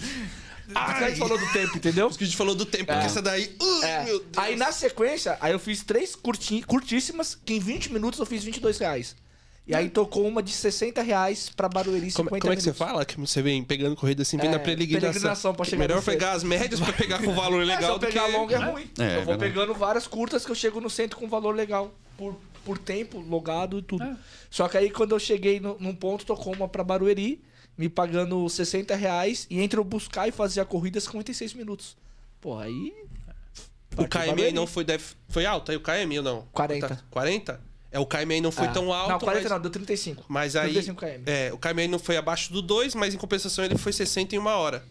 A 0.74 1.10
gente 1.10 1.20
falou 1.20 1.38
do 1.38 1.52
tempo, 1.52 1.76
entendeu? 1.78 2.06
Por 2.06 2.12
isso 2.12 2.18
que 2.18 2.24
a 2.24 2.28
gente 2.28 2.38
falou 2.38 2.56
do 2.56 2.66
tempo, 2.66 2.86
porque 2.86 3.06
essa 3.06 3.22
daí. 3.22 3.54
Uh, 3.62 3.84
É. 3.84 4.04
meu 4.06 4.20
Deus. 4.20 4.38
Aí 4.38 4.56
na 4.56 4.72
sequência, 4.72 5.38
aí 5.42 5.52
eu 5.52 5.60
fiz 5.60 5.84
três 5.84 6.16
curti- 6.16 6.62
curtíssimas, 6.64 7.36
que 7.36 7.54
em 7.56 7.60
20 7.60 7.92
minutos 7.92 8.18
eu 8.20 8.26
fiz 8.26 8.42
22 8.44 8.78
reais. 8.78 9.16
E 9.68 9.76
aí 9.76 9.90
tocou 9.90 10.28
uma 10.28 10.42
de 10.42 10.52
60 10.52 11.02
reais 11.02 11.50
pra 11.50 11.70
Barueri 11.70 12.10
50 12.12 12.16
Como, 12.30 12.42
como 12.42 12.52
é 12.54 12.56
que 12.56 12.64
você 12.64 12.74
fala? 12.74 13.06
Que 13.06 13.20
você 13.20 13.42
vem 13.42 13.64
pegando 13.64 13.96
corrida 13.96 14.24
assim, 14.24 14.36
vem 14.38 14.48
É, 14.50 14.52
na 14.52 14.60
peregrinação. 14.60 15.10
peregrinação 15.12 15.54
pra 15.56 15.66
chegar 15.66 15.80
Melhor 15.84 15.98
no 15.98 16.04
pegar 16.04 16.32
as 16.32 16.44
médias 16.44 16.80
pra 16.80 16.92
pegar 16.92 17.20
com 17.24 17.34
valor 17.34 17.62
É, 17.64 17.66
se 17.66 17.72
legal 17.76 17.92
eu 17.94 18.00
do 18.00 18.06
pegar 18.08 18.26
que... 18.26 18.32
longa 18.32 18.56
é 18.56 18.60
ruim. 18.60 18.90
É, 19.00 19.04
é 19.04 19.06
eu 19.06 19.16
vou 19.18 19.26
verdade. 19.38 19.40
pegando 19.54 19.74
várias 19.76 20.08
curtas 20.08 20.44
que 20.44 20.52
eu 20.52 20.56
chego 20.56 20.82
no 20.82 20.90
centro 20.90 21.18
com 21.18 21.28
valor 21.30 21.56
legal. 21.56 21.94
Por, 22.18 22.36
por 22.66 22.78
tempo, 22.78 23.20
logado 23.20 23.78
e 23.80 23.82
tudo. 23.84 24.04
É. 24.04 24.16
Só 24.50 24.68
que 24.68 24.78
aí 24.78 24.90
quando 24.90 25.12
eu 25.14 25.20
cheguei 25.20 25.60
no- 25.60 25.78
num 25.80 25.96
ponto, 25.96 26.26
tocou 26.26 26.54
uma 26.56 26.68
pra 26.68 26.84
Barueri, 26.84 27.42
me 27.78 27.88
pagando 27.88 28.50
60 28.50 28.96
reais. 28.96 29.46
E 29.50 29.62
entre 29.62 29.80
eu 29.80 29.84
buscar 29.84 30.28
e 30.28 30.32
fazer 30.32 30.60
a 30.62 30.66
corrida, 30.66 31.00
56 31.00 31.54
minutos. 31.54 31.96
Pô, 32.42 32.58
aí. 32.58 32.94
O 33.94 33.96
partiu 33.98 34.10
KM 34.10 34.20
aí 34.22 34.28
Barueri. 34.30 34.54
não 34.54 34.66
foi... 34.68 34.84
Deve... 34.84 35.04
Foi 35.30 35.46
alto 35.46 35.70
aí 35.72 35.78
o 35.78 35.82
KM 35.82 36.18
ou 36.18 36.24
não? 36.24 36.48
40. 36.52 36.88
Tá. 36.90 37.00
40? 37.12 37.71
É, 37.92 38.00
o 38.00 38.06
KM 38.06 38.34
aí 38.34 38.40
não 38.42 38.52
foi 38.52 38.68
Ah. 38.68 38.72
tão 38.72 38.94
alto, 38.94 39.10
Não, 39.12 39.20
40 39.20 39.42
mas... 39.44 39.52
não, 39.52 39.60
deu 39.62 39.70
35. 39.72 40.24
Mas 40.30 40.56
aí... 40.56 40.72
35 40.74 41.00
km. 41.00 41.24
É, 41.26 41.52
o 41.54 41.58
KM 41.58 41.82
aí 41.82 41.88
não 41.90 42.00
foi 42.00 42.16
abaixo 42.18 42.52
do 42.54 42.62
2, 42.62 42.96
mas 42.96 43.14
em 43.14 43.18
compensação 43.18 43.66
ele 43.66 43.78
foi 43.78 43.92
60 43.92 44.34
em 44.36 44.38
uma 44.38 44.56
hora. 44.56 44.84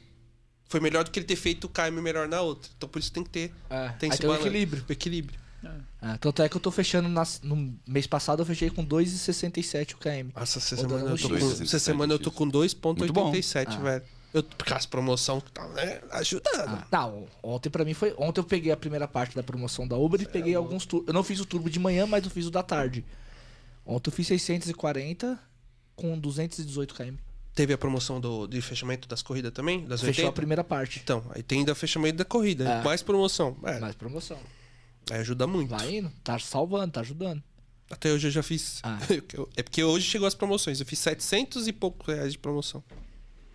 Foi 0.69 0.81
melhor 0.81 1.03
do 1.03 1.11
que 1.11 1.19
ele 1.19 1.27
ter 1.27 1.37
feito 1.37 1.65
o 1.65 1.69
KM 1.69 2.01
melhor 2.03 2.29
na 2.29 2.41
outra. 2.43 2.71
Então 2.77 2.89
por 2.89 2.99
isso 2.99 3.11
tem 3.13 3.25
que 3.25 3.31
ter... 3.31 3.53
É, 3.71 3.89
Tem 3.99 4.11
esse 4.11 4.19
tem 4.21 4.29
o 4.29 4.35
equilíbrio. 4.35 4.85
O 4.89 4.93
equilíbrio. 4.93 5.41
É, 6.03 6.17
tanto 6.19 6.41
é 6.43 6.49
que 6.49 6.57
eu 6.57 6.61
tô 6.61 6.71
fechando 6.71 7.09
nas- 7.09 7.41
no 7.43 7.75
mês 7.87 8.07
passado, 8.07 8.41
eu 8.41 8.47
fechei 8.47 8.71
com 8.71 8.83
2,67 8.85 9.95
o 9.95 9.99
KM. 9.99 10.31
Nossa, 10.35 10.59
essa 10.59 10.77
semana, 10.77 11.11
eu 11.11 11.17
tô 11.19 11.29
com, 11.29 11.35
2,67 11.35 11.63
essa 11.65 11.79
semana 11.79 12.15
eu 12.15 12.19
tô 12.19 12.31
com 12.31 12.49
2,87, 12.51 13.67
Ah. 13.69 13.77
velho. 13.79 14.03
Eu, 14.33 14.43
porque 14.45 14.73
as 14.73 14.87
promoção 14.87 15.41
tá, 15.41 15.67
né, 15.69 16.01
ajudando. 16.13 16.69
Ah, 16.69 16.87
não, 16.91 17.27
ontem 17.43 17.69
pra 17.69 17.85
mim 17.85 17.95
foi. 17.95 18.15
Ontem 18.17 18.41
eu 18.41 18.45
peguei 18.45 18.71
a 18.71 18.77
primeira 18.77 19.09
parte 19.09 19.35
da 19.35 19.43
promoção 19.43 19.87
da 19.89 19.97
Uber 19.97 20.21
e 20.21 20.27
peguei 20.27 20.55
alguns 20.55 20.87
turbos. 20.87 21.09
Eu 21.09 21.15
não 21.15 21.25
fiz 21.25 21.41
o 21.41 21.45
turbo 21.45 21.69
de 21.69 21.79
manhã, 21.81 22.07
mas 22.07 22.25
eu 22.25 22.31
fiz 22.31 22.47
o 22.47 22.51
da 22.51 22.63
tarde. 22.63 23.05
Ontem 23.85 24.09
eu 24.09 24.13
fiz 24.13 24.27
640 24.29 25.39
com 25.97 26.19
218 26.19 26.95
km. 26.95 27.17
Teve 27.55 27.73
a 27.73 27.79
promoção 27.79 28.21
do, 28.21 28.47
de 28.47 28.61
fechamento 28.63 29.09
das 29.09 29.23
corridas 29.23 29.53
também? 29.53 29.85
Das 29.85 30.01
Fechou 30.01 30.23
a 30.23 30.29
80? 30.29 30.33
primeira 30.33 30.63
parte. 30.63 31.01
Então, 31.03 31.25
aí 31.31 31.43
tem 31.43 31.59
ainda 31.59 31.75
fechamento 31.75 32.19
da 32.19 32.25
corrida. 32.25 32.65
É. 32.65 32.83
Mais 32.83 33.03
promoção. 33.03 33.57
É, 33.65 33.81
Mais 33.81 33.97
promoção. 33.97 34.39
aí 35.11 35.19
ajuda 35.19 35.47
muito. 35.47 35.71
Vai 35.71 35.97
indo, 35.97 36.13
tá 36.23 36.39
salvando, 36.39 36.93
tá 36.93 37.01
ajudando. 37.01 37.43
Até 37.91 38.13
hoje 38.13 38.29
eu 38.29 38.31
já 38.31 38.43
fiz. 38.43 38.79
Ah. 38.85 38.99
é 39.57 39.63
porque 39.65 39.83
hoje 39.83 40.07
chegou 40.07 40.29
as 40.29 40.35
promoções. 40.35 40.79
Eu 40.79 40.87
fiz 40.87 41.01
700 41.01 41.67
e 41.67 41.73
poucos 41.73 42.07
reais 42.07 42.33
de 42.33 42.39
promoção. 42.39 42.85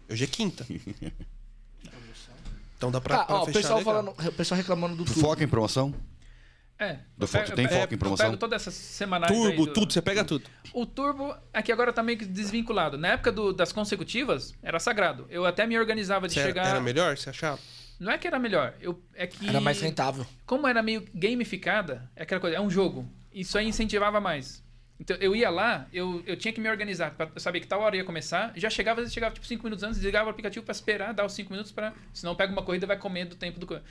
Hoje 0.10 0.24
é 0.24 0.28
quinta. 0.28 0.66
Então 2.78 2.92
dá 2.92 3.00
pra, 3.00 3.18
Tá, 3.20 3.24
pra 3.26 3.36
ó, 3.38 3.44
o 3.44 3.46
fechar 3.46 3.60
pessoal, 3.60 3.80
legal. 3.80 3.94
falando, 4.16 4.28
o 4.30 4.32
pessoal 4.34 4.58
reclamando 4.58 4.96
do 4.98 5.06
Tu 5.06 5.14
foca 5.14 5.42
em 5.44 5.48
promoção? 5.48 5.94
É. 6.78 7.00
Do 7.18 7.26
foco- 7.26 7.46
pego- 7.46 7.56
tem 7.56 7.64
eu 7.66 7.70
foco 7.70 7.82
pego- 7.84 7.94
em 7.94 7.98
promoção? 7.98 8.26
Eu 8.26 8.32
pego 8.32 8.40
todas 8.40 8.62
essas 8.62 8.74
semanais 8.74 9.32
aí 9.32 9.38
Turbo, 9.42 9.66
do- 9.66 9.74
tudo, 9.74 9.94
você 9.94 10.02
pega 10.02 10.26
tudo. 10.26 10.44
O 10.74 10.86
turbo, 10.86 11.34
aqui 11.54 11.72
agora 11.72 11.94
tá 11.94 12.04
meio 12.04 12.18
que 12.18 12.26
desvinculado. 12.26 12.98
Na 12.98 13.10
época 13.14 13.32
do- 13.32 13.54
das 13.54 13.72
consecutivas, 13.72 14.54
era 14.62 14.78
sagrado. 14.78 15.26
Eu 15.30 15.46
até 15.46 15.66
me 15.66 15.80
organizava 15.80 16.28
de 16.28 16.34
Você 16.34 16.44
chegar. 16.44 16.68
era 16.68 16.82
melhor, 16.82 17.18
você 17.18 17.30
achava? 17.30 17.60
Não 17.98 18.12
é 18.12 18.18
que 18.18 18.28
era 18.28 18.38
melhor. 18.38 18.74
Eu, 18.82 19.02
é 19.14 19.26
que. 19.26 19.48
Era 19.48 19.62
mais 19.62 19.80
rentável. 19.80 20.28
Como 20.46 20.68
era 20.68 20.84
meio 20.84 21.08
gamificada, 21.16 22.12
é 22.14 22.24
aquela 22.24 22.42
coisa, 22.42 22.58
é 22.58 22.62
um 22.62 22.70
jogo. 22.70 23.10
Isso 23.34 23.58
aí 23.58 23.66
incentivava 23.70 24.20
mais. 24.20 24.62
Então 25.00 25.18
eu 25.20 25.36
ia 25.36 25.50
lá, 25.50 25.88
eu, 25.92 26.24
eu 26.26 26.38
tinha 26.38 26.54
que 26.54 26.62
me 26.62 26.70
organizar 26.70 27.12
pra 27.12 27.30
saber 27.38 27.60
que 27.60 27.68
tal 27.68 27.82
hora 27.82 27.98
ia 27.98 28.04
começar. 28.06 28.54
Já 28.56 28.70
chegava, 28.70 29.02
às 29.02 29.04
vezes 29.06 29.14
chegava 29.14 29.34
tipo 29.34 29.46
5 29.46 29.64
minutos 29.64 29.84
antes, 29.84 29.98
desligava 29.98 30.28
o 30.28 30.30
aplicativo 30.32 30.64
pra 30.66 30.72
esperar 30.72 31.14
dar 31.14 31.26
os 31.26 31.34
5 31.34 31.52
minutos 31.52 31.72
para, 31.72 31.94
senão 32.14 32.34
pega 32.36 32.52
uma 32.54 32.64
corrida 32.64 32.86
e 32.86 32.88
vai 32.88 32.98
comer 32.98 33.26
do 33.26 33.36
tempo 33.36 33.60
do 33.60 33.82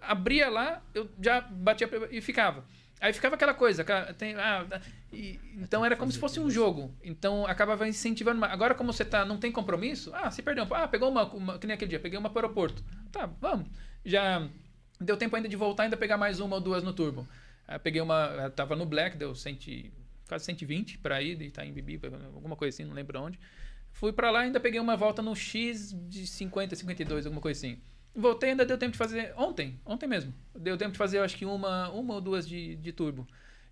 Abria 0.00 0.48
lá, 0.48 0.82
eu 0.94 1.08
já 1.20 1.40
batia 1.40 1.88
e 2.10 2.20
ficava. 2.20 2.64
Aí 3.00 3.12
ficava 3.12 3.34
aquela 3.34 3.54
coisa, 3.54 3.82
aquela- 3.82 4.12
tem, 4.14 4.34
ah, 4.36 4.64
e- 5.12 5.38
então 5.56 5.84
era 5.84 5.96
como 5.96 6.10
se 6.12 6.18
fosse 6.18 6.38
um 6.38 6.48
jogo. 6.48 6.94
Então 7.02 7.44
acabava 7.46 7.86
incentivando. 7.88 8.38
mais. 8.40 8.52
Agora 8.52 8.74
como 8.74 8.92
você 8.92 9.04
tá, 9.04 9.24
não 9.24 9.38
tem 9.38 9.50
compromisso, 9.50 10.12
ah, 10.14 10.30
se 10.30 10.42
perdeu, 10.42 10.66
ah, 10.72 10.86
pegou 10.86 11.08
uma, 11.10 11.24
uma 11.24 11.58
que 11.58 11.66
nem 11.66 11.74
aquele 11.74 11.88
dia, 11.90 11.98
peguei 12.00 12.16
uma 12.18 12.30
para 12.30 12.42
o 12.42 12.44
aeroporto. 12.44 12.82
Tá, 13.10 13.28
vamos. 13.40 13.68
Já 14.04 14.48
deu 15.00 15.16
tempo 15.16 15.34
ainda 15.34 15.48
de 15.48 15.56
voltar 15.56 15.82
ainda 15.84 15.96
pegar 15.96 16.16
mais 16.16 16.38
uma 16.38 16.54
ou 16.56 16.60
duas 16.62 16.82
no 16.84 16.92
turbo. 16.92 17.26
Aí 17.66 17.74
eu 17.76 17.80
peguei 17.80 18.00
uma, 18.00 18.26
eu 18.44 18.50
tava 18.50 18.76
no 18.76 18.86
Black, 18.86 19.16
deu 19.16 19.34
100, 19.34 19.92
quase 20.32 20.46
120 20.46 20.96
para 20.98 21.20
ir, 21.22 21.36
de 21.36 21.44
Itaim 21.44 21.72
Bibi, 21.72 22.00
alguma 22.34 22.56
coisa 22.56 22.74
assim, 22.74 22.84
não 22.88 22.94
lembro 22.94 23.20
onde. 23.20 23.38
Fui 23.90 24.12
para 24.12 24.30
lá 24.30 24.40
ainda 24.40 24.58
peguei 24.58 24.80
uma 24.80 24.96
volta 24.96 25.20
no 25.20 25.36
X 25.36 25.94
de 26.08 26.26
50, 26.26 26.74
52, 26.74 27.26
alguma 27.26 27.42
coisa 27.42 27.58
assim. 27.58 27.78
Voltei 28.14 28.50
ainda 28.50 28.64
deu 28.64 28.78
tempo 28.78 28.92
de 28.92 28.98
fazer 28.98 29.34
ontem, 29.36 29.78
ontem 29.84 30.06
mesmo. 30.06 30.32
Deu 30.58 30.78
tempo 30.78 30.92
de 30.92 30.98
fazer, 30.98 31.18
acho 31.18 31.36
que 31.36 31.44
uma, 31.44 31.90
uma 31.90 32.14
ou 32.14 32.20
duas 32.20 32.48
de, 32.48 32.76
de 32.76 32.92
turbo. 32.92 33.26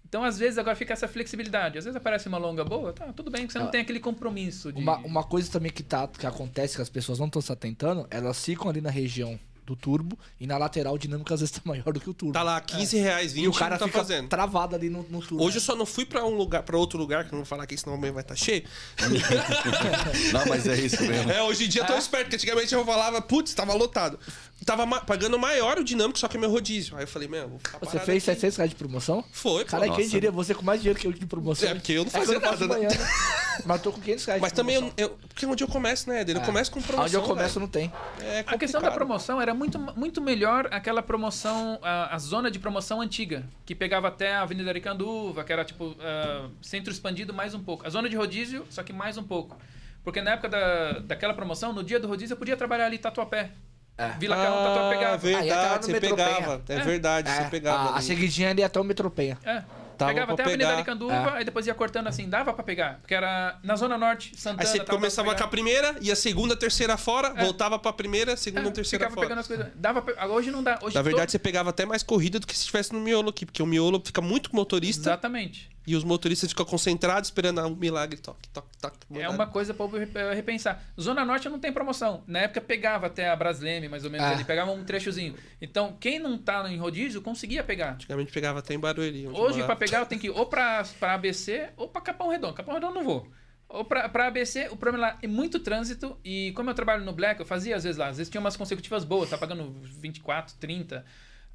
Então, 0.06 0.22
às 0.22 0.38
vezes, 0.38 0.58
agora 0.58 0.74
fica 0.76 0.92
essa 0.92 1.08
flexibilidade. 1.08 1.78
Às 1.78 1.84
vezes 1.84 1.96
aparece 1.96 2.28
uma 2.28 2.36
longa 2.38 2.64
boa, 2.64 2.92
tá, 2.92 3.12
tudo 3.12 3.30
bem, 3.30 3.46
que 3.46 3.52
você 3.52 3.58
não 3.58 3.66
Ah. 3.66 3.70
tem 3.70 3.80
aquele 3.80 4.00
compromisso 4.00 4.70
de. 4.72 4.78
Uma, 4.80 4.98
uma 4.98 5.24
coisa 5.24 5.50
também 5.50 5.70
que, 5.72 5.82
tá, 5.82 6.06
que 6.08 6.26
acontece 6.26 6.76
que 6.76 6.82
as 6.82 6.88
pessoas 6.90 7.18
não 7.18 7.26
estão 7.26 7.40
se 7.40 7.50
atentando, 7.52 8.06
elas 8.10 8.44
ficam 8.44 8.68
ali 8.68 8.80
na 8.82 8.90
região 8.90 9.38
do 9.70 9.76
turbo 9.76 10.18
e 10.40 10.46
na 10.46 10.58
lateral 10.58 10.94
o 10.94 10.98
dinâmico 10.98 11.32
às 11.32 11.40
vezes 11.40 11.52
tá 11.54 11.60
maior 11.66 11.92
do 11.92 12.00
que 12.00 12.10
o 12.10 12.14
turbo. 12.14 12.32
Tá 12.32 12.42
lá, 12.42 12.60
15 12.60 12.96
reais, 12.98 13.32
20 13.32 13.44
e 13.44 13.48
o 13.48 13.52
cara 13.52 13.78
tá 13.78 13.86
fica 13.86 13.98
fazendo. 13.98 14.28
travado 14.28 14.74
ali 14.74 14.90
no, 14.90 15.04
no 15.08 15.20
turbo. 15.20 15.44
Hoje 15.44 15.58
eu 15.58 15.60
só 15.60 15.74
não 15.76 15.86
fui 15.86 16.04
pra 16.04 16.24
um 16.24 16.34
lugar, 16.34 16.62
para 16.62 16.76
outro 16.76 16.98
lugar, 16.98 17.22
que 17.24 17.28
eu 17.28 17.36
não 17.36 17.38
vou 17.38 17.46
falar 17.46 17.64
aqui, 17.64 17.76
senão 17.78 17.94
amanhã 17.94 18.12
vai 18.12 18.22
estar 18.22 18.34
cheio. 18.36 18.64
Não, 20.32 20.46
mas 20.46 20.66
é 20.66 20.74
isso 20.76 21.02
mesmo. 21.02 21.30
É, 21.30 21.42
hoje 21.42 21.64
em 21.64 21.68
dia 21.68 21.82
eu 21.82 21.86
tô 21.86 21.92
Ah. 21.94 21.98
esperto, 21.98 22.24
porque 22.24 22.36
antigamente 22.36 22.74
eu 22.74 22.84
falava, 22.84 23.20
putz, 23.22 23.54
tava 23.54 23.72
lotado. 23.74 24.18
Tava 24.64 24.84
ma- 24.84 25.00
pagando 25.00 25.38
maior 25.38 25.78
o 25.78 25.84
dinâmico, 25.84 26.18
só 26.18 26.28
que 26.28 26.36
é 26.36 26.40
meu 26.40 26.50
rodízio. 26.50 26.96
Aí 26.96 27.04
eu 27.04 27.08
falei, 27.08 27.28
meu, 27.28 27.48
vou 27.48 27.58
ficar 27.58 27.78
Você 27.78 27.98
fez 27.98 28.22
aqui. 28.22 28.40
700 28.40 28.56
reais 28.58 28.70
de 28.70 28.76
promoção? 28.76 29.24
Foi, 29.32 29.64
pô. 29.64 29.70
Cara, 29.70 29.88
quem 29.90 30.06
diria? 30.08 30.30
Você 30.30 30.54
com 30.54 30.64
mais 30.64 30.80
dinheiro 30.80 30.98
que 31.00 31.06
eu 31.06 31.12
de 31.12 31.24
promoção. 31.26 31.68
É, 31.68 31.74
porque 31.74 31.92
eu 31.92 32.04
não 32.04 32.08
É 32.08 32.12
que 32.12 32.18
fazia 32.18 32.40
faço 32.40 32.66
nada, 32.66 32.66
né? 32.66 32.74
manhã, 32.74 32.88
né? 32.88 33.08
Mas 33.64 33.82
tô 33.82 33.92
com 33.92 34.00
500 34.00 34.24
reais 34.24 34.40
Mas 34.42 34.52
também, 34.52 34.76
eu, 34.76 34.92
eu- 34.96 35.10
porque 35.28 35.46
onde 35.46 35.62
eu 35.64 35.68
começo, 35.68 36.08
né, 36.08 36.24
dele? 36.24 36.38
Eu 36.38 36.42
começo 36.44 36.70
com 36.70 36.80
promoção. 36.80 37.04
Onde 37.06 37.14
eu 37.14 37.22
começo 37.22 37.54
velho. 37.54 37.60
não 37.60 37.68
tem. 37.68 37.92
É 38.22 38.44
A 38.46 38.56
questão 38.58 38.80
da 38.80 38.90
promoção 38.90 39.40
era 39.40 39.52
muito, 39.54 39.78
muito 39.78 40.20
melhor 40.20 40.68
aquela 40.70 41.02
promoção, 41.02 41.78
a, 41.82 42.14
a 42.14 42.18
zona 42.18 42.50
de 42.50 42.58
promoção 42.58 43.00
antiga, 43.00 43.44
que 43.66 43.74
pegava 43.74 44.08
até 44.08 44.34
a 44.34 44.42
Avenida 44.42 44.70
Aricanduva, 44.70 45.44
que 45.44 45.52
era 45.52 45.64
tipo 45.64 45.96
ah, 46.00 46.48
centro 46.62 46.92
expandido 46.92 47.32
mais 47.34 47.54
um 47.54 47.60
pouco. 47.62 47.86
A 47.86 47.90
zona 47.90 48.08
de 48.08 48.16
rodízio, 48.16 48.64
só 48.70 48.82
que 48.82 48.92
mais 48.92 49.16
um 49.18 49.22
pouco. 49.22 49.56
Porque 50.02 50.20
na 50.22 50.32
época 50.32 50.48
da, 50.48 50.92
daquela 51.00 51.34
promoção, 51.34 51.72
no 51.72 51.84
dia 51.84 52.00
do 52.00 52.08
rodízio, 52.08 52.34
eu 52.34 52.38
podia 52.38 52.56
trabalhar 52.56 52.86
ali 52.86 52.96
Tatuapé. 52.98 53.50
É. 53.98 54.08
Vila 54.18 54.34
Tatuapé 54.34 54.80
Ah, 54.80 54.88
pegava. 54.90 55.26
Aí 55.26 55.34
entrava 55.34 55.62
verdade, 55.62 55.86
no 55.86 55.92
você 55.92 56.00
pegava. 56.00 56.62
É, 56.68 56.72
É. 56.74 56.80
verdade, 56.80 57.30
É, 57.30 57.34
você 57.34 57.50
pegava. 57.50 57.90
a, 57.90 57.96
a 57.98 58.00
seguidinha 58.00 58.50
ali 58.50 58.62
até 58.64 58.80
o 58.80 58.84
Metropenha. 58.84 59.36
É. 59.44 59.62
Pegava 60.08 60.32
até 60.32 60.42
a 60.42 60.46
Avenida 60.46 60.64
pegar. 60.66 60.76
Aricanduva, 60.78 61.14
É. 61.14 61.38
aí 61.38 61.44
depois 61.44 61.66
ia 61.66 61.74
cortando 61.74 62.06
assim, 62.06 62.28
dava 62.28 62.52
pra 62.52 62.62
pegar. 62.64 62.98
Porque 63.00 63.14
era 63.14 63.58
na 63.62 63.76
Zona 63.76 63.96
Norte, 63.98 64.32
Santana. 64.36 64.62
Aí 64.62 64.66
você 64.66 64.76
tal, 64.78 64.86
dava 64.86 64.98
começava 64.98 65.26
com 65.28 65.32
a 65.32 65.34
pegar. 65.36 65.48
primeira, 65.48 65.96
ia 66.00 66.16
segunda, 66.16 66.56
terceira 66.56 66.96
fora, 66.96 67.32
É. 67.36 67.44
voltava 67.44 67.78
pra 67.78 67.92
primeira, 67.92 68.36
segunda, 68.36 68.68
É, 68.68 68.72
terceira 68.72 69.04
ficava 69.06 69.14
fora. 69.14 69.26
pegando 69.28 69.38
as 69.40 69.46
coisas. 69.46 69.66
Dava 69.74 70.02
pra... 70.02 70.26
Hoje 70.28 70.50
não 70.50 70.62
dá. 70.62 70.78
Hoje 70.82 70.94
Na 70.94 71.02
verdade, 71.02 71.26
todo- 71.26 71.30
você 71.32 71.38
pegava 71.38 71.70
até 71.70 71.84
mais 71.86 72.02
corrida 72.02 72.38
do 72.38 72.46
que 72.46 72.54
se 72.54 72.60
estivesse 72.60 72.92
no 72.92 73.00
miolo 73.00 73.30
aqui, 73.30 73.44
porque 73.46 73.62
o 73.62 73.66
miolo 73.66 74.02
fica 74.04 74.20
muito 74.20 74.50
com 74.50 74.56
o 74.56 74.60
motorista 74.60 75.10
Exatamente. 75.10 75.70
E 75.86 75.96
os 75.96 76.04
motoristas 76.04 76.50
ficam 76.50 76.64
concentrados 76.66 77.28
esperando 77.28 77.58
o 77.66 77.74
milagre. 77.74 78.18
Toque, 78.18 78.48
toque, 78.50 78.68
toque. 78.78 78.98
É 79.18 79.28
uma 79.28 79.46
coisa 79.46 79.74
para 79.74 80.34
repensar. 80.34 80.82
Zona 81.00 81.24
Norte 81.24 81.48
não 81.48 81.58
tem 81.58 81.72
promoção. 81.72 82.22
Na 82.26 82.40
época 82.40 82.60
pegava 82.60 83.06
até 83.06 83.28
a 83.30 83.34
Brasleme, 83.36 83.88
mais 83.88 84.04
ou 84.04 84.10
menos, 84.10 84.26
Ah. 84.26 84.30
ali, 84.32 84.44
pegava 84.44 84.70
um 84.70 84.84
trechozinho. 84.84 85.34
Então, 85.60 85.96
quem 85.98 86.18
não 86.18 86.36
tá 86.38 86.70
em 86.70 86.76
rodízio 86.76 87.22
conseguia 87.22 87.64
pegar. 87.64 87.94
Antigamente 87.94 88.30
pegava 88.32 88.58
até 88.58 88.74
em 88.74 88.78
Barueri. 88.78 89.24
eu 89.24 89.34
Hoje, 89.34 89.62
para 89.62 89.74
pegar, 89.76 90.00
eu 90.00 90.06
tenho 90.06 90.20
que 90.20 90.26
ir 90.26 90.30
ou 90.30 90.46
para 90.46 90.84
ABC 91.00 91.70
ou 91.76 91.88
para 91.88 92.02
Capão 92.02 92.28
Redondo. 92.28 92.54
Capão 92.54 92.74
Redondo 92.74 92.94
não 92.94 93.04
vou. 93.04 93.26
Ou 93.68 93.84
para 93.84 94.26
ABC, 94.26 94.68
o 94.70 94.76
problema 94.76 95.08
lá 95.08 95.18
é 95.22 95.26
muito 95.28 95.60
trânsito. 95.60 96.18
E 96.24 96.52
como 96.56 96.68
eu 96.70 96.74
trabalho 96.74 97.04
no 97.04 97.12
Black, 97.12 97.38
eu 97.40 97.46
fazia 97.46 97.76
às 97.76 97.84
vezes 97.84 97.96
lá. 97.96 98.08
Às 98.08 98.16
vezes 98.18 98.28
tinha 98.30 98.40
umas 98.40 98.56
consecutivas 98.56 99.04
boas, 99.04 99.30
tá 99.30 99.38
pagando 99.38 99.72
24, 100.00 100.56
30. 100.58 101.04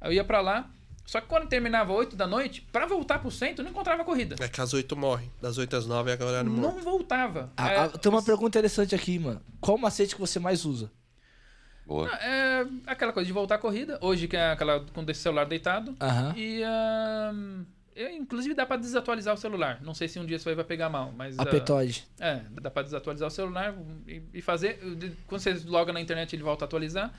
Eu 0.02 0.12
ia 0.12 0.24
para 0.24 0.40
lá. 0.40 0.70
Só 1.06 1.20
que 1.20 1.28
quando 1.28 1.48
terminava 1.48 1.92
8 1.92 2.16
da 2.16 2.26
noite, 2.26 2.66
para 2.72 2.84
voltar 2.84 3.20
pro 3.20 3.30
centro, 3.30 3.60
eu 3.60 3.64
não 3.64 3.70
encontrava 3.70 4.04
corrida. 4.04 4.34
É 4.40 4.48
que 4.48 4.60
às 4.60 4.74
8 4.74 4.96
morre. 4.96 5.30
Das 5.40 5.56
8 5.56 5.76
às 5.76 5.86
9 5.86 6.10
é 6.10 6.18
a 6.20 6.26
horário 6.26 6.50
morre. 6.50 6.74
Não 6.74 6.82
voltava. 6.82 7.52
Ah, 7.56 7.70
É, 7.70 7.78
ah, 7.78 7.88
tem 7.88 8.10
uma 8.10 8.22
pergunta 8.22 8.58
interessante 8.58 8.94
aqui, 8.94 9.16
mano. 9.18 9.40
Qual 9.60 9.78
macete 9.78 10.16
que 10.16 10.20
você 10.20 10.40
mais 10.40 10.64
usa? 10.64 10.90
Boa. 11.86 12.12
É 12.16 12.66
aquela 12.86 13.12
coisa 13.12 13.26
de 13.26 13.32
voltar 13.32 13.54
à 13.54 13.58
corrida. 13.58 13.96
Hoje 14.02 14.26
que 14.26 14.36
é 14.36 14.50
aquela 14.50 14.80
com 14.80 15.04
esse 15.08 15.20
celular 15.20 15.46
deitado. 15.46 15.96
Aham. 16.00 16.34
E 16.36 16.64
ahn, 16.64 17.64
eu, 17.94 18.10
inclusive 18.10 18.54
dá 18.54 18.66
pra 18.66 18.76
desatualizar 18.76 19.32
o 19.32 19.38
celular. 19.38 19.80
Não 19.82 19.94
sei 19.94 20.08
se 20.08 20.18
um 20.18 20.26
dia 20.26 20.36
isso 20.36 20.48
aí 20.48 20.56
vai 20.56 20.64
pegar 20.64 20.90
mal, 20.90 21.12
mas. 21.16 21.38
A 21.38 21.42
ah, 21.42 21.46
petoide. 21.46 22.04
É, 22.18 22.40
dá 22.60 22.70
pra 22.70 22.82
desatualizar 22.82 23.28
o 23.28 23.30
celular 23.30 23.74
e, 24.08 24.20
e 24.34 24.42
fazer. 24.42 24.80
Quando 25.28 25.40
você 25.40 25.54
loga 25.64 25.92
na 25.92 26.00
internet, 26.00 26.34
ele 26.34 26.42
volta 26.42 26.64
a 26.64 26.66
atualizar. 26.66 27.14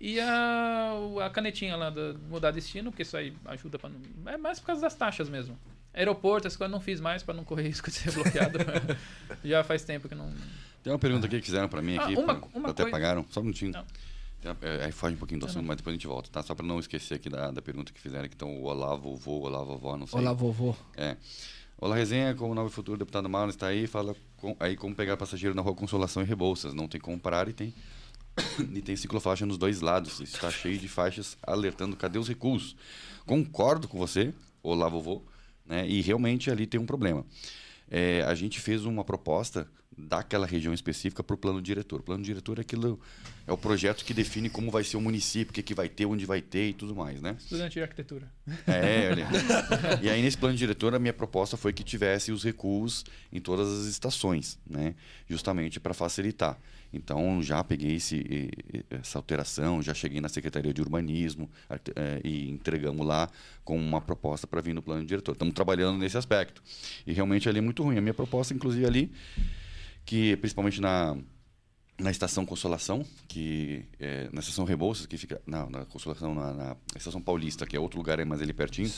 E 0.00 0.20
a, 0.20 0.92
a 1.24 1.30
canetinha 1.30 1.76
lá 1.76 1.90
do 1.90 2.18
mudar 2.28 2.50
destino, 2.52 2.90
porque 2.90 3.02
isso 3.02 3.16
aí 3.16 3.32
ajuda 3.46 3.78
pra 3.78 3.90
não. 3.90 4.00
É 4.32 4.36
mais 4.36 4.60
por 4.60 4.66
causa 4.66 4.82
das 4.82 4.94
taxas 4.94 5.28
mesmo. 5.28 5.58
Aeroporto, 5.92 6.46
essas 6.46 6.56
coisas 6.56 6.72
eu 6.72 6.78
não 6.78 6.84
fiz 6.84 7.00
mais 7.00 7.22
pra 7.22 7.34
não 7.34 7.42
correr 7.44 7.64
risco 7.68 7.90
de 7.90 7.96
ser 7.96 8.12
bloqueado. 8.12 8.58
Já 9.44 9.64
faz 9.64 9.82
tempo 9.84 10.08
que 10.08 10.14
não. 10.14 10.32
Tem 10.82 10.92
uma 10.92 10.98
pergunta 10.98 11.26
aqui 11.26 11.40
que 11.40 11.46
fizeram 11.46 11.68
pra 11.68 11.82
mim 11.82 11.96
Ah, 11.98 12.04
aqui. 12.04 12.14
uma- 12.14 12.34
pra- 12.36 12.48
uma 12.54 12.68
até 12.70 12.82
coisa- 12.84 12.90
pagaram. 12.96 13.24
Só 13.30 13.40
um 13.40 13.44
minutinho. 13.44 13.72
Não. 13.72 13.84
É, 14.62 14.84
Aí 14.84 14.92
foge 14.92 15.16
um 15.16 15.18
pouquinho 15.18 15.40
do 15.40 15.46
assunto, 15.46 15.66
mas 15.66 15.76
depois 15.78 15.92
a 15.92 15.96
gente 15.96 16.06
volta, 16.06 16.30
tá? 16.30 16.42
Só 16.44 16.54
pra 16.54 16.64
não 16.64 16.78
esquecer 16.78 17.14
aqui 17.14 17.28
da, 17.28 17.50
da 17.50 17.60
pergunta 17.60 17.92
que 17.92 18.00
fizeram 18.00 18.24
aqui. 18.24 18.34
Então, 18.36 18.48
o 18.56 18.64
Olá, 18.66 18.94
vovô, 18.94 19.40
Olá, 19.40 19.64
vovó, 19.64 19.96
não 19.96 20.06
sei. 20.06 20.20
Olá, 20.20 20.32
vovô. 20.32 20.76
É. 20.96 21.16
Olá, 21.76 21.96
resenha, 21.96 22.32
como 22.36 22.54
novo 22.54 22.70
futuro 22.70 22.96
deputado 22.96 23.28
Marlon 23.28 23.50
está 23.50 23.66
aí, 23.66 23.88
fala 23.88 24.14
com- 24.36 24.56
aí 24.60 24.76
como 24.76 24.94
pegar 24.94 25.16
passageiro 25.16 25.56
na 25.56 25.62
rua 25.62 25.74
Consolação 25.74 26.22
e 26.22 26.26
Rebouças. 26.26 26.72
Não 26.72 26.86
tem 26.86 27.00
como 27.00 27.18
parar 27.18 27.48
e 27.48 27.52
tem, 27.52 27.74
e 28.74 28.82
tem 28.82 28.96
ciclofaixa 28.96 29.46
nos 29.46 29.58
dois 29.58 29.80
lados. 29.80 30.20
Está 30.20 30.50
cheio 30.50 30.78
de 30.78 30.88
faixas 30.88 31.36
alertando 31.42 31.96
cadê 31.96 32.18
os 32.18 32.28
recuos. 32.28 32.76
Concordo 33.26 33.88
com 33.88 33.98
você, 33.98 34.32
olá 34.62 34.88
vovô, 34.88 35.22
né? 35.66 35.86
e 35.86 36.00
realmente 36.00 36.50
ali 36.50 36.66
tem 36.66 36.80
um 36.80 36.86
problema. 36.86 37.24
É, 37.90 38.22
a 38.22 38.34
gente 38.34 38.60
fez 38.60 38.84
uma 38.84 39.04
proposta 39.04 39.66
daquela 39.98 40.46
região 40.46 40.72
específica 40.72 41.24
para 41.24 41.34
o 41.34 41.36
plano 41.36 41.60
diretor. 41.60 42.00
O 42.00 42.02
plano 42.02 42.22
diretor 42.22 42.58
é 42.58 42.60
aquilo 42.60 43.00
é 43.46 43.52
o 43.52 43.56
projeto 43.56 44.04
que 44.04 44.14
define 44.14 44.48
como 44.48 44.70
vai 44.70 44.84
ser 44.84 44.96
o 44.96 45.00
município, 45.00 45.50
o 45.50 45.54
que, 45.54 45.62
que 45.62 45.74
vai 45.74 45.88
ter, 45.88 46.06
onde 46.06 46.24
vai 46.24 46.40
ter 46.40 46.68
e 46.68 46.72
tudo 46.72 46.94
mais, 46.94 47.20
né? 47.20 47.34
Estudante 47.38 47.72
de 47.74 47.82
arquitetura. 47.82 48.30
É, 48.66 49.10
olha. 49.10 49.26
e 50.00 50.08
aí, 50.08 50.22
nesse 50.22 50.36
plano 50.36 50.56
diretor, 50.56 50.94
a 50.94 50.98
minha 50.98 51.12
proposta 51.12 51.56
foi 51.56 51.72
que 51.72 51.82
tivesse 51.82 52.30
os 52.30 52.44
recuos 52.44 53.04
em 53.32 53.40
todas 53.40 53.68
as 53.68 53.86
estações, 53.86 54.58
né? 54.68 54.94
Justamente 55.26 55.80
para 55.80 55.94
facilitar. 55.94 56.58
Então, 56.92 57.42
já 57.42 57.62
peguei 57.62 57.96
esse, 57.96 58.50
essa 58.90 59.18
alteração, 59.18 59.82
já 59.82 59.92
cheguei 59.92 60.20
na 60.20 60.28
Secretaria 60.28 60.72
de 60.72 60.80
Urbanismo 60.80 61.50
eh, 61.68 62.20
e 62.24 62.48
entregamos 62.50 63.06
lá 63.06 63.28
com 63.62 63.76
uma 63.76 64.00
proposta 64.00 64.46
para 64.46 64.60
vir 64.60 64.74
no 64.74 64.82
plano 64.82 65.04
diretor. 65.04 65.32
Estamos 65.32 65.54
trabalhando 65.54 65.98
nesse 65.98 66.16
aspecto. 66.16 66.62
E 67.06 67.12
realmente 67.12 67.48
ali 67.48 67.58
é 67.58 67.62
muito 67.62 67.82
ruim. 67.82 67.98
A 67.98 68.00
minha 68.00 68.14
proposta, 68.14 68.54
inclusive, 68.54 68.86
ali, 68.86 69.12
que 70.04 70.36
principalmente 70.36 70.80
na, 70.80 71.16
na 71.98 72.10
estação 72.10 72.46
Consolação, 72.46 73.04
que 73.26 73.84
é, 73.98 74.30
na 74.32 74.40
estação 74.40 74.64
Rebouças, 74.64 75.04
que 75.04 75.18
fica 75.18 75.42
na, 75.46 75.68
na 75.68 75.84
Consolação, 75.84 76.34
na, 76.34 76.54
na 76.54 76.76
estação 76.96 77.20
Paulista, 77.20 77.66
que 77.66 77.76
é 77.76 77.80
outro 77.80 77.98
lugar, 77.98 78.18
é 78.18 78.24
mais 78.24 78.40
ali 78.40 78.54
pertinho, 78.54 78.90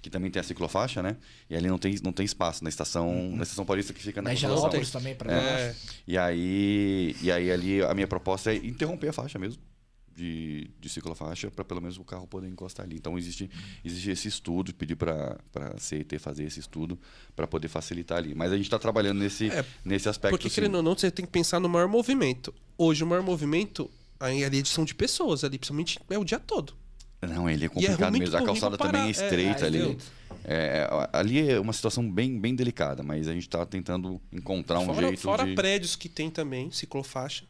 que 0.00 0.08
também 0.10 0.30
tem 0.30 0.40
a 0.40 0.42
ciclofaixa, 0.42 1.02
né? 1.02 1.16
E 1.50 1.56
ali 1.56 1.68
não 1.68 1.78
tem, 1.78 1.96
não 2.02 2.12
tem 2.12 2.24
espaço 2.24 2.62
na 2.62 2.70
estação, 2.70 3.30
na 3.32 3.42
estação 3.42 3.64
Paulista 3.64 3.92
que 3.92 4.02
fica 4.02 4.22
na. 4.22 4.32
Higienópolis 4.32 4.90
também, 4.90 5.14
pra 5.14 5.32
É. 5.32 5.74
E 6.06 6.16
aí, 6.16 7.16
e 7.20 7.30
aí 7.32 7.50
ali 7.50 7.82
a 7.82 7.94
minha 7.94 8.06
proposta 8.06 8.52
é 8.52 8.56
interromper 8.56 9.08
a 9.08 9.12
faixa 9.12 9.38
mesmo 9.38 9.60
de, 10.18 10.68
de 10.80 10.88
ciclofaixa 10.88 11.48
para 11.50 11.64
pelo 11.64 11.80
menos 11.80 11.96
o 11.96 12.04
carro 12.04 12.26
poder 12.26 12.48
encostar 12.48 12.84
ali. 12.84 12.96
Então 12.96 13.16
existe, 13.16 13.48
existe 13.84 14.10
esse 14.10 14.26
estudo, 14.28 14.74
pedir 14.74 14.96
para 14.96 15.38
a 15.54 15.78
CET 15.78 16.18
fazer 16.18 16.44
esse 16.44 16.58
estudo 16.58 16.98
para 17.36 17.46
poder 17.46 17.68
facilitar 17.68 18.18
ali. 18.18 18.34
Mas 18.34 18.50
a 18.50 18.56
gente 18.56 18.66
está 18.66 18.78
trabalhando 18.78 19.18
nesse, 19.18 19.48
É, 19.48 19.64
nesse 19.84 20.08
aspecto. 20.08 20.32
porque, 20.32 20.48
sim. 20.48 20.56
querendo 20.56 20.74
ou 20.76 20.82
não, 20.82 20.96
você 20.96 21.10
tem 21.10 21.24
que 21.24 21.30
pensar 21.30 21.60
no 21.60 21.68
maior 21.68 21.88
movimento. 21.88 22.52
Hoje, 22.76 23.04
o 23.04 23.06
maior 23.06 23.22
movimento 23.22 23.88
aí 24.18 24.42
ali 24.44 24.56
é 24.56 24.58
edição 24.60 24.84
de 24.84 24.94
pessoas 24.94 25.44
ali, 25.44 25.56
principalmente 25.56 26.00
é 26.10 26.18
o 26.18 26.24
dia 26.24 26.40
todo. 26.40 26.74
Não, 27.22 27.50
ele 27.50 27.64
é 27.64 27.66
é 27.66 27.68
complicado 27.68 28.10
muito 28.10 28.22
mesmo. 28.22 28.36
A 28.36 28.42
calçada 28.42 28.76
também 28.78 28.88
é 28.88 28.92
parar. 28.92 29.08
É, 29.08 29.10
estreita 29.10 29.64
é, 29.64 29.66
ali. 29.66 29.98
É, 30.44 30.88
ali 31.12 31.50
é 31.50 31.60
uma 31.60 31.72
situação 31.72 32.08
bem, 32.08 32.38
bem 32.38 32.54
delicada, 32.54 33.02
mas 33.02 33.26
a 33.26 33.32
gente 33.32 33.42
está 33.42 33.64
tentando 33.66 34.20
encontrar 34.32 34.78
um 34.78 34.86
fora 34.86 35.06
jeito 35.08 35.20
fora 35.20 35.44
de. 35.44 35.54
prédios 35.54 35.96
que 35.96 36.08
tem 36.08 36.30
também, 36.30 36.70
ciclofaixa. 36.70 37.44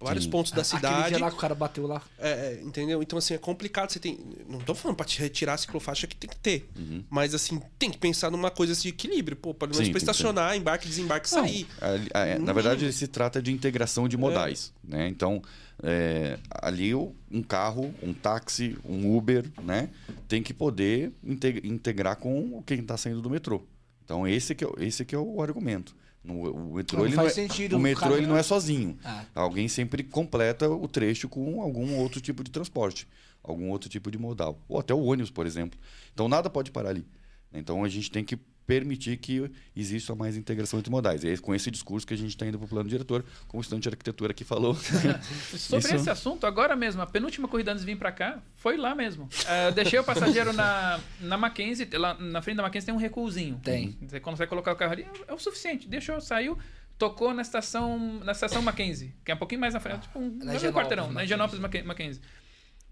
Vários 0.00 0.24
Sim. 0.24 0.30
pontos 0.30 0.52
da 0.52 0.62
Aquele 0.62 0.76
cidade. 0.76 1.08
dia 1.08 1.18
lá 1.18 1.28
que 1.28 1.36
o 1.36 1.40
cara 1.40 1.54
bateu 1.56 1.86
lá. 1.86 2.00
É, 2.18 2.30
é, 2.30 2.62
entendeu? 2.62 3.02
Então, 3.02 3.18
assim, 3.18 3.34
é 3.34 3.38
complicado. 3.38 3.90
Você 3.90 3.98
tem. 3.98 4.18
Não 4.48 4.60
tô 4.60 4.72
falando 4.72 4.96
pra 4.96 5.04
te 5.04 5.18
retirar 5.18 5.54
a 5.54 5.56
ciclofaixa 5.56 6.06
que 6.06 6.14
tem 6.14 6.30
que 6.30 6.36
ter. 6.36 6.70
Mas, 7.10 7.34
assim, 7.34 7.60
tem 7.78 7.90
que 7.90 7.98
pensar 7.98 8.30
numa 8.30 8.50
coisa 8.50 8.72
assim, 8.72 8.82
de 8.82 8.88
equilíbrio. 8.90 9.36
Pô, 9.36 9.52
pelo 9.52 9.72
menos 9.72 9.88
que 9.88 9.96
estacionar, 9.98 10.56
embarque, 10.56 10.86
desembarque, 10.86 11.28
Não, 11.34 11.42
sair. 11.42 11.66
é, 12.14 12.38
No 12.38 12.46
na 12.46 12.52
verdade, 12.52 12.82
mínimo. 12.82 12.92
se 12.92 13.08
trata 13.08 13.42
de 13.42 13.52
integração 13.52 14.08
de 14.08 14.16
modais. 14.16 14.72
Né? 14.84 15.08
Então, 15.08 15.42
é, 15.82 16.38
ali 16.50 16.94
um 16.94 17.42
carro, 17.46 17.94
um 18.02 18.12
táxi, 18.12 18.76
um 18.84 19.16
Uber, 19.16 19.44
né? 19.62 19.88
tem 20.26 20.42
que 20.42 20.52
poder 20.52 21.12
inte- 21.22 21.60
integrar 21.64 22.16
com 22.16 22.62
quem 22.66 22.80
está 22.80 22.96
saindo 22.96 23.22
do 23.22 23.30
metrô. 23.30 23.62
Então, 24.04 24.26
esse 24.26 24.54
que 24.54 24.64
é, 24.64 24.66
o- 24.66 24.74
esse 24.78 25.04
que 25.04 25.14
é 25.14 25.18
o 25.18 25.40
argumento. 25.42 25.94
No- 26.24 26.50
o 26.52 26.74
metrô, 26.74 26.98
Não 26.98 27.06
ele 27.06 27.14
não 27.16 27.26
é, 27.26 27.30
sentido, 27.30 27.76
o 27.76 27.78
metrô 27.78 28.16
ele 28.16 28.26
não 28.26 28.36
é 28.36 28.42
sozinho. 28.42 28.98
Ah. 29.04 29.24
Alguém 29.34 29.68
sempre 29.68 30.02
completa 30.02 30.68
o 30.68 30.88
trecho 30.88 31.28
com 31.28 31.62
algum 31.62 31.94
outro 31.96 32.20
tipo 32.20 32.42
de 32.42 32.50
transporte, 32.50 33.06
algum 33.42 33.68
outro 33.70 33.88
tipo 33.88 34.10
de 34.10 34.18
modal. 34.18 34.58
Ou 34.68 34.78
até 34.80 34.92
o 34.92 35.00
ônibus, 35.02 35.30
por 35.30 35.46
exemplo. 35.46 35.78
Então, 36.12 36.28
nada 36.28 36.50
pode 36.50 36.70
parar 36.70 36.90
ali. 36.90 37.06
Então, 37.52 37.84
a 37.84 37.88
gente 37.88 38.10
tem 38.10 38.24
que 38.24 38.38
permitir 38.68 39.16
que 39.16 39.50
exista 39.74 40.14
mais 40.14 40.36
integração 40.36 40.78
entre 40.78 40.90
modais. 40.90 41.24
E 41.24 41.30
é 41.30 41.36
com 41.38 41.54
esse 41.54 41.70
discurso 41.70 42.06
que 42.06 42.12
a 42.12 42.16
gente 42.18 42.28
está 42.28 42.46
indo 42.46 42.58
para 42.58 42.66
o 42.66 42.68
plano 42.68 42.86
diretor, 42.86 43.24
como 43.48 43.60
o 43.60 43.62
estudante 43.62 43.84
de 43.84 43.88
arquitetura 43.88 44.32
aqui 44.32 44.44
falou. 44.44 44.74
Sobre 45.56 45.78
Isso- 45.86 45.96
esse 45.96 46.10
assunto, 46.10 46.46
agora 46.46 46.76
mesmo, 46.76 47.00
a 47.00 47.06
penúltima 47.06 47.48
corrida 47.48 47.72
antes 47.72 47.82
de 47.84 47.90
vir 47.90 47.98
pra 47.98 48.12
cá, 48.12 48.38
foi 48.56 48.76
lá 48.76 48.94
mesmo. 48.94 49.26
Eu 49.66 49.72
deixei 49.72 49.98
o 49.98 50.04
passageiro 50.04 50.52
na, 50.52 51.00
na 51.18 51.38
Mackenzie, 51.38 51.88
lá 51.94 52.12
na 52.14 52.42
frente 52.42 52.58
da 52.58 52.62
Mackenzie 52.62 52.84
tem 52.86 52.94
um 52.94 52.98
recuozinho. 52.98 53.58
Tem. 53.64 53.96
Você 54.02 54.20
consegue 54.20 54.50
colocar 54.50 54.72
o 54.72 54.76
carro 54.76 54.92
ali, 54.92 55.06
é 55.26 55.32
o 55.32 55.38
suficiente. 55.38 55.88
Deixou, 55.88 56.20
saiu, 56.20 56.58
tocou 56.98 57.32
na 57.32 57.40
estação, 57.42 58.20
na 58.22 58.32
estação 58.32 58.60
Mackenzie, 58.60 59.14
que 59.24 59.30
é 59.32 59.34
um 59.34 59.38
pouquinho 59.38 59.60
mais 59.62 59.72
na 59.72 59.80
frente, 59.80 60.02
tipo 60.02 60.18
um, 60.18 60.28
Na 60.42 60.52
um 60.52 60.56
quarteirão, 60.72 61.04
na 61.06 61.12
Mackenzie. 61.14 61.24
Higienópolis 61.24 61.60
Macke- 61.62 61.82
Mackenzie. 61.84 62.20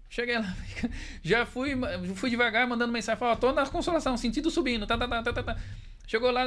Cheguei 0.09 0.37
lá, 0.37 0.55
já 1.23 1.45
fui, 1.45 1.71
fui 2.15 2.29
devagar, 2.29 2.65
mandando 2.67 2.93
mensagem, 2.93 3.19
falei, 3.19 3.35
tô 3.35 3.51
na 3.51 3.65
consolação, 3.67 4.15
sentido 4.17 4.49
subindo, 4.49 4.87
tá, 4.87 4.97
tá, 4.97 5.07
tá, 5.07 5.21
tá, 5.23 5.33
tá, 5.33 5.43
tá. 5.43 5.57
Chegou 6.07 6.31
lá, 6.31 6.45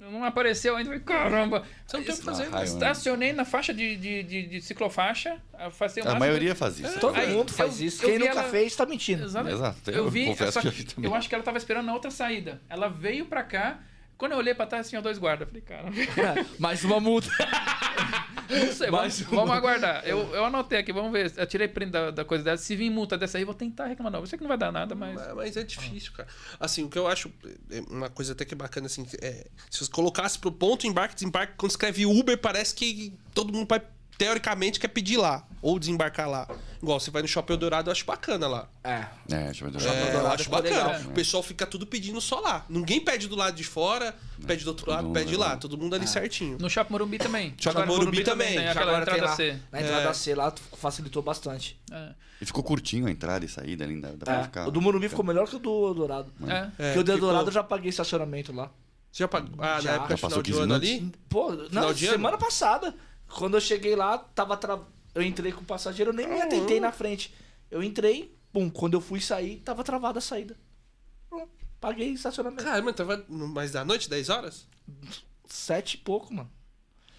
não 0.00 0.24
apareceu 0.24 0.74
ainda, 0.74 0.88
falei, 0.88 1.04
caramba. 1.04 1.62
Você 1.86 1.96
não 1.98 2.04
tem 2.04 2.14
o 2.14 2.16
que 2.16 2.22
fazer. 2.24 2.44
Ah, 2.44 2.50
raio, 2.50 2.58
né? 2.60 2.64
Estacionei 2.64 3.32
na 3.34 3.44
faixa 3.44 3.72
de, 3.74 3.96
de, 3.96 4.22
de, 4.22 4.42
de 4.46 4.60
ciclofaixa, 4.62 5.38
A 5.52 5.68
máximo- 5.70 6.18
maioria 6.18 6.54
faz 6.54 6.78
isso. 6.80 6.98
Todo 6.98 7.16
Aí, 7.16 7.28
mundo 7.32 7.52
faz 7.52 7.80
eu- 7.80 7.86
isso. 7.86 8.02
Quem 8.02 8.18
nunca 8.18 8.30
ela- 8.32 8.44
fez, 8.44 8.74
tá 8.74 8.86
mentindo. 8.86 9.24
Exato. 9.24 9.48
Exato. 9.50 9.90
Eu 9.90 9.96
Eu 10.04 10.10
vi, 10.10 10.26
confesso 10.26 10.52
só 10.52 10.60
que 10.62 10.70
que 10.84 10.98
eu 11.00 11.04
eu 11.04 11.14
acho 11.14 11.28
que 11.28 11.34
ela 11.34 11.44
tava 11.44 11.58
esperando 11.58 11.84
na 11.86 11.92
outra 11.92 12.10
saída. 12.10 12.60
Ela 12.70 12.88
veio 12.88 13.26
pra 13.26 13.42
cá, 13.42 13.78
quando 14.16 14.32
eu 14.32 14.38
olhei 14.38 14.54
pra 14.54 14.66
trás, 14.66 14.88
tinha 14.88 15.02
dois 15.02 15.18
guardas. 15.18 15.46
Falei, 15.48 15.62
cara, 15.62 15.90
Mais 16.58 16.82
uma 16.84 16.98
multa. 17.00 17.28
não 18.48 18.72
sei, 18.72 18.90
vamos, 18.90 19.20
uma. 19.20 19.30
vamos 19.30 19.50
aguardar. 19.56 20.02
Eu, 20.06 20.34
eu 20.34 20.44
anotei 20.44 20.78
aqui, 20.78 20.92
vamos 20.92 21.12
ver. 21.12 21.32
Eu 21.36 21.46
tirei 21.46 21.68
print 21.68 21.90
da, 21.90 22.10
da 22.10 22.24
coisa 22.24 22.44
dela. 22.44 22.56
Se 22.56 22.74
vir 22.76 22.90
multa 22.90 23.16
dessa 23.16 23.38
aí, 23.38 23.44
vou 23.44 23.54
tentar 23.54 23.86
reclamar. 23.86 24.12
Não, 24.12 24.20
eu 24.20 24.26
sei 24.26 24.36
que 24.36 24.44
não 24.44 24.48
vai 24.48 24.58
dar 24.58 24.72
nada, 24.72 24.94
mas. 24.94 25.14
Mas, 25.14 25.34
mas 25.34 25.56
é 25.56 25.62
difícil, 25.62 26.12
cara. 26.12 26.28
Assim, 26.58 26.84
o 26.84 26.88
que 26.88 26.98
eu 26.98 27.06
acho 27.06 27.32
é 27.70 27.80
uma 27.90 28.08
coisa 28.08 28.32
até 28.32 28.44
que 28.44 28.54
é 28.54 28.56
bacana, 28.56 28.86
assim, 28.86 29.06
é, 29.20 29.46
se 29.70 29.84
você 29.84 29.90
colocasse 29.90 30.38
pro 30.38 30.52
ponto 30.52 30.86
embarque, 30.86 31.14
desembarque, 31.14 31.54
quando 31.56 31.70
escreve 31.70 32.06
Uber, 32.06 32.38
parece 32.38 32.74
que 32.74 33.12
todo 33.32 33.52
mundo 33.52 33.66
vai, 33.68 33.82
teoricamente, 34.18 34.78
quer 34.80 34.88
pedir 34.88 35.16
lá. 35.16 35.46
Ou 35.62 35.78
desembarcar 35.78 36.28
lá. 36.28 36.46
Igual, 36.82 37.00
você 37.00 37.10
vai 37.10 37.22
no 37.22 37.28
Shopping 37.28 37.54
Eldorado, 37.54 37.88
eu 37.88 37.92
acho 37.92 38.04
bacana 38.04 38.46
lá. 38.46 38.68
É. 38.84 39.06
É, 39.30 39.44
deixa 39.46 39.64
eu 39.64 39.70
ver. 39.70 39.80
É, 39.82 39.88
eu 39.88 40.06
Eldorado 40.08 40.34
acho 40.42 40.50
bacana. 40.50 40.86
legal. 40.88 41.00
O 41.10 41.12
pessoal 41.14 41.42
fica 41.42 41.66
tudo 41.66 41.86
pedindo 41.86 42.20
só 42.20 42.38
lá. 42.40 42.66
Ninguém 42.68 43.00
pede 43.00 43.26
do 43.28 43.34
lado 43.34 43.56
de 43.56 43.64
fora, 43.64 44.14
pede 44.46 44.62
do 44.64 44.68
outro 44.68 44.90
lado, 44.90 45.04
mundo 45.04 45.14
pede 45.14 45.34
lá. 45.36 45.56
Todo 45.56 45.78
mundo 45.78 45.94
ali 45.94 46.06
certinho. 46.06 46.58
No 46.60 46.68
Shopping 46.68 46.92
Morumbi 46.92 47.16
também. 47.18 47.54
Shopping 47.58 47.80
no 47.80 47.86
Morumbi 47.86 48.22
também. 48.22 48.54
Já 48.58 48.72
aquela 48.72 49.00
entrada 49.00 49.22
lá, 49.24 49.36
C. 49.36 49.58
Na 49.72 49.80
entrada 49.80 50.08
É. 50.10 50.12
C 50.12 50.34
lá 50.34 50.52
facilitou 50.76 51.22
bastante. 51.22 51.80
É. 51.90 52.10
E 52.42 52.44
ficou 52.44 52.62
curtinho 52.62 53.06
a 53.06 53.10
entrada 53.10 53.42
e 53.44 53.48
saída 53.48 53.84
ali, 53.84 53.98
dá, 53.98 54.08
dá 54.10 54.24
pra 54.26 54.40
É, 54.40 54.42
ficar. 54.42 54.68
O 54.68 54.70
do 54.70 54.82
Morumbi 54.82 55.08
ficou 55.08 55.24
melhor 55.24 55.48
que 55.48 55.56
o 55.56 55.58
do 55.58 55.86
Eldorado. 55.86 56.30
É. 56.46 56.52
É, 56.52 56.66
Porque 56.92 56.98
o 56.98 57.04
do 57.04 57.12
ficou- 57.12 57.28
Eldorado 57.28 57.48
eu 57.48 57.52
já 57.54 57.64
paguei 57.64 57.88
estacionamento 57.88 58.52
lá. 58.52 58.70
Você 59.10 59.22
já 59.22 59.28
pagou? 59.28 59.52
Ah, 59.58 59.80
Já. 59.80 59.90
na 59.92 59.96
época 59.96 60.16
Já 60.16 60.20
passou 60.20 60.42
de 60.42 60.50
15 60.50 60.62
ano 60.64 60.74
ali? 60.74 61.12
Pô, 61.28 61.52
não, 61.70 61.94
semana 61.96 62.36
passada. 62.36 62.94
Quando 63.28 63.56
eu 63.56 63.60
cheguei 63.60 63.96
lá, 63.96 64.18
tava 64.18 64.56
tra... 64.56 64.78
eu 65.14 65.22
entrei 65.22 65.52
com 65.52 65.62
o 65.62 65.64
passageiro, 65.64 66.10
eu 66.10 66.14
nem 66.14 66.26
me 66.28 66.40
atentei 66.40 66.78
na 66.80 66.92
frente. 66.92 67.34
Eu 67.70 67.82
entrei, 67.82 68.36
pum, 68.52 68.70
quando 68.70 68.94
eu 68.94 69.00
fui 69.00 69.20
sair, 69.20 69.56
tava 69.64 69.82
travada 69.82 70.18
a 70.18 70.22
saída. 70.22 70.56
Pronto, 71.28 71.50
paguei 71.80 72.10
estacionamento. 72.12 72.62
Caramba, 72.62 72.92
tava 72.92 73.24
mais 73.28 73.72
da 73.72 73.84
noite, 73.84 74.08
10 74.08 74.28
horas? 74.28 74.66
Sete 75.46 75.94
e 75.94 75.98
pouco, 75.98 76.32
mano. 76.32 76.50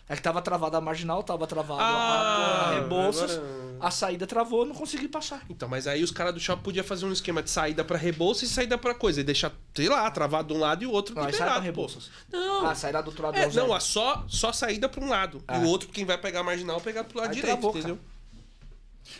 É 0.07 0.15
que 0.15 0.21
tava 0.21 0.41
travada 0.41 0.77
a 0.77 0.81
marginal, 0.81 1.23
tava 1.23 1.47
travada 1.47 1.81
Ah, 1.81 1.85
a, 1.87 2.69
a 2.69 2.79
Rebouças, 2.81 3.37
agora- 3.37 3.64
a 3.79 3.91
saída 3.91 4.25
travou, 4.25 4.61
eu 4.61 4.65
não 4.65 4.75
consegui 4.75 5.07
passar. 5.07 5.43
Então, 5.49 5.67
mas 5.67 5.87
aí 5.87 6.03
os 6.03 6.11
caras 6.11 6.33
do 6.33 6.39
shopping 6.39 6.63
podiam 6.63 6.83
fazer 6.85 7.05
um 7.05 7.11
esquema 7.11 7.41
de 7.41 7.49
saída 7.49 7.83
pra 7.83 7.97
Rebouça 7.97 8.45
e 8.45 8.47
saída 8.47 8.77
pra 8.77 8.93
coisa. 8.93 9.21
E 9.21 9.23
deixar, 9.23 9.51
sei 9.73 9.89
lá, 9.89 10.09
travado 10.11 10.49
de 10.49 10.53
um 10.53 10.61
lado 10.61 10.83
e 10.83 10.87
o 10.87 10.91
outro 10.91 11.15
Não, 11.15 11.25
liberado. 11.25 11.61
Rebouças. 11.61 12.09
Não. 12.31 12.65
Ah, 12.65 12.75
saída 12.75 13.01
do 13.01 13.07
outro 13.07 13.23
lado 13.23 13.37
É, 13.37 13.47
não, 13.51 13.75
é 13.75 13.79
só, 13.79 14.25
só 14.27 14.51
saída 14.51 14.87
pra 14.87 15.03
um 15.03 15.09
lado. 15.09 15.43
Ah. 15.47 15.57
E 15.57 15.63
o 15.63 15.67
outro, 15.67 15.89
quem 15.89 16.05
vai 16.05 16.17
pegar 16.17 16.41
a 16.41 16.43
marginal, 16.43 16.79
pegar 16.81 17.03
pro 17.03 17.17
lado 17.19 17.29
Aí 17.29 17.35
direito, 17.35 17.59
travou, 17.59 17.77
entendeu? 17.77 17.99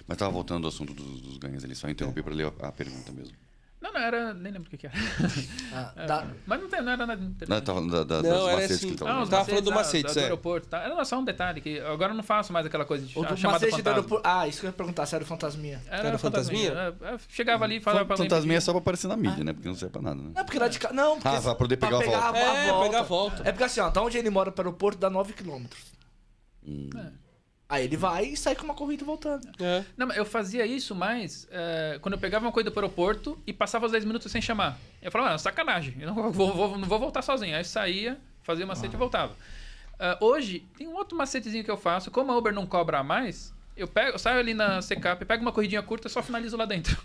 Mas 0.08 0.18
tava 0.18 0.32
voltando 0.32 0.66
ao 0.66 0.70
assunto 0.70 0.94
dos, 0.94 1.22
dos 1.22 1.38
ganhos 1.38 1.64
ali, 1.64 1.76
só 1.76 1.88
interrompi 1.90 2.22
pra 2.24 2.34
ler 2.34 2.52
a, 2.62 2.68
a 2.68 2.72
pergunta 2.72 3.12
mesmo. 3.12 3.36
Não, 3.86 3.94
não, 3.94 4.00
era. 4.02 4.34
Nem 4.34 4.52
lembro 4.52 4.68
o 4.68 4.70
que, 4.72 4.78
que 4.78 4.88
era. 4.88 4.96
Ah, 5.72 5.92
É, 5.96 6.06
dá- 6.08 6.26
Mas 6.48 6.62
não, 6.62 6.70
tem, 6.70 6.82
não 6.82 6.92
era 6.92 7.06
nada 7.06 7.22
Não, 7.22 7.30
interessante. 7.30 7.64
tá 7.66 7.74
falando 7.74 7.92
da, 7.92 8.04
da, 8.22 8.28
Não, 8.28 8.48
era 8.50 8.56
macetes 8.56 8.76
assim, 8.78 8.90
que 8.90 8.96
tá 8.96 9.06
não, 9.06 9.12
falando. 9.12 9.24
os 9.24 9.30
tava 9.30 9.46
falando 9.46 9.64
do 9.64 9.72
ah, 9.72 9.76
macetes, 9.76 10.14
do 10.14 10.20
é. 10.20 10.24
aeroporto, 10.24 10.68
tá? 10.68 10.80
Era 10.80 11.06
só 11.06 11.20
um 11.20 11.24
detalhe, 11.24 11.62
que 11.62 11.80
agora 11.80 12.12
eu 12.14 12.16
não 12.16 12.24
faço 12.24 12.52
mais 12.52 12.66
aquela 12.66 12.84
coisa 12.86 13.06
de 13.06 13.18
O 13.18 13.24
a 13.24 13.36
chamada 13.36 13.60
macete 13.60 13.72
do 13.72 13.76
fantasma. 13.78 13.92
aeroporto. 13.92 14.28
Ah, 14.28 14.48
isso 14.48 14.60
que 14.60 14.66
eu 14.66 14.70
ia 14.70 14.74
perguntar, 14.74 15.06
se 15.06 15.14
era 15.16 15.24
o 15.24 15.28
fantasminha. 15.28 15.82
Era, 15.88 16.08
Era 16.08 16.18
fantasminha. 16.18 16.72
fantasminha? 16.72 17.12
É, 17.12 17.16
é, 17.16 17.18
chegava 17.30 17.64
ali 17.64 17.76
e 17.78 17.80
falava 17.82 18.06
pra 18.06 18.16
alguém. 18.16 18.28
Fantasminha 18.30 18.58
é 18.58 18.62
só 18.62 18.72
pra 18.72 18.80
aparecer 18.80 19.08
na 19.08 19.18
mídia, 19.18 19.44
né? 19.44 19.54
Porque 19.54 19.68
não 19.68 19.76
serve 19.76 19.94
pra 19.94 20.02
nada, 20.02 20.16
né? 20.22 20.32
Não, 20.36 20.44
porque 20.46 20.58
lá 20.60 20.68
de 20.68 20.80
cá. 20.80 20.92
Não, 20.92 21.20
porque. 21.20 21.28
Ah, 21.38 21.42
pra 21.42 21.56
poder 21.56 21.78
pegar 21.78 21.98
a 21.98 22.02
volta. 22.02 22.38
É, 22.38 22.84
pegar 22.84 23.00
a 23.00 23.04
volta. 23.04 23.42
É 23.48 23.52
porque 23.52 23.64
assim, 23.64 23.80
ó, 23.82 23.90
da 23.90 24.02
onde 24.02 24.18
ele 24.18 24.30
mora 24.30 24.52
para 24.52 24.64
o 24.64 24.68
aeroporto 24.68 24.98
dá 25.00 25.12
9km. 25.12 25.68
Hum. 26.68 26.90
Aí 27.68 27.84
ele 27.86 27.98
vai 27.98 28.26
e 28.26 28.38
sai 28.38 28.56
com 28.56 28.64
uma 28.64 28.76
corrida 28.76 29.04
voltando. 29.04 29.48
É. 29.60 29.84
Não, 29.98 30.06
mas 30.08 30.18
eu 30.18 30.26
fazia 30.26 30.66
isso 30.68 30.94
mais 30.94 31.48
é, 31.50 31.98
quando 32.02 32.14
eu 32.14 32.20
pegava 32.20 32.46
uma 32.46 32.52
coisa 32.52 32.70
pro 32.70 32.82
aeroporto 32.82 33.42
e 33.48 33.52
passava 33.52 33.86
os 33.88 33.92
10 33.92 34.06
minutos 34.06 34.32
sem 34.32 34.42
chamar. 34.42 34.78
Eu 35.02 35.12
falava, 35.12 35.34
ah, 35.34 35.38
sacanagem, 35.38 35.96
eu 36.00 36.08
não 36.14 36.32
vou, 36.32 36.54
vou- 36.54 36.78
não 36.78 36.88
vou 36.88 37.00
voltar 37.00 37.22
sozinho. 37.24 37.56
Aí 37.56 37.64
saía, 37.66 38.20
fazia 38.44 38.66
o 38.66 38.68
macete 38.68 38.94
e 38.94 38.98
voltava. 38.98 39.36
Ah, 40.00 40.18
hoje, 40.22 40.64
tem 40.78 40.88
um 40.88 40.94
outro 40.94 41.18
macetezinho 41.18 41.64
que 41.64 41.72
eu 41.72 41.78
faço. 41.78 42.12
Como 42.12 42.32
a 42.32 42.38
Uber 42.38 42.54
não 42.54 42.68
cobra 42.68 43.02
mais, 43.04 43.52
eu, 43.76 43.88
pego, 43.88 44.12
eu 44.12 44.20
saio 44.20 44.40
ali 44.40 44.54
na 44.54 44.80
secap, 44.84 45.24
pego 45.26 45.42
uma 45.42 45.52
corridinha 45.52 45.82
curta 45.82 46.08
e 46.08 46.12
só 46.12 46.22
finalizo 46.22 46.56
lá 46.56 46.66
dentro. 46.66 47.02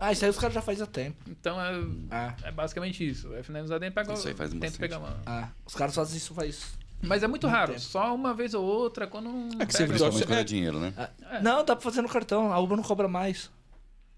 Ah, 0.00 0.10
isso 0.10 0.24
aí 0.24 0.30
os 0.30 0.38
caras 0.38 0.54
já 0.54 0.60
fazem 0.62 0.82
há 0.82 0.86
tempo. 0.86 1.16
Então 1.28 1.60
é, 1.60 1.72
Ah, 2.10 2.34
é 2.44 2.50
basicamente 2.50 3.06
isso. 3.08 3.32
É 3.34 3.42
finalizar 3.42 3.78
dentro, 3.78 3.94
pego, 3.94 4.12
Isso 4.14 4.26
aí 4.26 4.34
faz 4.34 4.52
pegar 4.78 4.98
uma. 4.98 5.20
ah. 5.26 5.48
Os 5.66 5.74
caras 5.74 5.94
fazem 5.94 6.16
isso 6.16 6.34
faz. 6.34 6.76
Mas 7.02 7.22
é 7.22 7.26
muito 7.26 7.46
raro, 7.48 7.72
tempo. 7.72 7.80
só 7.84 8.14
uma 8.14 8.32
vez 8.32 8.54
ou 8.54 8.64
outra, 8.64 9.06
quando 9.06 9.24
não. 9.28 9.48
É 9.60 9.66
que 9.66 9.76
viu- 9.76 9.86
Principalmente 9.88 10.24
quando 10.26 10.38
é 10.38 10.40
É. 10.40 10.44
dinheiro, 10.44 10.78
né? 10.78 10.94
Ah, 10.96 11.40
Não, 11.40 11.64
dá 11.64 11.74
pra 11.74 11.82
fazer 11.82 12.00
no 12.02 12.08
cartão. 12.08 12.52
A 12.52 12.58
Uber 12.60 12.76
não 12.76 12.84
cobra 12.84 13.08
mais. 13.08 13.50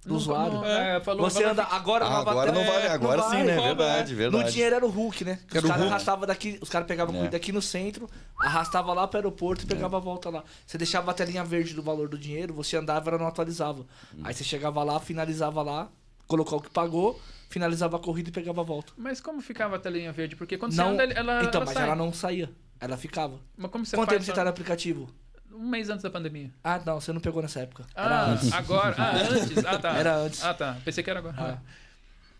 Do 0.02 0.10
Não- 0.10 0.16
usuário. 0.16 0.52
não- 0.52 0.64
é, 0.66 1.00
falou 1.00 1.22
Você 1.30 1.42
anda 1.42 1.62
agora 1.64 2.04
Ah, 2.04 2.18
agora 2.18 2.52
não 2.52 2.62
vale, 2.62 2.88
agora 2.88 3.22
não 3.22 3.30
sim, 3.30 3.36
vai, 3.36 3.44
né? 3.44 3.56
cobra. 3.56 3.74
Verdade, 3.86 4.14
verdade. 4.14 4.44
No 4.44 4.50
dinheiro 4.50 4.76
era 4.76 4.84
o 4.84 4.90
Hulk, 4.90 5.24
né? 5.24 5.38
Era 5.50 5.60
os 5.64 5.70
caras 5.70 5.86
arrastavam 5.86 6.26
daqui, 6.26 6.58
os 6.60 6.68
caras 6.68 6.86
pegavam 6.86 7.14
É. 7.14 7.18
corrida 7.20 7.36
aqui 7.38 7.52
no 7.52 7.62
centro, 7.62 8.06
arrastava 8.38 8.92
lá 8.92 9.08
pro 9.08 9.16
aeroporto 9.16 9.64
e 9.64 9.66
pegava 9.66 9.96
a 9.96 10.00
volta 10.00 10.28
lá. 10.28 10.44
Você 10.66 10.76
deixava 10.76 11.10
a 11.10 11.14
telinha 11.14 11.42
verde 11.42 11.72
do 11.72 11.82
valor 11.82 12.06
do 12.06 12.18
dinheiro, 12.18 12.52
você 12.52 12.76
andava, 12.76 13.08
ela 13.08 13.18
não 13.18 13.26
atualizava. 13.26 13.86
Hum. 14.14 14.20
Aí 14.24 14.34
você 14.34 14.44
chegava 14.44 14.84
lá, 14.84 15.00
finalizava 15.00 15.62
lá, 15.62 15.88
colocou 16.28 16.58
o 16.58 16.62
que 16.62 16.68
pagou, 16.68 17.18
finalizava 17.48 17.96
a 17.96 17.98
corrida 17.98 18.28
e 18.28 18.32
pegava 18.32 18.60
a 18.60 18.64
volta. 18.64 18.92
Mas 18.98 19.22
como 19.22 19.40
ficava 19.40 19.76
a 19.76 19.78
telinha 19.78 20.12
verde? 20.12 20.36
Porque 20.36 20.58
quando 20.58 20.74
não, 20.74 20.84
você 20.96 21.02
anda, 21.02 21.14
ela. 21.14 21.42
então, 21.44 21.62
ela 21.62 21.64
mas 21.64 21.72
sai. 21.74 21.82
ela 21.82 21.96
não 21.96 22.12
saía. 22.12 22.50
Ela 22.80 22.96
ficava. 22.96 23.38
Mas 23.56 23.70
como 23.70 23.84
você 23.86 23.96
Quanto 23.96 24.08
faz 24.08 24.18
tempo 24.18 24.26
você 24.26 24.32
tá 24.32 24.44
no 24.44 24.50
aplicativo? 24.50 25.08
Um 25.52 25.68
mês 25.68 25.88
antes 25.88 26.02
da 26.02 26.10
pandemia. 26.10 26.50
Ah, 26.62 26.80
não, 26.84 27.00
você 27.00 27.12
não 27.12 27.20
pegou 27.20 27.40
nessa 27.40 27.60
época. 27.60 27.84
Era 27.94 28.20
Ah, 28.22 28.30
antes. 28.32 28.52
agora. 28.52 28.94
Ah, 28.98 29.16
antes. 29.16 29.64
Ah, 29.64 29.78
tá. 29.78 29.90
Era 29.96 30.16
antes. 30.16 30.42
Ah, 30.44 30.52
tá. 30.54 30.76
Pensei 30.84 31.02
que 31.04 31.10
era 31.10 31.20
agora. 31.20 31.62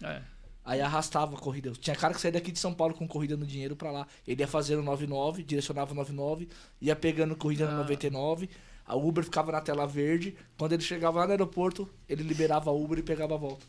É. 0.03 0.21
Aí 0.65 0.81
arrastava 0.81 1.37
a 1.37 1.39
corrida. 1.39 1.71
Tinha 1.73 1.95
cara 1.95 2.13
que 2.15 2.21
saía 2.21 2.33
daqui 2.33 2.51
de 2.51 2.59
São 2.59 2.75
Paulo 2.75 2.95
com 2.95 3.07
corrida 3.07 3.37
no 3.37 3.47
dinheiro 3.47 3.77
pra 3.77 3.91
lá. 3.91 4.07
Ele 4.27 4.43
ia 4.43 4.49
fazendo 4.49 4.83
99, 4.83 5.43
direcionava 5.45 5.93
o 5.93 5.95
99, 5.95 6.49
ia 6.81 6.97
pegando 6.97 7.37
corrida 7.37 7.67
no 7.67 7.73
Ah. 7.73 7.79
99. 7.79 8.49
A 8.87 8.97
Uber 8.97 9.23
ficava 9.25 9.53
na 9.53 9.61
tela 9.61 9.87
verde. 9.87 10.37
Quando 10.59 10.73
ele 10.73 10.83
chegava 10.83 11.21
lá 11.21 11.27
no 11.27 11.31
aeroporto, 11.33 11.89
ele 12.09 12.23
liberava 12.23 12.71
a 12.71 12.73
Uber 12.73 12.99
e 12.99 13.03
pegava 13.03 13.35
a 13.35 13.39
volta. 13.39 13.65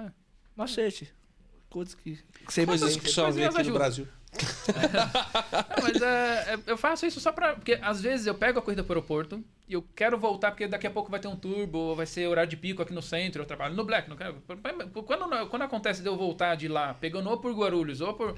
É. 0.00 0.10
Macete. 0.56 1.12
Coisas 1.68 1.94
que, 1.94 2.16
que 2.46 2.52
sempre 2.52 2.78
Coisas 2.78 2.96
que 2.96 3.10
só 3.10 3.22
vê 3.30 3.46
coisinhas 3.46 3.48
aqui 3.48 3.54
no 3.56 3.60
ajudam. 3.60 3.78
Brasil. 3.78 4.08
Não, 4.32 5.82
mas 5.82 6.02
é, 6.02 6.54
é- 6.54 6.58
eu 6.66 6.76
faço 6.76 7.06
isso 7.06 7.20
só 7.20 7.32
pra. 7.32 7.54
Porque 7.54 7.78
às 7.80 8.00
vezes 8.00 8.26
eu 8.26 8.34
pego 8.34 8.58
a 8.58 8.62
corrida 8.62 8.82
pro 8.84 8.92
aeroporto 8.94 9.42
e 9.68 9.72
eu 9.74 9.82
quero 9.96 10.18
voltar, 10.18 10.50
porque 10.50 10.66
daqui 10.68 10.86
a 10.86 10.90
pouco 10.90 11.10
vai 11.10 11.20
ter 11.20 11.28
um 11.28 11.36
turbo, 11.36 11.78
ou 11.78 11.96
vai 11.96 12.06
ser 12.06 12.26
horário 12.28 12.50
de 12.50 12.56
pico 12.56 12.82
aqui 12.82 12.92
no 12.92 13.02
centro, 13.02 13.42
eu 13.42 13.46
trabalho 13.46 13.74
no 13.74 13.84
Black, 13.84 14.08
não 14.08 14.16
quero. 14.16 14.42
Quando, 15.04 15.46
quando 15.48 15.62
acontece 15.62 16.02
de 16.02 16.08
eu 16.08 16.16
voltar 16.16 16.54
de 16.56 16.68
lá, 16.68 16.94
pegando 16.94 17.28
ou 17.30 17.38
por 17.38 17.52
Guarulhos, 17.54 18.00
ou 18.00 18.14
por. 18.14 18.36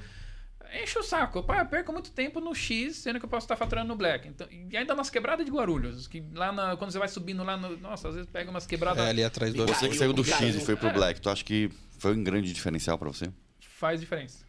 Enche 0.81 0.97
o 0.97 1.03
saco. 1.03 1.43
Pá, 1.43 1.59
eu 1.59 1.65
perco 1.65 1.91
muito 1.91 2.11
tempo 2.11 2.39
no 2.39 2.55
X, 2.55 2.95
sendo 2.95 3.19
que 3.19 3.25
eu 3.25 3.29
posso 3.29 3.43
estar 3.43 3.57
faturando 3.57 3.89
no 3.89 3.95
Black. 3.97 4.25
Então, 4.29 4.47
e 4.49 4.77
ainda 4.77 4.95
nas 4.95 5.09
quebradas 5.09 5.45
de 5.45 5.51
Guarulhos. 5.51 6.07
Que 6.07 6.23
lá 6.33 6.53
na- 6.53 6.77
quando 6.77 6.91
você 6.91 6.99
vai 6.99 7.09
subindo 7.09 7.43
lá 7.43 7.57
no. 7.57 7.75
Nossa, 7.77 8.07
às 8.07 8.15
vezes 8.15 8.29
pega 8.31 8.49
umas 8.49 8.65
quebradas. 8.65 9.03
É 9.05 9.09
ali 9.09 9.21
atrás 9.21 9.53
do 9.53 9.67
Você 9.67 9.89
que 9.89 9.97
saiu 9.97 10.13
do 10.13 10.23
X 10.23 10.55
e 10.55 10.61
foi 10.61 10.77
pro 10.77 10.87
É. 10.87 10.93
Black, 10.93 11.19
tu 11.19 11.29
acha 11.29 11.43
que 11.43 11.69
foi 11.99 12.15
um 12.15 12.23
grande 12.23 12.53
diferencial 12.53 12.97
pra 12.97 13.09
você? 13.09 13.29
Faz 13.59 13.99
diferença. 13.99 14.45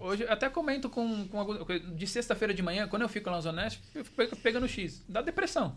Hoje, 0.00 0.22
eu 0.24 0.32
até 0.32 0.48
comento 0.48 0.88
com, 0.88 1.26
com 1.28 1.38
algum- 1.40 1.58
de 1.94 2.06
sexta-feira 2.06 2.54
de 2.54 2.62
manhã, 2.62 2.86
quando 2.88 3.02
eu 3.02 3.08
fico 3.08 3.28
lá 3.28 3.36
na 3.36 3.42
Zona 3.42 3.62
Oeste, 3.62 3.80
eu 3.94 4.04
fico 4.04 4.36
pegando 4.36 4.68
X. 4.68 5.02
Dá 5.08 5.20
depressão. 5.22 5.76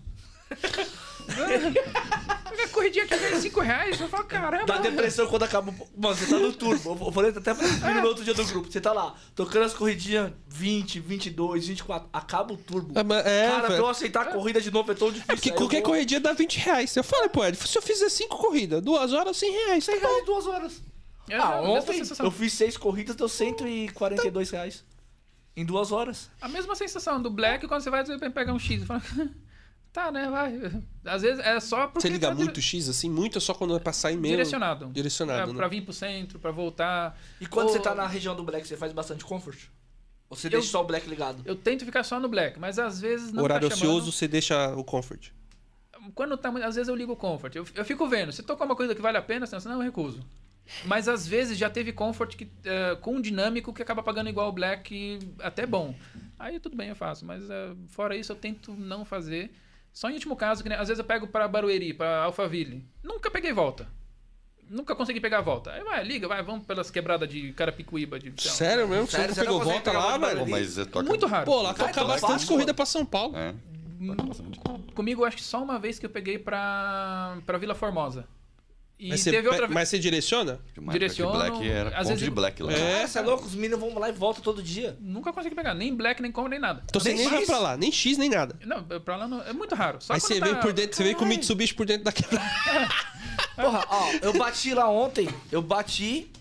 a 1.31 2.67
corridinha 2.73 3.05
aqui 3.05 3.17
ganha 3.17 3.39
5 3.39 3.59
reais, 3.61 3.99
eu 4.01 4.07
falo, 4.09 4.25
caramba. 4.25 4.65
Dá 4.65 4.77
depressão 4.77 5.27
quando 5.27 5.43
acaba. 5.43 5.71
o- 5.71 5.89
Mano, 5.99 6.15
você 6.15 6.27
tá 6.27 6.37
no 6.37 6.51
turbo. 6.53 7.05
Eu 7.07 7.11
falei 7.11 7.31
até 7.31 7.53
pra 7.53 7.65
no 8.01 8.07
outro 8.07 8.23
dia 8.23 8.33
do 8.33 8.43
grupo. 8.45 8.71
Você 8.71 8.81
tá 8.81 8.91
lá, 8.91 9.15
tocando 9.35 9.63
as 9.65 9.73
corridinhas 9.73 10.31
20, 10.47 10.99
22, 10.99 11.67
24. 11.67 12.09
Acaba 12.11 12.53
o 12.53 12.57
turbo. 12.57 12.97
É, 12.99 13.03
mas- 13.03 13.25
é, 13.25 13.47
Cara, 13.47 13.59
pra 13.61 13.69
velho. 13.69 13.81
eu 13.81 13.87
aceitar 13.87 14.21
a 14.27 14.31
corrida 14.33 14.59
de 14.61 14.69
novo 14.71 14.91
é 14.91 14.95
tão 14.95 15.07
difícil. 15.11 15.27
Porque 15.35 15.49
Aí 15.49 15.55
eu 15.55 15.57
qualquer 15.57 15.77
vou- 15.81 15.91
corridinha 15.91 16.19
dá 16.19 16.33
20 16.33 16.57
reais. 16.59 16.95
Eu 16.95 17.03
falei, 17.03 17.29
pô, 17.29 17.45
Ed, 17.45 17.55
se 17.57 17.77
eu 17.77 17.81
fizer 17.81 18.09
5 18.09 18.37
corridas, 18.37 18.81
2 18.81 19.13
horas, 19.13 19.37
100 19.37 19.51
reais. 19.51 19.85
Tá 19.85 19.91
100 19.93 20.01
bom. 20.01 20.07
reais 20.07 20.21
em 20.21 20.25
duas 20.25 20.47
horas. 20.47 20.81
É, 21.31 21.37
ah, 21.37 21.61
ontem 21.61 22.01
eu 22.19 22.31
fiz 22.31 22.53
seis 22.53 22.75
corridas, 22.77 23.15
deu 23.15 23.29
142 23.29 24.49
reais. 24.51 24.83
Em 25.55 25.65
duas 25.65 25.91
horas. 25.91 26.29
A 26.41 26.47
mesma 26.47 26.75
sensação 26.75 27.21
do 27.21 27.29
Black 27.29 27.67
quando 27.67 27.81
você 27.81 27.89
vai 27.89 28.03
pegar 28.31 28.53
um 28.53 28.59
X. 28.59 28.83
Fala, 28.85 29.01
tá, 29.91 30.11
né, 30.11 30.29
vai. 30.29 30.53
Às 31.05 31.21
vezes 31.21 31.43
é 31.45 31.59
só 31.59 31.87
porque... 31.87 32.01
Você 32.01 32.09
liga 32.09 32.29
tá 32.29 32.35
muito 32.35 32.61
X, 32.61 32.87
assim, 32.87 33.09
muito 33.09 33.37
é 33.37 33.41
só 33.41 33.53
quando 33.53 33.75
é 33.75 33.79
pra 33.79 33.91
sair 33.91 34.15
mesmo. 34.15 34.27
Direcionado. 34.35 34.87
Direcionado, 34.87 35.41
É, 35.49 35.53
né? 35.53 35.57
Pra 35.57 35.67
vir 35.67 35.81
pro 35.81 35.93
centro, 35.93 36.39
pra 36.39 36.51
voltar. 36.51 37.19
E 37.39 37.45
quando 37.45 37.67
Ou- 37.67 37.73
você 37.73 37.79
tá 37.79 37.93
na 37.93 38.07
região 38.07 38.35
do 38.35 38.43
Black, 38.43 38.65
você 38.67 38.77
faz 38.77 38.93
bastante 38.93 39.25
comfort? 39.25 39.59
Ou 40.29 40.37
você 40.37 40.47
Eu- 40.47 40.51
deixa 40.51 40.69
só 40.69 40.81
o 40.81 40.85
Black 40.85 41.09
ligado? 41.09 41.41
Eu 41.45 41.55
tento 41.57 41.83
ficar 41.83 42.03
só 42.03 42.17
no 42.19 42.29
Black, 42.29 42.57
mas 42.57 42.79
às 42.79 43.01
vezes 43.01 43.33
não 43.33 43.43
Horário 43.43 43.67
tá 43.69 43.75
chamando. 43.75 43.95
ocioso, 43.97 44.11
você 44.13 44.27
deixa 44.29 44.73
o 44.75 44.83
comfort. 44.83 45.31
Quando 46.15 46.35
tá 46.37 46.49
muito. 46.51 46.65
Às 46.65 46.75
vezes 46.75 46.87
eu 46.87 46.95
ligo 46.95 47.11
o 47.11 47.15
Comfort. 47.15 47.55
Eu, 47.55 47.65
eu 47.75 47.85
fico 47.85 48.07
vendo. 48.07 48.31
Se 48.31 48.41
tocar 48.41 48.65
uma 48.65 48.75
coisa 48.75 48.95
que 48.95 49.01
vale 49.01 49.17
a 49.17 49.21
pena, 49.21 49.45
senão 49.45 49.75
eu 49.75 49.81
recuso. 49.81 50.25
Mas 50.85 51.07
às 51.07 51.27
vezes 51.27 51.57
já 51.57 51.69
teve 51.69 51.91
Comfort 51.91 52.35
que, 52.35 52.49
eh, 52.63 52.95
com 53.01 53.15
um 53.15 53.21
dinâmico 53.21 53.73
que 53.73 53.81
acaba 53.81 54.01
pagando 54.01 54.29
igual 54.29 54.49
o 54.49 54.53
Black, 54.53 54.93
e 54.95 55.19
até 55.41 55.65
bom. 55.65 55.93
Aí 56.39 56.59
tudo 56.59 56.75
bem, 56.75 56.89
eu 56.89 56.95
faço. 56.95 57.25
Mas 57.25 57.49
eh, 57.49 57.71
fora 57.89 58.15
isso, 58.15 58.31
eu 58.31 58.35
tento 58.35 58.73
não 58.73 59.03
fazer. 59.03 59.51
Só 59.93 60.09
em 60.09 60.13
último 60.13 60.35
caso, 60.35 60.63
que 60.63 60.69
nem- 60.69 60.77
às 60.77 60.87
vezes 60.87 60.99
eu 60.99 61.05
pego 61.05 61.27
pra 61.27 61.47
Barueri, 61.47 61.93
pra 61.93 62.23
Alphaville. 62.23 62.85
Nunca 63.03 63.29
peguei 63.29 63.51
volta. 63.51 63.87
Nunca 64.69 64.95
consegui 64.95 65.19
pegar 65.19 65.39
a 65.39 65.41
volta. 65.41 65.73
Aí 65.73 65.83
vai, 65.83 66.01
liga, 66.01 66.29
vai, 66.29 66.41
vamos 66.41 66.65
pelas 66.65 66.89
quebradas 66.89 67.27
de 67.27 67.51
Carapicuíba. 67.51 68.17
De, 68.17 68.29
lá. 68.29 68.35
Sério 68.37 68.87
mesmo? 68.87 69.05
Você 69.05 69.17
Sério, 69.17 69.33
você 69.35 69.41
não 69.43 69.59
pegou 69.59 69.63
volta 69.73 69.91
lá, 69.91 70.17
velho? 70.17 70.49
Mas 70.49 70.77
é 70.77 70.85
toca... 70.85 71.03
Muito 71.05 71.25
raro. 71.27 71.45
Pô, 71.45 71.61
lá 71.61 71.73
toca 71.73 71.91
então 71.91 72.07
bastante 72.07 72.31
fácil, 72.31 72.47
corrida 72.47 72.73
pra 72.73 72.85
São 72.85 73.05
Paulo. 73.05 73.35
É. 73.35 73.53
bastante. 74.23 74.57
Comigo, 74.95 75.25
acho 75.25 75.35
que 75.35 75.43
só 75.43 75.61
uma 75.61 75.77
vez 75.77 75.99
que 75.99 76.05
eu 76.05 76.09
peguei 76.09 76.39
pra, 76.39 77.37
pra 77.45 77.57
Vila 77.57 77.75
Formosa. 77.75 78.25
E 79.03 79.09
Mas 79.09 79.21
você, 79.21 79.31
teve 79.31 79.47
outra 79.47 79.63
pe- 79.63 79.67
vez. 79.69 79.73
mas 79.73 79.89
você 79.89 79.97
direciona? 79.97 80.59
Direciono, 80.91 81.31
Black 81.33 81.67
era 81.67 81.89
às 81.89 81.95
ponto 81.95 82.07
vezes 82.09 82.23
de 82.23 82.29
Black 82.29 82.61
lá. 82.61 82.71
É. 82.71 83.07
Você 83.07 83.17
é 83.17 83.21
louco? 83.23 83.45
Os 83.47 83.55
meninos 83.55 83.79
vão 83.79 83.97
lá 83.97 84.07
e 84.09 84.11
voltam 84.11 84.43
todo 84.43 84.61
dia. 84.61 84.95
Nunca 85.01 85.33
consegui 85.33 85.55
pegar. 85.55 85.73
Nem 85.73 85.95
Black, 85.95 86.21
nem 86.21 86.31
Combo, 86.31 86.49
nem 86.49 86.59
nada. 86.59 86.83
Então 86.85 87.01
você 87.01 87.11
Nem 87.11 87.27
vai 87.27 87.43
pra 87.43 87.57
lá, 87.57 87.75
nem 87.75 87.91
X, 87.91 88.15
nem 88.19 88.29
nada. 88.29 88.55
Não, 88.63 88.83
pra 88.99 89.15
lá 89.15 89.27
não, 89.27 89.41
é 89.41 89.53
muito 89.53 89.73
raro. 89.73 89.97
Só 89.99 90.13
Aí 90.13 90.19
você 90.19 90.37
tá- 90.39 90.45
veio 90.45 90.59
por 90.59 90.71
dentro, 90.71 90.95
você 90.95 91.03
veio 91.03 91.15
com 91.15 91.25
o. 91.25 91.27
Mitsubishi 91.27 91.73
por 91.73 91.87
dentro 91.87 92.03
da 92.03 92.11
quebrada. 92.11 92.45
Porra, 93.55 93.83
ó, 93.89 94.11
eu 94.21 94.33
bati 94.37 94.71
lá 94.75 94.87
ontem, 94.87 95.27
eu 95.51 95.63
bati, 95.63 96.31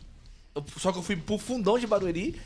eu- 0.55 0.65
só 0.78 0.93
que 0.93 0.99
eu 0.99 1.03
fui 1.03 1.16
pro 1.16 1.39
fundão 1.39 1.78
de 1.78 1.87
Barueri. 1.87 2.39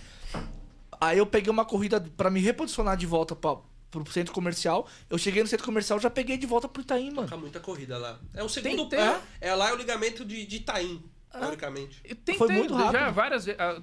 Aí 1.01 1.19
eu 1.19 1.27
peguei 1.27 1.51
uma 1.51 1.65
corrida 1.65 2.01
pra 2.17 2.31
me 2.31 2.39
reposicionar 2.41 2.97
de 2.97 3.05
volta 3.05 3.35
pra, 3.35 3.57
pro 4.03 4.13
centro 4.13 4.33
comercial. 4.33 4.89
Eu 5.09 5.19
cheguei 5.19 5.43
no 5.43 5.49
centro 5.49 5.65
comercial 5.67 6.01
já 6.01 6.11
peguei 6.11 6.37
de 6.37 6.47
volta 6.47 6.67
pro 6.69 6.83
Itaim, 6.83 7.11
mano. 7.13 7.29
Fica 7.29 7.39
muita 7.39 7.61
corrida 7.61 7.97
lá. 7.99 8.19
É 8.35 8.43
o 8.43 8.49
segundo 8.49 8.89
tem- 8.89 8.99
pé. 8.99 9.21
É 9.41 9.55
lá 9.55 9.69
é 9.69 9.73
o 9.73 9.77
ligamento 9.77 10.25
de, 10.25 10.45
de 10.47 10.57
Itaim, 10.57 11.03
Ah. 11.33 11.39
teoricamente. 11.41 12.03
Foi 12.37 12.49
muito 12.53 12.77
já 12.77 12.91
rápido. 12.91 13.13
várias 13.15 13.45
vezes. 13.45 13.61
ah, 13.61 13.81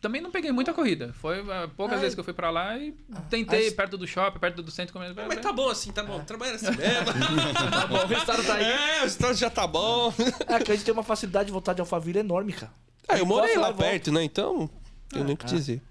Também 0.00 0.22
não 0.22 0.30
peguei 0.30 0.50
muita 0.50 0.72
corrida. 0.72 1.12
Foi 1.20 1.40
ah, 1.50 1.68
poucas 1.76 1.96
Ai. 1.96 2.00
vezes 2.00 2.14
que 2.14 2.20
eu 2.20 2.24
fui 2.24 2.32
pra 2.32 2.48
lá 2.50 2.78
e 2.78 2.92
tentei 3.28 3.70
perto 3.70 3.98
do 3.98 4.06
shopping, 4.06 4.38
perto 4.38 4.62
do 4.62 4.70
centro 4.70 4.94
comercial. 4.94 5.26
Mas 5.28 5.40
tá 5.40 5.52
bom 5.52 5.68
assim, 5.68 5.92
tá 5.92 6.02
bom. 6.02 6.18
Trabalha 6.24 6.54
assim 6.54 6.66
mesmo. 6.70 6.80
Tá 7.70 7.86
bom, 7.86 7.96
o 8.02 8.06
resultado 8.06 8.42
tá 8.46 8.54
aí. 8.54 8.64
é, 8.64 9.02
o 9.02 9.06
estado 9.06 9.34
já 9.34 9.50
tá 9.50 9.66
bom. 9.66 10.12
É 10.48 10.58
que 10.64 10.72
a 10.72 10.74
gente 10.74 10.84
tem 10.86 10.94
uma 10.94 11.02
facilidade 11.02 11.46
de 11.46 11.52
voltar 11.52 11.74
de 11.74 11.80
Alphaville 11.82 12.20
enorme, 12.20 12.52
cara. 12.54 12.72
Ah, 13.08 13.18
eu 13.18 13.26
morei 13.26 13.56
lá 13.58 13.72
perto, 13.74 14.10
né? 14.12 14.22
Então, 14.24 14.70
eu 15.14 15.24
nem 15.24 15.34
o 15.34 15.36
que 15.36 15.44
dizer. 15.46 15.82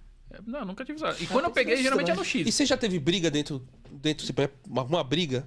Não, 0.45 0.63
nunca 0.65 0.85
tive 0.85 0.99
sorte. 0.99 1.23
E 1.23 1.27
quando 1.27 1.45
eu 1.45 1.51
peguei, 1.51 1.77
geralmente 1.81 2.11
é 2.11 2.15
no 2.15 2.23
também. 2.23 2.41
E 2.41 2.45
X. 2.45 2.55
você 2.55 2.65
já 2.65 2.77
teve 2.77 2.99
briga 2.99 3.29
dentro, 3.31 3.65
dentro 3.91 4.25
tipo, 4.25 4.41
uma, 4.67 4.83
uma 4.83 5.03
briga 5.03 5.45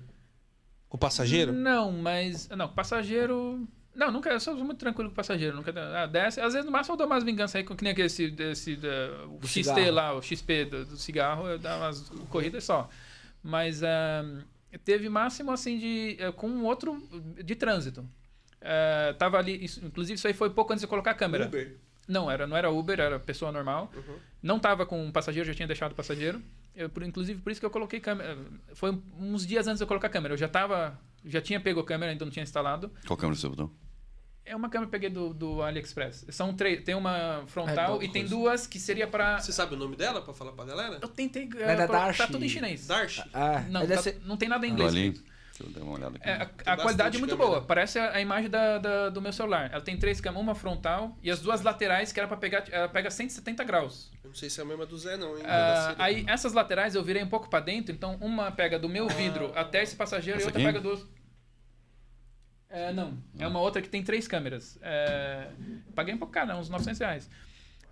com 0.89 0.97
o 0.97 1.01
passageiro? 1.01 1.53
Não, 1.53 1.93
mas. 1.93 2.49
Não, 2.49 2.69
passageiro. 2.69 3.67
Não, 3.95 4.11
nunca. 4.11 4.31
Eu 4.31 4.41
sou 4.41 4.55
muito 4.57 4.79
tranquilo 4.79 5.11
com 5.11 5.15
passageiro. 5.17 5.55
Nunca. 5.57 5.73
Ah, 5.97 6.07
desce. 6.07 6.41
Às 6.41 6.53
vezes 6.55 6.65
no 6.67 6.73
máximo 6.73 6.95
eu 6.95 6.99
dou 6.99 7.07
umas 7.07 7.23
vinganças 7.23 7.57
aí, 7.57 7.65
com 7.65 7.77
que 7.77 7.85
nem 7.85 7.93
aquele 7.93 8.07
esse, 8.07 8.31
desse, 8.31 8.77
da- 8.77 9.27
o 9.27 9.39
Do 9.39 9.47
XT 9.47 9.65
cigarro. 9.65 9.91
lá, 9.93 10.15
o 10.15 10.23
XP 10.23 10.65
do, 10.65 10.85
do 10.85 10.97
cigarro, 10.97 11.47
eu 11.49 11.59
dava 11.59 11.85
umas 11.85 12.09
corridas 12.31 12.65
só. 12.65 12.89
Mas 13.43 13.83
ah, 13.83 14.25
teve 14.85 15.09
máximo 15.09 15.51
assim 15.53 15.79
de. 15.79 16.17
eh, 16.19 16.33
com 16.33 16.49
um 16.49 16.65
outro 16.65 17.01
de 17.45 17.55
trânsito. 17.55 18.05
Eh, 18.61 19.15
tava 19.19 19.39
ali, 19.39 19.65
isso- 19.65 19.85
inclusive 19.85 20.15
isso 20.17 20.27
aí 20.27 20.33
foi 20.35 20.51
pouco 20.51 20.73
antes 20.73 20.81
de 20.83 20.87
colocar 20.89 21.11
a 21.13 21.15
câmera. 21.15 21.47
Uber. 21.47 21.77
Não, 22.09 22.31
era, 22.31 22.47
não 22.47 22.57
era 22.57 22.71
Uber, 22.71 22.99
era 22.99 23.19
pessoa 23.21 23.53
normal. 23.53 23.91
Uhum. 23.95 24.17
Não 24.43 24.59
tava 24.59 24.85
com 24.85 25.05
um 25.05 25.13
passageiro, 25.13 25.47
já 25.47 25.55
tinha 25.55 25.67
deixado 25.69 25.93
o 25.93 25.95
passageiro. 25.95 26.43
Eu, 26.75 26.89
por- 26.89 27.03
inclusive, 27.03 27.41
por 27.41 27.51
isso 27.53 27.61
que 27.61 27.67
eu 27.67 27.71
coloquei 27.71 28.01
câmera. 28.01 28.37
Foi 28.75 28.99
uns 29.19 29.47
dias 29.47 29.67
antes 29.67 29.79
de 29.79 29.85
eu 29.85 29.89
colocar 29.89 30.07
a 30.09 30.11
câmera. 30.11 30.35
Eu 30.35 30.39
já 30.39 30.49
tava. 30.49 30.99
Já 31.25 31.41
tinha 31.41 31.61
pego 31.61 31.81
a 31.81 31.85
câmera, 31.85 32.11
ainda 32.13 32.25
não 32.25 32.33
tinha 32.33 32.43
instalado. 32.43 32.91
Qual 33.07 33.17
câmera 33.17 33.39
você 33.39 33.49
botou? 33.49 33.71
É 34.45 34.57
uma 34.57 34.69
câmera 34.69 34.91
que 34.91 34.97
eu 34.97 35.01
peguei 35.01 35.11
do, 35.11 35.33
do 35.33 35.63
AliExpress. 35.63 36.27
São 36.31 36.53
três. 36.53 36.83
Tem 36.83 36.97
uma 36.97 37.45
frontal 37.47 38.03
É, 38.03 38.07
e 38.07 38.09
tem 38.09 38.25
duas 38.27 38.67
que 38.67 38.81
seria 38.81 39.07
pra. 39.07 39.39
Você 39.39 39.53
sabe 39.53 39.75
o 39.75 39.79
nome 39.79 39.95
dela 39.95 40.21
pra 40.21 40.35
falar 40.35 40.51
pra 40.53 40.65
galera? 40.65 40.99
Eu 41.01 41.07
tentei. 41.09 41.49
É. 41.59 41.87
Tá 41.87 42.27
tudo 42.27 42.45
em 42.45 42.49
chinês. 42.49 42.89
Darsh? 42.89 43.23
Ah, 43.33 43.61
Não, 43.71 43.83
deve 43.83 43.95
tá- 43.95 44.03
ser- 44.03 44.21
não 44.25 44.37
tem 44.37 44.49
nada 44.49 44.67
em 44.67 44.75
Do 44.75 44.83
inglês. 44.83 45.23
Deixa 45.59 45.65
eu 45.65 45.71
dar 45.71 45.83
uma 45.83 45.93
olhada 45.95 46.17
aqui. 46.17 46.29
É, 46.29 46.33
a, 46.67 46.73
a 46.73 46.77
qualidade 46.79 47.17
é 47.17 47.21
muito 47.21 47.37
câmera. 47.37 47.51
boa. 47.59 47.67
Parece 47.67 47.99
a, 47.99 48.15
a 48.17 48.21
imagem 48.23 48.49
da, 48.49 48.79
da- 48.79 49.09
do 49.11 49.21
meu 49.21 49.33
celular. 49.33 49.71
Ela 49.71 49.83
tem 49.83 49.99
três 49.99 50.19
câmeras, 50.21 50.43
uma 50.43 50.55
frontal 50.55 51.17
e 51.23 51.31
as 51.31 51.41
duas 51.41 51.61
laterais 51.61 52.11
que 52.11 52.19
era 52.19 52.27
pra 52.27 52.37
pegar. 52.39 52.65
Ela 52.71 52.89
pega 52.89 53.11
170 53.11 53.63
graus. 53.65 54.11
Eu 54.25 54.29
não 54.29 54.35
sei 54.35 54.49
se 54.49 54.61
é 54.61 54.63
a 54.63 54.67
mesma 54.67 54.87
do 54.87 54.97
Zé, 54.99 55.17
não, 55.19 55.37
hein? 55.37 55.45
Ah, 55.47 55.95
aí 55.99 56.25
essas 56.27 56.55
laterais 56.55 56.95
eu 56.95 57.03
virei 57.05 57.23
um 57.23 57.29
pouco 57.29 57.51
pra 57.51 57.61
dentro, 57.61 57.95
então 57.95 58.17
uma 58.21 58.51
pega 58.51 58.79
do 58.79 58.89
meu 58.89 59.07
vidro 59.09 59.53
até 59.55 59.83
esse 59.83 59.95
passageiro 59.95 60.39
Essa 60.39 60.47
e 60.47 60.49
outra 60.49 60.63
aqui? 60.63 60.73
pega 60.73 60.81
do. 60.81 61.09
É, 62.71 62.91
não. 62.93 63.19
É 63.39 63.47
uma 63.47 63.61
outra 63.61 63.83
que 63.83 63.89
tem 63.91 64.03
três 64.03 64.27
câmeras. 64.27 64.79
É, 64.81 65.49
paguei 65.95 66.15
um 66.15 66.19
pouco 66.19 66.33
caro, 66.33 66.55
uns 66.57 66.71
900 66.71 66.99
reais. 66.99 67.31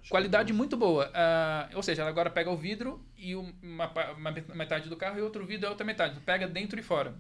Qualidade 0.09 0.51
muito 0.55 0.79
boa. 0.79 1.11
Ah, 1.13 1.69
ou 1.75 1.83
seja, 1.83 2.01
ela 2.01 2.11
agora 2.11 2.31
pega 2.31 2.51
o 2.51 2.57
vidro 2.57 3.05
e 3.19 3.37
um- 3.37 3.53
uma, 3.63 3.93
uma 4.17 4.31
metade 4.55 4.89
do 4.89 4.97
carro 4.97 5.19
e 5.19 5.23
outro 5.23 5.45
vidro 5.45 5.67
é 5.67 5.69
outra 5.69 5.85
metade. 5.85 6.19
Pega 6.21 6.49
dentro 6.49 6.81
e 6.81 6.83
fora. 6.83 7.15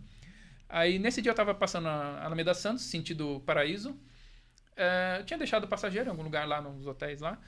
Aí 0.70 0.98
nesse 0.98 1.20
dia 1.20 1.30
eu 1.32 1.34
tava 1.36 1.54
passando 1.54 1.88
a 1.88 2.24
Alameda 2.24 2.54
Santos, 2.54 2.84
sentido 2.84 3.40
Paraíso. 3.46 3.98
Eu 5.18 5.24
tinha 5.24 5.38
deixado 5.38 5.64
o 5.64 5.68
passageiro 5.68 6.06
em 6.08 6.10
algum 6.10 6.22
lugar 6.22 6.46
lá 6.48 6.60
nos 6.62 6.86
hotéis 6.86 7.20
lá. 7.20 7.38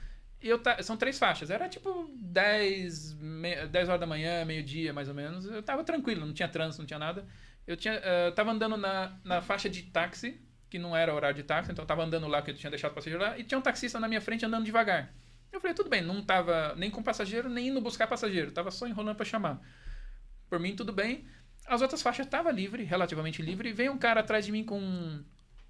E 0.41 0.49
eu 0.49 0.59
ta- 0.59 0.81
são 0.83 0.97
três 0.97 1.17
faixas. 1.17 1.49
Era 1.49 1.67
tipo 1.69 2.09
10, 2.19 3.13
me- 3.15 3.65
10 3.67 3.87
horas 3.89 3.99
da 3.99 4.05
manhã, 4.05 4.43
meio-dia 4.45 4.93
mais 4.93 5.07
ou 5.07 5.15
menos. 5.15 5.45
Eu 5.45 5.63
tava 5.63 5.83
tranquilo, 5.83 6.25
não 6.25 6.33
tinha 6.33 6.47
trânsito, 6.49 6.81
não 6.81 6.87
tinha 6.87 6.99
nada. 6.99 7.25
Eu 7.65 7.77
tinha, 7.77 7.93
eh, 7.95 8.31
tava 8.31 8.51
andando 8.51 8.75
na, 8.77 9.17
na 9.23 9.41
faixa 9.41 9.69
de 9.69 9.83
táxi, 9.83 10.39
que 10.69 10.77
não 10.77 10.95
era 10.95 11.13
horário 11.13 11.35
de 11.37 11.43
táxi, 11.43 11.71
então 11.71 11.83
eu 11.83 11.87
tava 11.87 12.03
andando 12.03 12.27
lá, 12.27 12.41
que 12.41 12.51
eu 12.51 12.55
tinha 12.55 12.69
deixado 12.69 12.91
o 12.91 12.95
passageiro 12.95 13.23
lá, 13.23 13.37
e 13.39 13.43
tinha 13.43 13.57
um 13.57 13.61
taxista 13.61 13.99
na 14.01 14.07
minha 14.07 14.19
frente 14.19 14.45
andando 14.45 14.65
devagar. 14.65 15.13
Eu 15.51 15.61
falei, 15.61 15.73
tudo 15.73 15.89
bem, 15.89 16.01
não 16.01 16.21
tava 16.21 16.73
nem 16.75 16.89
com 16.91 17.01
passageiro, 17.01 17.47
nem 17.47 17.69
indo 17.69 17.79
buscar 17.79 18.05
passageiro, 18.07 18.51
tava 18.51 18.69
só 18.71 18.85
enrolando 18.87 19.15
para 19.15 19.25
chamar. 19.25 19.61
Por 20.49 20.59
mim, 20.59 20.75
tudo 20.75 20.91
bem. 20.91 21.25
As 21.67 21.81
outras 21.81 22.01
faixas 22.01 22.25
tava 22.27 22.51
livre, 22.51 22.83
relativamente 22.83 23.41
livre, 23.41 23.69
e 23.69 23.73
veio 23.73 23.91
um 23.91 23.97
cara 23.97 24.19
atrás 24.21 24.45
de 24.45 24.51
mim 24.51 24.63
com. 24.63 24.79
Não 24.79 25.23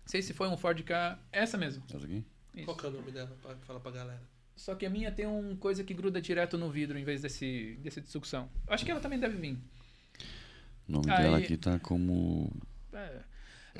sei 0.07 0.21
se 0.21 0.33
foi 0.33 0.47
um 0.49 0.57
Ford 0.57 0.81
K, 0.83 1.17
essa 1.31 1.57
mesmo. 1.57 1.83
Essa 1.93 2.05
aqui? 2.05 2.23
Isso. 2.55 2.65
Qual 2.65 2.75
que 2.77 2.85
é 2.85 2.89
o 2.89 2.91
nome 2.91 3.11
dela? 3.11 3.35
Pra 3.41 3.55
falar 3.67 3.79
pra 3.79 3.91
galera. 3.91 4.21
Só 4.55 4.75
que 4.75 4.85
a 4.85 4.89
minha 4.89 5.11
tem 5.11 5.25
uma 5.25 5.55
coisa 5.55 5.83
que 5.83 5.93
gruda 5.93 6.21
direto 6.21 6.57
no 6.57 6.69
vidro 6.69 6.97
em 6.99 7.03
vez 7.03 7.21
desse, 7.21 7.77
desse 7.81 8.01
de 8.01 8.09
sucção. 8.09 8.49
Acho 8.67 8.85
que 8.85 8.91
ela 8.91 8.99
também 8.99 9.19
deve 9.19 9.35
vir. 9.37 9.57
O 10.87 10.91
nome 10.91 11.09
Aí- 11.09 11.23
dela 11.23 11.37
aqui 11.37 11.57
tá 11.57 11.79
como 11.79 12.51
É. 12.91 13.19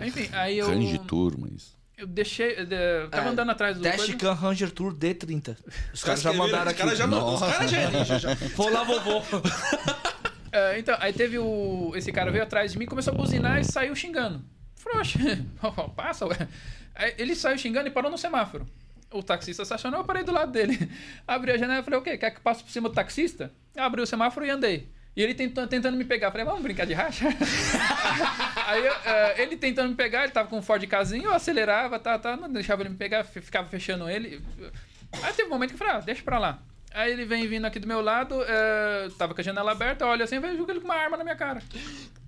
Enfim, 0.08 0.28
aí 0.34 0.58
eu. 0.58 0.68
Range 0.68 0.98
Tour, 1.00 1.38
mas... 1.38 1.76
Eu 1.96 2.08
deixei. 2.08 2.56
Eu 2.58 3.10
tava 3.12 3.28
É, 3.28 3.30
andando 3.30 3.52
atrás 3.52 3.78
do. 3.78 3.84
Dashcam 3.84 4.34
Ranger 4.34 4.72
Tour 4.72 4.96
D30. 4.96 5.56
Os 5.94 6.04
caras 6.04 6.22
já 6.22 6.34
mandaram 6.34 6.64
Os 6.64 6.68
aqui. 6.70 6.82
caras 6.82 6.98
já 6.98 7.06
mandaram. 7.06 7.34
Os 7.36 7.40
caras 7.42 7.70
já 7.72 7.82
elegem 7.84 8.20
já. 8.20 8.34
Vou 8.56 8.70
lá, 8.72 8.84
vovô. 8.84 9.22
É, 10.54 10.78
então, 10.78 10.96
aí 11.00 11.12
teve 11.12 11.40
o. 11.40 11.92
Esse 11.96 12.12
cara 12.12 12.30
veio 12.30 12.44
atrás 12.44 12.72
de 12.72 12.78
mim, 12.78 12.86
começou 12.86 13.12
a 13.12 13.18
buzinar 13.18 13.60
e 13.60 13.64
saiu 13.64 13.96
xingando. 13.96 14.40
"Oxe, 14.96 15.18
passa, 15.96 16.28
ué. 16.28 16.48
Aí 16.94 17.16
ele 17.18 17.34
saiu 17.34 17.58
xingando 17.58 17.88
e 17.88 17.92
parou 17.92 18.12
no 18.12 18.20
semáforo. 18.20 18.68
O 19.10 19.24
taxista 19.24 19.64
estacionou, 19.64 20.02
eu 20.02 20.06
parei 20.06 20.24
do 20.24 20.32
lado 20.32 20.52
dele. 20.52 20.78
Abri 21.28 21.52
a 21.52 21.58
janela 21.58 21.80
e 21.82 21.84
falei, 21.84 22.00
o 22.00 22.04
quê? 22.04 22.18
Quer 22.18 22.32
que 22.32 22.40
passe 22.40 22.64
por 22.64 22.72
cima 22.72 22.88
do 22.88 22.94
taxista? 22.94 23.52
Abri 23.76 24.02
o 24.02 24.06
semáforo 24.06 24.46
e 24.46 24.50
andei. 24.52 24.90
E 25.16 25.22
ele 25.22 25.34
tentou, 25.34 25.66
tentando 25.68 25.98
me 25.98 26.04
pegar. 26.04 26.32
Falei, 26.32 26.46
vamos 26.46 26.62
brincar 26.62 26.86
de 26.86 26.94
racha? 26.94 27.26
Aí 28.68 28.86
eu, 28.86 28.94
eh, 29.06 29.42
ele 29.44 29.58
tentando 29.58 29.90
me 29.90 29.96
pegar, 29.96 30.24
ele 30.24 30.32
tava 30.32 30.50
com 30.50 30.58
um 30.58 30.62
Ford 30.62 30.84
casinho, 30.88 31.26
eu 31.26 31.34
acelerava, 31.34 32.00
tá, 32.00 32.18
tá, 32.18 32.36
não 32.36 32.52
deixava 32.52 32.82
ele 32.82 32.90
me 32.90 32.96
pegar, 32.96 33.24
ficava 33.24 33.68
fechando 33.68 34.10
ele. 34.10 34.44
Aí 35.22 35.34
teve 35.34 35.48
um 35.48 35.52
momento 35.52 35.70
que 35.70 35.76
eu 35.76 35.80
falei, 35.80 35.94
ah, 35.94 36.00
deixa 36.00 36.24
pra 36.24 36.40
lá. 36.40 36.60
Aí 36.94 37.12
ele 37.12 37.26
vem 37.26 37.48
vindo 37.48 37.66
aqui 37.66 37.80
do 37.80 37.88
meu 37.88 38.02
lado, 38.02 38.42
eh, 38.44 39.10
tava 39.18 39.34
com 39.34 39.42
a 39.42 39.44
janela 39.44 39.72
aberta, 39.72 40.06
eu 40.06 40.10
olho 40.10 40.24
assim, 40.24 40.40
vejo 40.40 40.66
ele 40.70 40.80
com 40.80 40.86
uma 40.86 40.96
arma 40.96 41.18
na 41.18 41.24
minha 41.24 41.36
cara. 41.36 41.62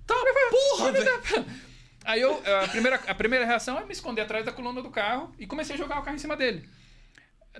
Tá, 0.06 0.14
porra, 0.50 0.92
velho! 0.92 1.46
Aí 2.04 2.20
eu, 2.20 2.40
a 2.62 2.68
primeira, 2.68 3.00
a 3.06 3.14
primeira 3.14 3.44
reação 3.44 3.78
é 3.78 3.84
me 3.84 3.92
esconder 3.92 4.22
atrás 4.22 4.44
da 4.44 4.52
coluna 4.52 4.80
do 4.80 4.90
carro 4.90 5.34
e 5.38 5.46
comecei 5.46 5.74
a 5.74 5.78
jogar 5.78 5.98
o 5.98 6.02
carro 6.02 6.16
em 6.16 6.20
cima 6.20 6.36
dele. 6.36 6.68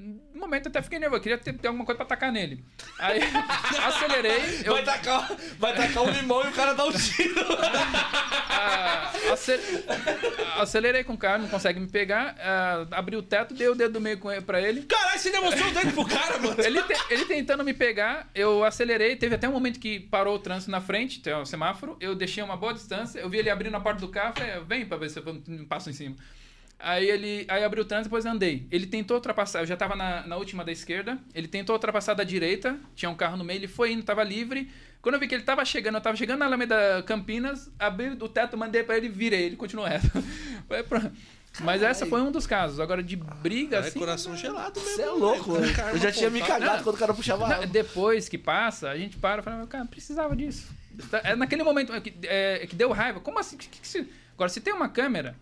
No 0.01 0.41
momento 0.41 0.69
até 0.69 0.83
fiquei 0.83 0.99
nervoso, 0.99 1.19
eu 1.19 1.23
queria 1.23 1.39
ter, 1.39 1.53
ter 1.55 1.69
alguma 1.69 1.85
coisa 1.85 1.97
pra 1.97 2.05
atacar 2.05 2.31
nele. 2.33 2.65
Aí 2.99 3.21
acelerei, 3.87 4.61
eu 4.65 4.75
Vai 4.75 4.85
tacar, 4.85 5.31
vai 5.59 5.75
tacar 5.75 6.03
um 6.03 6.11
limão 6.11 6.45
e 6.45 6.49
o 6.49 6.53
cara 6.53 6.75
dá 6.75 6.85
um 6.85 6.93
tiro. 6.93 7.35
ah, 8.49 9.13
acel- 9.33 9.61
acelerei 10.59 11.05
com 11.05 11.15
o 11.15 11.19
carro, 11.19 11.43
não 11.43 11.49
consegue 11.49 11.81
me 11.81 11.87
pegar, 11.89 12.37
ah, 12.39 12.87
abri 12.93 13.17
o 13.17 13.23
teto, 13.23 13.55
dei 13.55 13.69
o 13.69 13.75
dedo 13.75 13.95
do 13.95 14.01
meio 14.01 14.19
pra 14.45 14.61
ele. 14.61 14.83
Caralho, 14.83 15.19
você 15.19 15.31
demonstrou 15.31 15.69
o 15.69 15.73
dedo 15.73 15.93
pro 15.93 16.05
cara, 16.05 16.39
mano. 16.39 16.57
Ele, 16.63 16.83
te- 16.83 17.05
ele 17.11 17.25
tentando 17.25 17.65
me 17.65 17.75
pegar, 17.75 18.29
eu 18.35 18.65
acelerei. 18.65 19.17
Teve 19.17 19.35
até 19.35 19.49
um 19.49 19.53
momento 19.53 19.79
que 19.81 20.01
parou 20.01 20.37
o 20.37 20.39
trânsito 20.39 20.71
na 20.71 20.81
frente, 20.81 21.21
tem 21.21 21.35
o 21.35 21.45
semáforo. 21.47 21.97
Eu 22.01 22.15
deixei 22.15 22.43
uma 22.43 22.57
boa 22.57 22.73
distância. 22.75 23.19
Eu 23.19 23.29
vi 23.29 23.39
ele 23.39 23.51
abrindo 23.51 23.75
a 23.77 23.81
porta 23.81 24.01
do 24.01 24.09
carro. 24.09 24.35
Falei, 24.37 24.61
vem 24.67 24.87
pra 24.87 24.97
ver 24.97 25.11
se 25.11 25.19
eu 25.19 25.25
passo 25.69 25.91
em 25.91 25.93
cima. 25.93 26.17
Aí 26.79 27.09
ele 27.09 27.47
aí 27.49 27.65
abriu 27.65 27.83
o 27.83 27.87
trânsito, 27.87 28.09
depois 28.09 28.27
andei. 28.27 28.67
Ele 28.71 28.87
tentou 28.87 29.17
ultrapassar, 29.17 29.61
eu 29.61 29.67
já 29.67 29.77
tava 29.77 29.97
na, 29.97 30.27
na 30.27 30.37
última 30.37 30.63
da 30.65 30.71
esquerda. 30.71 31.19
Ele 31.35 31.49
tentou 31.49 31.75
ultrapassar 31.75 32.15
da 32.15 32.23
direita, 32.23 32.79
tinha 32.95 33.11
um 33.11 33.15
carro 33.15 33.37
no 33.37 33.45
meio, 33.45 33.59
ele 33.59 33.69
foi 33.69 33.93
indo, 33.93 34.03
tava 34.03 34.23
livre. 34.23 34.71
Quando 35.01 35.15
eu 35.15 35.21
vi 35.21 35.27
que 35.29 35.35
ele 35.35 35.45
tava 35.45 35.65
chegando, 35.65 35.95
eu 35.95 36.01
tava 36.01 36.17
chegando 36.17 36.41
na 36.41 36.47
Alameda 36.47 37.03
Campinas, 37.07 37.71
abri 37.79 38.09
o 38.11 38.29
teto, 38.29 38.57
mandei 38.59 38.83
pra 38.83 38.97
ele, 38.97 39.09
virei, 39.09 39.45
ele 39.45 39.57
continuou 39.57 39.87
reto. 39.89 40.07
Foi 40.69 40.83
pra- 40.83 41.11
Mas 41.61 41.81
essa 41.83 42.05
foi 42.05 42.21
um 42.21 42.31
dos 42.33 42.45
casos. 42.47 42.81
Agora, 42.81 43.03
de 43.03 43.15
briga, 43.17 43.77
É 43.77 43.81
assim. 43.81 43.99
coração 43.99 44.37
gelado 44.37 44.79
mesmo. 44.81 44.97
Você 44.97 45.03
é 45.03 45.11
louco, 45.11 45.53
velho. 45.53 45.65
velho. 45.65 45.77
Cara, 45.77 45.91
Eu 45.93 45.99
já 45.99 46.11
tinha 46.13 46.29
me 46.29 46.41
pontada. 46.41 46.61
cagado 46.61 46.83
quando 46.85 46.97
o 46.97 46.99
cara 46.99 47.15
puxava 47.15 47.45
a 47.45 47.49
Não, 47.49 47.55
arma. 47.55 47.67
depois 47.69 48.29
que 48.29 48.37
passa, 48.37 48.91
a 48.91 48.99
gente 48.99 49.17
para 49.17 49.41
e 49.41 49.45
fala, 49.45 49.67
cara, 49.67 49.85
precisava 49.87 50.35
disso. 50.37 50.67
Tá- 51.11 51.21
É 51.25 51.35
naquele 51.37 51.63
momento 51.63 51.93
é 51.95 52.01
que, 52.01 52.13
é, 52.25 52.67
que 52.67 52.75
deu 52.77 52.91
raiva. 52.93 53.21
Como 53.21 53.39
assim? 53.39 53.57
Que- 53.57 53.69
que- 53.69 53.81
que 53.81 53.89
se- 53.89 54.07
Agora, 54.35 54.49
se 54.51 54.61
tem 54.61 54.75
uma 54.75 54.89
câmera, 54.89 55.35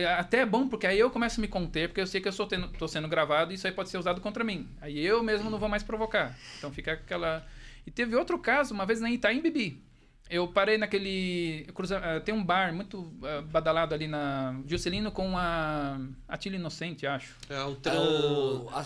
é, 0.00 0.06
até 0.14 0.38
é 0.40 0.46
bom, 0.46 0.66
porque 0.68 0.86
aí 0.86 0.98
eu 0.98 1.10
começo 1.10 1.38
a 1.38 1.42
me 1.42 1.48
conter, 1.48 1.88
porque 1.88 2.00
eu 2.00 2.06
sei 2.06 2.20
que 2.20 2.28
eu 2.28 2.32
sou 2.32 2.46
tendo, 2.46 2.68
tô 2.68 2.88
sendo 2.88 3.06
gravado 3.08 3.52
e 3.52 3.54
isso 3.54 3.66
aí 3.66 3.72
pode 3.72 3.90
ser 3.90 3.98
usado 3.98 4.20
contra 4.20 4.42
mim. 4.42 4.68
Aí 4.80 4.98
eu 5.04 5.22
mesmo 5.22 5.50
não 5.50 5.58
vou 5.58 5.68
mais 5.68 5.82
provocar. 5.82 6.36
Então 6.58 6.72
fica 6.72 6.92
aquela. 6.92 7.44
E 7.86 7.90
teve 7.90 8.16
outro 8.16 8.38
caso, 8.38 8.72
uma 8.74 8.86
vez 8.86 9.00
na 9.00 9.10
Itaim 9.10 9.40
Bibi. 9.40 9.82
Eu 10.30 10.48
parei 10.48 10.78
naquele. 10.78 11.66
cruza- 11.74 12.00
eh, 12.02 12.20
tem 12.20 12.34
um 12.34 12.42
bar 12.42 12.72
muito 12.72 13.12
eh, 13.22 13.42
badalado 13.42 13.92
ali 13.94 14.08
na 14.08 14.58
Juscelino 14.66 15.12
com 15.12 15.36
a 15.36 15.98
Atila 16.26 16.56
Inocente, 16.56 17.06
acho. 17.06 17.36
É 17.50 17.54
É 17.54 18.00
o... 18.00 18.68
a- 18.72 18.84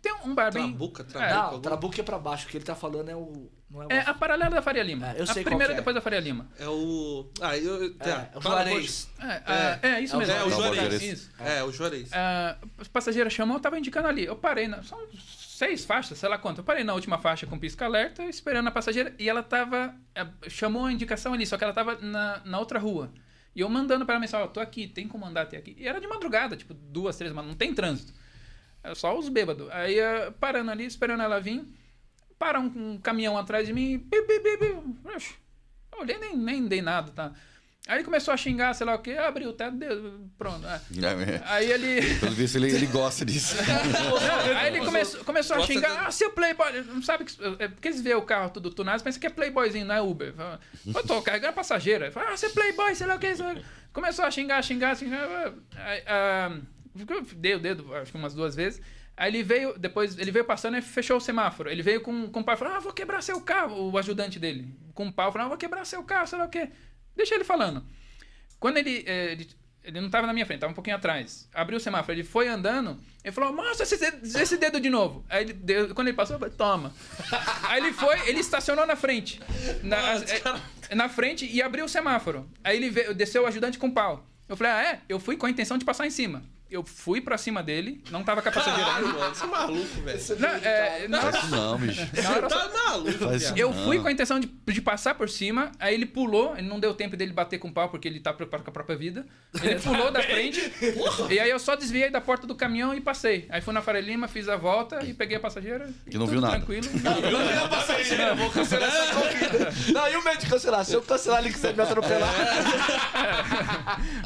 Tem 0.00 0.14
um 0.24 0.34
bar 0.34 0.52
bem. 0.52 0.68
Trabuca, 0.68 1.02
É, 1.02 1.06
trabuca. 1.06 1.34
Não, 1.34 1.42
algum- 1.42 1.56
o 1.56 1.60
Trabuco 1.60 2.00
é 2.00 2.04
pra 2.04 2.18
baixo. 2.18 2.46
O 2.46 2.50
que 2.50 2.56
ele 2.56 2.64
tá 2.64 2.74
falando 2.76 3.08
é 3.08 3.16
o... 3.16 3.50
Não 3.70 3.82
é 3.82 3.86
o... 3.86 3.92
É 3.92 4.00
a 4.00 4.14
paralela 4.14 4.50
da 4.50 4.62
Faria 4.62 4.82
Lima. 4.82 5.12
É, 5.12 5.20
eu 5.20 5.26
sei 5.26 5.42
a 5.42 5.44
primeira 5.44 5.72
é. 5.72 5.76
depois 5.76 5.94
da 5.94 6.00
Faria 6.00 6.20
Lima. 6.20 6.48
É 6.58 6.66
o... 6.66 7.30
Ah, 7.40 7.56
eu... 7.56 7.84
É, 7.84 7.88
Tá, 7.90 8.30
é 8.34 8.38
o 8.38 8.40
Juarez. 8.40 9.10
É, 9.20 9.88
é, 9.88 10.00
isso 10.00 10.14
É 10.14 10.16
o 10.16 10.18
mesmo. 10.18 10.34
É, 10.34 10.44
o 10.44 10.50
Juarez. 10.50 11.02
Isso. 11.02 11.30
É, 11.38 11.62
o 11.62 11.72
Juarez. 11.72 12.10
Os 12.78 12.88
passageiros 12.88 13.32
chamam, 13.32 13.56
eu 13.56 13.60
tava 13.60 13.78
indicando 13.78 14.08
ali. 14.08 14.24
Eu 14.24 14.36
parei, 14.36 14.66
na, 14.66 14.82
são 14.82 14.98
seis 15.60 15.84
faixas, 15.84 16.16
sei 16.18 16.28
lá 16.28 16.38
quanto. 16.38 16.58
Eu 16.58 16.64
parei 16.64 16.82
na 16.82 16.94
última 16.94 17.18
faixa 17.18 17.46
com 17.46 17.58
pisca-alerta, 17.58 18.24
esperando 18.24 18.68
a 18.68 18.70
passageira, 18.70 19.14
e 19.18 19.28
ela 19.28 19.42
tava. 19.42 19.94
eh, 20.14 20.26
chamou 20.48 20.86
a 20.86 20.92
indicação 20.92 21.34
ali, 21.34 21.46
só 21.46 21.58
que 21.58 21.64
ela 21.64 21.74
tava 21.74 21.96
na, 22.00 22.40
na 22.44 22.58
outra 22.58 22.78
rua. 22.78 23.12
E 23.54 23.60
eu 23.60 23.68
mandando 23.68 24.06
pra 24.06 24.14
ela 24.14 24.20
mensagem, 24.20 24.46
ó, 24.46 24.48
tô 24.48 24.58
aqui, 24.58 24.86
tem 24.88 25.06
como 25.06 25.26
andar 25.26 25.42
até 25.42 25.58
aqui. 25.58 25.76
E 25.78 25.86
era 25.86 26.00
de 26.00 26.06
madrugada, 26.06 26.56
tipo, 26.56 26.72
duas, 26.72 27.16
três, 27.16 27.32
mas 27.32 27.44
não 27.46 27.54
tem 27.54 27.74
trânsito. 27.74 28.12
É 28.82 28.94
só 28.94 29.18
os 29.18 29.28
bêbados. 29.28 29.68
Aí, 29.70 29.98
eh, 29.98 30.32
parando 30.40 30.70
ali, 30.70 30.86
esperando 30.86 31.22
ela 31.22 31.38
vir, 31.38 31.62
para 32.40 32.58
um, 32.58 32.92
um 32.94 32.98
caminhão 32.98 33.36
atrás 33.36 33.66
de 33.66 33.72
mim, 33.74 33.98
bi, 33.98 34.22
bi, 34.22 34.38
bi, 34.40 34.56
bi. 34.56 35.10
Oxe, 35.14 35.34
eu 35.92 36.00
olhei, 36.00 36.16
nem, 36.16 36.34
nem 36.34 36.66
dei 36.66 36.80
nada, 36.80 37.12
tá? 37.12 37.32
Aí 37.86 37.98
ele 37.98 38.04
começou 38.04 38.32
a 38.32 38.36
xingar, 38.36 38.72
sei 38.74 38.86
lá 38.86 38.94
o 38.94 38.98
quê, 38.98 39.12
abriu 39.12 39.50
o 39.50 39.52
teto, 39.52 39.76
deu, 39.76 40.20
pronto. 40.38 40.64
é. 40.66 40.76
É, 40.76 41.42
Aí 41.44 41.70
ele. 41.70 42.00
Pelo 42.18 42.32
visto, 42.32 42.56
ele, 42.56 42.70
ele 42.72 42.86
gosta 42.86 43.26
disso. 43.26 43.56
Aí 44.56 44.68
ele 44.68 44.84
começou, 44.86 45.22
começou 45.22 45.56
a 45.58 45.66
xingar, 45.66 46.06
ah, 46.06 46.10
seu 46.10 46.30
playboy, 46.30 46.82
não 46.84 47.02
sabe 47.02 47.26
que. 47.26 47.36
É 47.58 47.68
porque 47.68 47.88
eles 47.88 48.00
veem 48.00 48.16
o 48.16 48.22
carro 48.22 48.48
tudo 48.48 48.70
tunado, 48.70 49.02
pensa 49.02 49.20
que 49.20 49.26
é 49.26 49.30
playboyzinho, 49.30 49.84
não 49.84 49.94
é 49.94 50.00
Uber. 50.00 50.32
Eu 50.86 51.06
tô 51.06 51.20
carregando 51.20 51.52
passageira. 51.52 52.06
Ele 52.06 52.12
Fala, 52.12 52.30
ah, 52.30 52.34
é 52.42 52.48
playboy, 52.48 52.94
sei 52.94 53.06
lá 53.06 53.16
o 53.16 53.18
quê. 53.18 53.34
Começou 53.92 54.24
a 54.24 54.30
xingar, 54.30 54.62
xingar, 54.62 54.96
xingar. 54.96 55.52
Aí, 55.76 56.02
ah, 56.06 56.58
dei 57.36 57.54
o 57.54 57.58
dedo, 57.58 57.94
acho 57.96 58.10
que 58.10 58.16
umas 58.16 58.32
duas 58.32 58.54
vezes. 58.54 58.80
Aí 59.20 59.30
ele 59.30 59.42
veio, 59.42 59.78
depois, 59.78 60.16
ele 60.18 60.30
veio 60.30 60.46
passando 60.46 60.78
e 60.78 60.80
fechou 60.82 61.18
o 61.18 61.20
semáforo. 61.20 61.68
Ele 61.68 61.82
veio 61.82 62.00
com, 62.00 62.30
com 62.30 62.40
o 62.40 62.44
pai 62.44 62.54
e 62.54 62.58
falou: 62.58 62.74
Ah, 62.74 62.80
vou 62.80 62.92
quebrar 62.92 63.22
seu 63.22 63.38
carro. 63.42 63.90
O 63.90 63.98
ajudante 63.98 64.38
dele, 64.38 64.74
com 64.94 65.06
o 65.08 65.12
pau, 65.12 65.30
falou: 65.30 65.44
ah, 65.44 65.48
vou 65.50 65.58
quebrar 65.58 65.84
seu 65.84 66.02
carro, 66.02 66.26
sei 66.26 66.38
lá 66.38 66.46
o 66.46 66.48
quê. 66.48 66.70
Deixa 67.14 67.34
ele 67.34 67.44
falando. 67.44 67.84
Quando 68.58 68.78
ele, 68.78 69.04
eh, 69.06 69.32
ele 69.32 69.46
Ele 69.82 70.00
não 70.00 70.08
tava 70.10 70.26
na 70.26 70.32
minha 70.32 70.44
frente, 70.46 70.60
tava 70.60 70.72
um 70.72 70.74
pouquinho 70.74 70.96
atrás. 70.96 71.48
Abriu 71.54 71.76
o 71.76 71.80
semáforo, 71.80 72.12
ele 72.14 72.22
foi 72.24 72.48
andando, 72.48 72.98
ele 73.24 73.32
falou, 73.32 73.52
mostra 73.52 73.82
esse 73.84 73.96
dedo, 73.98 74.26
esse 74.38 74.56
dedo 74.58 74.78
de 74.80 74.90
novo. 74.90 75.24
Aí 75.28 75.44
ele 75.44 75.52
deu- 75.54 75.94
quando 75.94 76.08
ele 76.08 76.16
passou, 76.16 76.36
eu 76.36 76.40
falei, 76.40 76.54
toma. 76.54 76.92
Aí 77.68 77.80
ele 77.82 77.92
foi, 77.92 78.16
ele 78.28 78.40
estacionou 78.40 78.86
na 78.86 78.94
frente. 78.96 79.40
Na, 79.82 79.96
é, 80.90 80.94
na 80.94 81.08
frente 81.08 81.46
e 81.46 81.62
abriu 81.62 81.84
o 81.86 81.88
semáforo. 81.88 82.46
Aí 82.64 82.76
ele 82.76 82.90
veio, 82.90 83.14
desceu 83.14 83.42
o 83.42 83.46
ajudante 83.46 83.78
com 83.78 83.90
pau. 83.90 84.26
Eu 84.48 84.56
falei, 84.56 84.72
ah, 84.72 84.82
é? 84.82 85.00
Eu 85.08 85.18
fui 85.18 85.36
com 85.36 85.46
a 85.46 85.50
intenção 85.50 85.78
de 85.78 85.84
passar 85.84 86.06
em 86.06 86.10
cima. 86.10 86.42
Eu 86.70 86.84
fui 86.84 87.20
pra 87.20 87.36
cima 87.36 87.62
dele, 87.62 88.02
não 88.10 88.22
tava 88.22 88.40
com 88.40 88.48
a 88.48 88.52
passageira. 88.52 88.88
Caralho, 88.88 89.08
mano, 89.08 89.34
você 89.34 89.44
é 89.44 89.48
maluco, 89.48 90.00
velho. 90.02 90.20
Não, 90.38 90.48
é, 90.48 91.06
isso 91.06 91.46
não, 91.50 91.78
bicho. 91.78 92.00
hora 92.30 92.48
Tá 92.48 92.70
maluco, 92.72 93.12
Faz 93.18 93.52
eu 93.56 93.72
não. 93.72 93.84
fui 93.84 93.98
com 93.98 94.08
a 94.08 94.12
intenção 94.12 94.38
de, 94.38 94.46
de 94.46 94.80
passar 94.80 95.14
por 95.14 95.28
cima, 95.28 95.72
aí 95.78 95.94
ele 95.94 96.06
pulou, 96.06 96.56
ele 96.56 96.68
não 96.68 96.78
deu 96.78 96.94
tempo 96.94 97.16
dele 97.16 97.32
bater 97.32 97.58
com 97.58 97.68
o 97.68 97.72
pau 97.72 97.88
porque 97.88 98.06
ele 98.06 98.20
tá 98.20 98.32
preocupado 98.32 98.62
com 98.62 98.70
a 98.70 98.72
própria 98.72 98.96
vida. 98.96 99.26
Ele 99.62 99.78
pulou 99.80 100.10
da 100.12 100.22
frente, 100.22 100.72
e 101.28 101.40
aí 101.40 101.50
eu 101.50 101.58
só 101.58 101.74
desviei 101.74 102.08
da 102.08 102.20
porta 102.20 102.46
do 102.46 102.54
caminhão 102.54 102.94
e 102.94 103.00
passei. 103.00 103.46
Aí 103.50 103.60
fui 103.60 103.74
na 103.74 103.82
Faria 103.82 104.00
Lima, 104.00 104.28
fiz 104.28 104.48
a 104.48 104.56
volta 104.56 105.04
e 105.04 105.12
peguei 105.12 105.36
a 105.36 105.40
passageira. 105.40 105.90
Que 106.08 106.16
não 106.16 106.26
viu 106.26 106.40
nada. 106.40 106.56
Tranquilo. 106.56 106.86
Eu 107.60 107.68
passei, 107.68 108.28
eu 108.28 108.36
vou 108.36 108.50
cancelar 108.50 108.88
essa 108.88 109.14
corrida. 109.14 109.72
Não, 109.92 110.08
e 110.08 110.16
o 110.16 110.24
medo 110.24 110.38
de 110.38 110.46
cancelar? 110.46 110.84
Se 110.84 110.94
eu 110.94 111.02
cancelar 111.02 111.40
ele 111.40 111.52
quiser 111.52 111.74
me 111.74 111.82
atropelar, 111.82 112.32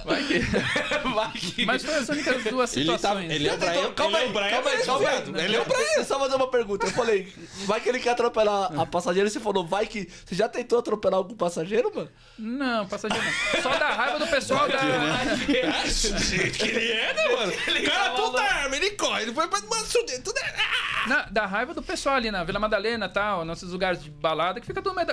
Vai 0.05 0.23
que... 0.25 0.39
vai 1.15 1.33
que. 1.33 1.67
Mas 1.67 1.85
foi 1.85 1.95
as 1.95 2.09
duas 2.43 2.77
Ele, 2.77 2.87
tá, 2.87 2.97
situações. 2.99 3.31
ele 3.33 3.49
é 3.49 3.55
o 3.55 3.59
Brian, 3.59 3.93
calma 3.95 4.19
ele 4.19 4.25
é 4.25 4.27
aí, 4.27 4.33
Brian 4.33 4.51
calma 4.51 4.71
aí, 4.71 4.83
calma 4.85 5.09
aí. 5.09 5.15
viado. 5.23 5.39
Ele 5.41 5.57
é 5.57 5.61
o 5.61 5.65
Brian. 5.65 5.79
Deixa 5.79 6.01
eu 6.01 6.05
só 6.05 6.19
fazer 6.19 6.35
uma 6.37 6.51
pergunta. 6.51 6.87
Eu 6.87 6.91
falei, 6.93 7.33
vai 7.67 7.81
que 7.81 7.89
ele 7.89 8.01
quer 8.01 8.11
atropelar 8.11 8.79
a 8.81 8.87
passageira 8.87 9.29
e 9.29 9.31
você 9.31 9.41
falou, 9.41 9.67
vai 9.67 9.87
que. 9.87 10.09
Você 10.25 10.35
já 10.35 10.49
tentou 10.49 10.79
atropelar 10.79 11.19
algum 11.19 11.35
passageiro, 11.35 11.93
mano? 11.95 12.11
Não, 12.39 12.87
passageiro 12.87 13.25
não. 13.25 13.63
Só 13.63 13.71
da 13.79 13.91
raiva 13.91 14.19
do 14.19 14.27
pessoal 14.27 14.69
da... 14.69 14.75
É, 14.79 15.89
gente, 15.89 16.51
que 16.59 16.69
ele 16.69 16.91
é, 16.93 17.15
né, 17.15 17.29
mano? 17.37 17.53
O 17.53 17.85
cara 17.91 18.11
puta 18.11 18.43
arma, 18.43 18.77
ele 18.77 18.91
corre, 18.93 19.23
ele 19.23 19.33
foi 19.33 19.49
pra 19.49 19.61
mano, 19.61 19.87
tudo 20.23 20.39
é... 20.39 21.09
Na- 21.09 21.23
da 21.25 21.47
raiva 21.47 21.75
do 21.75 21.83
pessoal 21.83 22.17
ali 22.17 22.31
na 22.31 22.45
Vila 22.45 22.59
Madalena 22.59 23.07
e 23.07 23.09
tal, 23.09 23.45
nesses 23.45 23.71
lugares 23.71 24.03
de 24.03 24.11
balada, 24.11 24.61
que 24.61 24.67
fica 24.67 24.81
todo 24.83 24.95
meio. 24.95 25.07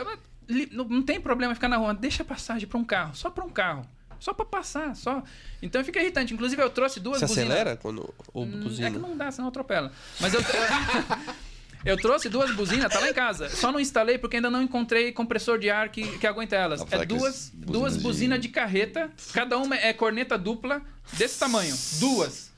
não 0.72 1.02
tem 1.02 1.19
problema 1.19 1.53
ficar 1.53 1.68
na 1.68 1.77
rua, 1.77 1.93
deixa 1.93 2.23
passagem 2.23 2.68
pra 2.68 2.77
um 2.77 2.84
carro, 2.85 3.15
só 3.15 3.30
pra 3.30 3.43
um 3.43 3.49
carro. 3.49 3.85
Só 4.22 4.34
pra 4.34 4.45
passar, 4.45 4.95
só. 4.95 5.22
Então 5.64 5.84
fica 5.84 5.99
irritante. 5.99 6.31
Inclusive, 6.34 6.61
eu 6.61 6.69
trouxe 6.69 6.99
duas 6.99 7.19
Você 7.19 7.26
buzinas. 7.26 7.49
acelera 7.52 7.76
quando 7.76 8.14
o 8.31 8.43
Hum, 8.43 8.60
buzina? 8.61 8.88
É 8.88 8.91
que 8.91 8.99
não 8.99 9.18
dá, 9.18 9.31
senão 9.31 9.49
atropela. 9.49 9.91
Mas 10.19 10.34
eu. 10.34 10.41
Eu 11.84 11.98
trouxe 11.98 12.30
duas 12.30 12.53
buzinas, 12.56 12.93
tá 12.93 12.99
lá 12.99 13.10
em 13.10 13.14
casa. 13.14 13.49
Só 13.49 13.72
não 13.72 13.80
instalei 13.80 14.19
porque 14.19 14.35
ainda 14.35 14.52
não 14.52 14.61
encontrei 14.61 15.11
compressor 15.11 15.57
de 15.57 15.68
ar 15.72 15.89
que, 15.89 16.19
que 16.19 16.27
aguenta 16.27 16.56
elas. 16.56 16.85
É 16.91 17.03
duas, 17.03 17.23
as 17.26 17.49
duas 17.56 17.73
buzinas 17.73 17.98
de- 17.98 18.03
buzinas 18.03 18.39
de 18.41 18.49
carreta, 18.49 19.10
cada 19.34 19.57
uma 19.57 19.76
é 19.76 19.91
corneta 19.91 20.38
dupla, 20.38 20.80
desse 21.14 21.39
tamanho. 21.39 21.76
Duas. 21.99 22.52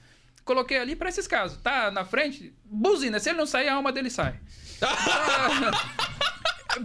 Coloquei 0.43 0.77
ali 0.77 0.93
pra 0.93 1.07
esses 1.07 1.25
casos. 1.25 1.57
Tá 1.61 1.89
na 1.89 2.03
frente, 2.03 2.53
buzina. 2.65 3.17
Se 3.17 3.29
ele 3.29 3.37
não 3.37 3.45
sair, 3.45 3.69
a 3.69 3.75
alma 3.75 3.93
dele 3.93 4.09
sai. 4.09 4.35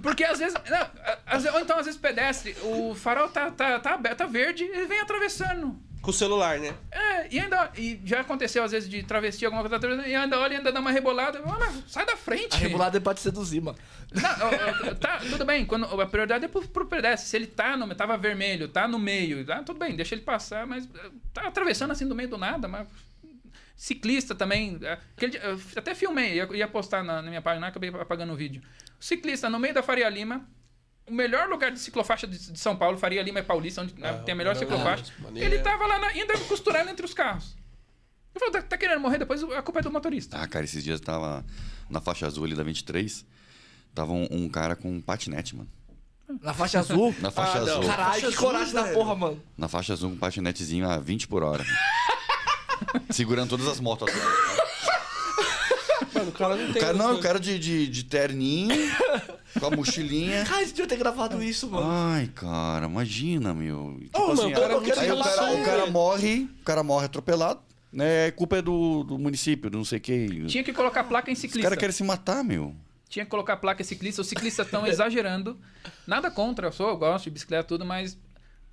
Porque 0.02 0.24
às 0.24 0.38
vezes. 0.38 0.54
Não, 0.68 0.90
às 1.26 1.42
vezes- 1.42 1.54
ou 1.56 1.60
então, 1.62 1.78
às 1.78 1.86
vezes, 1.86 2.00
pedestre, 2.00 2.56
o 2.62 2.94
farol 2.94 3.28
tá, 3.28 3.50
tá, 3.50 3.78
tá, 3.78 3.94
aberto, 3.94 4.18
tá 4.18 4.26
verde, 4.26 4.64
ele 4.64 4.86
vem 4.86 5.00
atravessando. 5.00 5.78
Com 6.00 6.10
o 6.10 6.14
celular, 6.14 6.60
né? 6.60 6.72
É, 6.92 7.26
e 7.34 7.40
ainda. 7.40 7.72
E 7.76 8.00
já 8.04 8.20
aconteceu, 8.20 8.62
às 8.62 8.70
vezes, 8.70 8.88
de 8.88 9.02
travesti, 9.02 9.44
alguma 9.44 9.62
coisa, 9.62 9.72
tá 9.78 9.84
atravessando, 9.84 10.08
e 10.08 10.14
ainda 10.14 10.38
olha 10.38 10.54
e 10.54 10.56
ainda 10.58 10.70
dá 10.70 10.78
uma 10.80 10.92
rebolada. 10.92 11.42
Mas 11.44 11.82
sai 11.88 12.06
da 12.06 12.16
frente. 12.16 12.54
A 12.54 12.58
rebolada 12.58 12.96
é 12.96 13.00
pra 13.00 13.14
te 13.14 13.20
seduzir, 13.20 13.60
mano. 13.60 13.76
Não, 14.12 14.94
tá, 14.94 15.18
tudo 15.18 15.44
bem. 15.44 15.66
Quando, 15.66 15.84
a 16.00 16.06
prioridade 16.06 16.44
é 16.44 16.48
pro, 16.48 16.62
pro 16.68 16.86
pedestre. 16.86 17.28
Se 17.28 17.36
ele 17.36 17.48
tá 17.48 17.76
no, 17.76 17.92
tava 17.96 18.16
vermelho, 18.16 18.68
tá 18.68 18.86
no 18.86 18.98
meio, 18.98 19.44
tá, 19.44 19.62
tudo 19.62 19.78
bem, 19.78 19.96
deixa 19.96 20.14
ele 20.14 20.22
passar, 20.22 20.66
mas 20.66 20.84
eh, 20.94 21.10
tá 21.34 21.48
atravessando 21.48 21.90
assim 21.90 22.06
do 22.06 22.14
meio 22.14 22.28
do 22.28 22.38
nada, 22.38 22.68
mas. 22.68 22.86
Ciclista 23.76 24.34
também. 24.34 24.78
eh, 24.82 24.98
aquele 25.16 25.32
dia- 25.32 25.40
eu 25.42 25.60
até 25.76 25.94
filmei, 25.94 26.34
ia, 26.34 26.48
ia 26.52 26.68
postar 26.68 27.02
na, 27.04 27.20
na 27.22 27.28
minha 27.28 27.42
página, 27.42 27.66
acabei 27.68 27.90
apagando 27.90 28.32
o 28.32 28.36
vídeo. 28.36 28.62
Ciclista 28.98 29.48
no 29.50 29.58
meio 29.58 29.74
da 29.74 29.82
Faria 29.82 30.08
Lima. 30.08 30.46
O 31.06 31.12
melhor 31.12 31.48
lugar 31.48 31.70
de 31.70 31.78
ciclofaixa 31.78 32.26
de, 32.26 32.52
de 32.52 32.58
São 32.58 32.76
Paulo, 32.76 32.98
Faria 32.98 33.22
Lima 33.22 33.38
é 33.38 33.42
Paulista, 33.42 33.80
onde 33.82 33.94
né, 33.98 34.10
Ah, 34.10 34.18
tem 34.22 34.32
a 34.32 34.36
melhor 34.36 34.54
ciclofaixa. 34.56 35.12
maneiro. 35.20 35.48
Ele 35.54 35.62
tava 35.62 35.86
lá 35.86 35.98
na, 35.98 36.08
ainda 36.08 36.36
costurando 36.40 36.90
entre 36.90 37.04
os 37.06 37.14
carros. 37.14 37.56
Eu 38.34 38.40
falei, 38.40 38.52
tá, 38.52 38.62
tá 38.62 38.76
querendo 38.76 39.00
morrer 39.00 39.16
depois? 39.18 39.42
A 39.42 39.62
culpa 39.62 39.80
é 39.80 39.82
do 39.82 39.90
motorista. 39.90 40.36
Ah, 40.38 40.46
cara, 40.46 40.64
esses 40.66 40.84
dias 40.84 41.00
tava 41.00 41.44
na 41.88 42.00
faixa 42.00 42.26
azul 42.26 42.44
ali 42.44 42.54
da 42.54 42.62
23. 42.62 43.24
Tava 43.94 44.12
um, 44.12 44.28
um 44.30 44.48
cara 44.50 44.76
com 44.76 44.90
um 44.92 45.00
patinete, 45.00 45.56
mano. 45.56 45.68
Na 46.42 46.52
faixa 46.52 46.78
azul. 46.80 47.14
Na 47.22 47.30
faixa 47.30 47.58
Ah, 47.58 47.62
azul. 47.62 47.84
Caralho, 47.86 48.30
que 48.30 48.36
coragem 48.36 48.74
da 48.74 48.84
porra, 48.92 49.14
mano. 49.14 49.42
Na 49.56 49.66
faixa 49.66 49.94
azul, 49.94 50.10
um 50.10 50.16
patinetezinho 50.18 50.88
a 50.88 50.98
20 50.98 51.26
por 51.26 51.42
hora. 51.42 51.64
Segurando 53.10 53.48
todas 53.50 53.66
as 53.66 53.80
motos 53.80 54.08
atrás. 54.08 54.57
Mano, 56.18 56.30
o 56.30 56.32
cara 56.32 56.56
não 56.56 56.68
O 56.68 56.72
tem... 56.72 56.82
cara, 56.82 56.92
não, 56.94 57.14
o 57.16 57.20
cara 57.20 57.40
de, 57.40 57.58
de, 57.58 57.86
de 57.88 58.04
terninho, 58.04 58.74
com 59.58 59.66
a 59.66 59.70
mochilinha. 59.70 60.44
Cara, 60.46 60.56
a 60.58 60.60
gente 60.60 60.70
devia 60.74 60.86
ter 60.86 60.96
gravado 60.96 61.42
isso, 61.42 61.68
mano. 61.70 61.86
Ai, 61.90 62.30
cara, 62.34 62.86
imagina, 62.86 63.52
meu. 63.54 63.96
Tipo 64.00 64.18
Ô, 64.20 64.28
mano, 64.34 64.48
o 64.48 64.52
cara 64.52 64.72
é 64.74 64.76
aí 65.00 65.12
o 65.12 65.22
cara, 65.22 65.52
o 65.54 65.64
cara 65.64 65.80
velho. 65.82 65.92
morre, 65.92 66.48
o 66.60 66.64
cara 66.64 66.82
morre 66.82 67.06
atropelado, 67.06 67.60
né? 67.92 68.26
A 68.26 68.32
culpa 68.32 68.58
é 68.58 68.62
do, 68.62 69.04
do 69.04 69.18
município, 69.18 69.70
do 69.70 69.78
não 69.78 69.84
sei 69.84 69.98
o 69.98 70.00
que. 70.00 70.46
Tinha 70.46 70.62
que 70.64 70.72
colocar 70.72 71.04
placa 71.04 71.30
em 71.30 71.34
Os 71.34 71.38
ciclista. 71.38 71.62
caras 71.62 71.78
querem 71.78 71.92
se 71.94 72.04
matar, 72.04 72.42
meu. 72.44 72.74
Tinha 73.08 73.24
que 73.24 73.30
colocar 73.30 73.56
placa 73.56 73.82
ciclista. 73.82 74.20
Os 74.20 74.28
ciclistas 74.28 74.66
estão 74.66 74.84
exagerando. 74.88 75.58
Nada 76.06 76.30
contra, 76.30 76.66
eu 76.68 76.72
sou, 76.72 76.88
eu 76.90 76.96
gosto 76.96 77.24
de 77.24 77.30
bicicleta 77.30 77.64
tudo, 77.64 77.84
mas 77.84 78.18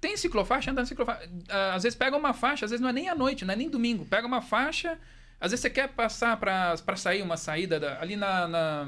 tem 0.01 0.17
ciclofaixa, 0.17 0.71
anda 0.71 0.81
na 0.81 0.85
ciclofaixa. 0.85 1.29
Ah, 1.49 1.73
Às 1.75 1.83
vezes 1.83 1.97
pega 1.97 2.15
uma 2.17 2.33
faixa, 2.33 2.65
às 2.65 2.71
vezes 2.71 2.81
não 2.81 2.89
é 2.89 2.93
nem 2.93 3.07
à 3.09 3.15
noite, 3.15 3.45
não 3.45 3.53
é 3.53 3.57
nem 3.57 3.69
domingo. 3.69 4.05
Pega 4.05 4.27
uma 4.27 4.41
faixa, 4.41 4.97
às 5.45 5.51
vezes 5.51 5.61
você 5.61 5.69
quer 5.69 5.89
passar 5.89 6.37
pra, 6.37 6.75
pra 6.85 6.95
sair 6.95 7.21
uma 7.21 7.37
saída 7.37 7.79
da- 7.79 8.01
ali 8.01 8.15
na, 8.15 8.47
na- 8.47 8.87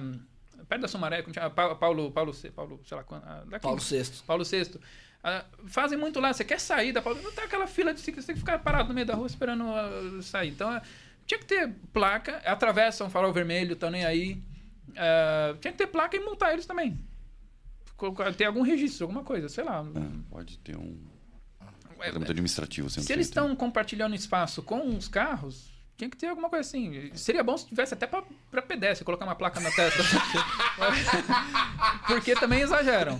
perto 0.67 0.81
da 0.81 0.87
Sumaré, 0.87 1.21
como 1.21 1.33
chama? 1.33 1.49
Pa- 1.49 1.75
Paulo, 1.75 2.11
Paulo, 2.11 2.33
C- 2.33 2.51
Paulo, 2.51 2.79
sei 2.85 2.97
lá 2.97 3.03
quando, 3.03 3.23
ah, 3.25 3.43
daqui. 3.47 3.63
Paulo 3.63 3.79
VI. 3.79 4.03
Paulo 4.25 4.43
VI. 4.43 4.79
Ah, 5.23 5.45
fazem 5.67 5.97
muito 5.97 6.19
lá, 6.19 6.31
você 6.33 6.43
quer 6.43 6.59
sair 6.59 6.91
da 6.93 7.01
Paulo, 7.01 7.21
não 7.21 7.31
tá 7.33 7.43
aquela 7.43 7.67
fila 7.67 7.93
de 7.93 7.99
ciclistas, 7.99 8.25
tem 8.25 8.35
que 8.35 8.39
ficar 8.41 8.59
parado 8.59 8.89
no 8.89 8.93
meio 8.93 9.05
da 9.07 9.15
rua 9.15 9.27
esperando 9.27 9.63
ah, 9.69 10.21
sair. 10.21 10.49
Então, 10.49 10.69
ah, 10.69 10.81
tinha 11.25 11.39
que 11.39 11.45
ter 11.45 11.73
placa, 11.93 12.37
atravessam 12.45 13.09
farol 13.09 13.31
vermelho, 13.33 13.73
estão 13.73 13.89
nem 13.89 14.05
aí. 14.05 14.41
Ah, 14.95 15.55
tinha 15.61 15.71
que 15.71 15.77
ter 15.77 15.87
placa 15.87 16.15
e 16.15 16.19
multar 16.19 16.53
eles 16.53 16.65
também. 16.65 16.97
Ter 18.37 18.45
algum 18.45 18.61
registro, 18.61 19.05
alguma 19.05 19.23
coisa, 19.23 19.49
sei 19.49 19.63
lá. 19.63 19.79
É, 19.95 20.29
pode 20.29 20.57
ter 20.59 20.77
um 20.77 20.97
É, 21.99 22.09
administrativo. 22.09 22.89
Se 22.91 23.11
eles 23.11 23.25
estão 23.27 23.55
compartilhando 23.55 24.13
espaço 24.15 24.61
com 24.61 24.95
os 24.95 25.07
carros, 25.07 25.71
tinha 25.97 26.09
que 26.09 26.17
ter 26.17 26.27
alguma 26.27 26.49
coisa 26.49 26.67
assim. 26.67 27.11
Seria 27.15 27.43
bom 27.43 27.57
se 27.57 27.67
tivesse 27.67 27.93
até 27.93 28.05
pra, 28.05 28.23
pra 28.51 28.61
pedestre, 28.61 29.03
colocar 29.03 29.25
uma 29.25 29.35
placa 29.35 29.59
na 29.59 29.71
testa. 29.71 30.03
Porque 32.07 32.35
também 32.35 32.61
exageram. 32.61 33.17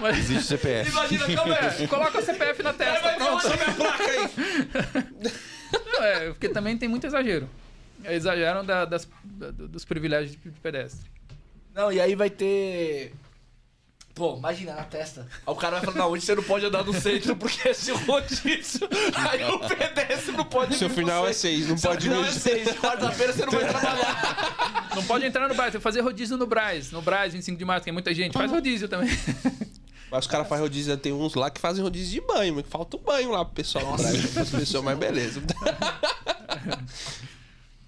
Mas, 0.00 0.18
Existe 0.18 0.44
CPF. 0.44 0.90
Imagina 0.90 1.24
como 1.36 1.52
é. 1.52 1.70
coloca 1.86 2.18
o 2.18 2.22
CPF 2.22 2.62
na 2.62 2.72
testa. 2.72 3.12
Pronto. 3.14 3.46
minha 3.48 3.74
placa 3.74 4.04
aí. 4.04 4.30
Não, 5.92 6.04
é, 6.04 6.28
porque 6.30 6.48
também 6.48 6.76
tem 6.78 6.88
muito 6.88 7.06
exagero. 7.06 7.48
Exageram 8.04 8.64
da- 8.64 8.84
das, 8.84 9.08
da- 9.24 9.50
dos 9.50 9.84
privilégios 9.84 10.36
de 10.42 10.50
pedestre. 10.60 11.10
Não, 11.74 11.92
e 11.92 12.00
aí 12.00 12.14
vai 12.14 12.30
ter. 12.30 13.12
Pô, 14.18 14.36
imagina 14.36 14.74
na 14.74 14.82
testa. 14.82 15.28
Aí 15.46 15.52
o 15.52 15.54
cara 15.54 15.76
vai 15.76 15.84
falar, 15.84 15.98
não, 15.98 16.10
hoje 16.10 16.26
você 16.26 16.34
não 16.34 16.42
pode 16.42 16.66
andar 16.66 16.82
no 16.82 16.92
centro 16.92 17.36
porque 17.36 17.68
é 17.68 17.72
seu 17.72 17.96
rodízio. 17.98 18.88
Aí 19.14 19.44
o 19.44 19.60
pedestre 19.60 20.32
não 20.36 20.44
pode 20.44 20.74
Seu 20.74 20.90
final 20.90 21.24
é 21.24 21.32
seis, 21.32 21.68
não 21.68 21.78
Seu 21.78 21.90
pode 21.90 22.08
final 22.08 22.24
é 22.24 22.32
seis. 22.32 22.68
Quarta-feira 22.78 23.32
você 23.32 23.46
não 23.46 23.52
vai 23.52 23.68
trabalhar. 23.68 24.88
Não 24.98 25.04
pode 25.04 25.24
entrar 25.24 25.48
no 25.48 25.54
Braz, 25.54 25.70
tem 25.70 25.78
que 25.78 25.82
fazer 25.84 26.00
rodízio 26.00 26.36
no 26.36 26.44
Braz. 26.44 26.90
No 26.90 27.00
Braz, 27.00 27.32
25 27.32 27.56
de 27.56 27.64
março, 27.64 27.84
tem 27.84 27.92
muita 27.92 28.12
gente. 28.12 28.32
Faz 28.32 28.50
rodízio 28.50 28.88
também. 28.88 29.08
Mas 30.10 30.24
os 30.24 30.26
caras 30.26 30.48
fazem 30.48 30.64
rodízio, 30.64 30.96
tem 30.96 31.12
uns 31.12 31.34
lá 31.36 31.50
que 31.50 31.60
fazem 31.60 31.84
rodízio 31.84 32.20
de 32.20 32.26
banho, 32.26 32.54
mas 32.54 32.66
falta 32.66 32.96
o 32.96 33.00
banho 33.00 33.30
lá 33.30 33.44
pro 33.44 33.54
pessoal. 33.54 33.94
Pra 33.94 34.08
as 34.42 34.50
pessoas, 34.50 34.82
mas 34.82 34.98
beleza. 34.98 35.42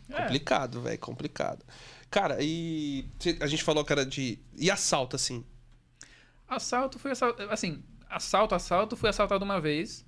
complicado, 0.07 0.83
velho, 0.83 0.99
complicado. 0.99 1.65
Cara, 2.11 2.37
e 2.41 3.07
a 3.41 3.47
gente 3.47 3.65
falou, 3.65 3.83
cara, 3.85 4.05
de. 4.05 4.39
E 4.57 4.71
assalto, 4.71 5.17
assim. 5.17 5.43
Assalto, 6.51 6.99
fui 6.99 7.13
assalto. 7.13 7.41
Assim, 7.45 7.83
assalto, 8.09 8.55
assalto, 8.57 8.97
fui 8.97 9.09
assaltado 9.09 9.45
uma 9.45 9.61
vez. 9.61 10.05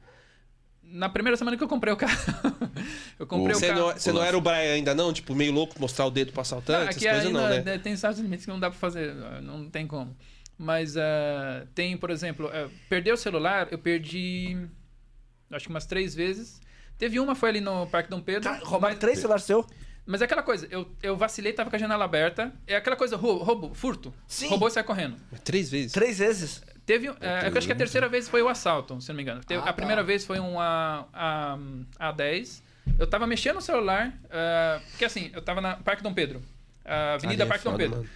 Na 0.83 1.09
primeira 1.09 1.37
semana 1.37 1.57
que 1.57 1.63
eu 1.63 1.69
comprei 1.69 1.93
o 1.93 1.97
carro. 1.97 2.19
eu 3.19 3.27
comprei 3.27 3.55
o 3.55 3.59
Você 3.59 3.69
carro. 3.69 3.81
não, 3.81 3.93
você 3.93 4.13
não 4.13 4.23
era 4.23 4.37
o 4.37 4.41
Brian 4.41 4.75
ainda, 4.75 4.93
não? 4.95 5.13
Tipo, 5.13 5.35
meio 5.35 5.53
louco 5.53 5.81
mostrar 5.81 6.05
o 6.07 6.11
dedo 6.11 6.33
pro 6.33 6.41
assaltante? 6.41 6.97
aqui 6.97 7.07
essas 7.07 7.23
coisas 7.23 7.27
ainda 7.27 7.61
não, 7.61 7.65
né? 7.65 7.79
tem 7.79 7.97
certos 7.97 8.21
limites 8.21 8.45
que 8.45 8.51
não 8.51 8.59
dá 8.59 8.69
pra 8.69 8.79
fazer, 8.79 9.15
não 9.41 9.71
tem 9.71 9.87
como. 9.87 10.17
Mas 10.59 10.97
ah, 10.97 11.65
tem, 11.75 11.97
por 11.97 12.11
exemplo, 12.11 12.51
ah, 12.53 12.69
perder 12.89 13.13
o 13.13 13.17
celular, 13.17 13.69
eu 13.71 13.79
perdi 13.79 14.69
acho 15.53 15.67
que 15.67 15.71
umas 15.71 15.87
três 15.87 16.15
vezes. 16.15 16.61
Teve 16.99 17.19
uma, 17.19 17.35
foi 17.35 17.51
ali 17.51 17.61
no 17.61 17.87
Parque 17.87 18.11
Dom 18.11 18.21
Pedro. 18.21 18.51
Cara, 18.51 18.65
roubaram 18.65 18.95
mas, 18.95 19.01
três 19.01 19.19
celulares 19.19 19.45
seu? 19.45 19.67
Mas 20.07 20.21
é 20.21 20.25
aquela 20.25 20.43
coisa, 20.43 20.67
eu, 20.71 20.91
eu 21.03 21.17
vacilei, 21.17 21.53
tava 21.53 21.71
com 21.71 21.77
a 21.77 21.79
janela 21.79 22.05
aberta. 22.05 22.53
É 22.67 22.77
aquela 22.77 22.97
coisa, 22.97 23.17
roubo, 23.17 23.43
roubo 23.45 23.75
furto. 23.75 24.13
Sim. 24.27 24.49
Roubou 24.49 24.69
e 24.69 24.71
sai 24.71 24.83
correndo. 24.83 25.17
Três 25.45 25.71
vezes. 25.71 25.93
Três 25.93 26.19
vezes. 26.19 26.63
Teve, 26.85 27.07
é, 27.21 27.49
eu 27.49 27.57
acho 27.59 27.67
que 27.67 27.73
a 27.73 27.77
terceira 27.77 28.09
vez 28.09 28.29
foi 28.29 28.43
o 28.43 28.49
assalto, 28.49 29.01
se 29.01 29.09
não 29.11 29.17
me 29.17 29.23
engano. 29.23 29.41
Teve- 29.45 29.61
Ah, 29.61 29.65
a 29.65 29.67
tá. 29.67 29.73
primeira 29.73 30.03
vez 30.03 30.25
foi 30.27 30.41
um 30.41 30.59
A, 30.59 31.07
A, 31.13 32.13
A10. 32.13 32.61
Eu 32.99 33.07
tava 33.07 33.27
mexendo 33.27 33.57
no 33.57 33.61
celular, 33.63 34.13
ah, 34.31 34.81
porque 34.91 35.05
assim, 35.05 35.31
eu 35.33 35.41
tava 35.41 35.61
na 35.61 35.77
Parque 35.77 36.03
Dom 36.03 36.13
Pedro. 36.13 36.43
ah, 36.85 37.15
Avenida 37.15 37.45
Ali 37.45 37.49
é 37.49 37.53
Parque 37.53 37.65
Dom 37.65 37.71
foda, 37.71 37.83
Pedro. 37.85 37.97
mano. 37.99 38.11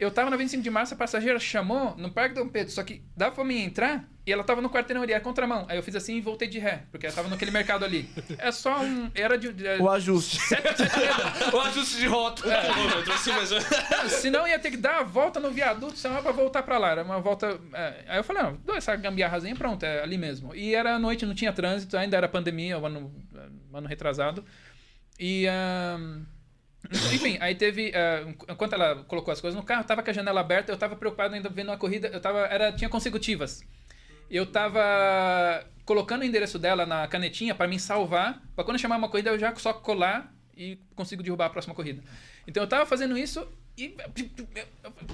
Eu 0.00 0.10
tava 0.10 0.30
na 0.30 0.36
25 0.38 0.62
de 0.62 0.70
março, 0.70 0.94
a 0.94 0.96
passageira 0.96 1.38
chamou 1.38 1.94
no 1.94 2.10
Parque 2.10 2.34
Dom 2.34 2.48
Pedro, 2.48 2.72
só 2.72 2.82
que 2.82 3.02
dava 3.14 3.34
pra 3.34 3.44
mim 3.44 3.60
entrar 3.60 4.08
e 4.26 4.32
ela 4.32 4.42
tava 4.42 4.62
no 4.62 4.70
quarteirão 4.70 5.02
ali, 5.02 5.12
a 5.12 5.20
contramão. 5.20 5.66
Aí 5.68 5.76
eu 5.76 5.82
fiz 5.82 5.94
assim 5.94 6.16
e 6.16 6.22
voltei 6.22 6.48
de 6.48 6.58
ré, 6.58 6.84
porque 6.90 7.04
ela 7.04 7.14
tava 7.14 7.28
naquele 7.28 7.50
mercado 7.50 7.84
ali. 7.84 8.08
É 8.38 8.50
só 8.50 8.80
um. 8.80 9.10
Era 9.14 9.36
de. 9.36 9.52
de 9.52 9.64
O 9.78 9.90
ajuste. 9.90 10.38
O 11.52 11.60
ajuste 11.60 11.98
de 11.98 12.06
rota. 12.06 12.46
Eu 12.46 13.04
trouxe 13.04 13.30
mais 13.30 13.52
um. 13.52 13.58
Senão 14.08 14.48
ia 14.48 14.58
ter 14.58 14.70
que 14.70 14.76
dar 14.78 15.00
a 15.00 15.02
volta 15.02 15.38
no 15.38 15.50
viaduto, 15.50 15.98
senão 15.98 16.22
pra 16.22 16.32
voltar 16.32 16.62
pra 16.62 16.78
lá. 16.78 16.90
Era 16.92 17.02
uma 17.02 17.20
volta. 17.20 17.60
é, 17.74 18.04
Aí 18.08 18.18
eu 18.18 18.24
falei, 18.24 18.42
não, 18.42 18.56
dou 18.64 18.76
essa 18.76 18.96
gambiarrazinha, 18.96 19.54
pronto, 19.54 19.84
é 19.84 20.02
ali 20.02 20.16
mesmo. 20.16 20.54
E 20.54 20.74
era 20.74 20.98
noite, 20.98 21.26
não 21.26 21.34
tinha 21.34 21.52
trânsito, 21.52 21.94
ainda 21.96 22.16
era 22.16 22.26
pandemia, 22.28 22.78
o 22.78 22.86
ano, 22.86 23.12
ano 23.74 23.86
retrasado. 23.86 24.42
E. 25.18 25.46
ahn, 25.46 26.22
enfim, 27.12 27.36
aí 27.40 27.54
teve. 27.54 27.92
ah, 27.94 28.26
enquanto 28.48 28.74
ela 28.74 29.04
colocou 29.04 29.32
as 29.32 29.40
coisas 29.40 29.58
no 29.58 29.64
carro, 29.64 29.82
eu 29.82 29.86
tava 29.86 30.02
com 30.02 30.10
a 30.10 30.12
janela 30.12 30.40
aberta, 30.40 30.72
eu 30.72 30.76
tava 30.76 30.96
preocupado 30.96 31.34
ainda 31.34 31.48
vendo 31.48 31.70
a 31.70 31.76
corrida, 31.76 32.08
eu 32.08 32.20
tava. 32.20 32.40
Era, 32.46 32.72
tinha 32.72 32.88
consecutivas. 32.88 33.62
Eu 34.30 34.46
tava 34.46 35.66
colocando 35.84 36.22
o 36.22 36.24
endereço 36.24 36.58
dela 36.58 36.86
na 36.86 37.08
canetinha 37.08 37.54
pra 37.54 37.66
me 37.66 37.78
salvar, 37.78 38.40
pra 38.54 38.64
quando 38.64 38.76
eu 38.76 38.80
chamar 38.80 38.96
uma 38.96 39.08
corrida 39.08 39.30
eu 39.30 39.38
já 39.38 39.54
só 39.56 39.72
colar 39.72 40.32
e 40.56 40.78
consigo 40.94 41.22
derrubar 41.22 41.46
a 41.46 41.50
próxima 41.50 41.74
corrida. 41.74 42.02
Então 42.46 42.62
eu 42.62 42.68
tava 42.68 42.86
fazendo 42.86 43.18
isso 43.18 43.46
e. 43.76 43.96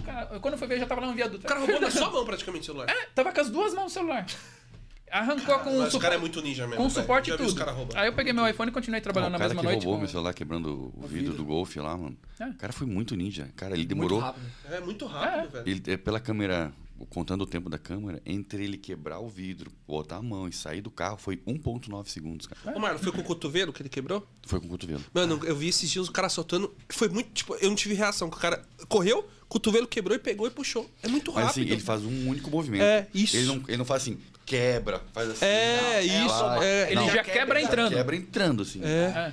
cara, 0.05 0.39
quando 0.41 0.55
eu 0.55 0.59
fui 0.59 0.67
ver, 0.67 0.75
eu 0.75 0.81
já 0.81 0.87
tava 0.87 1.01
lá 1.01 1.07
no 1.07 1.15
viaduto. 1.15 1.45
O 1.45 1.49
cara 1.49 1.61
roubou 1.61 1.81
na 1.81 1.91
sua 1.91 2.11
mão 2.11 2.25
praticamente 2.25 2.63
o 2.63 2.67
celular. 2.67 2.89
É, 2.91 3.07
tava 3.15 3.33
com 3.33 3.41
as 3.41 3.51
duas 3.51 3.73
mãos 3.73 3.85
no 3.85 3.91
celular. 3.91 4.27
Arrancou 5.11 5.59
com, 5.61 5.79
Mas 5.79 5.95
o 5.95 5.99
cara 6.01 6.17
é 6.17 6.19
muito 6.19 6.43
ninja 6.43 6.65
mesmo. 6.67 6.77
com 6.77 6.89
velho. 6.89 6.95
suporte 7.01 7.29
e 7.29 7.31
Já 7.31 7.37
vi 7.37 7.43
tudo. 7.45 7.53
os 7.53 7.59
cara 7.59 7.71
roubando. 7.73 7.97
Aí 7.97 8.09
eu 8.09 8.13
peguei 8.13 8.33
meu 8.33 8.47
iPhone 8.49 8.71
e 8.71 8.75
continuei 8.75 9.01
trabalhando 9.01 9.29
o 9.29 9.33
na 9.33 9.39
cara 9.39 9.49
mesma 9.51 9.61
que 9.63 9.67
noite. 9.69 9.85
roubou 9.85 9.95
com- 9.95 10.01
meu 10.01 10.09
celular 10.09 10.35
quebrando 10.35 10.93
o 10.97 11.07
vidro 11.07 11.33
do 11.35 11.45
Golf 11.45 11.77
lá, 11.77 11.97
mano. 11.97 12.17
É. 12.41 12.45
O 12.47 12.55
cara 12.55 12.73
foi 12.73 12.87
muito 12.87 13.15
ninja. 13.17 13.49
Cara, 13.57 13.73
ele 13.75 13.83
Muito 13.83 13.89
demorou. 13.95 14.19
rápido. 14.19 14.47
É 14.71 14.81
muito 14.81 15.07
rápido, 15.07 15.51
velho. 15.53 15.69
Ele, 15.69 15.83
é, 15.87 15.97
pela 15.97 16.19
câmera, 16.21 16.73
contando 17.11 17.43
o 17.43 17.47
tempo 17.47 17.69
da 17.69 17.79
câmera, 17.79 18.23
entre 18.25 18.65
ele 18.65 18.79
quebrar 18.79 19.19
o 19.21 19.29
vidro, 19.29 19.71
botar 19.87 20.17
a 20.17 20.23
mão 20.23 20.49
e 20.49 20.53
sair 20.53 20.81
do 20.81 20.91
carro, 20.91 21.17
foi 21.19 21.37
1,9 21.39 22.07
segundos, 22.09 22.47
cara. 22.47 22.77
Ô, 22.77 22.81
Marlon, 22.81 22.99
foi 22.99 23.13
com 23.13 23.21
o 23.21 23.25
cotovelo 23.25 23.73
que 23.73 23.83
ele 23.83 23.89
quebrou? 23.89 24.27
Foi 24.47 24.59
com 24.61 24.67
o 24.67 24.71
cotovelo. 24.71 25.03
Mano, 25.13 25.41
eu 25.45 25.55
vi 25.55 25.69
esses 25.69 25.91
dias 25.91 26.09
o 26.09 26.13
cara 26.13 26.29
soltando. 26.29 26.75
Foi 26.89 27.09
muito. 27.09 27.31
Tipo, 27.33 27.55
eu 27.57 27.69
não 27.69 27.77
tive 27.77 27.95
reação. 27.95 28.31
que 28.31 28.37
O 28.37 28.41
cara 28.41 28.65
correu, 28.89 29.19
o 29.43 29.47
cotovelo 29.47 29.87
quebrou 29.87 30.17
e 30.17 30.19
pegou 30.19 30.47
e 30.47 30.51
puxou. 30.51 30.89
É 31.03 31.09
muito 31.09 31.33
Mas 31.33 31.47
rápido. 31.49 31.63
assim, 31.65 31.73
ele 31.73 31.81
faz 31.83 32.03
um 32.05 32.29
único 32.29 32.51
movimento. 32.51 32.83
É, 32.83 33.07
isso. 33.13 33.37
Ele 33.37 33.47
não, 33.47 33.63
ele 33.69 33.77
não 33.77 33.85
faz 33.85 34.03
assim, 34.03 34.19
quebra, 34.45 35.03
faz 35.13 35.31
assim. 35.31 35.45
É, 35.45 36.03
não, 36.07 36.27
isso, 36.27 36.63
é. 36.63 36.93
Ele 36.93 37.11
já 37.11 37.23
quebra 37.25 37.59
ele 37.59 37.67
entrando. 37.69 37.93
Quebra 37.93 38.17
entrando, 38.17 38.63
assim. 38.63 38.81
É. 38.83 39.33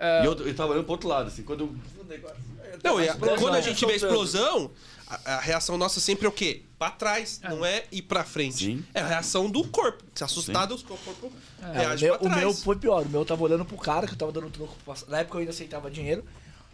É. 0.00 0.22
E 0.22 0.26
eu, 0.26 0.32
eu 0.46 0.54
tava 0.54 0.70
olhando 0.72 0.84
pro 0.84 0.92
outro 0.92 1.08
lado, 1.08 1.26
assim, 1.26 1.42
quando 1.42 1.60
eu. 1.64 1.76
Não, 2.84 2.98
a- 2.98 3.36
quando 3.38 3.54
a 3.56 3.60
gente 3.60 3.84
vê 3.84 3.92
a 3.92 3.96
explosão, 3.96 4.70
a, 5.08 5.34
a 5.36 5.40
reação 5.40 5.76
nossa 5.78 6.00
sempre 6.00 6.26
é 6.26 6.28
o 6.28 6.32
quê? 6.32 6.62
Pra 6.78 6.90
trás, 6.90 7.40
não 7.42 7.64
é 7.64 7.84
ir 7.90 8.02
pra 8.02 8.22
frente. 8.24 8.64
Sim. 8.66 8.84
É 8.94 9.00
a 9.00 9.06
reação 9.06 9.50
do 9.50 9.66
corpo. 9.66 10.04
Se 10.14 10.22
assustado, 10.22 10.74
o 10.74 10.82
corpo 10.84 11.32
É, 11.62 11.78
reage 11.78 12.04
o, 12.04 12.08
meu, 12.08 12.18
pra 12.18 12.26
o 12.26 12.30
trás. 12.30 12.42
meu 12.44 12.54
foi 12.54 12.76
pior. 12.76 13.02
O 13.04 13.08
meu 13.08 13.20
eu 13.22 13.26
tava 13.26 13.42
olhando 13.42 13.64
pro 13.64 13.76
cara 13.76 14.06
que 14.06 14.12
eu 14.12 14.18
tava 14.18 14.30
dando 14.32 14.50
troco. 14.50 14.74
pra- 14.84 14.94
Na 15.08 15.18
época 15.20 15.36
eu 15.36 15.40
ainda 15.40 15.50
aceitava 15.50 15.90
dinheiro. 15.90 16.24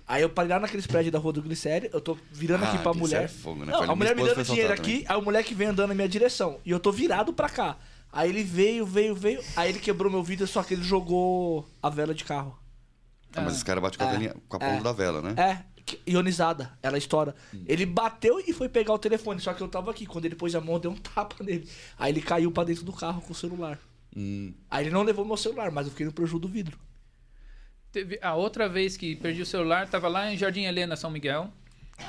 Aí 0.07 0.21
eu 0.21 0.29
parei 0.29 0.51
lá 0.53 0.61
naqueles 0.61 0.87
prédios 0.87 1.11
da 1.13 1.19
rua 1.19 1.33
do 1.33 1.41
Glicério, 1.41 1.89
eu 1.91 1.99
tô 2.01 2.19
virando 2.31 2.65
Ah, 2.65 2.69
aqui 2.69 2.79
pra 2.83 2.93
mulher. 2.93 3.23
é 3.25 3.29
fogo, 3.29 3.65
né? 3.65 3.73
Não, 3.73 3.83
a 3.91 3.97
mulher 3.97 4.15
me 4.15 4.23
dando 4.23 4.45
dinheiro 4.45 4.71
aqui, 4.75 5.03
aí 5.09 5.17
o 5.17 5.23
moleque 5.23 5.55
vem 5.55 5.69
andando 5.69 5.89
na 5.89 5.95
minha 5.95 6.09
direção. 6.09 6.61
E 6.67 6.71
eu 6.71 6.79
tô 6.79 6.93
virado 6.93 7.33
pra 7.33 7.49
cá. 7.49 7.79
Aí 8.13 8.29
ele 8.29 8.43
veio, 8.45 8.85
veio, 8.85 9.15
veio. 9.15 9.43
Aí 9.57 9.71
ele 9.71 9.79
quebrou 9.79 10.13
meu 10.13 10.23
vidro, 10.23 10.47
só 10.47 10.63
que 10.63 10.75
ele 10.75 10.83
jogou 10.85 11.67
a 11.83 11.89
vela 11.89 12.15
de 12.15 12.23
carro. 12.23 12.57
Ah, 13.35 13.41
mas 13.41 13.55
esse 13.57 13.65
cara 13.65 13.81
bate 13.81 13.97
com 13.97 14.05
a, 14.05 14.09
É. 14.09 14.13
velinha, 14.13 14.37
com 14.49 14.57
a 14.57 14.61
ponta 14.61 14.75
É. 14.75 14.81
da 14.83 14.93
vela, 14.93 15.23
né? 15.23 15.35
É, 15.43 15.65
ionizada. 16.07 16.73
Ela 16.83 16.99
estoura. 16.99 17.35
Hum. 17.53 17.65
Ele 17.67 17.87
bateu 17.87 18.41
e 18.41 18.53
foi 18.53 18.69
pegar 18.69 18.93
o 18.93 18.99
telefone, 18.99 19.41
só 19.41 19.53
que 19.53 19.63
eu 19.63 19.69
tava 19.69 19.91
aqui. 19.91 20.07
Quando 20.07 20.25
ele 20.25 20.35
pôs 20.35 20.55
a 20.55 20.61
mão, 20.61 20.79
deu 20.79 20.91
um 20.91 20.97
tapa 20.97 21.43
nele. 21.43 21.69
Aí 21.99 22.13
ele 22.13 22.23
caiu 22.23 22.51
pra 22.51 22.65
dentro 22.65 22.85
do 22.85 22.93
carro 22.93 23.21
com 23.21 23.33
o 23.33 23.37
celular. 23.37 23.79
Hum. 24.17 24.53
Aí 24.71 24.85
ele 24.85 24.95
não 24.95 25.03
levou 25.03 25.25
meu 25.25 25.37
celular, 25.37 25.71
mas 25.71 25.87
eu 25.87 25.91
fiquei 25.91 26.07
no 26.07 26.13
prejuízo 26.13 26.39
do 26.39 26.49
vidro. 26.49 26.79
Teve 27.91 28.19
a 28.23 28.35
outra 28.35 28.69
vez 28.69 28.97
que 28.97 29.15
perdi 29.15 29.43
o 29.43 29.47
celular, 29.47 29.89
tava 29.89 30.09
lá 30.09 30.33
em 30.33 30.37
Jardim 30.37 30.65
Helena, 30.65 30.97
São 30.97 31.11
Miguel. 31.11 31.53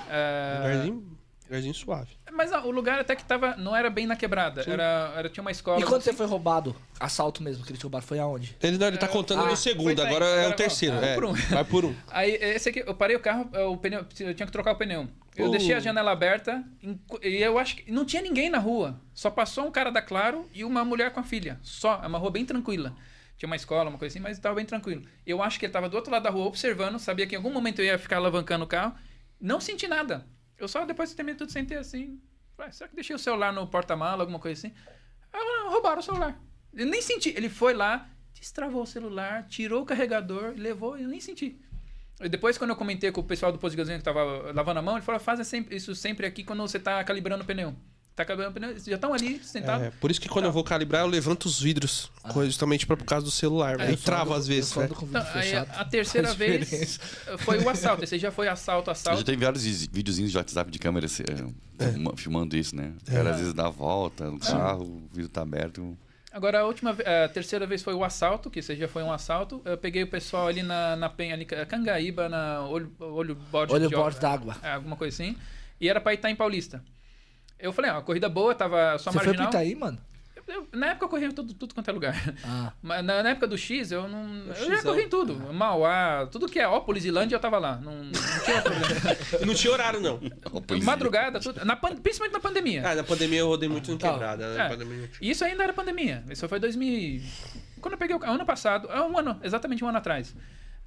É, 0.09 0.57
Lugarzinho, 0.57 1.17
lugarzinho 1.45 1.73
suave. 1.73 2.11
Mas 2.33 2.51
ah, 2.51 2.63
o 2.65 2.71
lugar 2.71 2.99
até 2.99 3.15
que 3.15 3.23
tava. 3.23 3.55
Não 3.55 3.75
era 3.75 3.89
bem 3.89 4.05
na 4.05 4.15
quebrada. 4.15 4.63
Era, 4.67 5.13
era, 5.15 5.29
tinha 5.29 5.41
uma 5.41 5.51
escola. 5.51 5.79
E 5.79 5.83
quando 5.83 6.01
assim. 6.01 6.11
você 6.11 6.17
foi 6.17 6.25
roubado, 6.25 6.75
assalto 6.99 7.41
mesmo, 7.41 7.63
que 7.63 7.71
eles 7.71 7.81
roubaram, 7.81 8.05
foi 8.05 8.19
aonde? 8.19 8.55
Ele, 8.61 8.77
não, 8.77 8.87
ele 8.87 8.97
tá 8.97 9.05
É, 9.05 9.09
contando 9.09 9.41
foi- 9.41 9.49
no 9.51 9.55
segundo, 9.57 9.95
foi 9.95 10.05
agora 10.05 10.25
saindo. 10.25 10.37
é 10.37 10.41
o 10.41 10.41
Agora, 10.45 10.55
terceiro. 10.57 10.95
ó, 10.97 11.01
é. 11.01 11.13
por 11.15 11.25
um. 11.25 11.33
Vai 11.33 11.63
por 11.65 11.85
um. 11.85 11.95
Aí, 12.09 12.31
esse 12.35 12.69
aqui, 12.69 12.83
eu 12.85 12.93
parei 12.95 13.15
o 13.15 13.19
carro, 13.19 13.49
é, 13.53 13.63
o 13.63 13.77
pneu, 13.77 13.99
eu 14.19 14.33
tinha 14.33 14.45
que 14.45 14.51
trocar 14.51 14.71
o 14.73 14.75
pneu. 14.75 15.07
Eu 15.35 15.47
Uh. 15.47 15.51
deixei 15.51 15.73
a 15.75 15.79
janela 15.79 16.11
aberta 16.11 16.63
e 17.21 17.35
eu 17.43 17.57
acho 17.59 17.75
que 17.77 17.91
não 17.91 18.05
tinha 18.05 18.21
ninguém 18.21 18.49
na 18.49 18.57
rua. 18.57 18.99
Só 19.13 19.29
passou 19.29 19.65
um 19.67 19.71
cara 19.71 19.91
da 19.91 20.01
Claro 20.01 20.49
e 20.53 20.63
uma 20.63 20.83
mulher 20.85 21.11
com 21.11 21.19
a 21.19 21.23
filha. 21.23 21.59
Só, 21.61 21.99
é 22.03 22.07
uma 22.07 22.17
rua 22.17 22.31
bem 22.31 22.45
tranquila. 22.45 22.95
Tinha 23.37 23.47
uma 23.47 23.57
escola, 23.57 23.89
uma 23.89 23.97
coisa 23.99 24.13
assim, 24.13 24.21
mas 24.23 24.37
estava 24.37 24.55
bem 24.55 24.65
tranquilo. 24.65 25.01
Eu 25.27 25.43
acho 25.43 25.59
que 25.59 25.65
ele 25.65 25.69
estava 25.71 25.89
do 25.89 25.95
outro 25.97 26.09
lado 26.09 26.23
da 26.23 26.29
rua 26.29 26.45
observando, 26.45 26.97
sabia 26.99 27.27
que 27.27 27.35
em 27.35 27.37
algum 27.37 27.51
momento 27.51 27.79
eu 27.79 27.85
ia 27.85 27.99
ficar 27.99 28.15
alavancando 28.15 28.63
o 28.63 28.67
carro. 28.67 28.95
Não 29.41 29.59
senti 29.59 29.89
nada. 29.89 30.25
Eu 30.57 30.67
só 30.67 30.85
depois 30.85 31.09
que 31.09 31.15
terminei 31.15 31.37
tudo 31.37 31.51
sentei 31.51 31.77
assim. 31.77 32.19
Ué, 32.57 32.71
será 32.71 32.87
que 32.87 32.95
deixei 32.95 33.15
o 33.15 33.19
celular 33.19 33.51
no 33.51 33.67
porta-mala, 33.67 34.23
alguma 34.23 34.39
coisa 34.39 34.67
assim? 34.67 34.75
Eu, 35.33 35.71
roubaram 35.71 35.99
o 35.99 36.03
celular. 36.03 36.39
Eu 36.73 36.85
nem 36.85 37.01
senti. 37.01 37.29
Ele 37.29 37.49
foi 37.49 37.73
lá, 37.73 38.09
destravou 38.33 38.83
o 38.83 38.87
celular, 38.87 39.47
tirou 39.47 39.81
o 39.81 39.85
carregador, 39.85 40.53
levou 40.55 40.97
eu 40.97 41.07
nem 41.07 41.19
senti. 41.19 41.59
E 42.21 42.29
depois, 42.29 42.57
quando 42.57 42.69
eu 42.69 42.75
comentei 42.77 43.11
com 43.11 43.19
o 43.19 43.23
pessoal 43.23 43.51
do 43.51 43.59
posto 43.59 43.71
de 43.71 43.77
gasolina 43.77 43.99
que 43.99 44.05
tava 44.05 44.53
lavando 44.53 44.79
a 44.79 44.81
mão, 44.81 44.95
ele 44.95 45.05
falou: 45.05 45.19
faz 45.19 45.39
isso 45.69 45.93
sempre 45.93 46.25
aqui 46.25 46.43
quando 46.43 46.61
você 46.61 46.79
tá 46.79 47.03
calibrando 47.03 47.43
o 47.43 47.47
pneu. 47.47 47.75
Tá 48.15 48.23
calibrando 48.23 48.51
o 48.51 48.53
pneu, 48.53 48.79
já 48.79 48.95
estão 48.95 49.13
ali 49.13 49.39
sentados. 49.43 49.87
É, 49.87 49.91
por 49.91 50.09
isso 50.09 50.21
que 50.21 50.29
quando 50.29 50.45
eu 50.45 50.51
vou 50.51 50.63
calibrar, 50.63 51.01
eu 51.01 51.07
levanto 51.07 51.45
os 51.47 51.59
vidros. 51.59 52.09
co- 52.29 52.45
Justamente 52.45 52.87
pra, 52.87 52.95
por 52.95 53.03
causa 53.03 53.25
do 53.25 53.31
celular. 53.31 53.77
Eu 53.77 53.91
e 53.93 53.97
trava 53.97 54.37
às 54.37 54.47
vezes, 54.47 54.73
né? 54.73 54.87
Então, 54.89 55.21
aí, 55.33 55.53
a 55.55 55.83
terceira 55.83 56.27
Faz 56.33 56.37
vez 56.37 56.99
foi 57.39 57.59
o 57.61 57.67
assalto. 57.69 58.05
Esse 58.05 58.17
já 58.17 58.31
foi 58.31 58.47
assalto, 58.47 58.85
Já 58.85 58.91
assalto. 58.93 59.23
tem 59.25 59.35
vários 59.35 59.65
videozinhos 59.87 60.31
de 60.31 60.37
WhatsApp 60.37 60.71
de 60.71 60.79
câmera 60.79 61.07
assim, 61.07 61.23
é, 61.77 61.91
filma- 61.91 62.13
filmando 62.15 62.55
isso, 62.55 62.73
né? 62.73 62.93
O 63.05 63.11
cara 63.11 63.31
às 63.31 63.37
vezes 63.39 63.53
dá 63.53 63.67
a 63.67 63.69
volta 63.69 64.31
no 64.31 64.39
carro, 64.39 64.83
o 64.83 65.09
vidro 65.13 65.29
tá 65.29 65.41
aberto. 65.41 65.97
Agora, 66.31 66.61
a 66.61 66.65
última 66.65 66.91
a 67.23 67.27
terceira 67.27 67.67
vez 67.67 67.83
foi 67.83 67.93
o 67.93 68.03
assalto, 68.03 68.49
que 68.49 68.59
esse 68.59 68.75
já 68.77 68.87
foi 68.87 69.03
um 69.03 69.11
assalto. 69.11 69.61
Eu 69.65 69.77
peguei 69.77 70.03
o 70.03 70.07
pessoal 70.07 70.47
ali 70.47 70.63
na, 70.63 70.95
na 70.95 71.09
Penha, 71.09 71.33
ali, 71.33 71.43
Cangaíba, 71.45 72.29
na 72.29 72.61
Olho, 72.65 72.93
olho 72.97 73.35
Bode 73.35 73.73
Olha 73.73 73.87
o 73.87 73.89
de- 73.89 73.95
bordo 73.95 74.19
d'água. 74.21 74.55
É, 74.63 74.71
alguma 74.71 74.95
coisa 74.95 75.13
assim. 75.21 75.35
E 75.81 75.89
era 75.89 75.99
pra 75.99 76.13
Itaim 76.13 76.35
Paulista. 76.35 76.81
Eu 77.59 77.71
falei, 77.73 77.91
ó, 77.91 78.01
corrida 78.01 78.27
boa, 78.29 78.53
tava 78.53 78.97
só 78.97 79.11
Você 79.11 79.19
foi 79.19 79.27
marginal. 79.27 79.49
pro 79.49 79.59
Itaí, 79.59 79.75
mano? 79.75 79.97
Eu- 80.47 80.67
na 80.73 80.87
época 80.91 81.05
eu 81.05 81.09
corria 81.09 81.31
tudo, 81.33 81.55
tudo 81.55 81.73
quanto 81.73 81.89
é 81.89 81.91
lugar. 81.93 82.15
Ah. 82.43 82.71
Mas 82.83 83.03
na, 83.03 83.23
na 83.23 83.29
época 83.31 83.47
do 83.47 83.57
X, 83.57 83.91
eu 83.91 84.07
não. 84.07 84.27
Eu 84.45 84.53
já 84.53 84.77
Xzão. 84.77 84.91
corri 84.93 85.05
em 85.05 85.09
tudo. 85.09 85.51
Mauá, 85.51 86.27
tudo 86.31 86.47
que 86.47 86.59
é 86.59 86.67
Ópolis 86.67 87.03
e 87.03 87.09
Lândia, 87.09 87.35
eu 87.35 87.39
tava 87.39 87.57
lá. 87.57 87.77
Não, 87.77 88.03
não 88.03 88.11
tinha 88.11 88.61
problema. 88.61 89.17
Não 89.47 89.53
tinha 89.55 89.73
horário, 89.73 89.99
não. 89.99 90.19
Madrugada, 90.83 91.39
tudo. 91.39 91.65
Na, 91.65 91.75
principalmente 91.75 92.33
na 92.33 92.39
pandemia. 92.39 92.83
Ah, 92.87 92.93
na 92.95 93.03
pandemia 93.03 93.39
eu 93.39 93.47
rodei 93.47 93.67
muito 93.67 93.91
em 93.91 93.97
Tá. 93.97 94.11
quebrada. 94.11 94.49
né? 94.51 94.57
Na 94.57 94.65
É. 94.65 94.69
pandemia. 94.69 95.09
E 95.19 95.31
Isso 95.31 95.43
ainda 95.43 95.63
era 95.63 95.73
pandemia. 95.73 96.23
Isso 96.29 96.47
foi 96.47 96.59
2000. 96.59 97.23
Quando 97.81 97.93
eu 97.93 97.97
peguei 97.97 98.15
o 98.15 98.19
carro, 98.19 98.35
ano 98.35 98.45
passado, 98.45 98.87
é 98.91 99.01
um 99.01 99.17
ano, 99.17 99.39
exatamente 99.43 99.83
um 99.83 99.87
ano 99.87 99.97
atrás. 99.97 100.35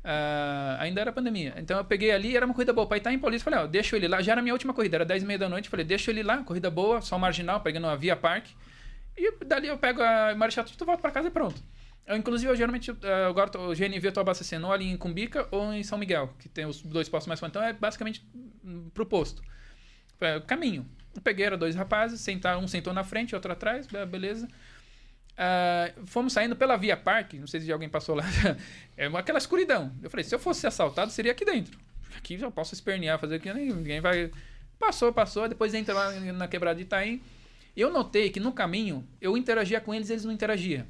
Ah, 0.05 0.77
ainda 0.81 1.01
era 1.01 1.13
pandemia. 1.13 1.55
Então 1.59 1.77
eu 1.79 1.85
peguei 1.85 2.11
ali, 2.11 2.37
era 2.37 2.47
uma 2.47 2.55
corrida 2.55 2.73
boa. 2.73 2.87
Pra 2.87 2.97
Itaim 2.97 3.19
Paulista, 3.19 3.51
falei, 3.51 3.65
ó, 3.65 3.67
deixa 3.67 3.97
ele 3.97 4.09
lá. 4.09 4.23
Já 4.23 4.33
era 4.33 4.43
minha 4.43 4.55
última 4.55 4.73
corrida, 4.73 4.97
era 4.97 5.05
10 5.05 5.23
e 5.23 5.27
meia 5.27 5.39
da 5.39 5.49
noite. 5.49 5.69
Falei, 5.69 5.85
deixa 5.85 6.11
ele 6.11 6.23
lá, 6.23 6.39
corrida 6.45 6.71
boa, 6.71 7.01
só 7.01 7.19
marginal, 7.19 7.61
pegando 7.61 7.87
a 7.87 7.97
Via 7.97 8.17
Park. 8.17 8.47
E 9.17 9.45
dali 9.45 9.69
eu 9.69 9.77
pego 9.79 10.01
a 10.03 10.35
Marechal 10.37 10.65
Tudo, 10.65 10.85
volto 10.85 11.01
pra 11.01 11.11
casa 11.11 11.29
e 11.29 11.31
pronto. 11.31 11.63
Eu, 12.07 12.17
inclusive, 12.17 12.51
eu 12.51 12.57
geralmente, 12.57 12.91
ah, 12.91 13.27
agora 13.29 13.51
tô- 13.51 13.69
o 13.69 13.75
GNV 13.75 14.07
eu 14.09 14.13
tô 14.13 14.21
abastecendo 14.21 14.67
ou 14.67 14.73
ali 14.73 14.87
em 14.87 14.97
Cumbica 14.97 15.47
ou 15.51 15.73
em 15.75 15.83
São 15.83 15.99
Miguel, 15.99 16.33
que 16.39 16.49
tem 16.49 16.65
os 16.65 16.81
dois 16.83 17.09
postos 17.09 17.27
mais 17.29 17.43
Então 17.43 17.63
é 17.63 17.73
basicamente 17.73 18.27
hum, 18.65 18.89
pro 18.95 19.05
posto. 19.05 19.43
É, 20.21 20.41
caminho. 20.41 20.87
Eu 21.15 21.21
peguei, 21.23 21.47
era 21.47 21.57
dois 21.57 21.75
rapazes, 21.75 22.21
sentaram, 22.21 22.61
um 22.61 22.69
sentou 22.69 22.93
na 22.95 23.05
frente, 23.05 23.35
outro 23.35 23.53
atrás, 23.53 23.87
be- 23.87 24.07
beleza. 24.07 24.49
Ah, 25.41 25.93
fomos 26.07 26.33
saindo 26.33 26.57
pela 26.57 26.77
Via 26.77 26.97
Parque, 26.97 27.39
não 27.39 27.47
sei 27.47 27.61
se 27.61 27.71
alguém 27.71 27.89
passou 27.89 28.17
lá, 28.17 28.25
é 28.99 29.07
aquela 29.07 29.39
escuridão. 29.39 29.95
Eu 30.03 30.11
falei, 30.11 30.25
se 30.25 30.35
eu 30.35 30.39
fosse 30.39 30.67
assaltado, 30.67 31.13
seria 31.13 31.31
aqui 31.31 31.45
dentro. 31.45 31.79
Aqui 32.17 32.35
eu 32.35 32.51
posso 32.51 32.75
espernear, 32.75 33.21
fazer 33.21 33.37
aqui, 33.37 33.53
nem- 33.55 33.73
ninguém 33.73 34.01
vai... 34.01 34.33
Passou, 34.81 35.13
passou, 35.13 35.49
depois 35.49 35.75
entra 35.75 35.95
lá 35.95 36.11
na 36.13 36.49
quebrada 36.49 36.77
de 36.77 36.83
Itaim. 36.83 37.23
Eu 37.77 37.91
notei 37.91 38.31
que 38.31 38.41
no 38.41 38.53
caminho, 38.53 39.07
eu 39.21 39.37
interagia 39.37 39.81
com 39.81 39.95
eles, 39.95 40.11
eles 40.11 40.25
não 40.25 40.33
interagiam. 40.33 40.85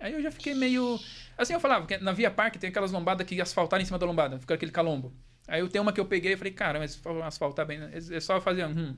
Aí 0.00 0.12
eu 0.12 0.20
já 0.20 0.32
fiquei 0.32 0.54
meio... 0.54 0.98
Assim 1.38 1.52
eu 1.52 1.60
falava, 1.60 1.86
que 1.86 1.96
na 1.98 2.12
Via 2.12 2.30
Parque 2.30 2.58
tem 2.58 2.70
aquelas 2.70 2.90
lombadas 2.90 3.24
que 3.24 3.40
asfaltaram 3.40 3.82
em 3.82 3.86
cima 3.86 3.98
da 3.98 4.06
lombada, 4.06 4.38
fica 4.40 4.54
aquele 4.54 4.72
calombo. 4.72 5.12
Aí 5.46 5.60
eu 5.60 5.68
tenho 5.68 5.82
uma 5.82 5.92
que 5.92 6.00
eu 6.00 6.06
peguei 6.06 6.32
e 6.32 6.36
falei, 6.36 6.52
cara, 6.52 6.80
mas 6.80 7.00
asfaltar 7.24 7.66
bem, 7.66 7.78
é 7.92 8.20
só 8.20 8.40
fazer... 8.40 8.66
Hum. 8.66 8.96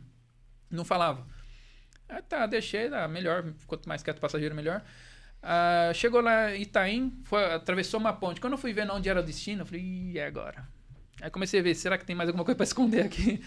Não 0.71 0.85
falava. 0.85 1.27
Ah, 2.09 2.23
tá, 2.23 2.47
deixei, 2.47 2.87
ah, 2.93 3.09
melhor. 3.09 3.45
Quanto 3.67 3.89
mais 3.89 4.03
quieto 4.03 4.19
o 4.19 4.21
passageiro, 4.21 4.55
melhor. 4.55 4.83
Ah, 5.43 5.91
chegou 5.95 6.21
lá 6.21 6.55
em 6.55 6.63
Itaim, 6.63 7.21
foi, 7.25 7.45
atravessou 7.53 8.01
uma 8.01 8.13
ponte. 8.13 8.41
Quando 8.41 8.55
eu 8.55 8.59
fui 8.59 8.73
vendo 8.73 8.93
onde 8.93 9.09
era 9.09 9.21
o 9.21 9.23
destino, 9.23 9.63
eu 9.63 9.67
falei, 9.67 9.81
Ih, 9.83 10.19
é 10.19 10.27
agora. 10.27 10.67
Aí 11.21 11.31
comecei 11.31 11.61
a 11.61 11.63
ver, 11.63 11.75
será 11.75 11.97
que 11.99 12.05
tem 12.05 12.17
mais 12.17 12.29
alguma 12.29 12.45
coisa 12.45 12.57
pra 12.57 12.65
esconder 12.65 13.05
aqui? 13.05 13.43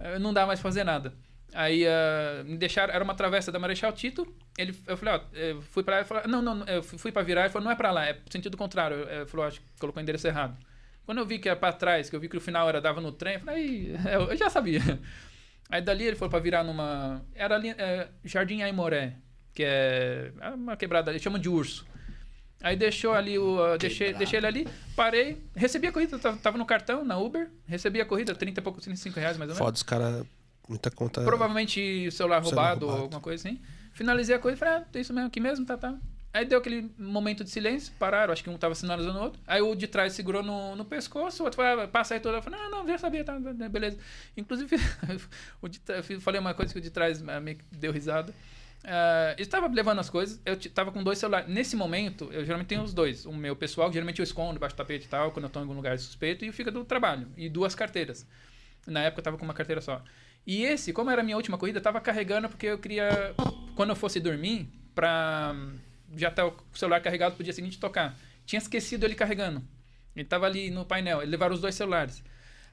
Ah, 0.00 0.18
Não 0.18 0.32
dá 0.32 0.46
mais 0.46 0.60
pra 0.60 0.68
fazer 0.70 0.84
nada. 0.84 1.14
Aí 1.52 1.86
ah, 1.86 2.42
me 2.44 2.56
deixaram, 2.56 2.92
era 2.92 3.04
uma 3.04 3.14
travessa 3.14 3.52
da 3.52 3.58
Marechal 3.58 3.92
Tito. 3.92 4.26
Ele, 4.58 4.74
eu 4.86 4.96
falei, 4.96 5.14
ó, 5.14 5.20
eu 5.36 5.62
fui 5.62 5.82
pra 5.82 5.94
lá, 5.96 6.00
ele 6.00 6.08
falou, 6.08 6.28
não, 6.28 6.42
não, 6.42 6.64
eu 6.66 6.82
fui 6.82 7.12
pra 7.12 7.22
virar, 7.22 7.42
ele 7.42 7.50
falou, 7.50 7.64
não 7.64 7.72
é 7.72 7.76
pra 7.76 7.90
lá, 7.90 8.06
é 8.06 8.18
sentido 8.30 8.56
contrário. 8.56 9.08
Ele 9.08 9.26
falou, 9.26 9.46
acho 9.46 9.60
que 9.60 9.66
colocou 9.78 10.00
o 10.00 10.02
endereço 10.02 10.26
errado. 10.26 10.56
Quando 11.04 11.18
eu 11.18 11.26
vi 11.26 11.38
que 11.38 11.48
era 11.48 11.58
pra 11.58 11.72
trás, 11.72 12.08
que 12.08 12.16
eu 12.16 12.20
vi 12.20 12.28
que 12.28 12.36
o 12.36 12.40
final 12.40 12.66
era 12.68 12.80
dava 12.80 13.00
no 13.00 13.12
trem, 13.12 13.34
eu 13.34 13.40
falei, 13.40 13.64
"Ih, 13.66 13.94
eu, 14.10 14.22
eu 14.30 14.36
já 14.36 14.48
sabia. 14.48 14.80
Aí 15.68 15.80
dali 15.80 16.04
ele 16.04 16.16
foi 16.16 16.28
pra 16.28 16.38
virar 16.38 16.62
numa. 16.62 17.22
Era 17.34 17.54
ali, 17.54 17.70
é, 17.70 18.08
Jardim 18.24 18.62
Aimoré, 18.62 19.16
que 19.54 19.62
é 19.64 20.32
é 20.40 20.50
uma 20.50 20.76
quebrada 20.76 21.10
ali, 21.10 21.18
chamam 21.18 21.38
de 21.40 21.48
urso. 21.48 21.86
Aí 22.62 22.76
deixou 22.76 23.12
ali 23.12 23.38
o. 23.38 23.74
uh, 23.74 23.78
deixei, 23.78 24.14
deixei 24.14 24.38
ele 24.38 24.46
ali, 24.46 24.68
parei, 24.96 25.42
recebi 25.54 25.86
a 25.86 25.92
corrida, 25.92 26.18
tava, 26.18 26.36
tava 26.38 26.56
no 26.56 26.64
cartão, 26.64 27.04
na 27.04 27.18
Uber, 27.18 27.50
recebi 27.66 28.00
a 28.00 28.06
corrida, 28.06 28.34
30 28.34 28.60
e 28.60 28.62
pouco, 28.62 28.80
35 28.80 29.20
reais 29.20 29.36
mais 29.36 29.50
ou 29.50 29.54
menos. 29.54 29.58
Foda, 29.58 29.74
os 29.76 29.82
caras. 29.82 30.24
Muita 30.66 30.90
conta. 30.90 31.22
Provavelmente 31.22 32.10
celular 32.10 32.42
Celular 32.42 32.42
roubado, 32.42 32.86
ou 32.86 32.90
roubado. 32.90 33.02
alguma 33.02 33.20
coisa 33.20 33.46
assim. 33.46 33.60
Finalizei 33.92 34.34
a 34.34 34.38
coisa 34.38 34.56
e 34.56 34.58
falei, 34.58 34.74
ah, 34.74 34.84
é 34.94 35.00
isso 35.00 35.12
mesmo, 35.12 35.28
aqui 35.28 35.40
mesmo, 35.40 35.66
tá, 35.66 35.76
tá. 35.76 35.94
Aí 36.34 36.44
deu 36.44 36.58
aquele 36.58 36.90
momento 36.98 37.44
de 37.44 37.50
silêncio, 37.50 37.92
pararam, 37.96 38.32
acho 38.32 38.42
que 38.42 38.50
um 38.50 38.58
tava 38.58 38.74
sinalizando 38.74 39.20
o 39.20 39.22
outro. 39.22 39.40
Aí 39.46 39.62
o 39.62 39.72
de 39.76 39.86
trás 39.86 40.14
segurou 40.14 40.42
no, 40.42 40.74
no 40.74 40.84
pescoço, 40.84 41.44
o 41.44 41.46
outro 41.46 41.62
falou, 41.62 41.84
ah, 41.84 41.86
passa 41.86 42.14
aí 42.14 42.20
toda. 42.20 42.38
Eu 42.38 42.42
falei, 42.42 42.58
não, 42.58 42.70
não, 42.72 42.88
já 42.88 42.98
sabia, 42.98 43.22
tá, 43.22 43.40
tá, 43.40 43.68
beleza. 43.68 43.96
Inclusive, 44.36 44.74
o 45.62 45.68
de, 45.68 45.80
eu 46.10 46.20
falei 46.20 46.40
uma 46.40 46.52
coisa 46.52 46.72
que 46.72 46.78
o 46.80 46.82
de 46.82 46.90
trás 46.90 47.22
ah, 47.22 47.40
que 47.40 47.62
deu 47.70 47.92
risada. 47.92 48.34
Ah, 48.82 49.36
eu 49.38 49.42
estava 49.44 49.68
levando 49.68 50.00
as 50.00 50.10
coisas, 50.10 50.40
eu 50.44 50.56
tava 50.70 50.90
com 50.90 51.04
dois 51.04 51.18
celulares. 51.18 51.48
Nesse 51.48 51.76
momento, 51.76 52.28
eu 52.32 52.44
geralmente 52.44 52.66
tenho 52.66 52.82
os 52.82 52.92
dois. 52.92 53.24
O 53.26 53.32
meu 53.32 53.54
pessoal, 53.54 53.92
geralmente 53.92 54.18
eu 54.18 54.24
escondo 54.24 54.54
debaixo 54.54 54.74
do 54.74 54.78
tapete 54.78 55.04
e 55.04 55.08
tal, 55.08 55.30
quando 55.30 55.44
eu 55.44 55.50
tô 55.50 55.60
em 55.60 55.62
algum 55.62 55.74
lugar 55.74 55.96
suspeito, 56.00 56.44
e 56.44 56.50
fica 56.50 56.72
do 56.72 56.84
trabalho. 56.84 57.28
E 57.36 57.48
duas 57.48 57.76
carteiras. 57.76 58.26
Na 58.88 59.02
época 59.04 59.20
eu 59.20 59.24
tava 59.24 59.38
com 59.38 59.44
uma 59.44 59.54
carteira 59.54 59.80
só. 59.80 60.02
E 60.44 60.64
esse, 60.64 60.92
como 60.92 61.12
era 61.12 61.20
a 61.20 61.24
minha 61.24 61.36
última 61.36 61.56
corrida, 61.56 61.78
eu 61.78 61.82
tava 61.82 62.00
carregando 62.00 62.48
porque 62.48 62.66
eu 62.66 62.78
queria, 62.78 63.36
quando 63.76 63.90
eu 63.90 63.96
fosse 63.96 64.18
dormir, 64.18 64.68
pra 64.94 65.54
já 66.16 66.28
estar 66.28 66.46
o 66.46 66.56
celular 66.74 67.00
carregado 67.00 67.34
pro 67.34 67.44
dia 67.44 67.52
seguinte 67.52 67.78
tocar. 67.78 68.16
Tinha 68.46 68.58
esquecido 68.58 69.04
ele 69.04 69.14
carregando. 69.14 69.62
Ele 70.14 70.24
tava 70.24 70.46
ali 70.46 70.70
no 70.70 70.84
painel, 70.84 71.22
ele 71.22 71.30
levaram 71.30 71.54
os 71.54 71.60
dois 71.60 71.74
celulares. 71.74 72.22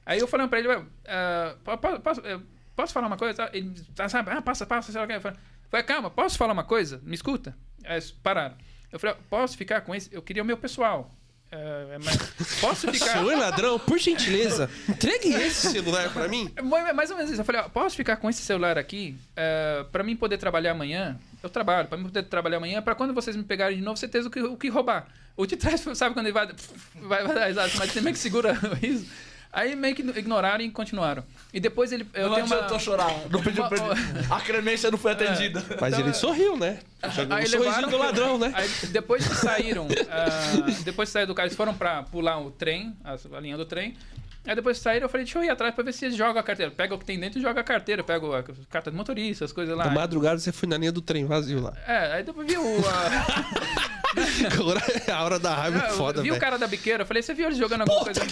Aí 0.04 0.18
eu 0.18 0.26
falando 0.28 0.48
pra 0.48 0.58
ele, 0.58 0.68
ah, 1.06 1.56
po- 1.64 1.78
po- 1.78 2.00
posso, 2.00 2.20
eh, 2.26 2.40
posso 2.74 2.92
falar 2.92 3.06
uma 3.06 3.16
coisa? 3.16 3.48
Ele 3.52 3.72
tá, 3.94 4.08
sabe, 4.08 4.30
ah, 4.30 4.42
passa, 4.42 4.66
passa, 4.66 4.92
sei 4.92 5.00
lá 5.00 5.06
o 5.06 5.08
que. 5.08 5.20
Falei, 5.20 5.86
calma, 5.86 6.10
posso 6.10 6.36
falar 6.36 6.52
uma 6.52 6.64
coisa? 6.64 7.00
Me 7.04 7.14
escuta? 7.14 7.56
Aí 7.84 8.00
pararam. 8.22 8.56
Eu 8.90 8.98
falei, 9.00 9.16
posso 9.30 9.56
ficar 9.56 9.80
com 9.80 9.94
esse? 9.94 10.12
Eu 10.14 10.20
queria 10.22 10.42
o 10.42 10.46
meu 10.46 10.56
pessoal. 10.56 11.16
Eh, 11.54 11.98
mas 12.02 12.16
posso 12.62 12.90
ficar... 12.90 13.12
Senhor 13.12 13.36
ladrão, 13.36 13.78
por 13.78 13.98
gentileza, 13.98 14.70
entregue 14.88 15.34
esse 15.34 15.70
celular 15.70 16.10
pra 16.10 16.26
mim. 16.26 16.50
É 16.56 16.62
mais- 16.62 16.94
mais 16.96 17.10
ou 17.10 17.16
menos 17.16 17.30
isso. 17.30 17.42
Eu 17.42 17.44
falei, 17.44 17.60
ó, 17.60 17.68
posso 17.68 17.94
ficar 17.94 18.16
com 18.16 18.30
esse 18.30 18.40
celular 18.40 18.78
aqui 18.78 19.14
é, 19.36 19.84
para 19.92 20.02
mim 20.02 20.16
poder 20.16 20.38
trabalhar 20.38 20.70
amanhã? 20.70 21.18
Eu 21.42 21.50
trabalho, 21.50 21.88
para 21.88 21.98
mim 21.98 22.04
poder 22.04 22.22
trabalhar 22.22 22.56
amanhã, 22.56 22.80
para 22.80 22.94
quando 22.94 23.12
vocês 23.12 23.36
me 23.36 23.42
pegarem 23.42 23.76
de 23.76 23.82
novo, 23.84 23.98
você 23.98 24.08
ter 24.08 24.20
o 24.24 24.30
que, 24.30 24.40
o 24.40 24.56
que 24.56 24.68
roubar. 24.70 25.08
O 25.36 25.44
de 25.44 25.56
trás, 25.56 25.80
sabe 25.94 26.14
quando 26.14 26.26
ele 26.26 26.32
vai, 26.32 26.46
vai, 26.96 27.22
vai 27.24 27.34
dar 27.34 27.46
risada, 27.48 27.70
mas 27.76 27.92
você 27.92 28.00
meio 28.00 28.14
que 28.14 28.20
segura 28.20 28.52
o 28.70 28.74
riso. 28.74 29.06
Aí 29.52 29.76
meio 29.76 29.94
que 29.94 30.00
ignoraram 30.02 30.64
e 30.64 30.70
continuaram. 30.70 31.22
E 31.52 31.60
depois 31.60 31.92
ele. 31.92 32.06
Eu 32.14 32.28
não 32.28 32.34
tenho 32.36 32.46
uma... 32.46 32.56
adiantou 32.56 32.78
chorar. 32.78 33.12
Não 33.30 33.40
pediu 33.44 33.62
uma- 33.62 33.68
pra... 33.68 34.36
A 34.36 34.40
Clemência 34.40 34.90
não 34.90 34.96
foi 34.96 35.12
atendida. 35.12 35.62
Mas 35.78 35.92
Então, 35.92 36.06
ele 36.06 36.14
sorriu, 36.14 36.56
né? 36.56 36.78
Aí 37.02 37.10
sorrisinho 37.46 37.60
levaram- 37.60 37.90
do 37.90 37.98
ladrão, 37.98 38.38
né? 38.38 38.50
Aí, 38.54 38.68
depois 38.88 39.28
que 39.28 39.34
saíram, 39.34 39.86
ah, 40.10 40.80
depois 40.84 41.08
que 41.08 41.12
saíram 41.12 41.26
do 41.28 41.34
carro, 41.34 41.48
eles 41.48 41.56
foram 41.56 41.74
pra 41.74 42.02
pular 42.04 42.38
o 42.40 42.50
trem, 42.50 42.96
a 43.04 43.40
linha 43.40 43.56
do 43.58 43.66
trem. 43.66 43.94
Aí 44.44 44.56
depois 44.56 44.76
que 44.78 44.82
saíram, 44.82 45.04
eu 45.04 45.08
falei, 45.08 45.24
deixa 45.24 45.38
eu 45.38 45.44
ir 45.44 45.50
atrás 45.50 45.72
pra 45.74 45.84
ver 45.84 45.92
se 45.92 46.04
eles 46.04 46.16
jogam 46.16 46.40
a 46.40 46.42
carteira. 46.42 46.70
Pega 46.72 46.94
o 46.94 46.98
que 46.98 47.04
tem 47.04 47.18
dentro 47.18 47.38
e 47.38 47.42
joga 47.42 47.60
a 47.60 47.64
carteira. 47.64 48.02
Pega 48.02 48.26
a 48.38 48.42
carta 48.68 48.90
de 48.90 48.96
motorista, 48.96 49.44
as 49.44 49.52
coisas 49.52 49.76
lá. 49.76 49.84
Na 49.86 49.90
madrugada 49.92 50.38
você 50.38 50.50
foi 50.50 50.68
na 50.68 50.76
linha 50.76 50.90
do 50.90 51.00
trem 51.00 51.24
vazio 51.26 51.60
lá. 51.60 51.72
É, 51.86 52.14
aí 52.14 52.22
depois 52.24 52.46
viu 52.48 52.62
a, 52.88 53.92
Agora 54.52 54.80
a 55.12 55.24
hora 55.24 55.38
da 55.38 55.54
raiva 55.54 55.78
é 55.86 55.90
eu 55.90 55.94
foda, 55.94 56.22
vi 56.22 56.30
o 56.30 56.32
velho. 56.32 56.40
cara 56.40 56.58
da 56.58 56.66
biqueira, 56.66 57.02
eu 57.02 57.06
falei, 57.06 57.22
você 57.22 57.32
viu 57.34 57.46
eles 57.46 57.56
jogando 57.56 57.82
alguma 57.82 58.04
coisa? 58.04 58.20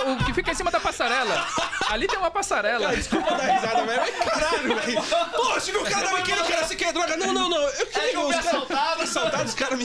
é, 0.00 0.12
o 0.12 0.24
que 0.24 0.34
fica 0.34 0.50
em 0.50 0.54
cima 0.54 0.70
da 0.70 0.80
passarela. 0.80 1.46
Ali 1.88 2.06
tem 2.06 2.18
uma 2.18 2.30
passarela. 2.30 2.94
Desculpa 2.94 3.34
dar 3.36 3.44
risada, 3.46 3.84
velho. 3.86 4.00
Mas 4.00 4.24
caralho, 4.30 4.76
velho. 4.76 5.02
Pô, 5.32 5.60
se 5.60 5.70
o 5.72 5.84
cara 5.84 6.08
vai 6.10 6.22
querer, 6.22 6.40
o 6.42 6.44
cara 6.46 6.64
se 6.66 6.76
quer 6.76 6.92
droga. 6.92 7.16
Não, 7.16 7.32
não, 7.32 7.48
não. 7.48 7.56
Eu 7.58 7.86
queria 7.86 8.08
É 8.08 8.10
que 8.10 8.16
eu 8.16 8.20
os 8.20 8.26
fui 8.26 8.34
caras- 8.34 8.46
assaltado. 8.54 9.02
assaltado, 9.02 9.44
os 9.44 9.54
caras 9.54 9.78
me. 9.78 9.84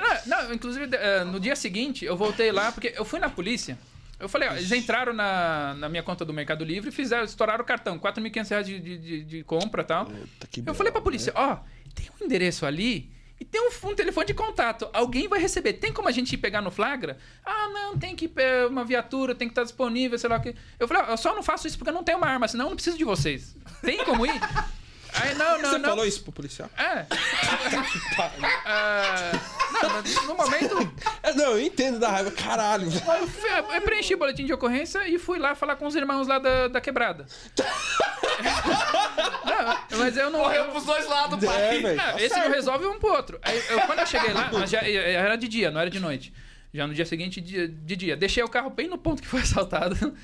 Ah, 0.00 0.20
Não, 0.26 0.52
inclusive, 0.54 0.88
eh, 0.96 1.24
no 1.24 1.38
dia 1.40 1.56
seguinte, 1.56 2.04
eu 2.04 2.16
voltei 2.16 2.50
lá, 2.52 2.72
porque 2.72 2.92
eu 2.96 3.04
fui 3.04 3.18
na 3.20 3.28
polícia. 3.28 3.78
Eu 4.18 4.28
falei, 4.28 4.48
ó, 4.48 4.52
eles 4.52 4.70
entraram 4.72 5.12
na, 5.12 5.74
na 5.74 5.88
minha 5.88 6.02
conta 6.02 6.24
do 6.24 6.32
Mercado 6.32 6.64
Livre 6.64 6.88
e 6.88 6.92
fizeram, 6.92 7.24
estouraram 7.24 7.62
o 7.62 7.66
cartão, 7.66 7.98
4.500 7.98 8.48
reais 8.50 8.66
de, 8.66 8.78
de, 8.80 8.98
de, 8.98 9.24
de 9.24 9.44
compra 9.44 9.82
e 9.82 9.84
tal. 9.84 10.08
que 10.50 10.62
eu 10.64 10.74
falei 10.74 10.92
pra 10.92 11.00
polícia, 11.02 11.32
ó, 11.34 11.56
tem 11.94 12.08
um 12.20 12.24
endereço 12.24 12.64
ali 12.64 13.10
e 13.44 13.46
tem 13.46 13.60
um, 13.60 13.88
um 13.88 13.94
telefone 13.94 14.26
de 14.26 14.32
contato. 14.34 14.88
Alguém 14.92 15.28
vai 15.28 15.38
receber. 15.38 15.74
Tem 15.74 15.92
como 15.92 16.08
a 16.08 16.12
gente 16.12 16.32
ir 16.32 16.38
pegar 16.38 16.62
no 16.62 16.70
flagra? 16.70 17.18
Ah, 17.44 17.68
não, 17.68 17.98
tem 17.98 18.16
que 18.16 18.26
ter 18.26 18.66
uma 18.68 18.84
viatura, 18.84 19.34
tem 19.34 19.46
que 19.46 19.52
estar 19.52 19.64
disponível, 19.64 20.18
sei 20.18 20.30
lá 20.30 20.38
o 20.38 20.40
que. 20.40 20.54
Eu 20.78 20.88
falei, 20.88 21.02
ó, 21.02 21.10
eu 21.12 21.16
só 21.18 21.34
não 21.34 21.42
faço 21.42 21.66
isso 21.66 21.76
porque 21.76 21.90
eu 21.90 21.94
não 21.94 22.02
tenho 22.02 22.16
uma 22.18 22.26
arma, 22.26 22.48
senão 22.48 22.64
eu 22.64 22.68
não 22.70 22.76
preciso 22.76 22.96
de 22.96 23.04
vocês. 23.04 23.54
Tem 23.82 24.02
como 24.04 24.24
ir? 24.24 24.32
Aí, 25.16 25.32
não, 25.34 25.58
não, 25.62 25.70
Você 25.70 25.78
não. 25.78 25.90
falou 25.90 26.06
isso 26.06 26.22
pro 26.22 26.32
policial? 26.32 26.68
É. 26.76 27.06
Ah, 28.66 29.32
não, 29.82 30.26
no 30.26 30.34
momento, 30.34 30.92
É, 31.22 31.32
não, 31.34 31.52
eu 31.52 31.60
entendo 31.60 31.98
da 31.98 32.08
raiva. 32.10 32.30
Caralho. 32.30 32.86
eu, 32.86 33.26
fui- 33.28 33.50
eu 33.76 33.80
preenchi 33.82 34.14
o 34.14 34.18
boletim 34.18 34.44
de 34.46 34.52
ocorrência 34.52 35.06
e 35.08 35.18
fui 35.18 35.38
lá 35.38 35.54
falar 35.54 35.76
com 35.76 35.86
os 35.86 35.94
irmãos 35.94 36.26
lá 36.26 36.38
da, 36.38 36.68
da 36.68 36.80
quebrada. 36.80 37.26
Não, 39.90 39.98
mas 39.98 40.16
eu 40.16 40.30
não. 40.30 40.40
Correu 40.40 40.64
eu- 40.64 40.70
pros 40.72 40.84
dois 40.84 41.06
lados, 41.08 41.42
É, 41.42 41.46
pai. 41.46 41.80
velho. 41.82 41.96
não, 41.96 42.18
esse 42.18 42.38
não 42.38 42.50
resolve 42.50 42.86
um 42.86 42.98
pro 42.98 43.12
outro. 43.12 43.38
Aí, 43.42 43.56
eu, 43.68 43.80
quando 43.82 44.00
eu 44.00 44.06
cheguei 44.06 44.32
lá, 44.32 44.50
já, 44.66 44.80
era 44.80 45.36
de 45.36 45.48
dia, 45.48 45.70
não 45.70 45.80
era 45.80 45.90
de 45.90 46.00
noite. 46.00 46.32
Já 46.72 46.86
no 46.86 46.94
dia 46.94 47.06
seguinte, 47.06 47.40
de, 47.40 47.68
de 47.68 47.96
dia. 47.96 48.16
Deixei 48.16 48.42
o 48.42 48.48
carro 48.48 48.70
bem 48.70 48.88
no 48.88 48.98
ponto 48.98 49.22
que 49.22 49.28
foi 49.28 49.40
assaltado. 49.42 50.14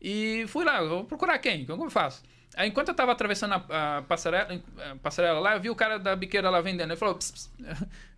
E 0.00 0.44
fui 0.48 0.64
lá, 0.64 0.82
vou 0.82 1.04
procurar 1.04 1.38
quem? 1.38 1.64
Como 1.64 1.84
eu 1.84 1.90
faço? 1.90 2.22
Aí, 2.56 2.68
enquanto 2.68 2.88
eu 2.88 2.94
tava 2.94 3.10
atravessando 3.12 3.54
a, 3.54 3.98
a 3.98 4.02
passarela, 4.02 4.60
a 4.92 4.96
passarela 4.96 5.40
lá, 5.40 5.54
eu 5.56 5.60
vi 5.60 5.70
o 5.70 5.74
cara 5.74 5.98
da 5.98 6.14
biqueira 6.14 6.50
lá 6.50 6.60
vendendo. 6.60 6.90
Ele 6.90 6.96
falou... 6.96 7.14
"Ps, 7.16 7.30
ps." 7.32 7.50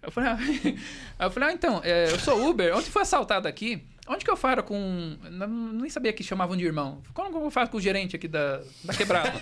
Eu 0.07 0.13
falei, 0.13 0.31
ah, 0.31 0.39
eu 1.27 1.31
falei, 1.31 1.49
ah, 1.49 1.53
então, 1.53 1.81
é, 1.85 2.11
eu 2.13 2.19
sou 2.19 2.49
Uber. 2.49 2.75
Onde 2.77 2.89
foi 2.91 3.03
assaltado 3.03 3.47
aqui? 3.49 3.85
Onde 4.09 4.25
que 4.25 4.31
eu 4.31 4.37
falo 4.37 4.63
com... 4.63 5.17
não- 5.33 5.49
Nem 5.49 5.91
sabia 5.91 6.13
que 6.13 6.23
chamavam 6.23 6.57
de 6.57 6.65
irmão. 6.65 7.03
Como 7.13 7.45
eu 7.47 7.51
falo 7.51 7.69
com 7.69 7.77
o 7.77 7.81
gerente 7.81 8.15
aqui 8.15 8.29
da, 8.29 8.61
da 8.85 8.95
quebrada? 8.95 9.33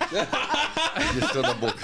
Gestando 1.13 1.51
a 1.51 1.55
boca. 1.55 1.79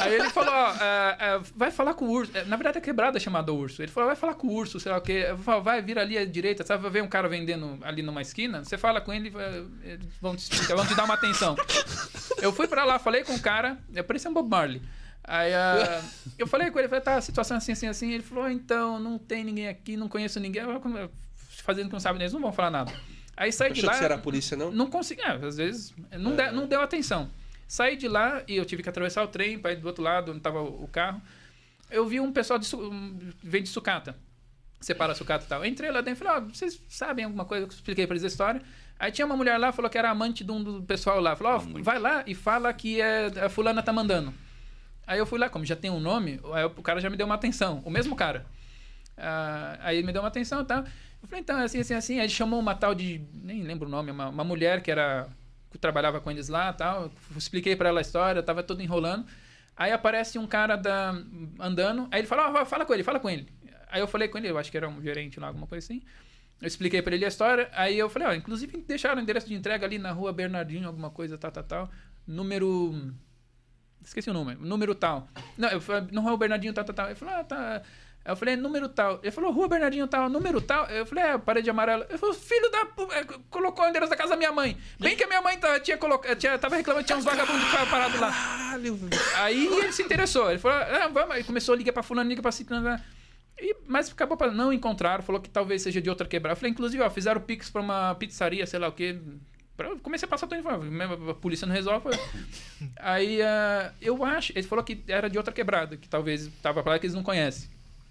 Aí 0.00 0.14
ele 0.14 0.28
falou, 0.28 0.52
ó, 0.52 0.72
é, 0.78 1.16
é, 1.20 1.40
vai 1.56 1.70
falar 1.70 1.94
com 1.94 2.04
o 2.04 2.10
urso. 2.10 2.30
É, 2.36 2.44
Na 2.44 2.56
verdade, 2.56 2.76
a 2.76 2.80
quebrada 2.82 3.16
é 3.16 3.20
chamada 3.20 3.50
urso. 3.50 3.80
Ele 3.80 3.90
falou, 3.90 4.08
vai 4.08 4.16
falar 4.16 4.34
com 4.34 4.46
o 4.48 4.52
urso, 4.52 4.78
sei 4.78 4.92
lá 4.92 4.98
o 4.98 5.00
quê. 5.00 5.34
Falo, 5.42 5.62
vai, 5.62 5.80
vira 5.80 6.02
ali 6.02 6.18
à 6.18 6.26
direita, 6.26 6.66
sabe? 6.66 6.82
Vai 6.82 6.90
ver 6.90 7.02
um 7.02 7.08
cara 7.08 7.28
vendendo 7.30 7.78
ali 7.82 8.02
numa 8.02 8.20
esquina. 8.20 8.62
Você 8.62 8.76
fala 8.76 9.00
com 9.00 9.10
ele, 9.10 9.32
eles 9.82 10.06
vão 10.20 10.36
te 10.36 10.40
explicar, 10.40 10.74
vão 10.76 10.86
te 10.86 10.94
dar 10.94 11.04
uma 11.04 11.14
atenção. 11.14 11.56
Eu 12.42 12.52
fui 12.52 12.68
pra 12.68 12.84
lá, 12.84 12.98
falei 12.98 13.24
com 13.24 13.34
o 13.34 13.40
cara, 13.40 13.78
eu 13.94 14.04
parecia 14.04 14.30
um 14.30 14.34
Bob 14.34 14.50
Marley. 14.50 14.82
Aí 15.26 15.52
ah, 15.54 16.02
eu 16.38 16.46
falei 16.46 16.70
com 16.70 16.78
ele, 16.78 16.88
falei, 16.88 17.02
tá, 17.02 17.20
situação 17.20 17.56
assim, 17.56 17.72
assim, 17.72 17.86
assim. 17.88 18.12
Ele 18.12 18.22
falou, 18.22 18.48
então, 18.48 18.98
não 19.00 19.18
tem 19.18 19.42
ninguém 19.44 19.68
aqui, 19.68 19.96
não 19.96 20.08
conheço 20.08 20.38
ninguém. 20.38 20.62
Eu, 20.62 20.80
como- 20.80 21.10
Fazendo 21.64 21.86
que 21.88 21.92
não 21.92 22.00
sabe, 22.00 22.18
eles 22.20 22.32
não 22.32 22.40
vão 22.40 22.52
falar 22.52 22.70
nada. 22.70 22.92
Aí 23.36 23.50
saí 23.50 23.72
de 23.72 23.80
Achou 23.80 23.86
lá. 23.88 23.92
que 23.92 23.98
você 23.98 24.04
era 24.04 24.14
a 24.14 24.18
polícia, 24.18 24.56
não? 24.56 24.70
Não 24.70 24.88
consegui, 24.88 25.20
é, 25.22 25.32
às 25.32 25.56
vezes 25.56 25.92
não, 26.12 26.36
de- 26.36 26.50
não 26.52 26.66
deu 26.66 26.80
atenção. 26.80 27.28
Saí 27.66 27.96
de 27.96 28.06
lá 28.06 28.42
e 28.46 28.56
eu 28.56 28.64
tive 28.64 28.82
que 28.82 28.88
atravessar 28.88 29.24
o 29.24 29.28
trem 29.28 29.58
para 29.58 29.72
ir 29.72 29.76
do 29.76 29.86
outro 29.88 30.02
lado, 30.04 30.30
onde 30.30 30.38
estava 30.38 30.62
o 30.62 30.86
carro. 30.86 31.20
Eu 31.90 32.06
vi 32.06 32.20
um 32.20 32.30
pessoal 32.32 32.58
de 32.58 32.66
su- 32.66 32.78
um, 32.80 33.18
vem 33.42 33.62
de 33.62 33.68
sucata. 33.68 34.16
Separa 34.80 35.12
a 35.12 35.14
sucata 35.16 35.44
e 35.44 35.48
tal. 35.48 35.64
Eu 35.64 35.68
entrei 35.70 35.90
lá 35.90 36.00
dentro 36.02 36.22
e 36.22 36.26
falei, 36.26 36.42
ó, 36.44 36.48
vocês 36.54 36.80
sabem 36.88 37.24
alguma 37.24 37.44
coisa? 37.44 37.64
Eu 37.64 37.68
expliquei 37.68 38.06
para 38.06 38.14
eles 38.14 38.24
a 38.24 38.28
história. 38.28 38.62
Aí 38.98 39.10
tinha 39.10 39.26
uma 39.26 39.36
mulher 39.36 39.58
lá, 39.58 39.72
falou 39.72 39.90
que 39.90 39.98
era 39.98 40.10
amante 40.10 40.44
de 40.44 40.52
um 40.52 40.62
do 40.62 40.82
pessoal 40.82 41.18
lá. 41.20 41.34
Falou, 41.34 41.54
ó, 41.54 41.82
vai 41.82 41.98
lá 41.98 42.22
e 42.26 42.34
fala 42.34 42.72
que 42.72 43.00
é, 43.00 43.26
a 43.44 43.48
fulana 43.48 43.82
tá 43.82 43.92
mandando. 43.92 44.32
Aí 45.06 45.18
eu 45.18 45.26
fui 45.26 45.38
lá, 45.38 45.48
como 45.48 45.64
já 45.64 45.76
tem 45.76 45.90
um 45.90 46.00
nome, 46.00 46.40
aí 46.52 46.64
o 46.64 46.82
cara 46.82 47.00
já 47.00 47.08
me 47.08 47.16
deu 47.16 47.26
uma 47.26 47.36
atenção. 47.36 47.80
O 47.84 47.90
mesmo 47.90 48.16
cara. 48.16 48.44
Ah, 49.16 49.78
aí 49.80 49.98
ele 49.98 50.06
me 50.06 50.12
deu 50.12 50.20
uma 50.20 50.28
atenção 50.28 50.62
e 50.62 50.64
tal. 50.64 50.78
Eu 50.78 51.28
falei, 51.28 51.42
então, 51.42 51.58
é 51.58 51.64
assim, 51.64 51.80
assim, 51.80 51.94
assim. 51.94 52.20
Aí 52.20 52.28
chamou 52.28 52.58
uma 52.58 52.74
tal 52.74 52.94
de. 52.94 53.22
Nem 53.32 53.62
lembro 53.62 53.88
o 53.88 53.90
nome, 53.90 54.10
uma, 54.10 54.28
uma 54.28 54.44
mulher 54.44 54.82
que 54.82 54.90
era. 54.90 55.28
que 55.70 55.78
trabalhava 55.78 56.20
com 56.20 56.30
eles 56.30 56.48
lá 56.48 56.72
tal. 56.72 57.10
Expliquei 57.36 57.76
pra 57.76 57.88
ela 57.88 58.00
a 58.00 58.02
história, 58.02 58.42
tava 58.42 58.62
todo 58.62 58.82
enrolando. 58.82 59.26
Aí 59.76 59.92
aparece 59.92 60.38
um 60.38 60.46
cara 60.46 60.76
da, 60.76 61.10
andando. 61.60 62.08
Aí 62.10 62.20
ele 62.20 62.26
fala, 62.26 62.62
ó, 62.62 62.64
fala 62.64 62.84
com 62.84 62.94
ele, 62.94 63.04
fala 63.04 63.20
com 63.20 63.28
ele. 63.28 63.46
Aí 63.88 64.00
eu 64.00 64.08
falei 64.08 64.26
com 64.28 64.38
ele, 64.38 64.48
eu 64.48 64.58
acho 64.58 64.70
que 64.70 64.76
era 64.76 64.88
um 64.88 65.02
gerente 65.02 65.38
lá, 65.38 65.48
alguma 65.48 65.66
coisa 65.66 65.84
assim. 65.84 66.02
Eu 66.60 66.66
expliquei 66.66 67.02
pra 67.02 67.14
ele 67.14 67.24
a 67.24 67.28
história. 67.28 67.68
Aí 67.72 67.98
eu 67.98 68.08
falei, 68.08 68.28
ó, 68.28 68.34
inclusive 68.34 68.78
deixaram 68.78 69.20
o 69.20 69.22
endereço 69.22 69.46
de 69.46 69.54
entrega 69.54 69.86
ali 69.86 69.98
na 69.98 70.12
rua 70.12 70.32
Bernardinho, 70.32 70.86
alguma 70.86 71.10
coisa, 71.10 71.36
tal, 71.36 71.52
tal, 71.52 71.64
tal. 71.64 71.90
Número 72.26 73.12
Esqueci 74.06 74.30
o 74.30 74.32
número. 74.32 74.60
Número 74.64 74.94
tal. 74.94 75.28
Não, 75.58 75.68
eu 75.68 75.80
falei, 75.80 76.04
não 76.12 76.28
é 76.28 76.32
o 76.32 76.36
Bernardinho 76.36 76.72
tal, 76.72 76.84
tal, 76.84 76.94
tal. 76.94 77.06
Ele 77.06 77.16
falou, 77.16 77.34
ah, 77.34 77.42
tá. 77.44 77.82
Aí 78.24 78.32
Eu 78.32 78.36
falei, 78.36 78.54
número 78.56 78.88
tal. 78.88 79.18
Ele 79.22 79.32
falou, 79.32 79.50
rua 79.52 79.66
Bernardinho 79.68 80.06
tal, 80.06 80.28
número 80.28 80.60
tal. 80.60 80.86
Eu 80.86 81.04
falei, 81.04 81.24
é, 81.24 81.38
parede 81.38 81.68
amarela. 81.68 82.06
Ele 82.08 82.16
falou, 82.16 82.34
filho 82.34 82.70
da. 82.70 82.86
é, 83.16 83.24
Colocou 83.50 83.84
o 83.84 83.88
endereço 83.88 84.10
da 84.10 84.16
casa 84.16 84.30
da 84.30 84.36
minha 84.36 84.52
mãe. 84.52 84.76
Bem 84.98 85.16
que 85.16 85.24
a 85.24 85.26
minha 85.26 85.42
mãe 85.42 85.58
tava, 85.58 85.80
tinha 85.80 85.98
colocado, 85.98 86.36
tinha, 86.38 86.56
tava 86.56 86.76
reclamando 86.76 87.02
que 87.04 87.08
tinha 87.08 87.18
uns 87.18 87.24
vagabundos 87.24 87.60
que 87.62 87.66
estavam 87.68 87.88
parados 87.90 88.20
lá. 88.20 88.32
Aí 89.36 89.66
ele 89.66 89.92
se 89.92 90.02
interessou. 90.02 90.48
Ele 90.50 90.58
falou, 90.60 90.78
ah, 90.78 91.08
vamos. 91.08 91.32
Aí 91.34 91.42
começou 91.44 91.74
a 91.74 91.76
ligar 91.76 91.92
pra 91.92 92.02
fulano, 92.02 92.28
liga 92.28 92.40
pra 92.42 92.52
ciclano. 92.52 92.84
né? 92.88 93.02
E, 93.60 93.74
mas 93.86 94.10
acabou 94.10 94.36
pra 94.36 94.50
não 94.52 94.72
encontrar. 94.72 95.22
Falou 95.22 95.40
que 95.40 95.48
talvez 95.50 95.82
seja 95.82 96.00
de 96.00 96.08
outra 96.10 96.26
quebrada. 96.28 96.52
Eu 96.52 96.56
falei, 96.56 96.70
inclusive, 96.70 97.02
ó, 97.02 97.10
fizeram 97.10 97.40
pix 97.40 97.70
pra 97.70 97.80
uma 97.82 98.14
pizzaria, 98.14 98.66
sei 98.66 98.78
lá 98.78 98.88
o 98.88 98.92
quê. 98.92 99.18
Pra- 99.76 99.88
eu 99.88 99.98
comecei 99.98 100.26
a 100.26 100.28
passar 100.28 100.46
toda 100.46 100.56
a 100.56 100.60
informação. 100.60 101.30
A 101.30 101.34
polícia 101.34 101.66
não 101.66 101.74
resolve. 101.74 102.08
Aí 102.98 103.42
ah, 103.42 103.92
eu 104.00 104.24
acho. 104.24 104.52
Ele 104.52 104.66
falou 104.66 104.84
que 104.84 105.02
era 105.06 105.28
de 105.28 105.36
outra 105.36 105.52
quebrada, 105.52 105.96
que 105.96 106.08
talvez 106.08 106.48
tava 106.62 106.82
pra 106.82 106.92
lá 106.92 106.98
que 106.98 107.06
eles 107.06 107.14
não 107.14 107.22
conhecem. 107.22 107.68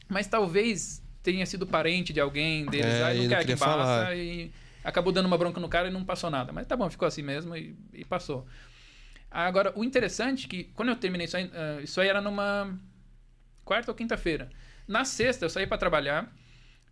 Mas 0.07 0.27
talvez 0.27 1.01
tenha 1.23 1.45
sido 1.45 1.65
parente 1.65 2.13
de 2.13 2.19
alguém 2.19 2.65
deles. 2.67 2.85
É, 2.85 3.03
aí 3.03 3.27
não 3.27 3.29
quer 3.29 3.45
que 3.45 3.55
passa. 3.55 4.13
E 4.15 4.51
acabou 4.83 5.11
dando 5.11 5.25
uma 5.25 5.37
bronca 5.37 5.59
no 5.59 5.67
cara 5.67 5.87
e 5.87 5.91
não 5.91 6.05
passou 6.05 6.29
nada. 6.29 6.53
Mas 6.53 6.67
tá 6.67 6.77
bom, 6.77 6.87
ficou 6.89 7.07
assim 7.07 7.23
mesmo 7.23 7.55
e, 7.57 7.75
e 7.91 8.05
passou. 8.05 8.45
Agora, 9.31 9.73
o 9.75 9.83
interessante 9.83 10.45
é 10.45 10.49
que 10.49 10.63
quando 10.75 10.89
eu 10.89 10.95
terminei 10.95 11.25
isso 11.25 11.35
aí, 11.35 11.49
ah, 11.53 11.81
isso 11.81 11.99
aí 11.99 12.07
era 12.07 12.21
numa 12.21 12.77
quarta 13.65 13.91
ou 13.91 13.95
quinta-feira. 13.95 14.49
Na 14.87 15.03
sexta, 15.03 15.45
eu 15.45 15.49
saí 15.49 15.65
pra 15.65 15.79
trabalhar. 15.79 16.31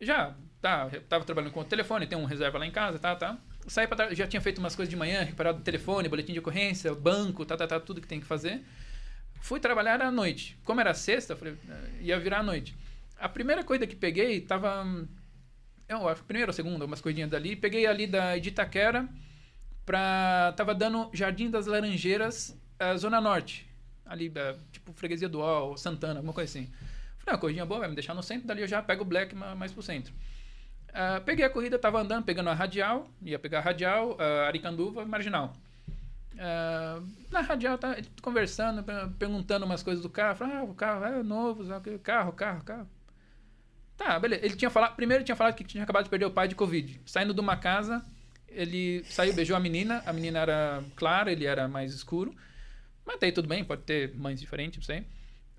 Já, 0.02 0.34
tá, 0.60 0.90
eu 0.92 1.02
tava 1.04 1.24
trabalhando 1.24 1.52
com 1.54 1.60
o 1.60 1.64
telefone, 1.64 2.08
tem 2.08 2.18
um 2.18 2.26
reserva 2.26 2.58
lá 2.58 2.66
em 2.66 2.72
casa, 2.72 2.98
tá, 2.98 3.16
tá. 3.16 3.38
Saí 3.68 3.88
pra 3.88 3.96
tra- 3.96 4.14
já 4.14 4.28
tinha 4.28 4.42
feito 4.42 4.58
umas 4.60 4.76
coisas 4.76 4.90
de 4.90 4.96
manhã, 4.96 5.24
reparado 5.24 5.62
telefone, 5.62 6.10
boletim 6.10 6.34
de 6.34 6.40
ocorrência, 6.40 6.94
banco, 6.94 7.46
tá, 7.46 7.56
tá, 7.56 7.66
tá, 7.66 7.80
tudo 7.80 8.02
que 8.02 8.08
tem 8.08 8.20
que 8.20 8.26
fazer. 8.26 8.62
Fui 9.42 9.60
trabalhar 9.60 10.02
à 10.02 10.12
noite. 10.12 10.58
Como 10.64 10.80
era 10.82 10.94
sexta, 10.94 11.36
falei, 11.36 11.56
eh, 11.70 11.90
ia 12.02 12.20
virar 12.20 12.40
à 12.40 12.44
noite. 12.44 12.76
A 13.20 13.30
primeira 13.30 13.64
coisa 13.64 13.88
que 13.88 13.96
peguei 13.96 14.42
tava. 14.42 14.86
Eu 15.88 16.08
acho 16.08 16.24
primeira 16.24 16.50
ou 16.50 16.54
segunda, 16.54 16.86
umas 16.86 17.02
coisinhas 17.02 17.30
dali. 17.30 17.56
Peguei 17.56 17.86
ali 17.86 18.08
da 18.08 18.38
de 18.38 18.50
Itaquera 18.50 19.08
pra. 19.86 20.54
Tava 20.56 20.74
dando 20.74 21.10
Jardim 21.14 21.50
das 21.50 21.66
Laranjeiras, 21.66 22.58
eh, 22.80 22.98
Zona 22.98 23.20
Norte. 23.22 23.68
Ali, 24.06 24.32
eh, 24.36 24.56
tipo, 24.72 24.92
freguesia 24.94 25.30
do 25.30 25.40
Ó, 25.40 25.76
Santana, 25.78 26.16
alguma 26.16 26.34
coisa 26.34 26.50
assim. 26.50 26.70
Falei, 27.20 27.36
ah, 27.36 27.38
corridinha 27.38 27.66
boa, 27.66 27.80
vai 27.80 27.90
me 27.90 27.96
deixar 27.96 28.14
no 28.14 28.22
centro, 28.24 28.46
dali 28.48 28.62
eu 28.62 28.68
já 28.68 28.82
pego 28.82 29.04
o 29.04 29.06
Black 29.06 29.34
ma- 29.34 29.56
mais 29.56 29.72
pro 29.72 29.82
centro. 29.82 30.14
Ah, 30.94 31.22
peguei 31.26 31.44
a 31.44 31.50
corrida, 31.50 31.80
tava 31.80 32.00
andando, 32.00 32.24
pegando 32.24 32.50
a 32.50 32.54
radial, 32.54 33.10
ia 33.22 33.40
pegar 33.40 33.60
a 33.60 33.62
radial, 33.62 34.16
ah, 34.20 34.46
Aricanduva, 34.48 35.06
marginal. 35.06 35.54
Ah, 36.38 37.00
na 37.32 37.42
radial, 37.42 37.78
tá 37.78 37.96
conversando, 38.22 38.84
per- 38.84 39.10
perguntando 39.18 39.66
umas 39.66 39.82
coisas 39.82 40.02
do 40.04 40.10
carro. 40.10 40.38
Falei, 40.38 40.58
ah, 40.58 40.64
o 40.64 40.74
carro 40.74 41.06
é 41.06 41.24
novo, 41.24 41.66
sabe 41.66 41.98
carro, 42.00 42.32
carro, 42.34 42.64
carro. 42.64 42.88
Tá, 43.98 44.20
beleza. 44.20 44.46
Ele 44.46 44.56
tinha 44.56 44.70
falado, 44.72 44.96
primeiro 44.96 45.24
tinha 45.24 45.36
falado 45.36 45.54
que 45.56 45.64
tinha 45.64 45.84
acabado 45.84 46.04
de 46.06 46.10
perder 46.10 46.26
o 46.26 46.32
pai 46.32 46.48
de 46.48 46.56
Covid. 46.56 47.00
Saindo 47.06 47.34
de 47.34 47.40
uma 47.40 47.56
casa, 47.58 48.04
ele 48.48 49.04
saiu, 49.06 49.34
beijou 49.34 49.56
a 49.56 49.60
menina, 49.60 50.02
a 50.06 50.12
menina 50.14 50.40
era 50.40 50.84
clara, 50.96 51.32
ele 51.32 51.46
era 51.46 51.68
mais 51.68 51.94
escuro. 51.94 52.34
Mas 53.06 53.20
daí 53.20 53.32
tudo 53.32 53.48
bem, 53.48 53.64
pode 53.64 53.84
ter 53.84 54.14
mães 54.16 54.40
diferentes, 54.40 54.78
não 54.80 54.84
sei. 54.86 55.06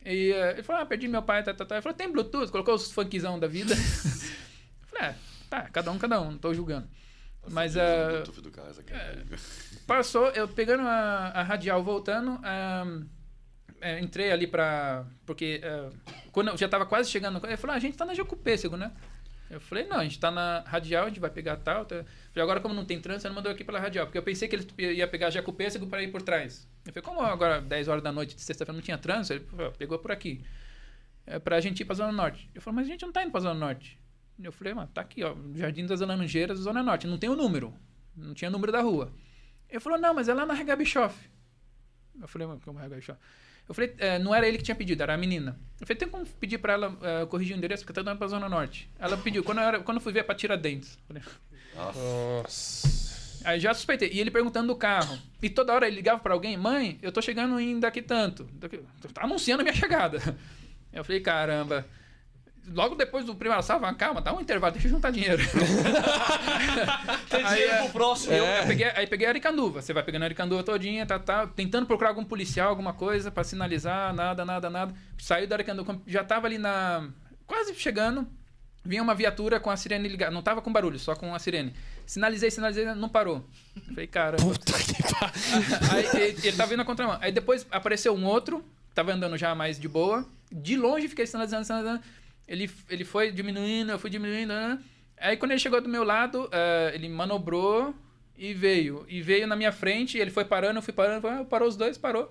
E 0.05 0.33
eh, 0.33 0.53
ele 0.53 0.63
falou, 0.63 0.83
ah, 0.83 0.87
perdi 0.87 1.07
meu 1.09 1.23
pai, 1.23 1.43
tá, 1.43 1.55
tá, 1.55 1.65
tá. 1.65 1.77
Ele 1.77 1.83
falou, 1.83 1.97
tem 1.97 2.11
Bluetooth? 2.11 2.51
Colocou 2.51 2.75
os 2.75 2.91
funkzão 2.93 3.39
da 3.39 3.47
vida. 3.47 3.75
Eu 4.95 4.99
falei, 4.99 5.11
é, 5.11 5.15
tá, 5.51 5.63
cada 5.71 5.91
um, 5.91 5.99
cada 5.99 6.21
um, 6.21 6.33
não 6.33 6.39
tô 6.39 6.55
julgando. 6.55 6.89
Mas, 7.49 7.75
Nossa, 7.75 7.89
ah, 7.89 8.05
o 8.05 8.13
Bluetooth 8.13 8.41
do 8.41 8.61
essa 8.71 8.83
cara. 8.83 9.25
Passou, 9.87 10.29
eu 10.31 10.49
pegando 10.49 10.83
a, 10.83 11.33
a 11.35 11.43
radial 11.43 11.83
voltando, 11.83 12.41
ahn, 12.43 13.05
é, 13.81 14.01
entrei 14.01 14.33
ali 14.33 14.47
pra. 14.47 15.05
Porque 15.27 15.61
ah, 15.63 15.91
quando 16.33 16.49
eu 16.49 16.57
já 16.57 16.69
tava 16.69 16.87
quase 16.87 17.11
chegando, 17.11 17.45
ele 17.47 17.57
falou: 17.57 17.75
ah, 17.75 17.77
a 17.77 17.81
gente 17.81 17.97
tá 17.97 18.05
na 18.05 18.15
Jacupêssego, 18.15 18.77
né? 18.77 18.93
Eu 19.51 19.61
falei: 19.61 19.87
não, 19.87 19.99
a 19.99 20.05
gente 20.05 20.19
tá 20.19 20.31
na 20.31 20.61
radial, 20.67 21.05
a 21.05 21.09
gente 21.09 21.21
vai 21.21 21.31
pegar 21.31 21.57
tal. 21.57 21.85
tal. 21.85 21.99
Eu 21.99 22.05
Falei: 22.05 22.43
agora, 22.43 22.61
como 22.61 22.75
não 22.75 22.85
tem 22.85 22.99
trânsito, 23.01 23.29
não 23.29 23.35
mandou 23.35 23.53
aqui 23.53 23.63
pela 23.63 23.79
radial. 23.79 24.07
Porque 24.07 24.17
eu 24.17 24.23
pensei 24.23 24.49
que 24.49 24.57
ele 24.57 24.95
ia 24.95 25.07
pegar 25.07 25.31
Jacupêssego 25.31 25.87
pra 25.87 26.03
ir 26.03 26.11
por 26.11 26.23
trás. 26.23 26.67
Eu 26.87 26.93
falei: 26.93 27.03
como 27.03 27.21
agora, 27.21 27.61
10 27.61 27.89
horas 27.89 28.03
da 28.03 28.11
noite 28.11 28.35
de 28.35 28.41
sexta-feira, 28.41 28.75
não 28.75 28.83
tinha 28.83 28.97
trânsito? 28.97 29.35
Ele 29.35 29.45
falou, 29.45 29.73
pegou 29.73 29.99
por 29.99 30.11
aqui. 30.11 30.43
É 31.27 31.39
pra 31.39 31.61
gente 31.61 31.81
ir 31.81 31.85
pra 31.85 31.95
Zona 31.95 32.13
Norte. 32.13 32.51
Eu 32.55 32.63
falei: 32.63 32.77
mas 32.77 32.87
a 32.87 32.91
gente 32.91 33.03
não 33.03 33.13
tá 33.13 33.23
indo 33.23 33.31
pra 33.31 33.41
Zona 33.41 33.55
Norte. 33.55 33.99
Eu 34.43 34.53
falei: 34.53 34.75
mano, 34.75 34.91
tá 34.93 35.01
aqui, 35.01 35.23
ó, 35.23 35.35
Jardim 35.55 35.87
das 35.87 36.01
Laranjeiras, 36.01 36.59
Zona 36.59 36.83
Norte. 36.83 37.07
Não 37.07 37.19
tem 37.19 37.31
o 37.31 37.37
número. 37.37 37.75
Não 38.17 38.35
tinha 38.35 38.51
número 38.51 38.73
da 38.73 38.81
rua. 38.81 39.13
Ele 39.69 39.81
falou, 39.81 39.99
não, 39.99 40.15
mas 40.15 40.29
é 40.29 40.35
lá 40.35 40.47
na 40.47 40.55
Rega 40.55 40.77
Bischoff. 40.77 41.17
Eu 42.21 42.29
falei, 42.29 42.47
mas 42.47 42.63
como 42.63 42.79
Rega 42.79 42.95
Bischoff? 42.95 43.19
Eu 43.69 43.75
falei, 43.75 43.95
é, 43.99 44.19
não 44.19 44.35
era 44.35 44.47
ele 44.47 44.59
que 44.59 44.63
tinha 44.63 44.75
pedido, 44.75 45.03
era 45.03 45.15
a 45.15 45.17
menina. 45.17 45.59
Eu 45.81 45.87
falei, 45.87 45.99
tem 45.99 46.09
como 46.09 46.25
pedir 46.27 46.59
pra 46.59 46.75
ela 46.75 46.97
é, 47.03 47.27
corrigir 47.27 47.57
o 47.57 47.59
endereço, 47.59 47.83
porque 47.83 47.95
tá 47.95 48.03
dando 48.03 48.19
pra 48.19 48.29
Zona 48.29 48.49
Norte. 48.49 48.91
Ela 48.99 49.17
pediu, 49.17 49.43
quando 49.43 49.59
eu, 49.59 49.65
era, 49.65 49.81
quando 49.81 49.97
eu 49.97 50.01
fui 50.01 50.13
ver, 50.13 50.21
é 50.21 50.23
pra 50.23 50.35
Tiradentes. 50.35 50.99
Falei, 51.09 51.23
Nossa. 51.75 53.43
Aí 53.45 53.59
já 53.59 53.75
suspeitei. 53.75 54.11
E 54.13 54.21
ele 54.21 54.31
perguntando 54.31 54.69
do 54.69 54.77
carro. 54.77 55.19
E 55.43 55.51
toda 55.51 55.73
hora 55.73 55.87
ele 55.87 55.97
ligava 55.97 56.21
pra 56.21 56.35
alguém, 56.35 56.57
mãe, 56.57 56.99
eu 57.03 57.11
tô 57.11 57.21
chegando 57.21 57.59
em 57.59 57.81
daqui 57.81 58.01
tanto. 58.01 58.49
Daqui... 58.53 58.81
Tá 59.13 59.25
anunciando 59.25 59.63
a 59.63 59.65
minha 59.65 59.75
chegada. 59.75 60.19
Eu 60.93 61.03
falei, 61.05 61.21
caramba. 61.21 61.85
Logo 62.73 62.95
depois 62.95 63.27
do 63.27 63.35
primeiro 63.35 63.63
salva, 63.63 63.93
calma, 63.95 64.23
dá 64.23 64.35
um 64.35 64.41
intervalo, 64.41 64.73
deixa 64.73 64.89
eu 64.89 64.93
juntar 64.93 65.11
dinheiro. 65.11 65.43
Tem 67.29 67.45
Aí, 67.45 67.55
dinheiro 67.55 67.73
é, 67.73 67.83
pro 67.83 67.93
próximo. 67.93 68.33
Eu, 68.33 68.45
eu 68.45 68.67
peguei, 68.67 68.87
aí 68.87 69.07
peguei 69.07 69.27
a 69.27 69.31
Aricanduva. 69.31 69.83
Você 69.83 69.93
vai 69.93 70.03
pegando 70.03 70.23
a 70.23 70.25
Aricanduva 70.27 70.63
todinha, 70.63 71.05
tá, 71.05 71.19
tá, 71.19 71.47
tentando 71.47 71.87
procurar 71.87 72.09
algum 72.11 72.25
policial, 72.25 72.71
alguma 72.71 72.95
coisa 72.95 73.31
pra 73.31 73.45
sinalizar, 73.45 74.15
nada, 74.15 74.45
nada, 74.45 74.71
nada. 74.71 74.95
Saiu 75.19 75.47
da 75.47 75.57
Aricanduva, 75.57 76.01
já 76.07 76.25
tava 76.25 76.47
ali 76.47 76.57
na. 76.57 77.09
quase 77.47 77.75
chegando. 77.75 78.27
Vinha 78.87 79.03
uma 79.03 79.15
viatura 79.15 79.59
com 79.59 79.71
a 79.71 79.77
sirene 79.77 80.09
ligada. 80.09 80.31
Não 80.31 80.43
tava 80.43 80.61
com 80.61 80.71
barulho, 80.73 80.99
só 80.99 81.15
com 81.15 81.35
a 81.35 81.39
sirene. 81.39 81.73
Sinalizei, 82.05 82.51
sinalizei, 82.51 82.85
não 82.95 83.09
parou. 83.09 83.45
Eu 83.75 83.83
falei, 83.83 84.07
cara. 84.07 84.37
Puta 84.37 84.73
que 84.73 85.03
pariu. 85.03 85.33
Aí 85.91 86.23
ele, 86.23 86.39
ele 86.49 86.57
tava 86.57 86.73
indo 86.73 86.79
na 86.79 86.85
contramão. 86.85 87.17
Aí 87.21 87.33
depois 87.33 87.67
apareceu 87.71 88.15
um 88.15 88.27
outro, 88.27 88.63
tava 88.95 89.13
andando 89.13 89.39
já 89.39 89.55
mais 89.55 89.79
de 89.79 89.89
boa. 89.89 90.27
De 90.53 90.77
longe 90.77 91.09
fiquei 91.09 91.27
sinalizando, 91.27 91.65
sinalizando. 91.65 92.03
Ele, 92.47 92.71
ele 92.89 93.05
foi 93.05 93.31
diminuindo, 93.31 93.93
eu 93.93 93.99
fui 93.99 94.11
diminuindo. 94.11 94.53
né? 94.53 94.79
Aí 95.19 95.37
quando 95.37 95.53
ele 95.53 95.61
chegou 95.61 95.81
do 95.81 95.89
meu 95.89 96.05
lado, 96.05 96.49
eh, 96.53 96.93
ele 96.95 97.09
manobrou 97.09 97.95
e 98.37 98.53
veio. 98.53 99.07
E 99.09 99.23
veio 99.23 99.47
na 99.47 99.57
minha 99.57 99.73
frente, 99.73 100.19
ele 100.19 100.31
foi 100.31 100.45
parando, 100.45 100.79
eu 100.79 100.83
fui 100.83 100.93
parando, 100.93 101.27
ah, 101.29 101.45
parou 101.45 101.69
os 101.69 101.77
dois, 101.77 101.97
parou. 101.97 102.29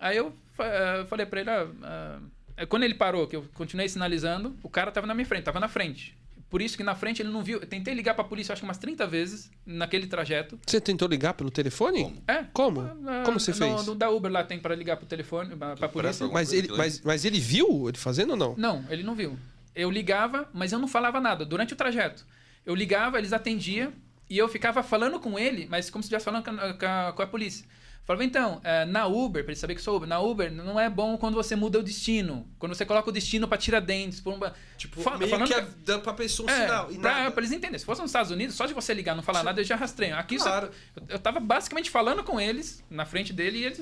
Aí 0.00 0.16
eu 0.16 0.34
eh, 0.58 1.04
falei 1.08 1.26
pra 1.26 1.40
ele, 1.40 1.50
eh, 1.50 2.66
quando 2.66 2.82
ele 2.82 2.94
parou, 2.94 3.26
que 3.26 3.36
eu 3.36 3.44
continuei 3.54 3.88
sinalizando, 3.88 4.56
o 4.62 4.68
cara 4.68 4.92
tava 4.92 5.06
na 5.06 5.14
minha 5.14 5.26
frente, 5.26 5.44
tava 5.44 5.60
na 5.60 5.68
frente. 5.68 6.16
Por 6.50 6.60
isso 6.60 6.76
que 6.76 6.82
na 6.82 6.96
frente 6.96 7.22
ele 7.22 7.30
não 7.30 7.42
viu. 7.44 7.60
Eu 7.60 7.66
tentei 7.66 7.94
ligar 7.94 8.12
pra 8.14 8.24
polícia, 8.24 8.52
acho 8.52 8.60
que 8.60 8.66
umas 8.66 8.76
30 8.76 9.06
vezes, 9.06 9.50
naquele 9.64 10.08
trajeto. 10.08 10.58
Você 10.66 10.80
tentou 10.80 11.06
ligar 11.06 11.32
pelo 11.34 11.48
telefone? 11.50 12.02
Como? 12.02 12.22
É. 12.26 12.44
Como? 12.52 12.80
Ah, 12.80 13.22
Como 13.24 13.38
você 13.38 13.52
no- 13.52 13.56
fez? 13.56 13.86
No, 13.86 13.94
da 13.94 14.10
Uber 14.10 14.30
lá 14.32 14.42
tem 14.42 14.58
pra 14.58 14.74
ligar 14.74 14.96
pro 14.96 15.06
telefone, 15.06 15.54
pra, 15.54 15.76
pra 15.76 15.88
polícia. 15.88 16.24
alguma 16.24 16.40
Mas 16.40 16.52
ele, 16.52 16.68
mas, 16.76 17.00
mas 17.02 17.24
ele 17.24 17.38
viu 17.38 17.88
ele 17.88 17.96
fazendo 17.96 18.30
ou 18.30 18.36
não? 18.36 18.54
Não, 18.58 18.84
ele 18.90 19.04
não 19.04 19.14
viu. 19.14 19.38
Eu 19.74 19.90
ligava, 19.90 20.48
mas 20.52 20.72
eu 20.72 20.78
não 20.80 20.88
falava 20.88 21.20
nada 21.20 21.44
durante 21.46 21.72
o 21.72 21.76
trajeto. 21.76 22.26
Eu 22.66 22.74
ligava, 22.74 23.16
eles 23.16 23.32
atendiam 23.32 23.92
e 24.28 24.36
eu 24.36 24.48
ficava 24.48 24.82
falando 24.82 25.20
com 25.20 25.38
ele, 25.38 25.68
mas 25.70 25.88
como 25.88 26.02
se 26.02 26.06
estivesse 26.06 26.24
falando 26.24 26.46
a, 26.48 26.74
com 26.74 26.86
a- 26.86 27.12
com 27.12 27.22
a 27.22 27.26
polícia. 27.28 27.64
Falava, 28.10 28.24
então, 28.24 28.60
eh, 28.64 28.84
na 28.86 29.06
Uber, 29.06 29.44
pra 29.44 29.52
ele 29.52 29.60
saber 29.60 29.76
que 29.76 29.80
sou 29.80 29.96
Uber, 29.96 30.08
na 30.08 30.18
Uber 30.18 30.50
não 30.50 30.80
é 30.80 30.90
bom 30.90 31.16
quando 31.16 31.36
você 31.36 31.54
muda 31.54 31.78
o 31.78 31.82
destino. 31.82 32.44
Quando 32.58 32.74
você 32.74 32.84
coloca 32.84 33.08
o 33.08 33.12
destino 33.12 33.46
pra 33.46 33.56
Tiradentes, 33.56 34.20
por 34.20 34.34
uma... 34.34 34.52
Tipo, 34.76 34.96
meio 35.16 35.30
falando 35.30 35.46
que 35.48 35.60
dando 35.84 36.02
pra 36.02 36.12
pessoa 36.12 36.50
um 36.50 36.52
É, 36.52 36.62
sinal. 36.62 36.86
Pra, 36.88 37.32
eles 37.36 37.52
entenderem. 37.52 37.78
Se 37.78 37.84
fosse 37.84 38.00
nos 38.00 38.10
Estados 38.10 38.32
Unidos, 38.32 38.56
só 38.56 38.66
de 38.66 38.74
você 38.74 38.92
ligar 38.92 39.12
e 39.12 39.16
não 39.16 39.22
falar 39.22 39.44
nada, 39.44 39.60
eles 39.60 39.68
já 39.68 39.76
rastreiam. 39.76 40.18
Aqui 40.18 40.38
Claro. 40.38 40.70
eu, 40.96 41.02
eu 41.10 41.18
tava 41.20 41.38
basicamente 41.38 41.88
falando 41.88 42.24
com 42.24 42.40
eles, 42.40 42.82
na 42.90 43.04
frente 43.06 43.32
dele, 43.32 43.58
e 43.58 43.64
eles 43.66 43.80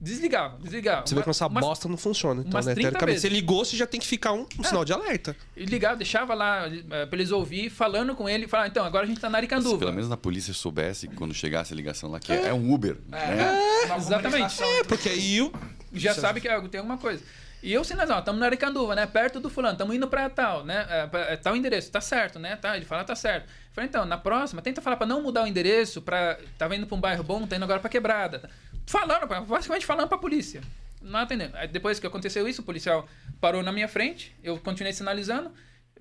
desligavam, 0.00 0.58
desligavam. 0.60 1.06
Você 1.06 1.14
vê 1.14 1.20
como 1.20 1.30
essa 1.30 1.46
Umas- 1.46 1.64
bosta 1.64 1.88
não 1.88 1.96
funciona. 1.96 2.42
Então, 2.46 2.58
né? 2.60 2.74
30 2.74 2.80
Teoricamente, 2.80 3.06
vezes. 3.14 3.24
É. 3.24 3.28
você 3.28 3.34
ligou, 3.34 3.64
você 3.64 3.76
já 3.76 3.86
tem 3.86 4.00
que 4.00 4.06
ficar 4.06 4.32
um, 4.32 4.46
um 4.58 4.64
sinal 4.64 4.84
de 4.84 4.92
alerta. 4.92 5.36
E 5.56 5.64
ligava, 5.64 5.96
deixava 5.96 6.34
lá 6.34 6.66
eh, 6.68 7.06
pra 7.06 7.18
eles 7.18 7.30
ouvir, 7.30 7.68
falando 7.70 8.14
com 8.14 8.28
ele, 8.28 8.48
falar, 8.48 8.66
então, 8.68 8.84
agora 8.84 9.04
a 9.04 9.08
gente 9.08 9.20
tá 9.20 9.28
na 9.28 9.38
Se 9.38 9.44
Aricanduva. 9.44 9.78
pelo 9.78 9.92
menos 9.92 10.08
na 10.08 10.16
polícia 10.16 10.54
soubesse, 10.54 11.06
quando 11.08 11.34
chegasse 11.34 11.72
a 11.72 11.76
ligação 11.76 12.10
lá, 12.10 12.18
que 12.18 12.32
é, 12.32 12.46
é 12.48 12.54
um 12.54 12.72
Uber. 12.72 12.96
É. 13.12 13.34
Né? 13.34 13.60
Uma 13.86 13.96
exatamente. 13.96 14.62
É, 14.62 14.84
porque 14.84 15.08
aí 15.08 15.42
o. 15.42 15.52
Já 15.92 16.14
sabe 16.14 16.40
que 16.40 16.48
é- 16.48 16.60
tem 16.68 16.78
alguma 16.78 16.96
coisa. 16.98 17.22
E 17.62 17.74
eu 17.74 17.84
sinalizando, 17.84 18.16
ó, 18.16 18.20
estamos 18.20 18.40
na 18.40 18.46
Aricanduva, 18.46 18.94
né? 18.94 19.04
Perto 19.06 19.38
do 19.38 19.50
fulano, 19.50 19.74
estamos 19.74 19.94
indo 19.94 20.08
pra 20.08 20.30
tal, 20.30 20.64
né? 20.64 20.86
É, 20.88 21.06
pra- 21.06 21.20
é, 21.32 21.36
tal 21.36 21.54
endereço, 21.54 21.90
tá 21.90 22.00
certo, 22.00 22.38
né? 22.38 22.56
Tá, 22.56 22.74
ele 22.74 22.86
fala, 22.86 23.04
tá 23.04 23.14
certo. 23.14 23.44
Eu 23.44 23.74
falei, 23.74 23.86
então, 23.88 24.06
na 24.06 24.16
próxima, 24.16 24.62
tenta 24.62 24.80
falar 24.80 24.96
pra 24.96 25.06
não 25.06 25.22
mudar 25.22 25.42
o 25.44 25.46
endereço, 25.46 26.00
pra. 26.00 26.38
Tava 26.56 26.74
indo 26.74 26.86
pra 26.86 26.96
um 26.96 27.00
bairro 27.00 27.22
bom, 27.22 27.46
tá 27.46 27.56
indo 27.56 27.62
agora 27.64 27.78
pra 27.78 27.90
quebrada. 27.90 28.48
Falando, 28.90 29.26
pra- 29.28 29.40
basicamente 29.40 29.86
falando 29.86 30.08
pra 30.08 30.18
polícia. 30.18 30.60
Não 31.00 31.20
atendendo. 31.20 31.56
Aí 31.56 31.68
depois 31.68 31.98
que 32.00 32.06
aconteceu 32.06 32.46
isso, 32.48 32.60
o 32.62 32.64
policial 32.64 33.08
parou 33.40 33.62
na 33.62 33.72
minha 33.72 33.88
frente, 33.88 34.34
eu 34.42 34.58
continuei 34.58 34.92
sinalizando, 34.92 35.50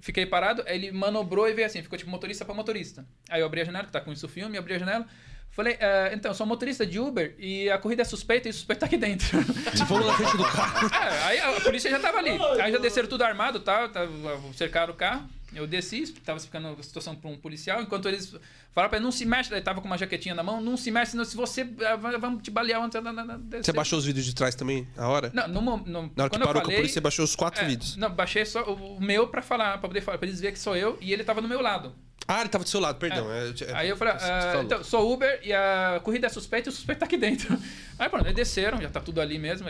fiquei 0.02 0.26
parado, 0.26 0.64
aí 0.68 0.76
ele 0.76 0.92
manobrou 0.92 1.48
e 1.48 1.54
veio 1.54 1.68
assim, 1.68 1.82
ficou 1.82 1.98
tipo 1.98 2.10
motorista 2.10 2.44
pra 2.44 2.54
motorista. 2.54 3.06
Aí 3.30 3.42
eu 3.42 3.46
abri 3.46 3.62
a 3.62 3.66
janela, 3.66 3.86
que 3.86 3.92
tá 3.92 4.02
com 4.02 4.12
isso 4.12 4.26
o 4.26 4.30
filme, 4.30 4.58
abri 4.58 4.74
a 4.74 4.80
janela, 4.80 5.06
Falei, 5.52 5.78
"É, 5.80 6.12
então, 6.14 6.32
sou 6.32 6.46
motorista 6.46 6.86
de 6.86 7.00
Uber 7.00 7.34
e 7.40 7.72
a 7.72 7.78
corrida 7.80 8.04
é 8.04 8.06
suspeita 8.06 8.48
e 8.48 8.52
o 8.52 8.54
suspeito 8.54 8.82
tá 8.82 8.86
aqui 8.86 8.98
dentro. 8.98 9.42
Você 9.74 9.84
falou 9.84 10.06
na 10.06 10.14
frente 10.16 10.38
do 10.38 10.44
carro. 10.46 10.88
É, 10.94 11.24
aí 11.24 11.40
a 11.40 11.60
polícia 11.62 11.90
já 11.90 12.00
tava 12.00 12.20
ali. 12.20 12.30
Aí 12.62 12.72
já 12.72 12.78
desceram 12.78 13.10
tudo 13.10 13.24
armado 13.24 13.60
tal, 13.60 13.90
tava- 13.90 14.14
cercaram 14.54 14.94
o 14.94 14.96
carro. 14.96 15.28
Eu 15.54 15.66
desci, 15.66 16.06
tava 16.24 16.38
explicando 16.38 16.78
a 16.80 16.84
situação 16.84 17.16
pra 17.16 17.30
um 17.30 17.38
policial, 17.38 17.82
enquanto 17.82 18.08
eles 18.08 18.36
falaram 18.72 18.90
pra 18.90 18.98
ele, 18.98 19.04
não 19.04 19.12
se 19.12 19.26
mexe, 19.26 19.52
ele 19.52 19.62
tava 19.62 19.82
com 19.82 19.88
uma 19.88 19.98
jaquetinha 19.98 20.36
na 20.36 20.44
mão, 20.44 20.62
não 20.62 20.78
se 20.78 20.92
mexe, 20.92 21.12
senão 21.12 21.26
se 21.26 21.36
você. 21.36 21.68
ah, 21.86 21.96
Vamos 22.20 22.44
te 22.44 22.52
balear 22.52 22.80
Você 22.82 23.02
descer." 23.40 23.74
baixou 23.74 23.98
os 23.98 24.06
vídeos 24.06 24.26
de 24.26 24.36
trás 24.36 24.54
também, 24.54 24.88
na 24.96 25.08
hora? 25.10 25.32
Não, 25.34 25.48
no, 25.48 25.62
no, 25.78 26.12
Na 26.16 26.24
hora 26.24 26.30
que 26.30 26.38
parou 26.38 26.54
com 26.54 26.60
a 26.60 26.62
falei, 26.62 26.78
polícia, 26.78 26.94
você 26.94 27.02
baixou 27.02 27.26
os 27.26 27.36
quatro 27.36 27.64
é, 27.64 27.68
vídeos. 27.68 27.96
Não, 27.96 28.12
baixei 28.12 28.46
só 28.46 28.64
o 28.64 29.02
meu 29.02 29.28
pra 29.28 29.42
falar, 29.42 29.80
pra 29.80 29.88
poder 29.88 30.02
falar, 30.02 30.18
pra 30.20 30.28
eles 30.28 30.40
verem 30.40 30.54
que 30.54 30.60
sou 30.60 30.76
eu 30.76 30.98
e 31.02 31.12
ele 31.12 31.24
tava 31.24 31.42
no 31.42 31.48
meu 31.48 31.62
lado. 31.62 31.96
Ah, 32.28 32.42
ele 32.42 32.50
tava 32.50 32.64
do 32.64 32.70
seu 32.70 32.80
lado, 32.80 33.00
perdão. 33.00 33.28
É, 33.32 33.50
é, 33.50 33.74
Aí 33.74 33.90
eu 33.90 33.98
falei, 33.98 34.14
ah, 34.14 34.62
então, 34.64 34.84
sou 34.84 35.12
Uber 35.12 35.40
e 35.44 35.52
a 35.52 36.00
corrida 36.04 36.28
é 36.28 36.30
suspeita 36.30 36.70
e 36.70 36.72
o 36.72 36.74
suspeito 36.74 37.00
tá 37.00 37.06
aqui 37.08 37.18
dentro. 37.18 37.58
Aí 37.98 38.08
pronto, 38.08 38.28
aí 38.28 38.34
desceram, 38.34 38.80
já 38.80 38.90
tá 38.90 39.00
tudo 39.02 39.20
ali 39.20 39.40
mesmo. 39.40 39.68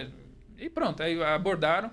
E 0.58 0.70
pronto, 0.70 1.02
aí 1.02 1.24
abordaram. 1.24 1.90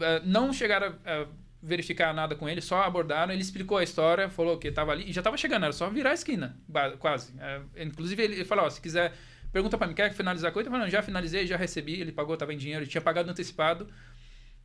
Ah, 0.00 0.22
Não 0.24 0.52
chegaram 0.52 0.94
a 1.04 1.26
verificar 1.66 2.14
nada 2.14 2.36
com 2.36 2.48
ele, 2.48 2.60
só 2.60 2.82
abordaram. 2.82 3.32
Ele 3.32 3.42
explicou 3.42 3.76
a 3.76 3.82
história, 3.82 4.30
falou 4.30 4.56
que 4.56 4.70
tava 4.70 4.92
ali 4.92 5.10
e 5.10 5.12
já 5.12 5.20
tava 5.20 5.36
chegando, 5.36 5.64
era 5.64 5.72
só 5.72 5.90
virar 5.90 6.10
a 6.10 6.14
esquina, 6.14 6.56
quase. 6.98 7.34
Ah, 7.40 7.60
inclusive 7.76 8.22
ele 8.22 8.44
falou, 8.44 8.64
ó, 8.64 8.70
se 8.70 8.80
quiser, 8.80 9.12
pergunta 9.52 9.76
pra 9.76 9.86
mim, 9.86 9.94
quer 9.94 10.12
finalizar 10.14 10.50
a 10.50 10.52
coisa? 10.52 10.68
Eu 10.68 10.70
falei, 10.70 10.86
não, 10.86 10.90
já 10.90 11.02
finalizei, 11.02 11.46
já 11.46 11.56
recebi, 11.56 12.00
ele 12.00 12.12
pagou, 12.12 12.36
tava 12.36 12.54
em 12.54 12.56
dinheiro, 12.56 12.84
ele 12.84 12.90
tinha 12.90 13.00
pagado 13.00 13.28
antecipado. 13.28 13.88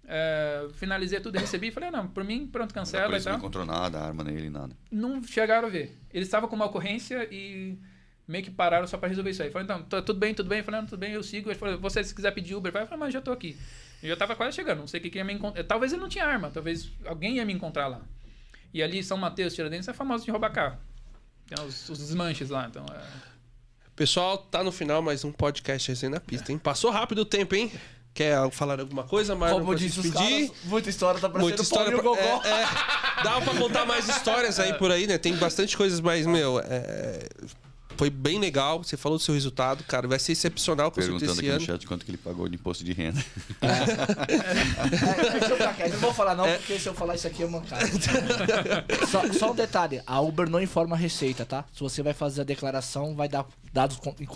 Ah, 0.08 0.68
finalizei 0.76 1.20
tudo, 1.20 1.40
recebi 1.40 1.68
e 1.68 1.72
falei, 1.72 1.90
não, 1.90 2.08
por 2.08 2.24
mim, 2.24 2.46
pronto, 2.48 2.74
cancela 2.74 3.06
e 3.06 3.10
polícia 3.10 3.32
não 3.32 3.40
encontrou 3.40 3.66
nada, 3.66 4.00
arma 4.00 4.24
nele, 4.24 4.50
nada. 4.50 4.76
não 4.92 5.24
chegaram 5.24 5.68
a 5.68 5.72
ver. 5.72 5.98
Eles 6.14 6.28
estavam 6.28 6.48
com 6.48 6.56
uma 6.56 6.66
ocorrência 6.66 7.28
e 7.32 7.78
meio 8.28 8.44
que 8.44 8.52
pararam 8.52 8.86
só 8.86 8.98
pra 8.98 9.10
resolver 9.10 9.32
isso 9.32 9.42
aí. 9.42 9.50
Falei, 9.50 9.66
então, 9.66 9.82
tá 9.84 10.02
tudo 10.02 10.20
bem, 10.20 10.34
tudo 10.34 10.48
bem. 10.48 10.60
Eu 10.60 10.64
Falei, 10.64 10.82
não, 10.82 10.88
tudo 10.88 11.00
bem, 11.00 11.14
eu 11.14 11.24
sigo. 11.24 11.50
Ele 11.50 11.58
falou, 11.58 11.80
você 11.80 12.04
se 12.04 12.14
quiser 12.14 12.32
pedir 12.32 12.56
Uber, 12.56 12.72
vai. 12.72 12.84
Eu 12.84 12.88
falei, 12.88 13.00
mas 13.00 13.14
já 13.14 13.22
tô 13.22 13.32
aqui. 13.32 13.58
Eu 14.02 14.10
já 14.10 14.16
tava 14.16 14.36
quase 14.36 14.56
chegando, 14.56 14.80
não 14.80 14.88
sei 14.88 15.00
o 15.00 15.04
que, 15.04 15.10
que 15.10 15.18
ia 15.18 15.24
me 15.24 15.34
encontrar. 15.34 15.64
Talvez 15.64 15.94
ele 15.94 16.02
não 16.02 16.10
tinha 16.10 16.26
arma, 16.26 16.50
talvez 16.52 16.92
alguém 17.06 17.36
ia 17.36 17.46
me 17.46 17.54
encontrar 17.54 17.88
lá. 17.88 18.02
E 18.74 18.82
ali, 18.82 19.04
São 19.04 19.18
Mateus, 19.18 19.54
Tiradentes, 19.54 19.88
é 19.88 19.94
famoso 19.94 20.26
de 20.26 20.32
roubar 20.32 20.52
carro. 20.52 20.78
Tem 21.48 21.64
os, 21.66 21.90
os 21.90 22.00
desmanches 22.00 22.50
lá, 22.50 22.68
então... 22.68 22.86
É... 22.92 23.32
Pessoal, 23.96 24.38
tá 24.38 24.64
no 24.64 24.72
final 24.72 25.02
mais 25.02 25.24
um 25.24 25.32
podcast 25.32 25.90
Resenha 25.90 26.12
na 26.12 26.20
Pista, 26.20 26.52
hein? 26.52 26.58
Passou 26.58 26.90
rápido 26.90 27.20
o 27.20 27.26
tempo, 27.26 27.54
hein? 27.54 27.72
Quer 28.14 28.50
falar 28.52 28.80
alguma 28.80 29.04
coisa, 29.04 29.36
Marlon? 29.36 29.60
Como 29.60 29.76
disse 29.76 30.00
os 30.00 30.06
despedir? 30.06 30.48
caras, 30.48 30.64
muita 30.66 30.90
história 30.90 31.20
tá 31.20 31.30
parecendo 31.30 31.48
Muita 31.48 31.62
história. 31.62 31.92
Pra- 31.92 32.02
Gogó. 32.02 32.42
É, 32.44 32.62
é, 32.62 33.24
dá 33.24 33.42
pra 33.42 33.54
contar 33.56 33.86
mais 33.86 34.10
histórias 34.10 34.60
aí 34.60 34.74
por 34.74 34.92
aí, 34.92 35.08
né? 35.08 35.18
Tem 35.18 35.36
bastante 35.36 35.78
coisas, 35.78 36.00
mas, 36.02 36.26
meu, 36.26 36.60
é, 36.60 37.28
foi 38.02 38.10
bem 38.10 38.40
legal. 38.40 38.84
Você 38.84 38.98
falou 38.98 39.20
do 39.20 39.24
seu 39.24 39.36
resultado, 39.36 39.84
cara. 39.84 40.08
Vai 40.08 40.18
ser 40.18 40.32
excepcional 40.32 40.90
com 40.90 41.00
certeza 41.00 41.20
Perguntando 41.20 41.32
esse 41.34 41.40
aqui 41.40 41.50
no 41.50 41.56
ano. 41.56 41.66
chat 41.80 41.86
quanto 41.88 42.04
que 42.04 42.10
ele 42.10 42.18
pagou 42.18 42.50
de 42.50 42.56
imposto 42.56 42.84
de 42.84 42.94
renda. 42.94 43.24
É, 43.62 45.30
deixa 45.32 45.50
eu 45.50 45.58
ficar 45.58 45.74
quieto, 45.76 45.92
não 45.94 46.00
vou 46.00 46.14
falar 46.14 46.34
não, 46.34 46.46
porque 46.58 46.80
se 46.80 46.88
eu 46.90 46.96
falar 46.96 47.14
isso 47.14 47.28
aqui 47.28 47.44
é 47.44 47.48
mancada. 47.48 47.86
só, 49.08 49.32
só 49.34 49.52
um 49.52 49.56
detalhe, 49.56 50.02
a 50.08 50.20
Uber 50.20 50.50
não 50.50 50.60
informa 50.60 50.96
a 50.96 51.00
receita, 51.00 51.46
tá? 51.46 51.64
Se 51.74 51.80
você 51.80 52.02
vai 52.02 52.14
fazer 52.14 52.42
a 52.42 52.44
declaração, 52.44 53.16
vai 53.16 53.30
dar 53.30 53.46
dados 53.72 54.00
em, 54.20 54.28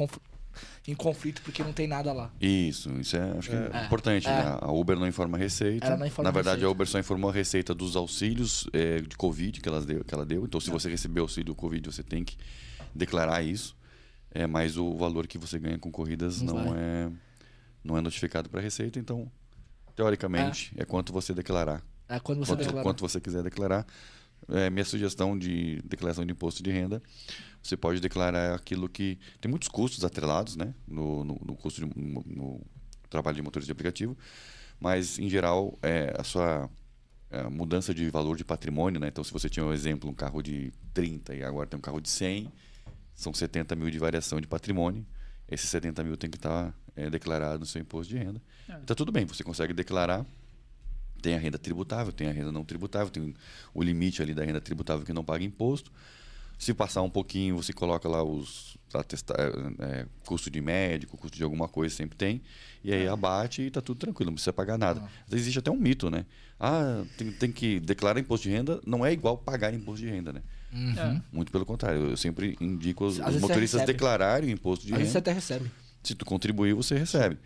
em 0.87 0.95
conflito, 0.95 1.41
porque 1.41 1.63
não 1.63 1.73
tem 1.73 1.87
nada 1.87 2.13
lá. 2.13 2.29
Isso, 2.39 2.91
isso 2.99 3.17
é, 3.17 3.31
acho 3.37 3.49
que 3.49 3.55
é, 3.55 3.69
É. 3.73 3.85
importante, 3.85 4.27
É. 4.27 4.31
né? 4.31 4.57
A 4.61 4.71
Uber 4.71 4.97
não 4.99 5.07
informa 5.07 5.37
a 5.37 5.41
receita. 5.41 5.87
Ela 5.87 5.97
não 5.97 6.05
informa 6.05 6.29
Na 6.29 6.31
verdade, 6.31 6.57
receita. 6.57 6.67
a 6.67 6.71
Uber 6.71 6.87
só 6.87 6.99
informou 6.99 7.31
a 7.31 7.33
receita 7.33 7.73
dos 7.73 7.95
auxílios 7.95 8.67
eh, 8.73 9.01
de 9.01 9.17
Covid 9.17 9.59
que, 9.59 9.67
elas 9.67 9.85
deu, 9.85 10.03
que 10.03 10.13
ela 10.13 10.25
deu. 10.25 10.43
Então, 10.45 10.59
É. 10.59 10.61
se 10.63 10.69
você 10.69 10.87
recebeu 10.89 11.23
auxílio 11.23 11.55
Covid, 11.55 11.91
você 11.91 12.03
tem 12.03 12.23
que 12.23 12.37
declarar 12.95 13.43
isso. 13.43 13.75
É, 14.31 14.47
mas 14.47 14.77
o 14.77 14.95
valor 14.95 15.27
que 15.27 15.37
você 15.37 15.57
ganha 15.57 15.77
com 15.77 15.89
corridas 15.89 16.41
Não 16.41 16.55
não, 16.55 16.75
é, 16.75 17.11
não 17.83 17.97
é 17.97 18.01
notificado 18.01 18.49
para 18.49 18.59
a 18.59 18.63
receita. 18.63 18.99
Então, 18.99 19.31
teoricamente, 19.95 20.73
é. 20.77 20.85
quanto 20.85 21.13
você 21.13 21.33
declarar. 21.33 21.81
É 22.07 22.19
quando 22.19 22.39
você 22.39 22.51
quanto, 22.51 22.63
declara. 22.63 22.83
quanto 22.83 23.01
você 23.01 23.19
quiser 23.19 23.43
declarar. 23.43 23.85
É, 24.49 24.69
minha 24.69 24.85
sugestão 24.85 25.37
de 25.37 25.81
declaração 25.83 26.23
de 26.23 26.31
imposto 26.31 26.61
de 26.61 26.69
renda, 26.69 27.01
você 27.63 27.75
pode 27.75 27.99
declarar 27.99 28.53
aquilo 28.53 28.87
que. 28.87 29.17
Tem 29.41 29.49
muitos 29.49 29.69
custos 29.69 30.03
atrelados 30.03 30.55
né, 30.55 30.73
no, 30.87 31.23
no, 31.23 31.41
no 31.43 31.55
custo 31.55 31.83
de, 31.83 31.99
no, 31.99 32.23
no 32.27 32.61
trabalho 33.09 33.35
de 33.37 33.41
motorista 33.41 33.67
de 33.67 33.71
aplicativo, 33.71 34.15
mas, 34.79 35.17
em 35.17 35.29
geral, 35.29 35.79
é, 35.81 36.13
a 36.17 36.23
sua 36.23 36.69
é, 37.31 37.43
mudança 37.49 37.93
de 37.93 38.09
valor 38.09 38.37
de 38.37 38.43
patrimônio, 38.43 38.99
né? 38.99 39.07
então, 39.07 39.23
se 39.23 39.31
você 39.31 39.49
tinha, 39.49 39.65
um 39.65 39.73
exemplo, 39.73 40.09
um 40.09 40.13
carro 40.13 40.41
de 40.41 40.71
30 40.93 41.35
e 41.35 41.43
agora 41.43 41.67
tem 41.67 41.77
um 41.77 41.81
carro 41.81 41.99
de 41.99 42.09
100, 42.09 42.51
são 43.15 43.33
70 43.33 43.75
mil 43.75 43.89
de 43.89 43.97
variação 43.97 44.39
de 44.41 44.47
patrimônio. 44.47 45.05
Esses 45.49 45.69
70 45.69 46.03
mil 46.03 46.17
tem 46.17 46.29
que 46.29 46.37
estar 46.37 46.73
é, 46.95 47.09
declarado 47.09 47.59
no 47.59 47.65
seu 47.65 47.81
imposto 47.81 48.13
de 48.13 48.17
renda. 48.19 48.41
É. 48.69 48.75
Está 48.77 48.93
tudo 48.95 49.11
bem, 49.11 49.25
você 49.25 49.43
consegue 49.43 49.73
declarar 49.73 50.25
tem 51.21 51.33
a 51.33 51.39
renda 51.39 51.57
tributável, 51.57 52.13
tem 52.13 52.27
a 52.27 52.31
renda 52.31 52.51
não 52.51 52.63
tributável, 52.63 53.09
tem 53.09 53.33
o 53.73 53.81
limite 53.81 54.21
ali 54.21 54.33
da 54.35 54.43
renda 54.45 54.61
tributável 54.61 55.03
que 55.03 55.11
não 55.11 55.23
paga 55.23 55.43
imposto. 55.43 55.91
Se 56.57 56.71
passar 56.73 57.01
um 57.01 57.09
pouquinho, 57.09 57.57
você 57.57 57.73
coloca 57.73 58.07
lá 58.07 58.23
os 58.23 58.77
atesta- 58.93 59.33
é, 59.79 60.05
custo 60.23 60.49
de 60.51 60.61
médico, 60.61 61.17
custo 61.17 61.35
de 61.35 61.43
alguma 61.43 61.67
coisa, 61.67 61.93
sempre 61.95 62.15
tem. 62.15 62.41
E 62.83 62.93
aí 62.93 63.07
abate 63.07 63.63
e 63.63 63.71
tá 63.71 63.81
tudo 63.81 63.97
tranquilo, 63.97 64.29
não 64.29 64.35
precisa 64.35 64.53
pagar 64.53 64.77
nada. 64.77 64.99
Vezes 65.27 65.45
existe 65.47 65.59
até 65.59 65.71
um 65.71 65.75
mito, 65.77 66.09
né? 66.11 66.25
Ah, 66.59 67.03
tem, 67.17 67.31
tem 67.31 67.51
que 67.51 67.79
declarar 67.79 68.19
imposto 68.19 68.47
de 68.47 68.53
renda, 68.55 68.79
não 68.85 69.03
é 69.05 69.11
igual 69.11 69.35
pagar 69.37 69.73
imposto 69.73 70.05
de 70.05 70.11
renda, 70.11 70.31
né? 70.31 70.43
É. 70.97 71.21
Muito 71.31 71.51
pelo 71.51 71.65
contrário, 71.65 72.09
eu 72.09 72.17
sempre 72.17 72.57
indico 72.59 73.05
os, 73.05 73.17
os 73.19 73.41
motoristas 73.41 73.85
declararem 73.85 74.49
o 74.49 74.51
imposto 74.51 74.85
de 74.85 74.93
Às 74.93 74.97
vezes 74.99 75.13
você 75.13 75.19
renda. 75.19 75.31
até 75.31 75.33
recebe. 75.33 75.71
Se 76.03 76.13
tu 76.13 76.25
contribuir, 76.25 76.73
você 76.73 76.97
recebe. 76.97 77.37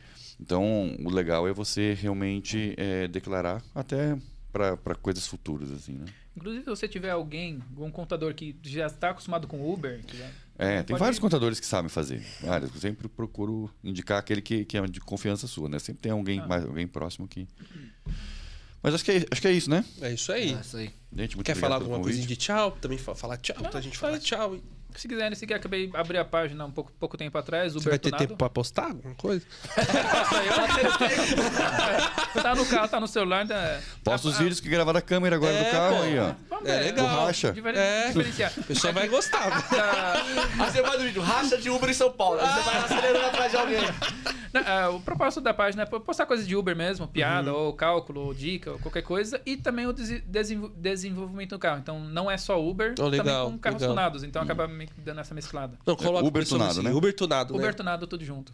Então, 0.41 0.95
o 1.03 1.10
legal 1.10 1.47
é 1.47 1.53
você 1.53 1.93
realmente 1.93 2.73
é, 2.77 3.07
declarar 3.07 3.61
até 3.76 4.18
para 4.51 4.95
coisas 4.95 5.27
futuras, 5.27 5.72
assim, 5.72 5.93
né? 5.93 6.06
Inclusive, 6.35 6.64
se 6.64 6.69
você 6.69 6.88
tiver 6.88 7.11
alguém, 7.11 7.61
um 7.77 7.91
contador 7.91 8.34
que 8.34 8.56
já 8.64 8.88
está 8.88 9.10
acostumado 9.10 9.47
com 9.47 9.72
Uber... 9.72 10.01
Que 10.06 10.18
já... 10.18 10.30
É, 10.57 10.84
tem 10.84 10.95
vários 10.97 11.19
contadores 11.19 11.60
que 11.60 11.65
sabem 11.65 11.89
fazer. 11.89 12.22
Vários. 12.41 12.73
Eu 12.73 12.81
sempre 12.81 13.07
procuro 13.07 13.69
indicar 13.84 14.18
aquele 14.19 14.41
que, 14.41 14.65
que 14.65 14.77
é 14.77 14.81
de 14.88 14.99
confiança 14.99 15.47
sua, 15.47 15.69
né? 15.69 15.80
Sempre 15.80 16.01
tem 16.01 16.11
alguém, 16.11 16.39
Ah. 16.39 16.47
mais, 16.47 16.65
alguém 16.65 16.88
próximo 16.88 17.27
que... 17.27 17.47
Mas 18.81 18.93
acho 18.93 19.03
que, 19.06 19.11
é, 19.11 19.26
acho 19.30 19.41
que 19.41 19.47
é 19.47 19.51
isso, 19.51 19.69
né? 19.69 19.84
É 20.01 20.11
isso 20.14 20.31
aí. 20.31 20.53
É 20.53 20.60
isso 20.61 20.77
aí. 20.77 20.89
Gente, 21.15 21.35
muito 21.35 21.45
Quer 21.45 21.56
falar 21.56 21.76
alguma 21.76 21.99
coisinha 21.99 22.26
de 22.26 22.35
tchau? 22.35 22.72
Também 22.80 22.97
fa- 22.97 23.15
falar 23.15 23.38
tchau, 23.38 23.57
Não, 23.61 23.69
pra 23.69 23.81
gente 23.81 23.95
só 23.97 24.01
falar 24.06 24.18
isso. 24.18 24.26
tchau. 24.27 24.57
Se 24.95 25.07
quiserem 25.07 25.36
seguir, 25.36 25.53
acabei 25.53 25.88
de 25.88 25.95
abrir 25.95 26.18
a 26.18 26.26
página 26.26 26.66
um 26.66 26.72
pouco, 26.72 26.91
pouco 26.99 27.16
tempo 27.18 27.38
atrás, 27.38 27.74
Você 27.74 27.80
Uber 27.80 27.91
vai 27.91 27.99
ter 27.99 28.11
tempo 28.11 28.36
pra 28.36 28.49
postar 28.49 28.88
alguma 28.88 29.16
coisa? 29.16 29.45
tá 32.41 32.56
no 32.56 32.66
carro, 32.66 32.88
tá 32.88 32.99
no 32.99 33.07
celular. 33.07 33.48
Tá... 33.48 33.80
Posta 34.03 34.28
os 34.28 34.36
Ah, 34.36 34.40
vídeos 34.40 34.60
que 34.60 34.70
gravaram 34.70 34.99
a 34.99 35.02
câmera 35.02 35.36
agora 35.36 35.53
É, 35.53 35.64
do 35.64 35.72
carro 35.72 35.95
pô. 35.98 36.02
aí, 36.03 36.20
ó. 36.20 36.34
É 36.66 36.80
legal. 36.82 37.07
Borracha. 37.07 37.52
difer- 37.53 37.76
É. 37.78 38.07
Diferenciar. 38.07 38.52
O 38.57 38.64
pessoal 38.64 38.94
vai 38.94 39.07
gostar. 39.07 39.40
Tá- 39.70 40.14
Aí 40.60 40.72
você 40.72 40.82
vai 40.82 40.98
no 40.98 41.03
vídeo, 41.03 41.22
racha 41.22 41.57
de 41.57 41.70
Uber 41.70 41.90
em 41.90 41.94
São 41.94 42.11
Paulo. 42.11 42.40
Aí 42.41 42.48
você 42.48 42.61
vai 42.61 42.78
acelerando 42.78 43.26
atrás 43.28 43.52
de 43.52 43.57
alguém. 43.57 43.80
Não, 44.52 44.61
ah, 44.66 44.90
o 44.90 44.99
propósito 44.99 45.41
da 45.41 45.53
página 45.53 45.84
é 45.84 45.86
postar 45.86 46.26
coisas 46.26 46.48
de 46.48 46.56
Uber 46.56 46.76
mesmo, 46.76 47.07
piada, 47.07 47.53
Uhum. 47.53 47.66
ou 47.68 47.74
cálculo, 47.74 48.22
ou 48.22 48.34
dica, 48.34 48.72
ou 48.72 48.80
qualquer 48.80 49.03
coisa, 49.03 49.40
e 49.45 49.56
também 49.56 49.86
o 49.86 49.94
desenvolvimento 49.94 51.52
do 51.52 51.60
carro. 51.60 51.80
Então 51.80 51.99
não 51.99 52.30
é 52.30 52.38
só 52.38 52.60
Uber, 52.61 52.95
Oh, 52.99 53.07
legal, 53.07 53.26
também 53.45 53.52
com 53.52 53.57
carros 53.60 53.82
legal. 53.82 53.95
tunados. 53.95 54.24
Então 54.24 54.41
acaba 54.41 54.68
meio 54.80 54.89
que 54.89 55.01
dando 55.01 55.19
essa 55.19 55.35
mesclada. 55.35 55.77
Não, 55.85 55.95
coloca 55.95 56.26
Uber 56.26 56.47
tunado, 56.47 56.72
assim, 56.72 56.84
né? 56.84 56.91
Uber 56.91 57.14
tunado, 57.14 57.53
né? 57.53 57.60
Uber 57.60 57.76
tunado 57.76 58.07
tudo 58.07 58.23
junto. 58.23 58.53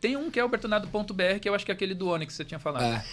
Tem 0.00 0.16
um 0.16 0.30
que 0.30 0.40
é 0.40 0.44
ubertunado.br, 0.44 1.38
que 1.40 1.48
eu 1.48 1.54
acho 1.54 1.64
que 1.64 1.70
é 1.70 1.74
aquele 1.74 1.94
do 1.94 2.08
Onix 2.08 2.32
que 2.32 2.36
você 2.38 2.44
tinha 2.44 2.58
falado. 2.58 2.82
É. 2.84 3.04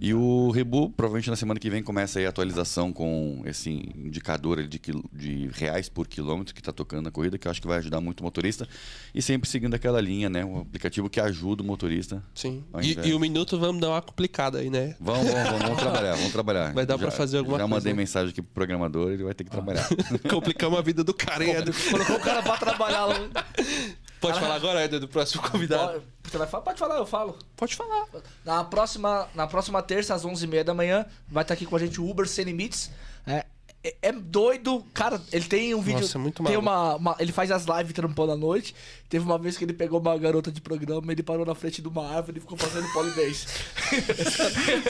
E 0.00 0.14
o 0.14 0.50
Rebu, 0.50 0.88
provavelmente 0.90 1.28
na 1.28 1.34
semana 1.34 1.58
que 1.58 1.68
vem, 1.68 1.82
começa 1.82 2.20
aí 2.20 2.26
a 2.26 2.28
atualização 2.28 2.92
com 2.92 3.42
esse 3.44 3.70
indicador 3.96 4.62
de, 4.66 4.78
quil- 4.78 5.04
de 5.12 5.48
reais 5.52 5.88
por 5.88 6.06
quilômetro 6.06 6.54
que 6.54 6.60
está 6.60 6.70
tocando 6.72 7.02
na 7.02 7.10
corrida, 7.10 7.36
que 7.36 7.48
eu 7.48 7.50
acho 7.50 7.60
que 7.60 7.66
vai 7.66 7.78
ajudar 7.78 8.00
muito 8.00 8.20
o 8.20 8.22
motorista. 8.22 8.68
E 9.12 9.20
sempre 9.20 9.48
seguindo 9.50 9.74
aquela 9.74 10.00
linha, 10.00 10.30
né? 10.30 10.44
Um 10.44 10.60
aplicativo 10.60 11.10
que 11.10 11.20
ajuda 11.20 11.62
o 11.62 11.66
motorista. 11.66 12.22
Sim. 12.34 12.62
E, 12.80 13.08
e 13.08 13.14
o 13.14 13.18
minuto 13.18 13.58
vamos 13.58 13.80
dar 13.80 13.90
uma 13.90 14.00
complicada 14.02 14.58
aí, 14.60 14.70
né? 14.70 14.94
Vamos, 15.00 15.26
vamos, 15.28 15.42
vamos, 15.50 15.62
vamos 15.62 15.78
trabalhar, 15.80 16.14
vamos 16.14 16.32
trabalhar. 16.32 16.72
Vai 16.72 16.86
dar 16.86 16.98
pra 16.98 17.10
Já- 17.10 17.16
fazer 17.16 17.38
alguma 17.38 17.58
Já 17.58 17.64
coisa, 17.64 17.74
mandei 17.76 17.92
né? 17.92 17.96
mensagem 17.96 18.30
aqui 18.30 18.40
pro 18.42 18.52
programador, 18.54 19.10
ele 19.10 19.24
vai 19.24 19.34
ter 19.34 19.42
que 19.42 19.50
trabalhar. 19.50 19.88
Complicamos 20.30 20.78
a 20.78 20.82
vida 20.82 21.02
do 21.02 21.12
cara, 21.12 21.44
hein, 21.44 21.50
Eder? 21.56 21.74
Colocou 21.90 22.16
o 22.16 22.20
cara 22.20 22.42
pra 22.42 22.56
trabalhar 22.56 23.06
lá. 23.06 23.16
Pode 24.22 24.40
falar 24.40 24.54
agora, 24.54 24.84
Eder, 24.84 25.00
do 25.00 25.08
próximo 25.08 25.42
convidado? 25.50 25.92
Pode- 25.92 26.04
Você 26.30 26.38
vai 26.38 26.46
falar? 26.46 26.62
Pode 26.64 26.78
falar, 26.78 26.96
eu 26.96 27.06
falo. 27.06 27.38
Pode 27.56 27.74
falar. 27.76 28.06
Na 28.44 28.64
próxima, 28.64 29.28
na 29.34 29.46
próxima 29.46 29.82
terça, 29.82 30.14
às 30.14 30.24
11h30 30.24 30.64
da 30.64 30.72
manhã, 30.74 31.04
vai 31.28 31.42
estar 31.42 31.54
aqui 31.54 31.66
com 31.66 31.76
a 31.76 31.78
gente 31.78 32.00
o 32.00 32.08
Uber 32.08 32.26
Sem 32.28 32.44
Limites. 32.46 32.90
É, 33.26 33.44
é, 33.84 33.94
é 34.02 34.12
doido. 34.12 34.84
Cara, 34.94 35.20
ele 35.32 35.44
tem 35.44 35.74
um 35.74 35.80
vídeo. 35.82 36.00
Nossa, 36.00 36.16
é 36.18 36.20
muito 36.20 36.42
tem 36.42 36.56
maluco. 36.56 36.62
uma, 36.62 36.94
uma- 36.96 37.16
Ele 37.18 37.32
faz 37.32 37.50
as 37.50 37.64
lives 37.64 37.92
trampando 37.92 38.32
à 38.32 38.36
noite. 38.36 38.74
Teve 39.08 39.24
uma 39.24 39.38
vez 39.38 39.58
que 39.58 39.64
ele 39.64 39.72
pegou 39.74 40.00
uma 40.00 40.16
garota 40.18 40.50
de 40.50 40.60
programa, 40.60 41.12
ele 41.12 41.22
parou 41.22 41.44
na 41.44 41.54
frente 41.54 41.82
de 41.82 41.88
uma 41.88 42.08
árvore 42.16 42.38
e 42.38 42.40
ficou 42.40 42.56
fazendo 42.56 42.90
polidense. 42.92 43.46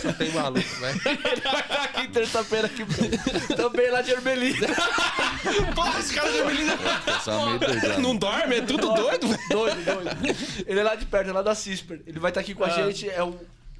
Só 0.00 0.12
tem 0.12 0.30
maluco, 0.32 0.60
né? 0.80 0.92
ele 1.06 1.40
vai 1.40 1.60
estar 1.60 1.82
aqui 1.84 2.08
terça-feira 2.08 2.66
aqui 2.66 2.84
também 3.56 3.90
lá 3.90 4.00
de 4.02 4.10
Ermelina. 4.12 4.68
Porra, 5.74 5.98
esse 5.98 6.14
cara 6.14 6.30
de 6.30 6.38
Ermelina 6.38 6.76
doidão. 7.58 8.00
não 8.00 8.16
dorme, 8.16 8.56
é 8.56 8.60
tudo 8.62 8.92
doido, 8.94 9.26
doido, 9.50 9.84
doido. 9.84 10.36
Ele 10.66 10.80
é 10.80 10.82
lá 10.82 10.94
de 10.94 11.06
perto, 11.06 11.30
é 11.30 11.32
lá 11.32 11.42
da 11.42 11.54
Cisper. 11.54 12.00
Ele 12.06 12.20
vai 12.20 12.30
estar 12.30 12.40
aqui 12.40 12.54
com 12.54 12.62
a 12.64 12.68
Ah. 12.68 12.70
gente, 12.70 13.08
é 13.08 13.22
o 13.22 13.34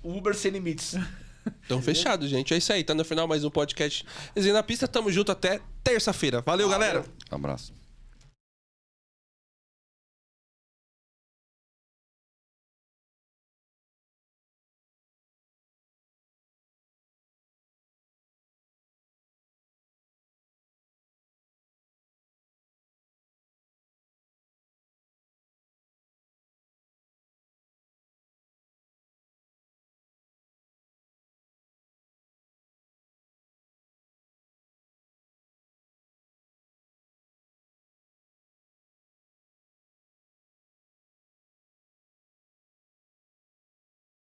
o 0.04 0.16
Uber 0.18 0.34
Sem 0.34 0.50
Limites. 0.50 0.96
Então 1.64 1.80
fechado, 1.82 2.26
gente. 2.28 2.54
É 2.54 2.56
isso 2.56 2.72
aí. 2.72 2.84
Tá 2.84 2.94
no 2.94 3.04
final 3.04 3.26
mais 3.26 3.44
um 3.44 3.50
podcast. 3.50 4.04
Resenha 4.34 4.54
na 4.54 4.62
pista. 4.62 4.86
Tamo 4.86 5.10
junto 5.10 5.32
até 5.32 5.60
terça-feira. 5.82 6.40
Valeu, 6.42 6.68
galera. 6.68 7.04
Um 7.30 7.34
abraço. 7.36 7.72